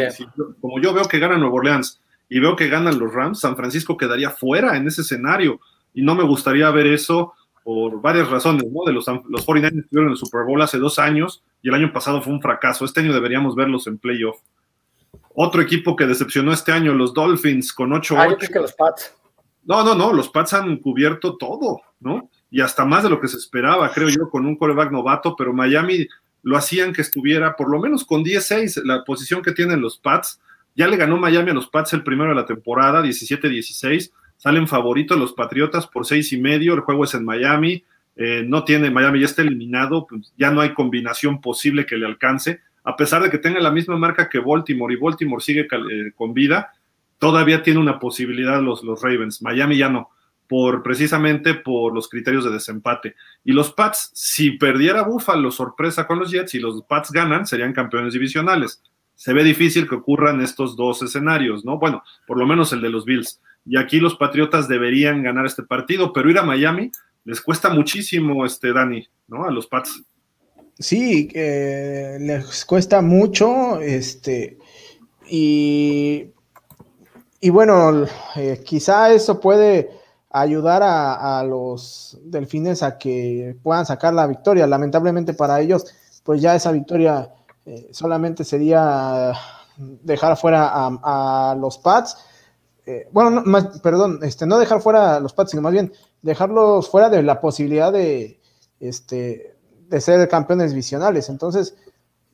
como 0.61 0.79
yo 0.79 0.93
veo 0.93 1.05
que 1.05 1.19
gana 1.19 1.37
Nuevo 1.37 1.57
Orleans 1.57 1.99
y 2.29 2.39
veo 2.39 2.55
que 2.55 2.67
ganan 2.67 2.99
los 2.99 3.11
Rams, 3.11 3.39
San 3.39 3.55
Francisco 3.55 3.97
quedaría 3.97 4.29
fuera 4.29 4.77
en 4.77 4.87
ese 4.87 5.01
escenario 5.01 5.59
y 5.95 6.03
no 6.03 6.13
me 6.13 6.23
gustaría 6.23 6.69
ver 6.69 6.85
eso 6.85 7.33
por 7.69 8.01
varias 8.01 8.27
razones, 8.27 8.63
¿no? 8.71 8.83
De 8.83 8.91
los, 8.91 9.05
los 9.29 9.45
49ers 9.45 9.81
estuvieron 9.81 10.07
en 10.07 10.11
el 10.13 10.17
Super 10.17 10.43
Bowl 10.43 10.59
hace 10.59 10.79
dos 10.79 10.97
años 10.97 11.43
y 11.61 11.69
el 11.69 11.75
año 11.75 11.93
pasado 11.93 12.19
fue 12.19 12.33
un 12.33 12.41
fracaso. 12.41 12.83
Este 12.83 13.01
año 13.01 13.13
deberíamos 13.13 13.55
verlos 13.55 13.85
en 13.85 13.99
playoff. 13.99 14.39
Otro 15.35 15.61
equipo 15.61 15.95
que 15.95 16.07
decepcionó 16.07 16.51
este 16.51 16.71
año, 16.71 16.95
los 16.95 17.13
Dolphins, 17.13 17.71
con 17.71 17.93
8 17.93 18.15
ah, 18.17 18.35
que 18.35 18.59
los 18.59 18.73
Pats. 18.73 19.13
No, 19.65 19.83
no, 19.83 19.93
no, 19.93 20.13
los 20.13 20.29
Pats 20.29 20.55
han 20.55 20.77
cubierto 20.77 21.37
todo, 21.37 21.81
¿no? 21.99 22.31
Y 22.49 22.61
hasta 22.61 22.85
más 22.85 23.03
de 23.03 23.11
lo 23.11 23.21
que 23.21 23.27
se 23.27 23.37
esperaba, 23.37 23.91
creo 23.91 24.09
yo, 24.09 24.31
con 24.31 24.47
un 24.47 24.55
coreback 24.55 24.91
novato, 24.91 25.35
pero 25.35 25.53
Miami 25.53 26.07
lo 26.41 26.57
hacían 26.57 26.91
que 26.91 27.03
estuviera 27.03 27.55
por 27.55 27.69
lo 27.69 27.79
menos 27.79 28.03
con 28.03 28.23
10-6, 28.23 28.81
la 28.83 29.03
posición 29.03 29.43
que 29.43 29.51
tienen 29.51 29.79
los 29.79 29.99
Pats. 29.99 30.41
Ya 30.75 30.87
le 30.87 30.97
ganó 30.97 31.17
Miami 31.17 31.51
a 31.51 31.53
los 31.53 31.67
Pats 31.67 31.93
el 31.93 32.03
primero 32.03 32.29
de 32.29 32.35
la 32.35 32.47
temporada, 32.47 33.03
17-16 33.03 34.09
salen 34.39 34.67
favoritos 34.67 35.19
los 35.19 35.33
Patriotas 35.33 35.85
por 35.85 36.05
seis 36.05 36.33
y 36.33 36.39
medio, 36.39 36.73
el 36.73 36.79
juego 36.79 37.03
es 37.03 37.13
en 37.13 37.25
Miami, 37.25 37.83
eh, 38.15 38.43
no 38.45 38.63
tiene, 38.63 38.89
Miami 38.89 39.19
ya 39.19 39.25
está 39.25 39.41
eliminado, 39.41 40.07
pues 40.07 40.33
ya 40.37 40.49
no 40.49 40.61
hay 40.61 40.73
combinación 40.73 41.41
posible 41.41 41.85
que 41.85 41.97
le 41.97 42.05
alcance, 42.05 42.61
a 42.83 42.95
pesar 42.95 43.21
de 43.21 43.29
que 43.29 43.37
tenga 43.37 43.59
la 43.59 43.69
misma 43.69 43.97
marca 43.97 44.29
que 44.29 44.39
Baltimore 44.39 44.93
y 44.93 44.97
Baltimore 44.97 45.43
sigue 45.43 45.67
eh, 45.71 46.11
con 46.15 46.33
vida, 46.33 46.71
todavía 47.17 47.61
tiene 47.61 47.81
una 47.81 47.99
posibilidad 47.99 48.61
los, 48.61 48.81
los 48.83 49.01
Ravens, 49.01 49.41
Miami 49.41 49.77
ya 49.77 49.89
no, 49.89 50.09
por 50.47 50.83
precisamente 50.83 51.53
por 51.53 51.93
los 51.93 52.07
criterios 52.07 52.45
de 52.45 52.51
desempate. 52.51 53.15
Y 53.43 53.51
los 53.51 53.73
Pats, 53.73 54.09
si 54.13 54.51
perdiera 54.51 55.03
Buffalo 55.03 55.51
sorpresa 55.51 56.07
con 56.07 56.17
los 56.17 56.31
Jets 56.31 56.55
y 56.55 56.59
los 56.59 56.81
Pats 56.83 57.11
ganan, 57.11 57.45
serían 57.45 57.73
campeones 57.73 58.13
divisionales. 58.13 58.81
Se 59.15 59.33
ve 59.33 59.43
difícil 59.43 59.87
que 59.87 59.95
ocurran 59.95 60.39
estos 60.39 60.77
dos 60.77 61.01
escenarios, 61.01 61.65
¿no? 61.65 61.77
Bueno, 61.77 62.03
por 62.25 62.39
lo 62.39 62.47
menos 62.47 62.71
el 62.71 62.79
de 62.81 62.89
los 62.89 63.03
Bills 63.03 63.41
y 63.69 63.77
aquí 63.77 63.99
los 63.99 64.15
Patriotas 64.15 64.67
deberían 64.67 65.21
ganar 65.21 65.45
este 65.45 65.61
partido, 65.61 66.11
pero 66.11 66.29
ir 66.29 66.39
a 66.39 66.43
Miami 66.43 66.91
les 67.23 67.39
cuesta 67.39 67.69
muchísimo, 67.69 68.43
este 68.43 68.73
Dani, 68.73 69.07
¿no? 69.27 69.45
A 69.45 69.51
los 69.51 69.67
Pats. 69.67 70.01
Sí, 70.79 71.29
les 71.33 72.65
cuesta 72.65 73.01
mucho, 73.03 73.79
este, 73.79 74.57
y, 75.29 76.31
y 77.39 77.49
bueno, 77.51 78.05
eh, 78.35 78.63
quizá 78.65 79.13
eso 79.13 79.39
puede 79.39 79.91
ayudar 80.31 80.81
a, 80.83 81.43
los 81.43 82.17
delfines 82.23 82.81
a 82.81 82.97
que 82.97 83.55
puedan 83.61 83.85
sacar 83.85 84.15
la 84.15 84.25
victoria. 84.25 84.65
Lamentablemente 84.65 85.35
para 85.35 85.61
ellos, 85.61 85.85
pues 86.23 86.41
ya 86.41 86.55
esa 86.55 86.71
victoria 86.71 87.31
eh, 87.67 87.89
solamente 87.91 88.43
sería 88.43 89.33
dejar 89.77 90.37
fuera 90.37 90.69
a, 90.69 91.51
a 91.51 91.55
los 91.55 91.77
Pats 91.77 92.17
eh, 92.91 93.07
bueno, 93.11 93.43
perdón, 93.83 94.17
este, 94.23 94.47
no 94.47 94.57
dejar 94.57 94.81
fuera 94.81 95.19
los 95.19 95.33
Pats, 95.33 95.51
sino 95.51 95.61
más 95.61 95.73
bien 95.73 95.93
dejarlos 96.23 96.89
fuera 96.89 97.07
de 97.07 97.21
la 97.21 97.39
posibilidad 97.39 97.93
de, 97.93 98.39
este, 98.79 99.55
ser 99.99 100.27
campeones 100.27 100.71
divisionales. 100.71 101.29
Entonces, 101.29 101.75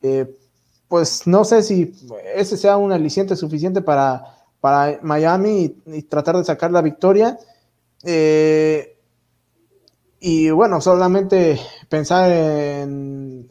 eh, 0.00 0.34
pues 0.88 1.26
no 1.26 1.44
sé 1.44 1.62
si 1.62 1.92
ese 2.34 2.56
sea 2.56 2.78
un 2.78 2.90
aliciente 2.90 3.36
suficiente 3.36 3.82
para, 3.82 4.32
Miami 5.02 5.76
y, 5.84 6.02
tratar 6.04 6.38
de 6.38 6.44
sacar 6.44 6.70
la 6.72 6.80
victoria. 6.80 7.38
Eh, 8.02 8.98
y 10.20 10.48
bueno, 10.48 10.80
solamente 10.80 11.60
pensar 11.90 12.32
en, 12.32 13.46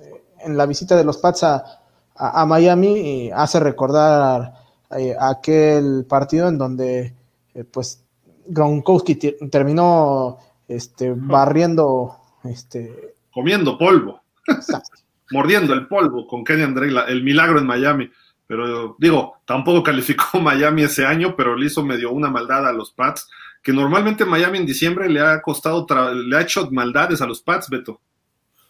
la 0.48 0.65
visita 0.65 0.95
de 0.95 1.03
los 1.03 1.19
Pats 1.19 1.44
a 1.44 2.45
Miami 2.48 3.30
hace 3.32 3.60
recordar 3.60 4.64
eh, 4.91 5.16
aquel 5.20 6.06
partido 6.07 6.48
en 6.48 6.57
donde 6.57 7.14
eh, 7.53 7.64
pues 7.64 8.03
Gronkowski 8.48 9.16
terminó 9.49 10.38
este, 10.68 11.14
barriendo 11.16 12.18
este 12.44 13.16
comiendo 13.34 13.78
polvo. 13.78 14.22
Mordiendo 15.32 15.74
el 15.74 15.88
polvo 15.88 16.28
con 16.28 16.44
Kenny 16.44 16.62
Andre 16.62 16.90
el 17.07 17.24
milagro 17.24 17.60
en 17.60 17.66
Miami. 17.66 18.12
Pero 18.48 18.95
digo 18.99 19.38
tampoco 19.45 19.84
calificó 19.84 20.40
Miami 20.41 20.84
ese 20.84 21.06
año 21.06 21.36
pero 21.36 21.56
le 21.56 21.66
hizo 21.66 21.84
medio 21.84 22.12
una 22.12 22.30
maldad 22.30 22.68
a 22.68 22.74
los 22.74 22.91
Pats 22.91 23.28
que 23.64 23.74
normalmente 23.74 24.24
Miami 24.24 24.60
en 24.60 24.66
diciembre 24.68 25.10
le 25.10 25.20
ha 25.20 25.41
costado 25.41 25.88
le 26.14 26.38
ha 26.38 26.41
hecho 26.41 26.70
maldades 26.72 27.22
a 27.22 27.26
los 27.26 27.41
Pats 27.41 27.70
Beto. 27.70 27.99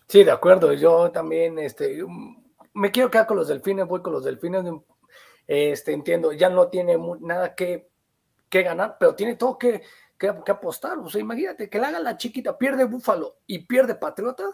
Sí 0.07 0.23
de 0.23 0.31
acuerdo. 0.31 0.71
Yo 0.73 1.11
también 1.11 1.59
este 1.59 2.01
me 2.73 2.91
quiero 2.91 3.11
quedar 3.11 3.27
con 3.27 3.37
los 3.37 3.47
delfines 3.47 3.87
voy 3.87 4.01
con 4.01 4.13
los 4.13 4.23
delfines 4.23 4.63
este, 5.47 5.93
entiendo, 5.93 6.33
ya 6.33 6.49
no 6.49 6.67
tiene 6.69 6.97
nada 7.19 7.55
que, 7.55 7.89
que 8.49 8.63
ganar, 8.63 8.97
pero 8.99 9.15
tiene 9.15 9.35
todo 9.35 9.57
que, 9.57 9.81
que, 10.17 10.27
apostar. 10.27 10.97
O 10.99 11.09
sea, 11.09 11.21
imagínate 11.21 11.69
que 11.69 11.79
le 11.79 11.85
haga 11.85 11.99
la 11.99 12.17
chiquita, 12.17 12.57
pierde 12.57 12.85
Búfalo 12.85 13.37
y 13.47 13.59
pierde 13.59 13.95
Patriota, 13.95 14.45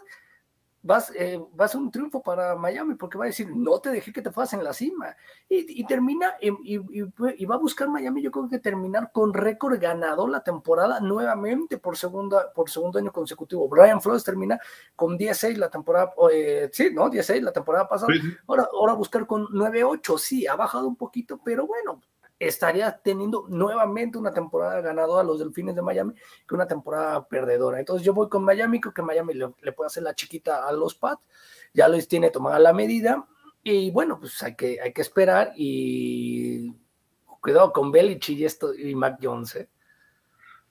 vas, 0.82 1.12
eh, 1.14 1.40
va 1.58 1.64
a 1.64 1.68
ser 1.68 1.80
un 1.80 1.90
triunfo 1.90 2.22
para 2.22 2.56
Miami 2.56 2.94
porque 2.94 3.16
va 3.16 3.24
a 3.24 3.28
decir, 3.28 3.48
no 3.54 3.78
te 3.80 3.90
dejé 3.90 4.12
que 4.12 4.22
te 4.22 4.30
fueras 4.30 4.52
en 4.52 4.64
la 4.64 4.72
cima. 4.72 5.16
Y, 5.48 5.84
termina, 5.86 6.34
y, 6.40 6.50
y, 6.64 7.44
va 7.44 7.54
a 7.54 7.58
buscar 7.58 7.88
Miami, 7.88 8.22
yo 8.22 8.30
creo 8.30 8.48
que 8.48 8.58
terminar 8.58 9.12
con 9.12 9.32
récord 9.32 9.78
ganador 9.78 10.30
la 10.30 10.42
temporada 10.42 11.00
nuevamente 11.00 11.78
por, 11.78 11.96
segunda, 11.96 12.52
por 12.52 12.70
segundo 12.70 12.98
año 12.98 13.12
consecutivo. 13.12 13.68
Brian 13.68 14.00
Flores 14.00 14.24
termina 14.24 14.58
con 14.96 15.18
10-6 15.18 15.56
la 15.56 15.70
temporada, 15.70 16.12
eh, 16.32 16.68
sí, 16.72 16.90
¿no? 16.92 17.10
10-6 17.10 17.40
la 17.40 17.52
temporada 17.52 17.88
pasada. 17.88 18.12
Ahora, 18.46 18.68
ahora 18.72 18.94
buscar 18.94 19.26
con 19.26 19.46
9-8, 19.46 20.18
sí, 20.18 20.46
ha 20.46 20.56
bajado 20.56 20.88
un 20.88 20.96
poquito, 20.96 21.40
pero 21.44 21.66
bueno, 21.66 22.00
estaría 22.46 22.98
teniendo 22.98 23.46
nuevamente 23.48 24.18
una 24.18 24.32
temporada 24.32 24.80
ganadora 24.80 25.22
a 25.22 25.24
los 25.24 25.38
Delfines 25.38 25.74
de 25.74 25.82
Miami 25.82 26.14
que 26.46 26.54
una 26.54 26.66
temporada 26.66 27.26
perdedora. 27.26 27.78
Entonces 27.78 28.04
yo 28.04 28.12
voy 28.12 28.28
con 28.28 28.44
Miami, 28.44 28.80
creo 28.80 28.92
que 28.92 29.02
Miami 29.02 29.34
le, 29.34 29.72
puede 29.72 29.86
hacer 29.86 30.02
la 30.02 30.14
chiquita 30.14 30.66
a 30.66 30.72
los 30.72 30.94
Pats, 30.94 31.22
ya 31.72 31.88
los 31.88 32.08
tiene 32.08 32.30
tomada 32.30 32.58
la 32.58 32.72
medida 32.72 33.26
y 33.62 33.90
bueno, 33.90 34.18
pues 34.18 34.42
hay 34.42 34.56
que, 34.56 34.80
hay 34.80 34.92
que 34.92 35.02
esperar 35.02 35.52
y 35.56 36.72
cuidado 37.40 37.72
con 37.72 37.92
Belichick 37.92 38.38
y, 38.38 38.44
esto, 38.44 38.74
y 38.74 38.94
Mac 38.94 39.18
Jones. 39.22 39.56
¿eh? 39.56 39.68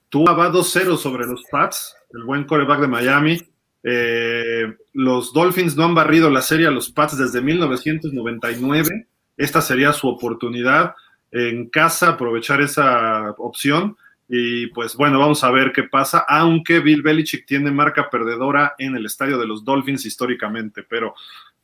Tú 0.09 0.25
va 0.25 0.49
2-0 0.49 0.97
sobre 0.97 1.25
los 1.25 1.43
Pats, 1.49 1.95
el 2.13 2.23
buen 2.23 2.45
coreback 2.45 2.81
de 2.81 2.87
Miami. 2.87 3.41
Eh, 3.83 4.75
los 4.93 5.33
Dolphins 5.33 5.75
no 5.75 5.85
han 5.85 5.95
barrido 5.95 6.29
la 6.29 6.41
serie 6.41 6.67
a 6.67 6.71
los 6.71 6.91
Pats 6.91 7.17
desde 7.17 7.41
1999. 7.41 9.07
Esta 9.37 9.61
sería 9.61 9.93
su 9.93 10.07
oportunidad 10.07 10.93
en 11.31 11.69
casa, 11.69 12.09
aprovechar 12.09 12.61
esa 12.61 13.31
opción. 13.37 13.97
Y 14.27 14.67
pues 14.67 14.95
bueno, 14.95 15.19
vamos 15.19 15.43
a 15.43 15.51
ver 15.51 15.73
qué 15.73 15.83
pasa, 15.83 16.25
aunque 16.27 16.79
Bill 16.79 17.01
Belichick 17.01 17.45
tiene 17.45 17.69
marca 17.69 18.09
perdedora 18.09 18.75
en 18.77 18.95
el 18.95 19.05
estadio 19.05 19.37
de 19.37 19.45
los 19.45 19.65
Dolphins 19.65 20.05
históricamente, 20.05 20.83
pero 20.83 21.13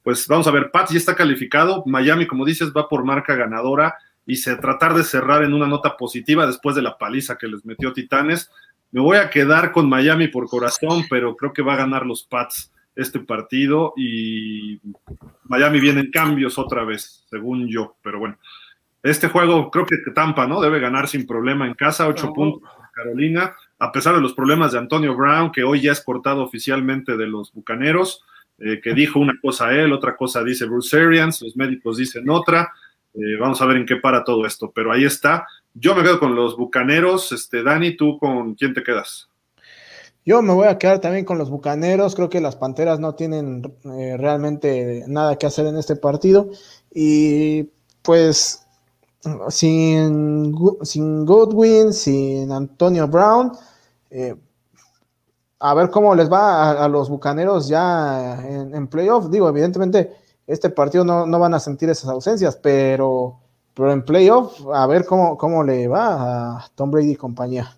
pues 0.03 0.27
vamos 0.27 0.48
a 0.48 0.52
ver, 0.52 0.72
Pats 0.72 0.91
ya 0.91 0.98
está 0.98 1.15
calificado, 1.15 1.84
Miami, 1.85 2.27
como 2.27 2.45
dices, 2.45 2.72
va 2.76 2.88
por 2.88 3.03
marca 3.03 3.35
ganadora. 3.35 3.95
Y 4.26 4.35
se 4.35 4.57
tratar 4.57 4.94
de 4.94 5.06
cerrar 5.06 5.44
en 5.45 5.53
una 5.53 5.68
nota 5.68 5.95
positiva 5.95 6.45
después 6.45 6.76
de 6.76 6.81
la 6.81 6.98
paliza 6.98 7.38
que 7.38 7.48
les 7.48 7.65
metió 7.65 7.94
Titanes. 7.94 8.52
Me 8.91 8.99
voy 8.99 9.15
a 9.15 9.30
quedar 9.30 9.72
con 9.72 9.88
Miami 9.88 10.27
por 10.27 10.49
corazón, 10.49 11.06
pero 11.10 11.38
creo 11.38 11.53
que 11.53 11.61
va 11.61 11.76
a 11.76 11.77
ganar 11.77 12.06
los 12.06 12.23
Pats 12.23 12.73
este 12.94 13.22
partido. 13.22 13.94
Y 13.95 14.81
Miami 15.45 15.80
viene 15.80 16.02
en 16.02 16.11
cambios 16.11 16.57
otra 16.57 16.84
vez, 16.84 17.26
según 17.30 17.69
yo, 17.69 17.95
pero 18.02 18.19
bueno. 18.19 18.38
Este 19.07 19.29
juego 19.29 19.71
creo 19.71 19.85
que 19.85 19.97
Tampa, 20.13 20.47
¿no? 20.47 20.61
Debe 20.61 20.79
ganar 20.79 21.07
sin 21.07 21.25
problema 21.25 21.65
en 21.65 21.73
casa, 21.73 22.07
ocho 22.07 22.34
puntos 22.34 22.61
Carolina, 22.97 23.55
a 23.79 23.91
pesar 23.91 24.15
de 24.15 24.21
los 24.21 24.34
problemas 24.34 24.71
de 24.71 24.79
Antonio 24.79 25.15
Brown, 25.15 25.51
que 25.51 25.63
hoy 25.63 25.81
ya 25.81 25.91
es 25.91 26.01
cortado 26.01 26.43
oficialmente 26.43 27.15
de 27.15 27.27
los 27.27 27.53
Bucaneros, 27.53 28.23
eh, 28.57 28.81
que 28.81 28.93
dijo 28.93 29.19
una 29.19 29.39
cosa 29.39 29.71
él, 29.71 29.93
otra 29.93 30.17
cosa 30.17 30.43
dice 30.43 30.65
Bruce 30.65 30.99
Arians, 30.99 31.41
los 31.43 31.55
médicos 31.55 31.97
dicen 31.97 32.27
otra. 32.29 32.73
Eh, 33.13 33.38
vamos 33.39 33.61
a 33.61 33.65
ver 33.65 33.77
en 33.77 33.85
qué 33.85 33.97
para 33.97 34.23
todo 34.23 34.45
esto, 34.45 34.71
pero 34.73 34.91
ahí 34.91 35.05
está. 35.05 35.47
Yo 35.73 35.95
me 35.95 36.01
quedo 36.01 36.19
con 36.19 36.35
los 36.35 36.57
Bucaneros. 36.57 37.31
Este, 37.31 37.63
Dani, 37.63 37.95
¿tú 37.95 38.17
con 38.17 38.55
quién 38.55 38.73
te 38.73 38.84
quedas? 38.84 39.29
Yo 40.25 40.41
me 40.41 40.53
voy 40.53 40.67
a 40.67 40.77
quedar 40.77 40.99
también 40.99 41.23
con 41.23 41.38
los 41.38 41.49
Bucaneros. 41.49 42.15
Creo 42.15 42.29
que 42.29 42.41
las 42.41 42.55
Panteras 42.55 42.99
no 42.99 43.15
tienen 43.15 43.63
eh, 43.85 44.17
realmente 44.17 45.03
nada 45.07 45.38
que 45.38 45.45
hacer 45.45 45.65
en 45.67 45.77
este 45.77 45.95
partido. 45.95 46.49
Y 46.93 47.69
pues 48.01 48.66
sin, 49.49 50.56
sin 50.81 51.26
Goodwin, 51.26 51.94
sin 51.94 52.52
Antonio 52.52 53.07
Brown, 53.07 53.52
eh, 54.10 54.35
a 55.60 55.73
ver 55.73 55.89
cómo 55.89 56.14
les 56.15 56.31
va 56.31 56.84
a, 56.84 56.88
los 56.88 57.10
bucaneros 57.10 57.68
ya 57.68 58.39
en, 58.44 58.76
en, 58.76 58.88
playoff. 58.88 59.30
Digo, 59.30 59.49
evidentemente, 59.49 60.15
este 60.45 60.69
partido 60.69 61.03
no, 61.03 61.26
no, 61.26 61.39
van 61.39 61.53
a 61.53 61.60
sentir 61.60 61.89
esas 61.89 62.10
ausencias, 62.10 62.56
pero, 62.57 63.39
pero 63.73 63.91
en 63.91 64.03
playoff, 64.03 64.61
a 64.73 64.85
ver 64.85 65.06
cómo, 65.06 65.38
cómo 65.38 65.64
le 65.64 65.88
va 65.88 66.57
a 66.57 66.69
Tom 66.76 66.91
Brady 66.91 67.11
y 67.11 67.15
compañía. 67.15 67.76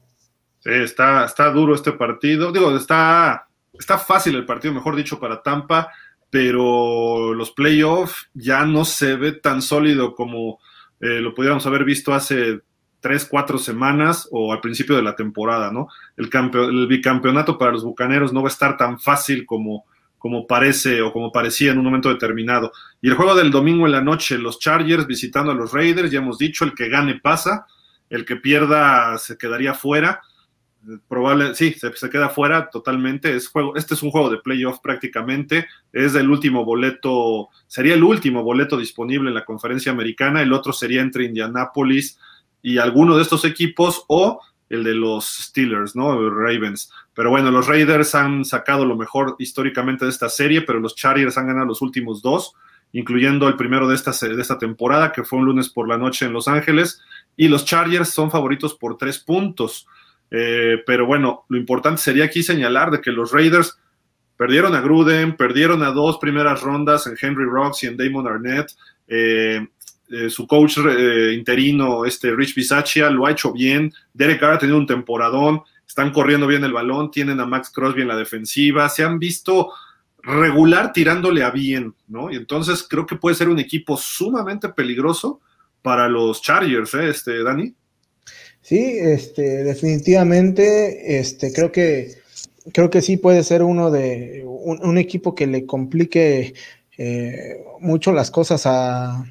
Sí, 0.60 0.72
está, 0.72 1.26
está 1.26 1.50
duro 1.52 1.74
este 1.74 1.94
partido. 1.94 2.52
Digo, 2.52 2.76
está, 2.76 3.48
está 3.74 3.98
fácil 3.98 4.36
el 4.36 4.46
partido, 4.46 4.74
mejor 4.74 4.96
dicho, 4.96 5.20
para 5.20 5.42
Tampa, 5.42 5.90
pero 6.30 7.34
los 7.34 7.52
playoffs 7.52 8.30
ya 8.34 8.66
no 8.66 8.84
se 8.84 9.16
ve 9.16 9.32
tan 9.32 9.62
sólido 9.62 10.16
como 10.16 10.60
eh, 11.00 11.20
lo 11.22 11.34
pudiéramos 11.34 11.66
haber 11.66 11.84
visto 11.84 12.14
hace 12.14 12.62
tres, 13.00 13.26
cuatro 13.26 13.58
semanas 13.58 14.28
o 14.32 14.52
al 14.52 14.62
principio 14.62 14.96
de 14.96 15.02
la 15.02 15.16
temporada, 15.16 15.72
¿no? 15.72 15.88
El, 16.18 16.30
el 16.34 16.88
bicampeonato 16.88 17.58
para 17.58 17.72
los 17.72 17.84
Bucaneros 17.84 18.34
no 18.34 18.42
va 18.42 18.50
a 18.50 18.52
estar 18.52 18.78
tan 18.78 19.00
fácil 19.00 19.46
como, 19.46 19.86
como 20.18 20.46
parece 20.46 21.02
o 21.02 21.14
como 21.14 21.32
parecía 21.32 21.72
en 21.72 21.80
un 21.80 21.86
momento 21.86 22.10
determinado. 22.10 22.72
Y 23.02 23.08
el 23.08 23.16
juego 23.16 23.36
del 23.36 23.52
domingo 23.52 23.86
en 23.86 23.94
la 23.94 24.02
noche, 24.02 24.38
los 24.38 24.60
Chargers 24.60 25.08
visitando 25.08 25.52
a 25.52 25.56
los 25.56 25.72
Raiders, 25.72 26.12
ya 26.12 26.20
hemos 26.20 26.38
dicho, 26.38 26.66
el 26.66 26.74
que 26.74 26.90
gane 26.90 27.20
pasa, 27.20 27.66
el 28.10 28.26
que 28.26 28.36
pierda 28.36 29.18
se 29.18 29.38
quedaría 29.38 29.74
fuera 29.74 30.22
probable, 31.08 31.56
sí, 31.56 31.74
se, 31.74 32.10
queda 32.10 32.30
fuera 32.30 32.70
totalmente. 32.70 33.36
Es 33.36 33.48
juego, 33.48 33.76
este 33.76 33.94
es 33.94 34.04
un 34.04 34.12
juego 34.12 34.30
de 34.30 34.38
playoff 34.38 34.80
prácticamente. 34.80 35.68
Es 35.94 36.16
el 36.16 36.30
último 36.30 36.66
boleto, 36.66 37.50
sería 37.68 37.94
el 37.94 38.04
último 38.04 38.44
boleto 38.44 38.78
disponible 38.78 39.30
en 39.30 39.36
la 39.36 39.46
conferencia 39.46 39.92
americana. 39.92 40.42
El 40.42 40.54
otro 40.54 40.74
sería 40.74 41.02
entre 41.02 41.26
Indianapolis 41.26 42.20
y 42.62 42.78
alguno 42.78 43.16
de 43.16 43.24
estos 43.24 43.46
equipos 43.46 44.04
o 44.08 44.42
el 44.70 44.84
de 44.84 44.94
los 44.94 45.26
Steelers, 45.26 45.96
¿no? 45.96 46.30
Ravens. 46.30 46.92
Pero 47.14 47.32
bueno, 47.32 47.52
los 47.52 47.68
Raiders 47.68 48.14
han 48.16 48.46
sacado 48.46 48.86
lo 48.86 48.96
mejor 48.96 49.36
históricamente 49.40 50.06
de 50.06 50.12
esta 50.12 50.30
serie, 50.30 50.62
pero 50.62 50.80
los 50.80 50.96
Chargers 50.96 51.38
han 51.38 51.48
ganado 51.48 51.66
los 51.66 51.82
últimos 51.82 52.22
dos, 52.22 52.54
incluyendo 52.92 53.48
el 53.48 53.56
primero 53.56 53.88
de 53.88 53.96
esta, 53.96 54.12
de 54.12 54.42
esta 54.42 54.60
temporada, 54.60 55.12
que 55.12 55.24
fue 55.24 55.40
un 55.40 55.46
lunes 55.46 55.70
por 55.70 55.88
la 55.88 55.98
noche 55.98 56.26
en 56.26 56.34
Los 56.34 56.48
Ángeles. 56.48 57.02
Y 57.36 57.48
los 57.48 57.66
Chargers 57.66 58.10
son 58.10 58.30
favoritos 58.30 58.76
por 58.76 58.98
tres 58.98 59.20
puntos. 59.20 59.88
Eh, 60.32 60.84
pero 60.86 61.06
bueno, 61.06 61.46
lo 61.50 61.58
importante 61.58 62.02
sería 62.02 62.26
aquí 62.26 62.44
señalar 62.44 62.92
de 62.92 63.02
que 63.02 63.12
los 63.12 63.32
Raiders 63.32 63.78
perdieron 64.38 64.76
a 64.76 64.82
Gruden, 64.82 65.36
perdieron 65.36 65.84
a 65.84 65.92
dos 65.92 66.18
primeras 66.18 66.62
rondas 66.62 67.08
en 67.08 67.18
Henry 67.20 67.46
Rocks 67.46 67.84
y 67.84 67.88
en 67.88 67.98
Damon 67.98 68.28
Arnett. 68.28 68.72
Eh, 69.08 69.68
eh, 70.12 70.30
su 70.30 70.48
coach 70.48 70.78
interino, 71.34 72.06
este 72.06 72.32
Rich 72.36 72.56
Bisaccia, 72.56 73.10
lo 73.10 73.26
ha 73.26 73.32
hecho 73.32 73.52
bien. 73.52 73.94
Derek 74.14 74.40
Carr 74.40 74.54
ha 74.54 74.60
tenido 74.60 74.78
un 74.78 74.88
temporadón, 74.88 75.62
están 75.88 76.12
corriendo 76.12 76.48
bien 76.48 76.64
el 76.64 76.74
balón, 76.74 77.12
tienen 77.12 77.40
a 77.40 77.46
Max 77.46 77.70
Crosby 77.70 78.02
en 78.02 78.08
la 78.08 78.16
defensiva, 78.16 78.90
se 78.90 79.04
han 79.04 79.20
visto 79.20 79.72
regular 80.22 80.94
tirándole 80.94 81.44
a 81.44 81.52
bien, 81.52 81.94
¿no? 82.08 82.32
Y 82.32 82.36
entonces 82.36 82.86
creo 82.88 83.06
que 83.06 83.16
puede 83.16 83.36
ser 83.36 83.50
un 83.50 83.60
equipo 83.60 83.98
sumamente 83.98 84.70
peligroso 84.70 85.42
para 85.82 86.08
los 86.08 86.42
Chargers, 86.42 86.94
¿eh? 86.94 87.10
Este, 87.10 87.44
Dani. 87.44 87.74
Sí, 88.62 88.98
este, 89.00 89.64
definitivamente, 89.64 91.20
este, 91.20 91.52
creo 91.54 91.72
que 91.72 92.20
creo 92.74 92.90
que 92.90 93.02
sí 93.02 93.18
puede 93.18 93.44
ser 93.44 93.64
uno 93.64 93.92
de 93.92 94.44
un, 94.46 94.98
equipo 94.98 95.36
que 95.36 95.48
le 95.48 95.66
complique 95.66 96.54
eh, 96.98 97.64
mucho 97.80 98.12
las 98.12 98.32
cosas 98.32 98.64
a, 98.66 99.24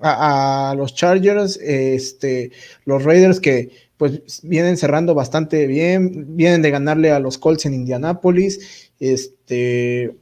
a, 0.00 0.74
los 0.76 0.94
Chargers, 0.94 1.58
este, 1.58 2.52
los 2.84 3.04
Raiders 3.04 3.40
que 3.40 3.70
pues 3.96 4.40
vienen 4.42 4.78
cerrando 4.78 5.14
bastante 5.14 5.66
bien, 5.66 6.36
vienen 6.36 6.62
de 6.62 6.70
ganarle 6.70 7.10
a 7.10 7.20
los 7.20 7.36
Colts 7.36 7.66
en 7.66 7.74
Indianápolis, 7.74 8.90
este, 8.98 10.16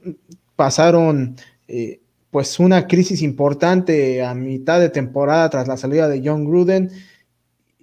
pasaron 0.56 1.36
eh, 1.68 2.00
pues 2.30 2.58
una 2.58 2.88
crisis 2.88 3.22
importante 3.22 4.24
a 4.24 4.34
mitad 4.34 4.80
de 4.80 4.88
temporada 4.88 5.48
tras 5.50 5.68
la 5.68 5.76
salida 5.76 6.08
de 6.08 6.22
John 6.24 6.44
Gruden, 6.44 6.90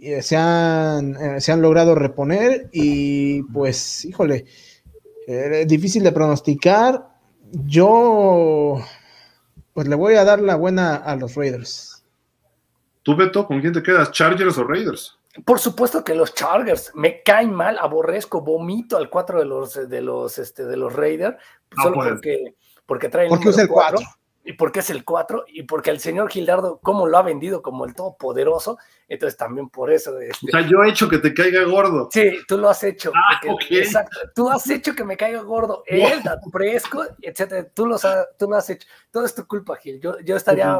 eh, 0.05 0.21
se 0.21 0.37
han, 0.37 1.15
eh, 1.15 1.41
se 1.41 1.51
han 1.51 1.61
logrado 1.61 1.95
reponer 1.95 2.69
y 2.71 3.41
pues, 3.43 4.05
híjole, 4.05 4.45
eh, 5.27 5.65
difícil 5.67 6.03
de 6.03 6.11
pronosticar. 6.11 7.07
Yo, 7.51 8.79
pues 9.73 9.87
le 9.87 9.95
voy 9.95 10.13
a 10.13 10.23
dar 10.23 10.41
la 10.41 10.55
buena 10.55 10.95
a 10.95 11.15
los 11.15 11.33
Raiders. 11.33 12.03
¿Tú, 13.01 13.15
Beto, 13.15 13.47
con 13.47 13.61
quién 13.61 13.73
te 13.73 13.81
quedas? 13.81 14.11
¿Chargers 14.11 14.57
o 14.59 14.63
Raiders? 14.63 15.17
Por 15.43 15.59
supuesto 15.59 16.03
que 16.03 16.13
los 16.13 16.35
Chargers 16.35 16.91
me 16.93 17.23
caen 17.23 17.51
mal, 17.51 17.77
aborrezco, 17.79 18.41
vomito 18.41 18.97
al 18.97 19.09
4 19.09 19.39
de 19.39 19.45
los 19.45 19.89
de 19.89 20.01
los 20.01 20.37
este 20.37 20.65
de 20.65 20.77
los 20.77 20.93
Raiders, 20.93 21.35
solo 21.81 21.95
porque, 21.95 22.55
porque 22.85 23.09
traen 23.09 23.29
porque 23.29 23.49
es 23.49 23.57
el 23.57 23.67
4 23.67 23.99
y 24.45 24.53
porque 24.53 24.79
es 24.79 24.91
el 24.91 25.03
4 25.03 25.45
y 25.47 25.63
porque 25.63 25.89
el 25.89 25.99
señor 25.99 26.29
Gildardo, 26.29 26.79
como 26.81 27.07
lo 27.07 27.17
ha 27.17 27.23
vendido 27.23 27.63
como 27.63 27.83
el 27.83 27.95
todopoderoso, 27.95 28.77
entonces 29.07 29.35
también 29.35 29.69
por 29.69 29.91
eso. 29.91 30.19
Este, 30.19 30.45
o 30.45 30.49
sea, 30.51 30.61
yo 30.61 30.83
he 30.83 30.89
hecho 30.89 31.09
que 31.09 31.17
te 31.17 31.33
caiga 31.33 31.63
gordo. 31.63 32.09
Sí, 32.11 32.37
tú 32.47 32.57
lo 32.59 32.69
has 32.69 32.83
hecho. 32.83 33.11
Ah, 33.15 33.41
Exacto, 33.71 34.19
tú 34.35 34.47
has 34.47 34.69
hecho 34.69 34.93
que 34.93 35.03
me 35.03 35.17
caiga 35.17 35.41
gordo. 35.41 35.83
Él, 35.87 36.21
Fresco, 36.51 37.03
etcétera, 37.19 37.67
tú, 37.73 37.87
lo 37.87 37.95
has 37.95 38.69
hecho. 38.69 38.87
Todo 39.09 39.25
es 39.25 39.33
tu 39.33 39.47
culpa, 39.47 39.75
Gil. 39.77 39.99
Yo, 39.99 40.19
yo 40.19 40.35
estaría. 40.35 40.79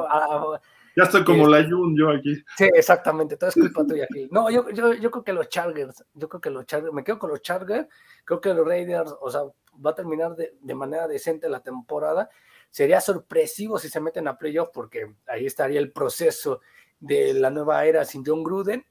ya 0.96 1.04
estoy 1.04 1.24
como 1.24 1.48
la 1.48 1.64
Jun 1.68 1.98
yo 1.98 2.12
aquí. 2.12 2.36
Sí, 2.56 2.70
exactamente, 2.72 3.36
todo 3.36 3.50
es 3.50 3.56
culpa 3.56 3.84
tuya, 3.84 4.06
Gil. 4.14 4.30
No, 4.32 4.52
yo, 4.52 4.70
yo, 4.70 4.94
yo 4.94 5.10
creo 5.10 5.24
que 5.24 5.34
los 5.34 5.50
Chargers, 5.50 6.06
yo 6.14 6.30
creo 6.30 6.40
que 6.40 6.52
los 6.52 6.68
Chargers, 6.68 6.94
me 6.94 7.04
quedo 7.04 7.18
con 7.18 7.32
los 7.32 7.42
Chargers, 7.42 7.88
creo 8.26 8.40
que 8.40 8.54
los 8.54 8.68
Raiders, 8.68 9.12
o 9.20 9.32
sea, 9.32 9.42
va 9.84 9.90
a 9.90 9.96
terminar 9.96 10.36
de, 10.36 10.54
de 10.62 10.76
manera 10.76 11.08
decente 11.08 11.50
la 11.50 11.62
temporada 11.62 12.30
Sería 12.76 13.00
sorpresivo 13.00 13.80
si 13.80 13.88
se 13.88 14.02
meten 14.02 14.28
a 14.28 14.38
playoff 14.38 14.68
porque 14.74 15.16
ahí 15.28 15.46
estaría 15.46 15.80
el 15.80 15.94
proceso 15.94 16.60
de 17.00 17.34
la 17.34 17.50
nueva 17.50 17.86
era 17.86 18.04
sin 18.04 18.22
John 18.26 18.44
Gruden. 18.44 18.86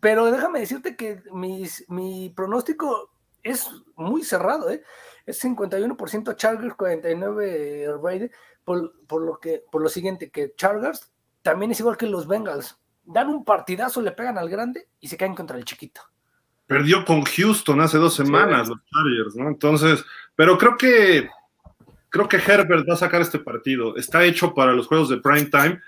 Pero 0.00 0.32
déjame 0.32 0.58
decirte 0.58 0.96
que 0.96 1.22
mi 1.30 2.32
pronóstico 2.34 3.12
es 3.44 3.70
muy 3.94 4.24
cerrado, 4.24 4.68
¿eh? 4.68 4.82
es 5.26 5.44
51% 5.44 6.34
Chargers, 6.34 6.74
49% 6.74 8.02
Raiders, 8.02 8.34
por, 8.64 9.06
por, 9.06 9.22
lo 9.22 9.38
que, 9.38 9.62
por 9.70 9.80
lo 9.80 9.88
siguiente, 9.88 10.32
que 10.32 10.56
Chargers 10.56 11.12
también 11.42 11.70
es 11.70 11.78
igual 11.78 11.96
que 11.96 12.06
los 12.06 12.26
Bengals. 12.26 12.80
Dan 13.04 13.28
un 13.28 13.44
partidazo, 13.44 14.00
le 14.00 14.10
pegan 14.10 14.38
al 14.38 14.48
grande 14.48 14.88
y 14.98 15.06
se 15.06 15.16
caen 15.16 15.36
contra 15.36 15.56
el 15.56 15.64
chiquito. 15.64 16.00
Perdió 16.66 17.04
con 17.04 17.22
Houston 17.22 17.80
hace 17.80 17.98
dos 17.98 18.16
semanas 18.16 18.68
los 18.68 18.78
Chargers, 18.90 19.36
¿no? 19.36 19.46
Entonces, 19.46 20.04
pero 20.34 20.58
creo 20.58 20.76
que 20.76 21.28
creo 22.14 22.28
que 22.28 22.36
Herbert 22.36 22.88
va 22.88 22.94
a 22.94 22.96
sacar 22.96 23.20
este 23.20 23.40
partido. 23.40 23.96
Está 23.96 24.24
hecho 24.24 24.54
para 24.54 24.72
los 24.72 24.86
juegos 24.86 25.08
de 25.08 25.16
prime 25.16 25.46
time. 25.46 25.80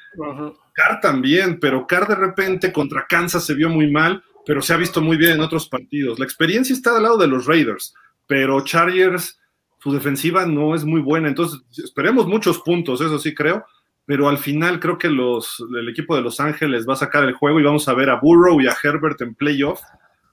Carr 0.72 1.00
también, 1.00 1.60
pero 1.60 1.86
Carr 1.86 2.08
de 2.08 2.16
repente 2.16 2.72
contra 2.72 3.06
Kansas 3.08 3.46
se 3.46 3.54
vio 3.54 3.68
muy 3.68 3.88
mal, 3.88 4.24
pero 4.44 4.60
se 4.60 4.74
ha 4.74 4.76
visto 4.76 5.00
muy 5.00 5.16
bien 5.16 5.34
en 5.34 5.40
otros 5.40 5.68
partidos. 5.68 6.18
La 6.18 6.24
experiencia 6.24 6.72
está 6.72 6.92
del 6.94 7.04
lado 7.04 7.16
de 7.16 7.28
los 7.28 7.46
Raiders, 7.46 7.94
pero 8.26 8.60
Chargers, 8.64 9.38
su 9.78 9.92
defensiva 9.92 10.44
no 10.46 10.74
es 10.74 10.84
muy 10.84 11.00
buena. 11.00 11.28
Entonces, 11.28 11.60
esperemos 11.78 12.26
muchos 12.26 12.58
puntos, 12.58 13.00
eso 13.00 13.20
sí 13.20 13.32
creo, 13.32 13.64
pero 14.04 14.28
al 14.28 14.38
final 14.38 14.80
creo 14.80 14.98
que 14.98 15.08
los, 15.08 15.64
el 15.78 15.88
equipo 15.88 16.16
de 16.16 16.22
Los 16.22 16.40
Ángeles 16.40 16.88
va 16.88 16.94
a 16.94 16.96
sacar 16.96 17.22
el 17.22 17.34
juego 17.34 17.60
y 17.60 17.62
vamos 17.62 17.86
a 17.86 17.94
ver 17.94 18.10
a 18.10 18.18
Burrow 18.18 18.60
y 18.60 18.66
a 18.66 18.74
Herbert 18.82 19.20
en 19.20 19.36
playoff, 19.36 19.80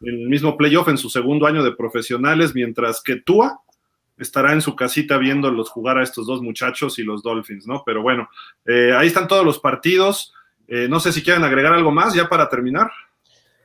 en 0.02 0.22
el 0.22 0.28
mismo 0.28 0.57
playoff 0.57 0.88
en 0.88 0.98
su 0.98 1.11
segundo 1.11 1.45
año 1.45 1.61
de 1.61 1.76
profesionales, 1.76 2.56
mientras 2.56 3.03
que 3.03 3.18
Tua 3.18 3.60
estará 4.18 4.53
en 4.53 4.61
su 4.61 4.76
casita 4.76 5.18
viéndolos 5.18 5.69
jugar 5.69 5.98
a 5.98 6.03
estos 6.03 6.26
dos 6.27 6.41
muchachos 6.41 6.99
y 6.99 7.03
los 7.03 7.23
Dolphins, 7.23 7.68
¿no? 7.68 7.84
Pero 7.85 8.02
bueno, 8.02 8.30
eh, 8.65 8.94
ahí 8.95 9.07
están 9.07 9.27
todos 9.27 9.45
los 9.45 9.60
partidos. 9.60 10.34
Eh, 10.68 10.88
no 10.90 10.99
sé 10.99 11.11
si 11.11 11.23
quieren 11.23 11.44
agregar 11.44 11.73
algo 11.73 11.91
más 11.91 12.14
ya 12.14 12.30
para 12.30 12.49
terminar. 12.49 12.90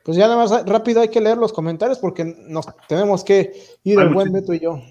Pues 0.03 0.17
ya 0.17 0.27
nada 0.27 0.37
más 0.37 0.65
rápido 0.65 1.01
hay 1.01 1.09
que 1.09 1.21
leer 1.21 1.37
los 1.37 1.53
comentarios 1.53 1.99
porque 1.99 2.23
nos 2.23 2.65
tenemos 2.87 3.23
que 3.23 3.51
ir 3.83 3.99
el 3.99 4.09
buen 4.09 4.31
Beto 4.31 4.53
y 4.53 4.59
yo. 4.59 4.81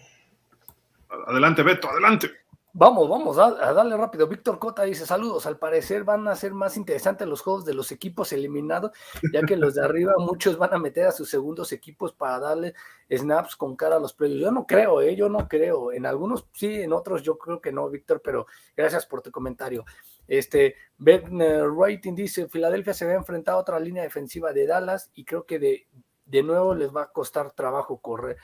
Adelante, 1.26 1.62
Beto, 1.62 1.88
adelante. 1.90 2.30
Vamos, 2.78 3.08
vamos 3.08 3.38
a, 3.38 3.72
darle 3.72 3.96
rápido. 3.96 4.28
Víctor 4.28 4.60
Cota 4.60 4.84
dice: 4.84 5.04
Saludos. 5.04 5.46
Al 5.46 5.58
parecer 5.58 6.04
van 6.04 6.28
a 6.28 6.36
ser 6.36 6.54
más 6.54 6.76
interesantes 6.76 7.26
los 7.26 7.40
juegos 7.40 7.64
de 7.64 7.74
los 7.74 7.90
equipos 7.90 8.32
eliminados, 8.32 8.92
ya 9.32 9.42
que 9.42 9.56
los 9.56 9.74
de 9.74 9.84
arriba 9.84 10.12
muchos 10.16 10.56
van 10.58 10.72
a 10.72 10.78
meter 10.78 11.08
a 11.08 11.10
sus 11.10 11.28
segundos 11.28 11.72
equipos 11.72 12.12
para 12.12 12.38
darle 12.38 12.74
snaps 13.10 13.56
con 13.56 13.74
cara 13.74 13.96
a 13.96 13.98
los 13.98 14.12
players. 14.12 14.40
Yo 14.40 14.52
no 14.52 14.64
creo, 14.64 15.00
¿eh? 15.00 15.16
yo 15.16 15.28
no 15.28 15.48
creo. 15.48 15.90
En 15.90 16.06
algunos 16.06 16.46
sí, 16.52 16.80
en 16.80 16.92
otros 16.92 17.24
yo 17.24 17.36
creo 17.36 17.60
que 17.60 17.72
no, 17.72 17.90
Víctor, 17.90 18.22
pero 18.22 18.46
gracias 18.76 19.06
por 19.06 19.22
tu 19.22 19.32
comentario. 19.32 19.84
Este, 20.28 20.76
Ben 20.98 21.40
Rating 21.76 22.14
dice: 22.14 22.46
Filadelfia 22.46 22.94
se 22.94 23.06
ve 23.06 23.14
enfrentado 23.14 23.58
a 23.58 23.62
otra 23.62 23.80
línea 23.80 24.04
defensiva 24.04 24.52
de 24.52 24.68
Dallas 24.68 25.10
y 25.14 25.24
creo 25.24 25.46
que 25.46 25.58
de, 25.58 25.88
de 26.26 26.42
nuevo 26.44 26.76
les 26.76 26.94
va 26.94 27.02
a 27.02 27.12
costar 27.12 27.50
trabajo 27.50 27.98
correr 27.98 28.36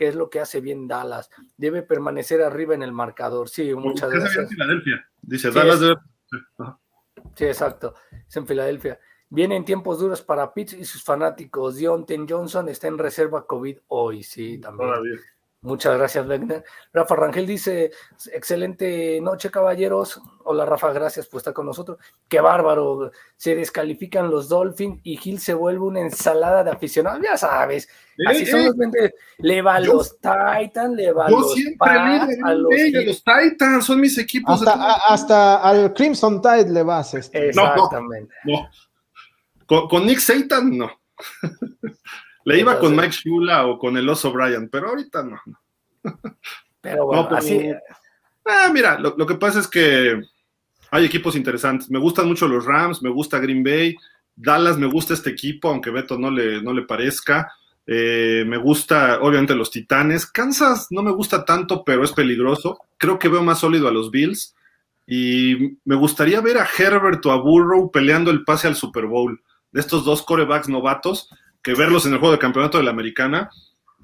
que 0.00 0.08
es 0.08 0.14
lo 0.14 0.30
que 0.30 0.40
hace 0.40 0.62
bien 0.62 0.88
Dallas. 0.88 1.28
Debe 1.58 1.82
permanecer 1.82 2.40
arriba 2.40 2.74
en 2.74 2.82
el 2.82 2.90
marcador. 2.90 3.50
Sí, 3.50 3.74
muchas 3.74 4.10
gracias. 4.10 4.48
Filadelfia. 4.48 5.06
Dice 5.20 5.50
Dallas. 5.50 5.78
Sí, 7.34 7.44
exacto. 7.44 7.94
Es 8.26 8.34
en 8.34 8.46
Filadelfia. 8.46 8.98
Vienen 9.28 9.62
tiempos 9.62 9.98
duros 9.98 10.22
para 10.22 10.54
Pitts 10.54 10.72
y 10.72 10.86
sus 10.86 11.04
fanáticos. 11.04 11.76
Ten 12.06 12.26
Johnson 12.26 12.70
está 12.70 12.88
en 12.88 12.96
reserva 12.96 13.46
COVID 13.46 13.76
hoy, 13.88 14.22
sí, 14.22 14.56
también. 14.56 14.90
Muchas 15.62 15.98
gracias, 15.98 16.26
Wegner. 16.26 16.64
Rafa 16.90 17.16
Rangel 17.16 17.46
dice, 17.46 17.90
excelente 18.32 19.20
noche, 19.20 19.50
caballeros. 19.50 20.18
Hola, 20.44 20.64
Rafa, 20.64 20.90
gracias 20.90 21.26
por 21.26 21.36
estar 21.36 21.52
con 21.52 21.66
nosotros. 21.66 21.98
Qué 22.28 22.40
bárbaro. 22.40 23.10
Se 23.36 23.54
descalifican 23.54 24.30
los 24.30 24.48
Dolphins 24.48 25.00
y 25.02 25.18
Gil 25.18 25.38
se 25.38 25.52
vuelve 25.52 25.84
una 25.84 26.00
ensalada 26.00 26.64
de 26.64 26.70
aficionados. 26.70 27.20
Ya 27.22 27.36
sabes, 27.36 27.90
así 28.26 28.46
son 28.46 28.64
los 28.64 28.74
Le 29.36 29.60
va 29.60 29.74
a 29.74 29.80
los 29.80 30.16
Titans, 30.18 30.96
le 30.96 31.12
va 31.12 31.26
a 31.26 31.30
los 31.30 31.54
a 31.80 32.54
los, 32.54 33.22
Titans, 33.22 33.84
son 33.84 34.00
mis 34.00 34.16
equipos. 34.16 34.64
Hasta, 34.66 35.56
al 35.56 35.92
Crimson 35.92 36.40
Tide 36.40 36.70
le 36.70 36.82
vas. 36.82 37.12
Este. 37.12 37.48
Exactamente. 37.48 38.34
Con, 39.66 39.88
con 39.88 40.06
Nick 40.06 40.20
Satan, 40.20 40.78
no. 40.78 40.90
Le 42.44 42.58
iba 42.58 42.78
con 42.78 42.96
Mike 42.96 43.12
Shula 43.12 43.66
o 43.66 43.78
con 43.78 43.96
el 43.96 44.08
Oso 44.08 44.32
Bryan, 44.32 44.68
pero 44.68 44.88
ahorita 44.88 45.22
no. 45.22 45.40
Pero 46.80 47.06
bueno, 47.06 47.28
así. 47.32 47.70
Ah, 48.46 48.70
mira, 48.72 48.98
lo, 48.98 49.26
que 49.26 49.34
pasa 49.34 49.60
es 49.60 49.68
que 49.68 50.20
hay 50.90 51.04
equipos 51.04 51.36
interesantes. 51.36 51.90
Me 51.90 51.98
gustan 51.98 52.26
mucho 52.26 52.48
los 52.48 52.64
Rams, 52.64 53.02
me 53.02 53.10
gusta 53.10 53.38
Green 53.38 53.62
Bay, 53.62 53.94
Dallas 54.34 54.78
me 54.78 54.86
gusta 54.86 55.14
este 55.14 55.30
equipo, 55.30 55.68
aunque 55.68 55.90
Beto 55.90 56.18
no 56.18 56.30
le, 56.30 56.62
no 56.62 56.72
le 56.72 56.82
parezca. 56.82 57.52
Eh, 57.86 58.44
me 58.46 58.56
gusta, 58.56 59.20
obviamente, 59.20 59.54
los 59.54 59.70
Titanes. 59.70 60.26
Kansas 60.26 60.86
no 60.90 61.02
me 61.02 61.10
gusta 61.10 61.44
tanto, 61.44 61.84
pero 61.84 62.04
es 62.04 62.12
peligroso. 62.12 62.78
Creo 62.96 63.18
que 63.18 63.28
veo 63.28 63.42
más 63.42 63.60
sólido 63.60 63.88
a 63.88 63.92
los 63.92 64.10
Bills. 64.10 64.54
Y 65.06 65.76
me 65.84 65.96
gustaría 65.96 66.40
ver 66.40 66.58
a 66.58 66.68
Herbert 66.78 67.24
o 67.26 67.32
a 67.32 67.40
Burrow 67.40 67.90
peleando 67.90 68.30
el 68.30 68.44
pase 68.44 68.68
al 68.68 68.76
Super 68.76 69.06
Bowl. 69.06 69.42
De 69.72 69.80
estos 69.80 70.04
dos 70.04 70.22
corebacks 70.22 70.68
novatos, 70.68 71.28
que 71.62 71.74
verlos 71.74 72.06
en 72.06 72.12
el 72.12 72.18
juego 72.18 72.32
de 72.32 72.38
campeonato 72.38 72.78
de 72.78 72.84
la 72.84 72.90
americana. 72.90 73.50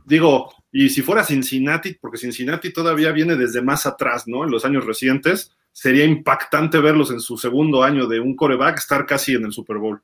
Digo, 0.05 0.53
y 0.71 0.89
si 0.89 1.03
fuera 1.03 1.25
Cincinnati, 1.25 1.95
porque 1.95 2.19
Cincinnati 2.19 2.73
todavía 2.73 3.13
viene 3.13 3.37
desde 3.37 3.63
más 3.63 3.87
atrás, 3.87 4.25
¿no? 4.27 4.45
En 4.45 4.51
los 4.51 4.65
años 4.65 4.85
recientes, 4.85 5.53
sería 5.73 6.05
impactante 6.05 6.79
verlos 6.79 7.11
en 7.11 7.21
su 7.21 7.37
segundo 7.37 7.83
año 7.83 8.07
de 8.07 8.21
un 8.21 8.37
coreback 8.37 8.79
estar 8.79 9.05
casi 9.07 9.35
en 9.35 9.45
el 9.45 9.53
Super 9.53 9.79
Bowl. 9.79 10.03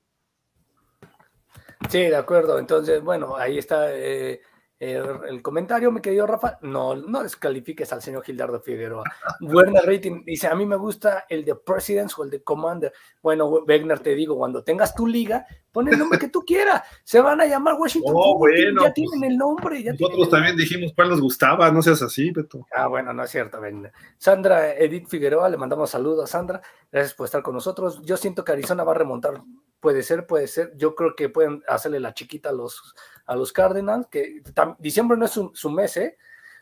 Sí, 1.88 1.98
de 1.98 2.16
acuerdo. 2.16 2.58
Entonces, 2.58 3.02
bueno, 3.02 3.36
ahí 3.36 3.58
está 3.58 3.86
eh, 3.90 4.40
el, 4.82 5.42
comentario, 5.42 5.92
me 5.92 6.02
querido 6.02 6.26
Rafa, 6.26 6.58
no, 6.62 6.96
no 6.96 7.22
descalifiques 7.22 7.92
al 7.92 8.02
señor 8.02 8.24
Gildardo 8.24 8.60
Figueroa. 8.60 9.04
Werner 9.40 9.84
Rating 9.86 10.24
dice, 10.24 10.48
a 10.48 10.56
mí 10.56 10.66
me 10.66 10.74
gusta 10.74 11.24
el 11.28 11.44
de 11.44 11.54
Presidents 11.54 12.18
o 12.18 12.24
el 12.24 12.30
de 12.30 12.42
Commander. 12.42 12.92
Bueno, 13.22 13.46
Wegner, 13.46 14.00
te 14.00 14.16
digo, 14.16 14.36
cuando 14.36 14.64
tengas 14.64 14.92
tu 14.92 15.06
liga, 15.06 15.46
pon 15.70 15.86
el 15.86 15.96
nombre 15.96 16.18
que 16.18 16.28
tú 16.28 16.44
quieras. 16.44 16.82
Se 17.04 17.20
van 17.20 17.40
a 17.40 17.46
llamar 17.46 17.76
Washington. 17.78 18.12
Oh, 18.16 18.36
bueno, 18.36 18.82
ya 18.82 18.92
tienen 18.92 19.22
el 19.22 19.38
nombre. 19.38 19.84
nosotros 19.84 20.28
también 20.30 20.56
dijimos 20.56 20.92
cuál 20.96 21.10
nos 21.10 21.20
gustaba, 21.20 21.70
no 21.70 21.80
seas 21.80 22.02
así, 22.02 22.32
Beto. 22.32 22.66
Ah, 22.74 22.88
bueno, 22.88 23.12
no 23.12 23.22
es 23.22 23.30
cierto, 23.30 23.60
Wegner. 23.60 23.92
Sandra 24.18 24.74
Edith 24.74 25.06
Figueroa, 25.06 25.48
le 25.48 25.58
mandamos 25.58 25.90
saludos 25.90 26.24
a 26.24 26.26
Sandra. 26.26 26.60
Gracias 26.90 27.14
por 27.14 27.26
estar 27.26 27.42
con 27.44 27.54
nosotros. 27.54 28.02
Yo 28.02 28.16
siento 28.16 28.44
que 28.44 28.50
Arizona 28.50 28.82
va 28.82 28.90
a 28.90 28.96
remontar. 28.96 29.42
Puede 29.78 30.02
ser, 30.02 30.26
puede 30.26 30.48
ser. 30.48 30.72
Yo 30.76 30.96
creo 30.96 31.14
que 31.14 31.28
pueden 31.28 31.62
hacerle 31.68 32.00
la 32.00 32.14
chiquita 32.14 32.48
a 32.48 32.52
los 32.52 32.94
a 33.26 33.36
los 33.36 33.52
Cardinals, 33.52 34.06
que 34.08 34.42
diciembre 34.78 35.16
no 35.16 35.26
es 35.26 35.32
su, 35.32 35.70
mes, 35.70 35.96
¿eh? 35.96 36.18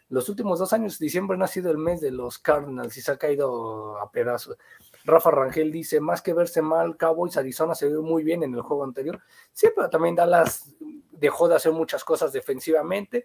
Los 0.08 0.28
últimos 0.28 0.58
dos 0.58 0.72
años, 0.72 0.98
diciembre 0.98 1.38
no 1.38 1.44
ha 1.44 1.48
sido 1.48 1.70
el 1.70 1.78
mes 1.78 2.00
de 2.00 2.10
los 2.10 2.38
Cardinals 2.38 2.96
y 2.96 3.00
se 3.00 3.12
ha 3.12 3.16
caído 3.16 3.98
a 3.98 4.10
pedazos. 4.10 4.58
Rafa 5.04 5.30
Rangel 5.30 5.70
dice, 5.70 6.00
más 6.00 6.20
que 6.20 6.34
verse 6.34 6.62
mal, 6.62 6.96
Cowboys, 6.96 7.36
Arizona 7.36 7.74
se 7.74 7.88
vio 7.88 8.02
muy 8.02 8.24
bien 8.24 8.42
en 8.42 8.54
el 8.54 8.62
juego 8.62 8.84
anterior. 8.84 9.20
Sí, 9.52 9.68
pero 9.74 9.88
también 9.88 10.16
Dallas 10.16 10.74
dejó 11.12 11.48
de 11.48 11.54
hacer 11.54 11.72
muchas 11.72 12.02
cosas 12.02 12.32
defensivamente, 12.32 13.24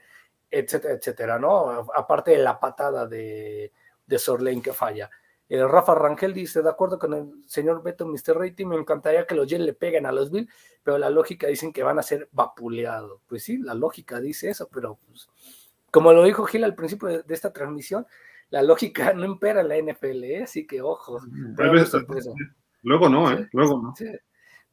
etcétera, 0.49 0.93
etcétera, 0.93 1.39
¿no? 1.39 1.69
Aparte 1.93 2.31
de 2.31 2.37
la 2.37 2.59
patada 2.59 3.07
de, 3.07 3.73
de 4.05 4.19
Sorlane 4.19 4.61
que 4.61 4.73
falla. 4.73 5.09
Eh, 5.47 5.63
Rafa 5.63 5.93
Rangel 5.93 6.33
dice, 6.33 6.61
de 6.63 6.69
acuerdo 6.69 6.97
con 6.97 7.13
el 7.13 7.47
señor 7.47 7.83
Beto, 7.83 8.07
Mr. 8.07 8.37
Rating, 8.37 8.65
me 8.67 8.75
encantaría 8.77 9.27
que 9.27 9.35
los 9.35 9.47
Jets 9.47 9.63
le 9.63 9.73
peguen 9.73 10.05
a 10.05 10.11
los 10.11 10.31
Bills, 10.31 10.49
pero 10.83 10.97
la 10.97 11.09
lógica 11.09 11.47
dicen 11.47 11.71
que 11.71 11.83
van 11.83 11.99
a 11.99 12.03
ser 12.03 12.27
vapuleados. 12.31 13.21
Pues 13.27 13.43
sí, 13.43 13.57
la 13.57 13.75
lógica 13.75 14.19
dice 14.19 14.49
eso, 14.49 14.67
pero 14.71 14.97
pues, 15.07 15.29
como 15.91 16.13
lo 16.13 16.23
dijo 16.23 16.45
Gil 16.45 16.63
al 16.63 16.75
principio 16.75 17.07
de, 17.09 17.23
esta 17.29 17.53
transmisión, 17.53 18.07
la 18.49 18.63
lógica 18.63 19.13
no 19.13 19.25
impera 19.25 19.61
en 19.61 19.69
la 19.69 19.77
NFL, 19.77 20.23
¿eh? 20.23 20.43
así 20.43 20.65
que 20.65 20.81
ojo. 20.81 21.19
Luego 22.81 23.09
no, 23.09 23.31
¿eh? 23.31 23.47
Luego 23.51 23.81
no. 23.81 23.93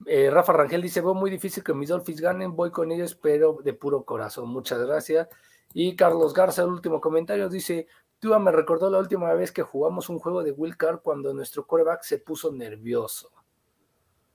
Eh, 0.06 0.30
Rafa 0.30 0.52
Rangel 0.52 0.82
dice, 0.82 1.00
veo 1.00 1.14
muy 1.14 1.30
difícil 1.30 1.62
que 1.62 1.74
mis 1.74 1.88
Dolphins 1.88 2.20
ganen, 2.20 2.56
voy 2.56 2.70
con 2.70 2.90
ellos, 2.90 3.14
pero 3.14 3.58
de 3.62 3.72
puro 3.72 4.04
corazón. 4.04 4.48
Muchas 4.48 4.80
gracias. 4.84 5.28
Y 5.74 5.96
Carlos 5.96 6.34
Garza, 6.34 6.62
el 6.62 6.68
último 6.68 7.00
comentario, 7.00 7.48
dice, 7.48 7.86
Tua 8.22 8.38
me 8.38 8.52
recordó 8.52 8.88
la 8.88 9.00
última 9.00 9.34
vez 9.34 9.50
que 9.50 9.62
jugamos 9.62 10.08
un 10.08 10.20
juego 10.20 10.44
de 10.44 10.52
Will 10.52 10.76
Card 10.76 11.00
cuando 11.02 11.34
nuestro 11.34 11.66
coreback 11.66 12.04
se 12.04 12.18
puso 12.18 12.52
nervioso. 12.52 13.32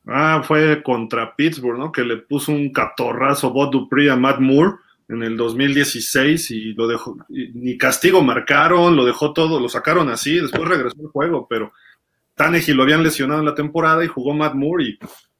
Ah, 0.06 0.44
fue 0.46 0.84
contra 0.84 1.34
Pittsburgh, 1.34 1.80
¿no? 1.80 1.90
Que 1.90 2.04
le 2.04 2.18
puso 2.18 2.52
un 2.52 2.74
catorrazo 2.74 3.50
Bob 3.52 3.72
Dupree 3.72 4.10
a 4.10 4.18
Matt 4.18 4.40
Moore 4.42 4.74
en 5.08 5.24
el 5.24 5.38
2016 5.38 6.52
y 6.52 6.74
lo 6.74 6.86
dejó, 6.86 7.16
ni 7.30 7.78
castigo 7.78 8.22
marcaron, 8.22 8.94
lo 8.98 9.06
dejó 9.06 9.32
todo, 9.32 9.58
lo 9.58 9.70
sacaron 9.70 10.10
así, 10.10 10.38
después 10.38 10.68
regresó 10.68 11.00
al 11.00 11.08
juego, 11.08 11.48
pero 11.50 11.72
Tannehill 12.36 12.76
lo 12.76 12.84
habían 12.84 13.04
lesionado 13.04 13.40
en 13.40 13.46
la 13.46 13.56
temporada 13.56 14.04
y 14.04 14.08
jugó 14.08 14.34
Matt 14.34 14.54
Moore 14.54 14.84
y 14.84 15.00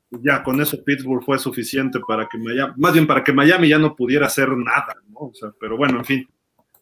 ya 0.10 0.42
con 0.42 0.62
eso 0.62 0.82
Pittsburgh 0.86 1.22
fue 1.22 1.38
suficiente 1.38 2.00
para 2.08 2.30
que 2.30 2.38
Miami, 2.38 2.72
más 2.78 2.94
bien 2.94 3.08
para 3.08 3.26
que 3.26 3.34
Miami 3.34 3.68
ya 3.68 3.78
no 3.78 3.94
pudiera 3.94 4.28
hacer 4.28 4.48
nada, 4.52 4.96
¿no? 5.10 5.20
O 5.20 5.34
sea, 5.34 5.52
pero 5.60 5.76
bueno, 5.76 5.98
en 5.98 6.06
fin. 6.06 6.30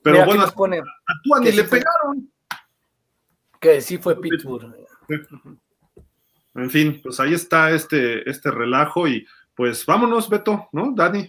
Pero 0.06 0.24
bueno, 0.24 0.44
a 0.44 1.40
ni 1.40 1.52
le 1.52 1.64
pegaron. 1.64 2.32
Que 3.60 3.82
sí 3.82 3.98
fue 3.98 4.22
Pittsburgh. 4.22 4.72
En 6.54 6.70
fin, 6.70 7.00
pues 7.02 7.20
ahí 7.20 7.34
está 7.34 7.72
este, 7.72 8.30
este 8.30 8.52
relajo 8.52 9.08
y 9.08 9.26
pues 9.56 9.84
vámonos, 9.84 10.30
Beto, 10.30 10.70
¿no, 10.74 10.92
Dani? 10.94 11.28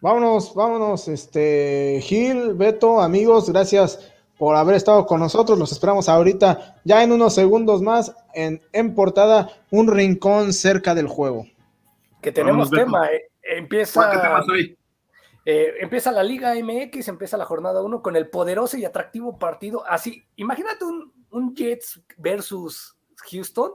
Vámonos, 0.00 0.54
vámonos, 0.54 1.08
este, 1.08 1.98
Gil, 2.00 2.54
Beto, 2.54 3.00
amigos, 3.00 3.50
gracias 3.50 4.12
por 4.38 4.54
haber 4.54 4.76
estado 4.76 5.04
con 5.04 5.18
nosotros. 5.18 5.58
Los 5.58 5.72
esperamos 5.72 6.08
ahorita, 6.08 6.80
ya 6.84 7.02
en 7.02 7.10
unos 7.10 7.34
segundos 7.34 7.82
más, 7.82 8.14
en, 8.34 8.62
en 8.72 8.94
portada, 8.94 9.50
un 9.70 9.88
rincón 9.88 10.52
cerca 10.52 10.94
del 10.94 11.08
juego. 11.08 11.48
Que 12.22 12.30
tenemos 12.30 12.70
tema, 12.70 13.08
eh, 13.08 13.24
empieza. 13.42 14.44
Eh, 15.44 15.74
empieza 15.80 16.10
la 16.10 16.22
Liga 16.22 16.54
MX, 16.54 17.08
empieza 17.08 17.36
la 17.36 17.44
jornada 17.44 17.82
1 17.82 18.02
con 18.02 18.16
el 18.16 18.30
poderoso 18.30 18.76
y 18.76 18.84
atractivo 18.84 19.38
partido. 19.38 19.84
Así, 19.86 20.26
imagínate 20.36 20.84
un, 20.84 21.12
Jets 21.54 22.00
versus 22.16 22.96
Houston, 23.30 23.72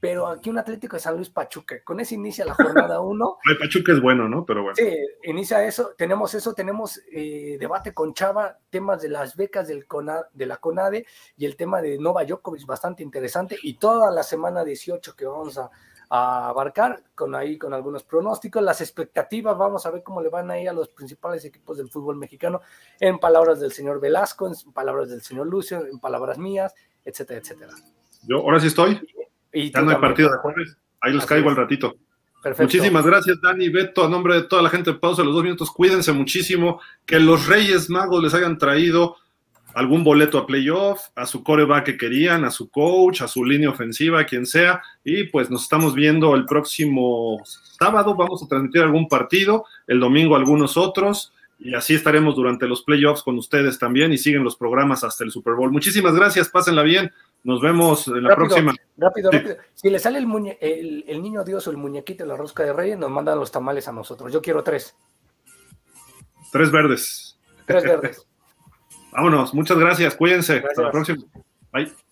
pero 0.00 0.26
aquí 0.26 0.50
un 0.50 0.58
Atlético 0.58 0.96
de 0.96 1.00
San 1.00 1.16
Luis 1.16 1.30
Pachuca, 1.30 1.82
con 1.84 2.00
ese 2.00 2.14
inicia 2.14 2.44
la 2.44 2.54
jornada 2.54 3.00
1. 3.02 3.38
Pachuca 3.60 3.92
es 3.92 4.00
bueno, 4.00 4.28
¿no? 4.28 4.44
Pero 4.44 4.62
bueno. 4.62 4.74
Sí, 4.74 4.96
inicia 5.22 5.64
eso, 5.64 5.92
tenemos 5.96 6.34
eso, 6.34 6.54
tenemos 6.54 7.00
eh, 7.12 7.56
debate 7.60 7.94
con 7.94 8.14
Chava, 8.14 8.58
temas 8.70 9.02
de 9.02 9.10
las 9.10 9.36
becas 9.36 9.68
del 9.68 9.86
de 10.32 10.46
la 10.46 10.56
CONADE 10.56 11.06
y 11.36 11.44
el 11.44 11.56
tema 11.56 11.80
de 11.80 11.98
Nova 11.98 12.24
Djokovic 12.24 12.66
bastante 12.66 13.02
interesante 13.02 13.56
y 13.62 13.74
toda 13.74 14.10
la 14.10 14.22
semana 14.22 14.64
18 14.64 15.14
que 15.14 15.26
vamos 15.26 15.58
a, 15.58 15.70
a 16.10 16.48
abarcar 16.48 17.02
con 17.14 17.34
ahí 17.34 17.58
con 17.58 17.74
algunos 17.74 18.02
pronósticos, 18.02 18.62
las 18.62 18.80
expectativas, 18.80 19.56
vamos 19.56 19.84
a 19.86 19.90
ver 19.90 20.02
cómo 20.02 20.22
le 20.22 20.28
van 20.28 20.50
a 20.50 20.58
ir 20.58 20.68
a 20.68 20.72
los 20.72 20.88
principales 20.88 21.44
equipos 21.44 21.76
del 21.76 21.90
fútbol 21.90 22.16
mexicano, 22.16 22.60
en 23.00 23.18
palabras 23.18 23.60
del 23.60 23.72
señor 23.72 24.00
Velasco, 24.00 24.46
en 24.46 24.54
palabras 24.72 25.08
del 25.08 25.22
señor 25.22 25.46
Lucio, 25.46 25.84
en 25.86 25.98
palabras 25.98 26.38
mías, 26.38 26.74
etcétera, 27.04 27.40
etcétera. 27.40 27.72
Yo 28.26 28.38
ahora 28.38 28.60
sí 28.60 28.68
estoy. 28.68 29.00
Y 29.52 29.70
ya 29.70 29.82
no 29.82 29.90
hay 29.90 29.98
partido 29.98 30.32
de 30.32 30.38
jueves, 30.38 30.76
ahí 31.00 31.12
los 31.12 31.26
caigo 31.26 31.48
al 31.48 31.56
ratito. 31.56 31.94
Perfecto. 32.42 32.64
Muchísimas 32.64 33.06
gracias, 33.06 33.40
Dani, 33.40 33.68
Beto, 33.70 34.04
a 34.04 34.08
nombre 34.08 34.34
de 34.34 34.42
toda 34.42 34.60
la 34.60 34.68
gente 34.68 34.92
de 34.92 34.98
Pausa, 34.98 35.22
los 35.22 35.34
dos 35.34 35.44
minutos, 35.44 35.70
cuídense 35.70 36.12
muchísimo, 36.12 36.80
que 37.06 37.18
los 37.18 37.46
Reyes 37.46 37.88
Magos 37.88 38.22
les 38.22 38.34
hayan 38.34 38.58
traído 38.58 39.16
algún 39.74 40.04
boleto 40.04 40.38
a 40.38 40.46
playoff, 40.46 41.00
a 41.16 41.26
su 41.26 41.42
coreback 41.42 41.84
que 41.84 41.96
querían, 41.96 42.44
a 42.44 42.50
su 42.50 42.70
coach, 42.70 43.22
a 43.22 43.28
su 43.28 43.44
línea 43.44 43.70
ofensiva, 43.70 44.20
a 44.20 44.26
quien 44.26 44.46
sea. 44.46 44.82
Y 45.02 45.24
pues 45.24 45.50
nos 45.50 45.64
estamos 45.64 45.94
viendo 45.94 46.34
el 46.34 46.46
próximo 46.46 47.42
sábado. 47.44 48.14
Vamos 48.14 48.42
a 48.42 48.48
transmitir 48.48 48.82
algún 48.82 49.08
partido, 49.08 49.64
el 49.86 50.00
domingo 50.00 50.36
algunos 50.36 50.76
otros. 50.76 51.32
Y 51.58 51.74
así 51.74 51.94
estaremos 51.94 52.36
durante 52.36 52.66
los 52.66 52.82
playoffs 52.82 53.22
con 53.22 53.36
ustedes 53.38 53.78
también 53.78 54.12
y 54.12 54.18
siguen 54.18 54.44
los 54.44 54.56
programas 54.56 55.02
hasta 55.02 55.24
el 55.24 55.30
Super 55.30 55.54
Bowl. 55.54 55.72
Muchísimas 55.72 56.14
gracias, 56.14 56.48
pásenla 56.48 56.82
bien. 56.82 57.10
Nos 57.42 57.60
vemos 57.60 58.08
en 58.08 58.22
la 58.22 58.34
próxima. 58.34 58.74
Rápido, 58.96 59.30
rápido. 59.30 59.56
Si 59.74 59.90
le 59.90 59.98
sale 59.98 60.18
el, 60.18 61.04
el, 61.06 61.22
niño 61.22 61.44
Dios 61.44 61.66
o 61.66 61.70
el 61.70 61.76
muñequito 61.76 62.24
de 62.24 62.28
la 62.28 62.36
rosca 62.36 62.62
de 62.62 62.72
reyes, 62.72 62.98
nos 62.98 63.10
mandan 63.10 63.38
los 63.38 63.52
tamales 63.52 63.86
a 63.86 63.92
nosotros. 63.92 64.32
Yo 64.32 64.40
quiero 64.40 64.62
tres. 64.62 64.96
Tres 66.52 66.70
verdes. 66.70 67.38
Tres 67.66 67.84
verdes. 67.84 68.26
Vámonos, 69.14 69.54
muchas 69.54 69.78
gracias, 69.78 70.16
cuídense. 70.16 70.62
Hasta 70.68 70.82
la 70.82 70.90
próxima. 70.90 71.24
Bye. 71.72 72.03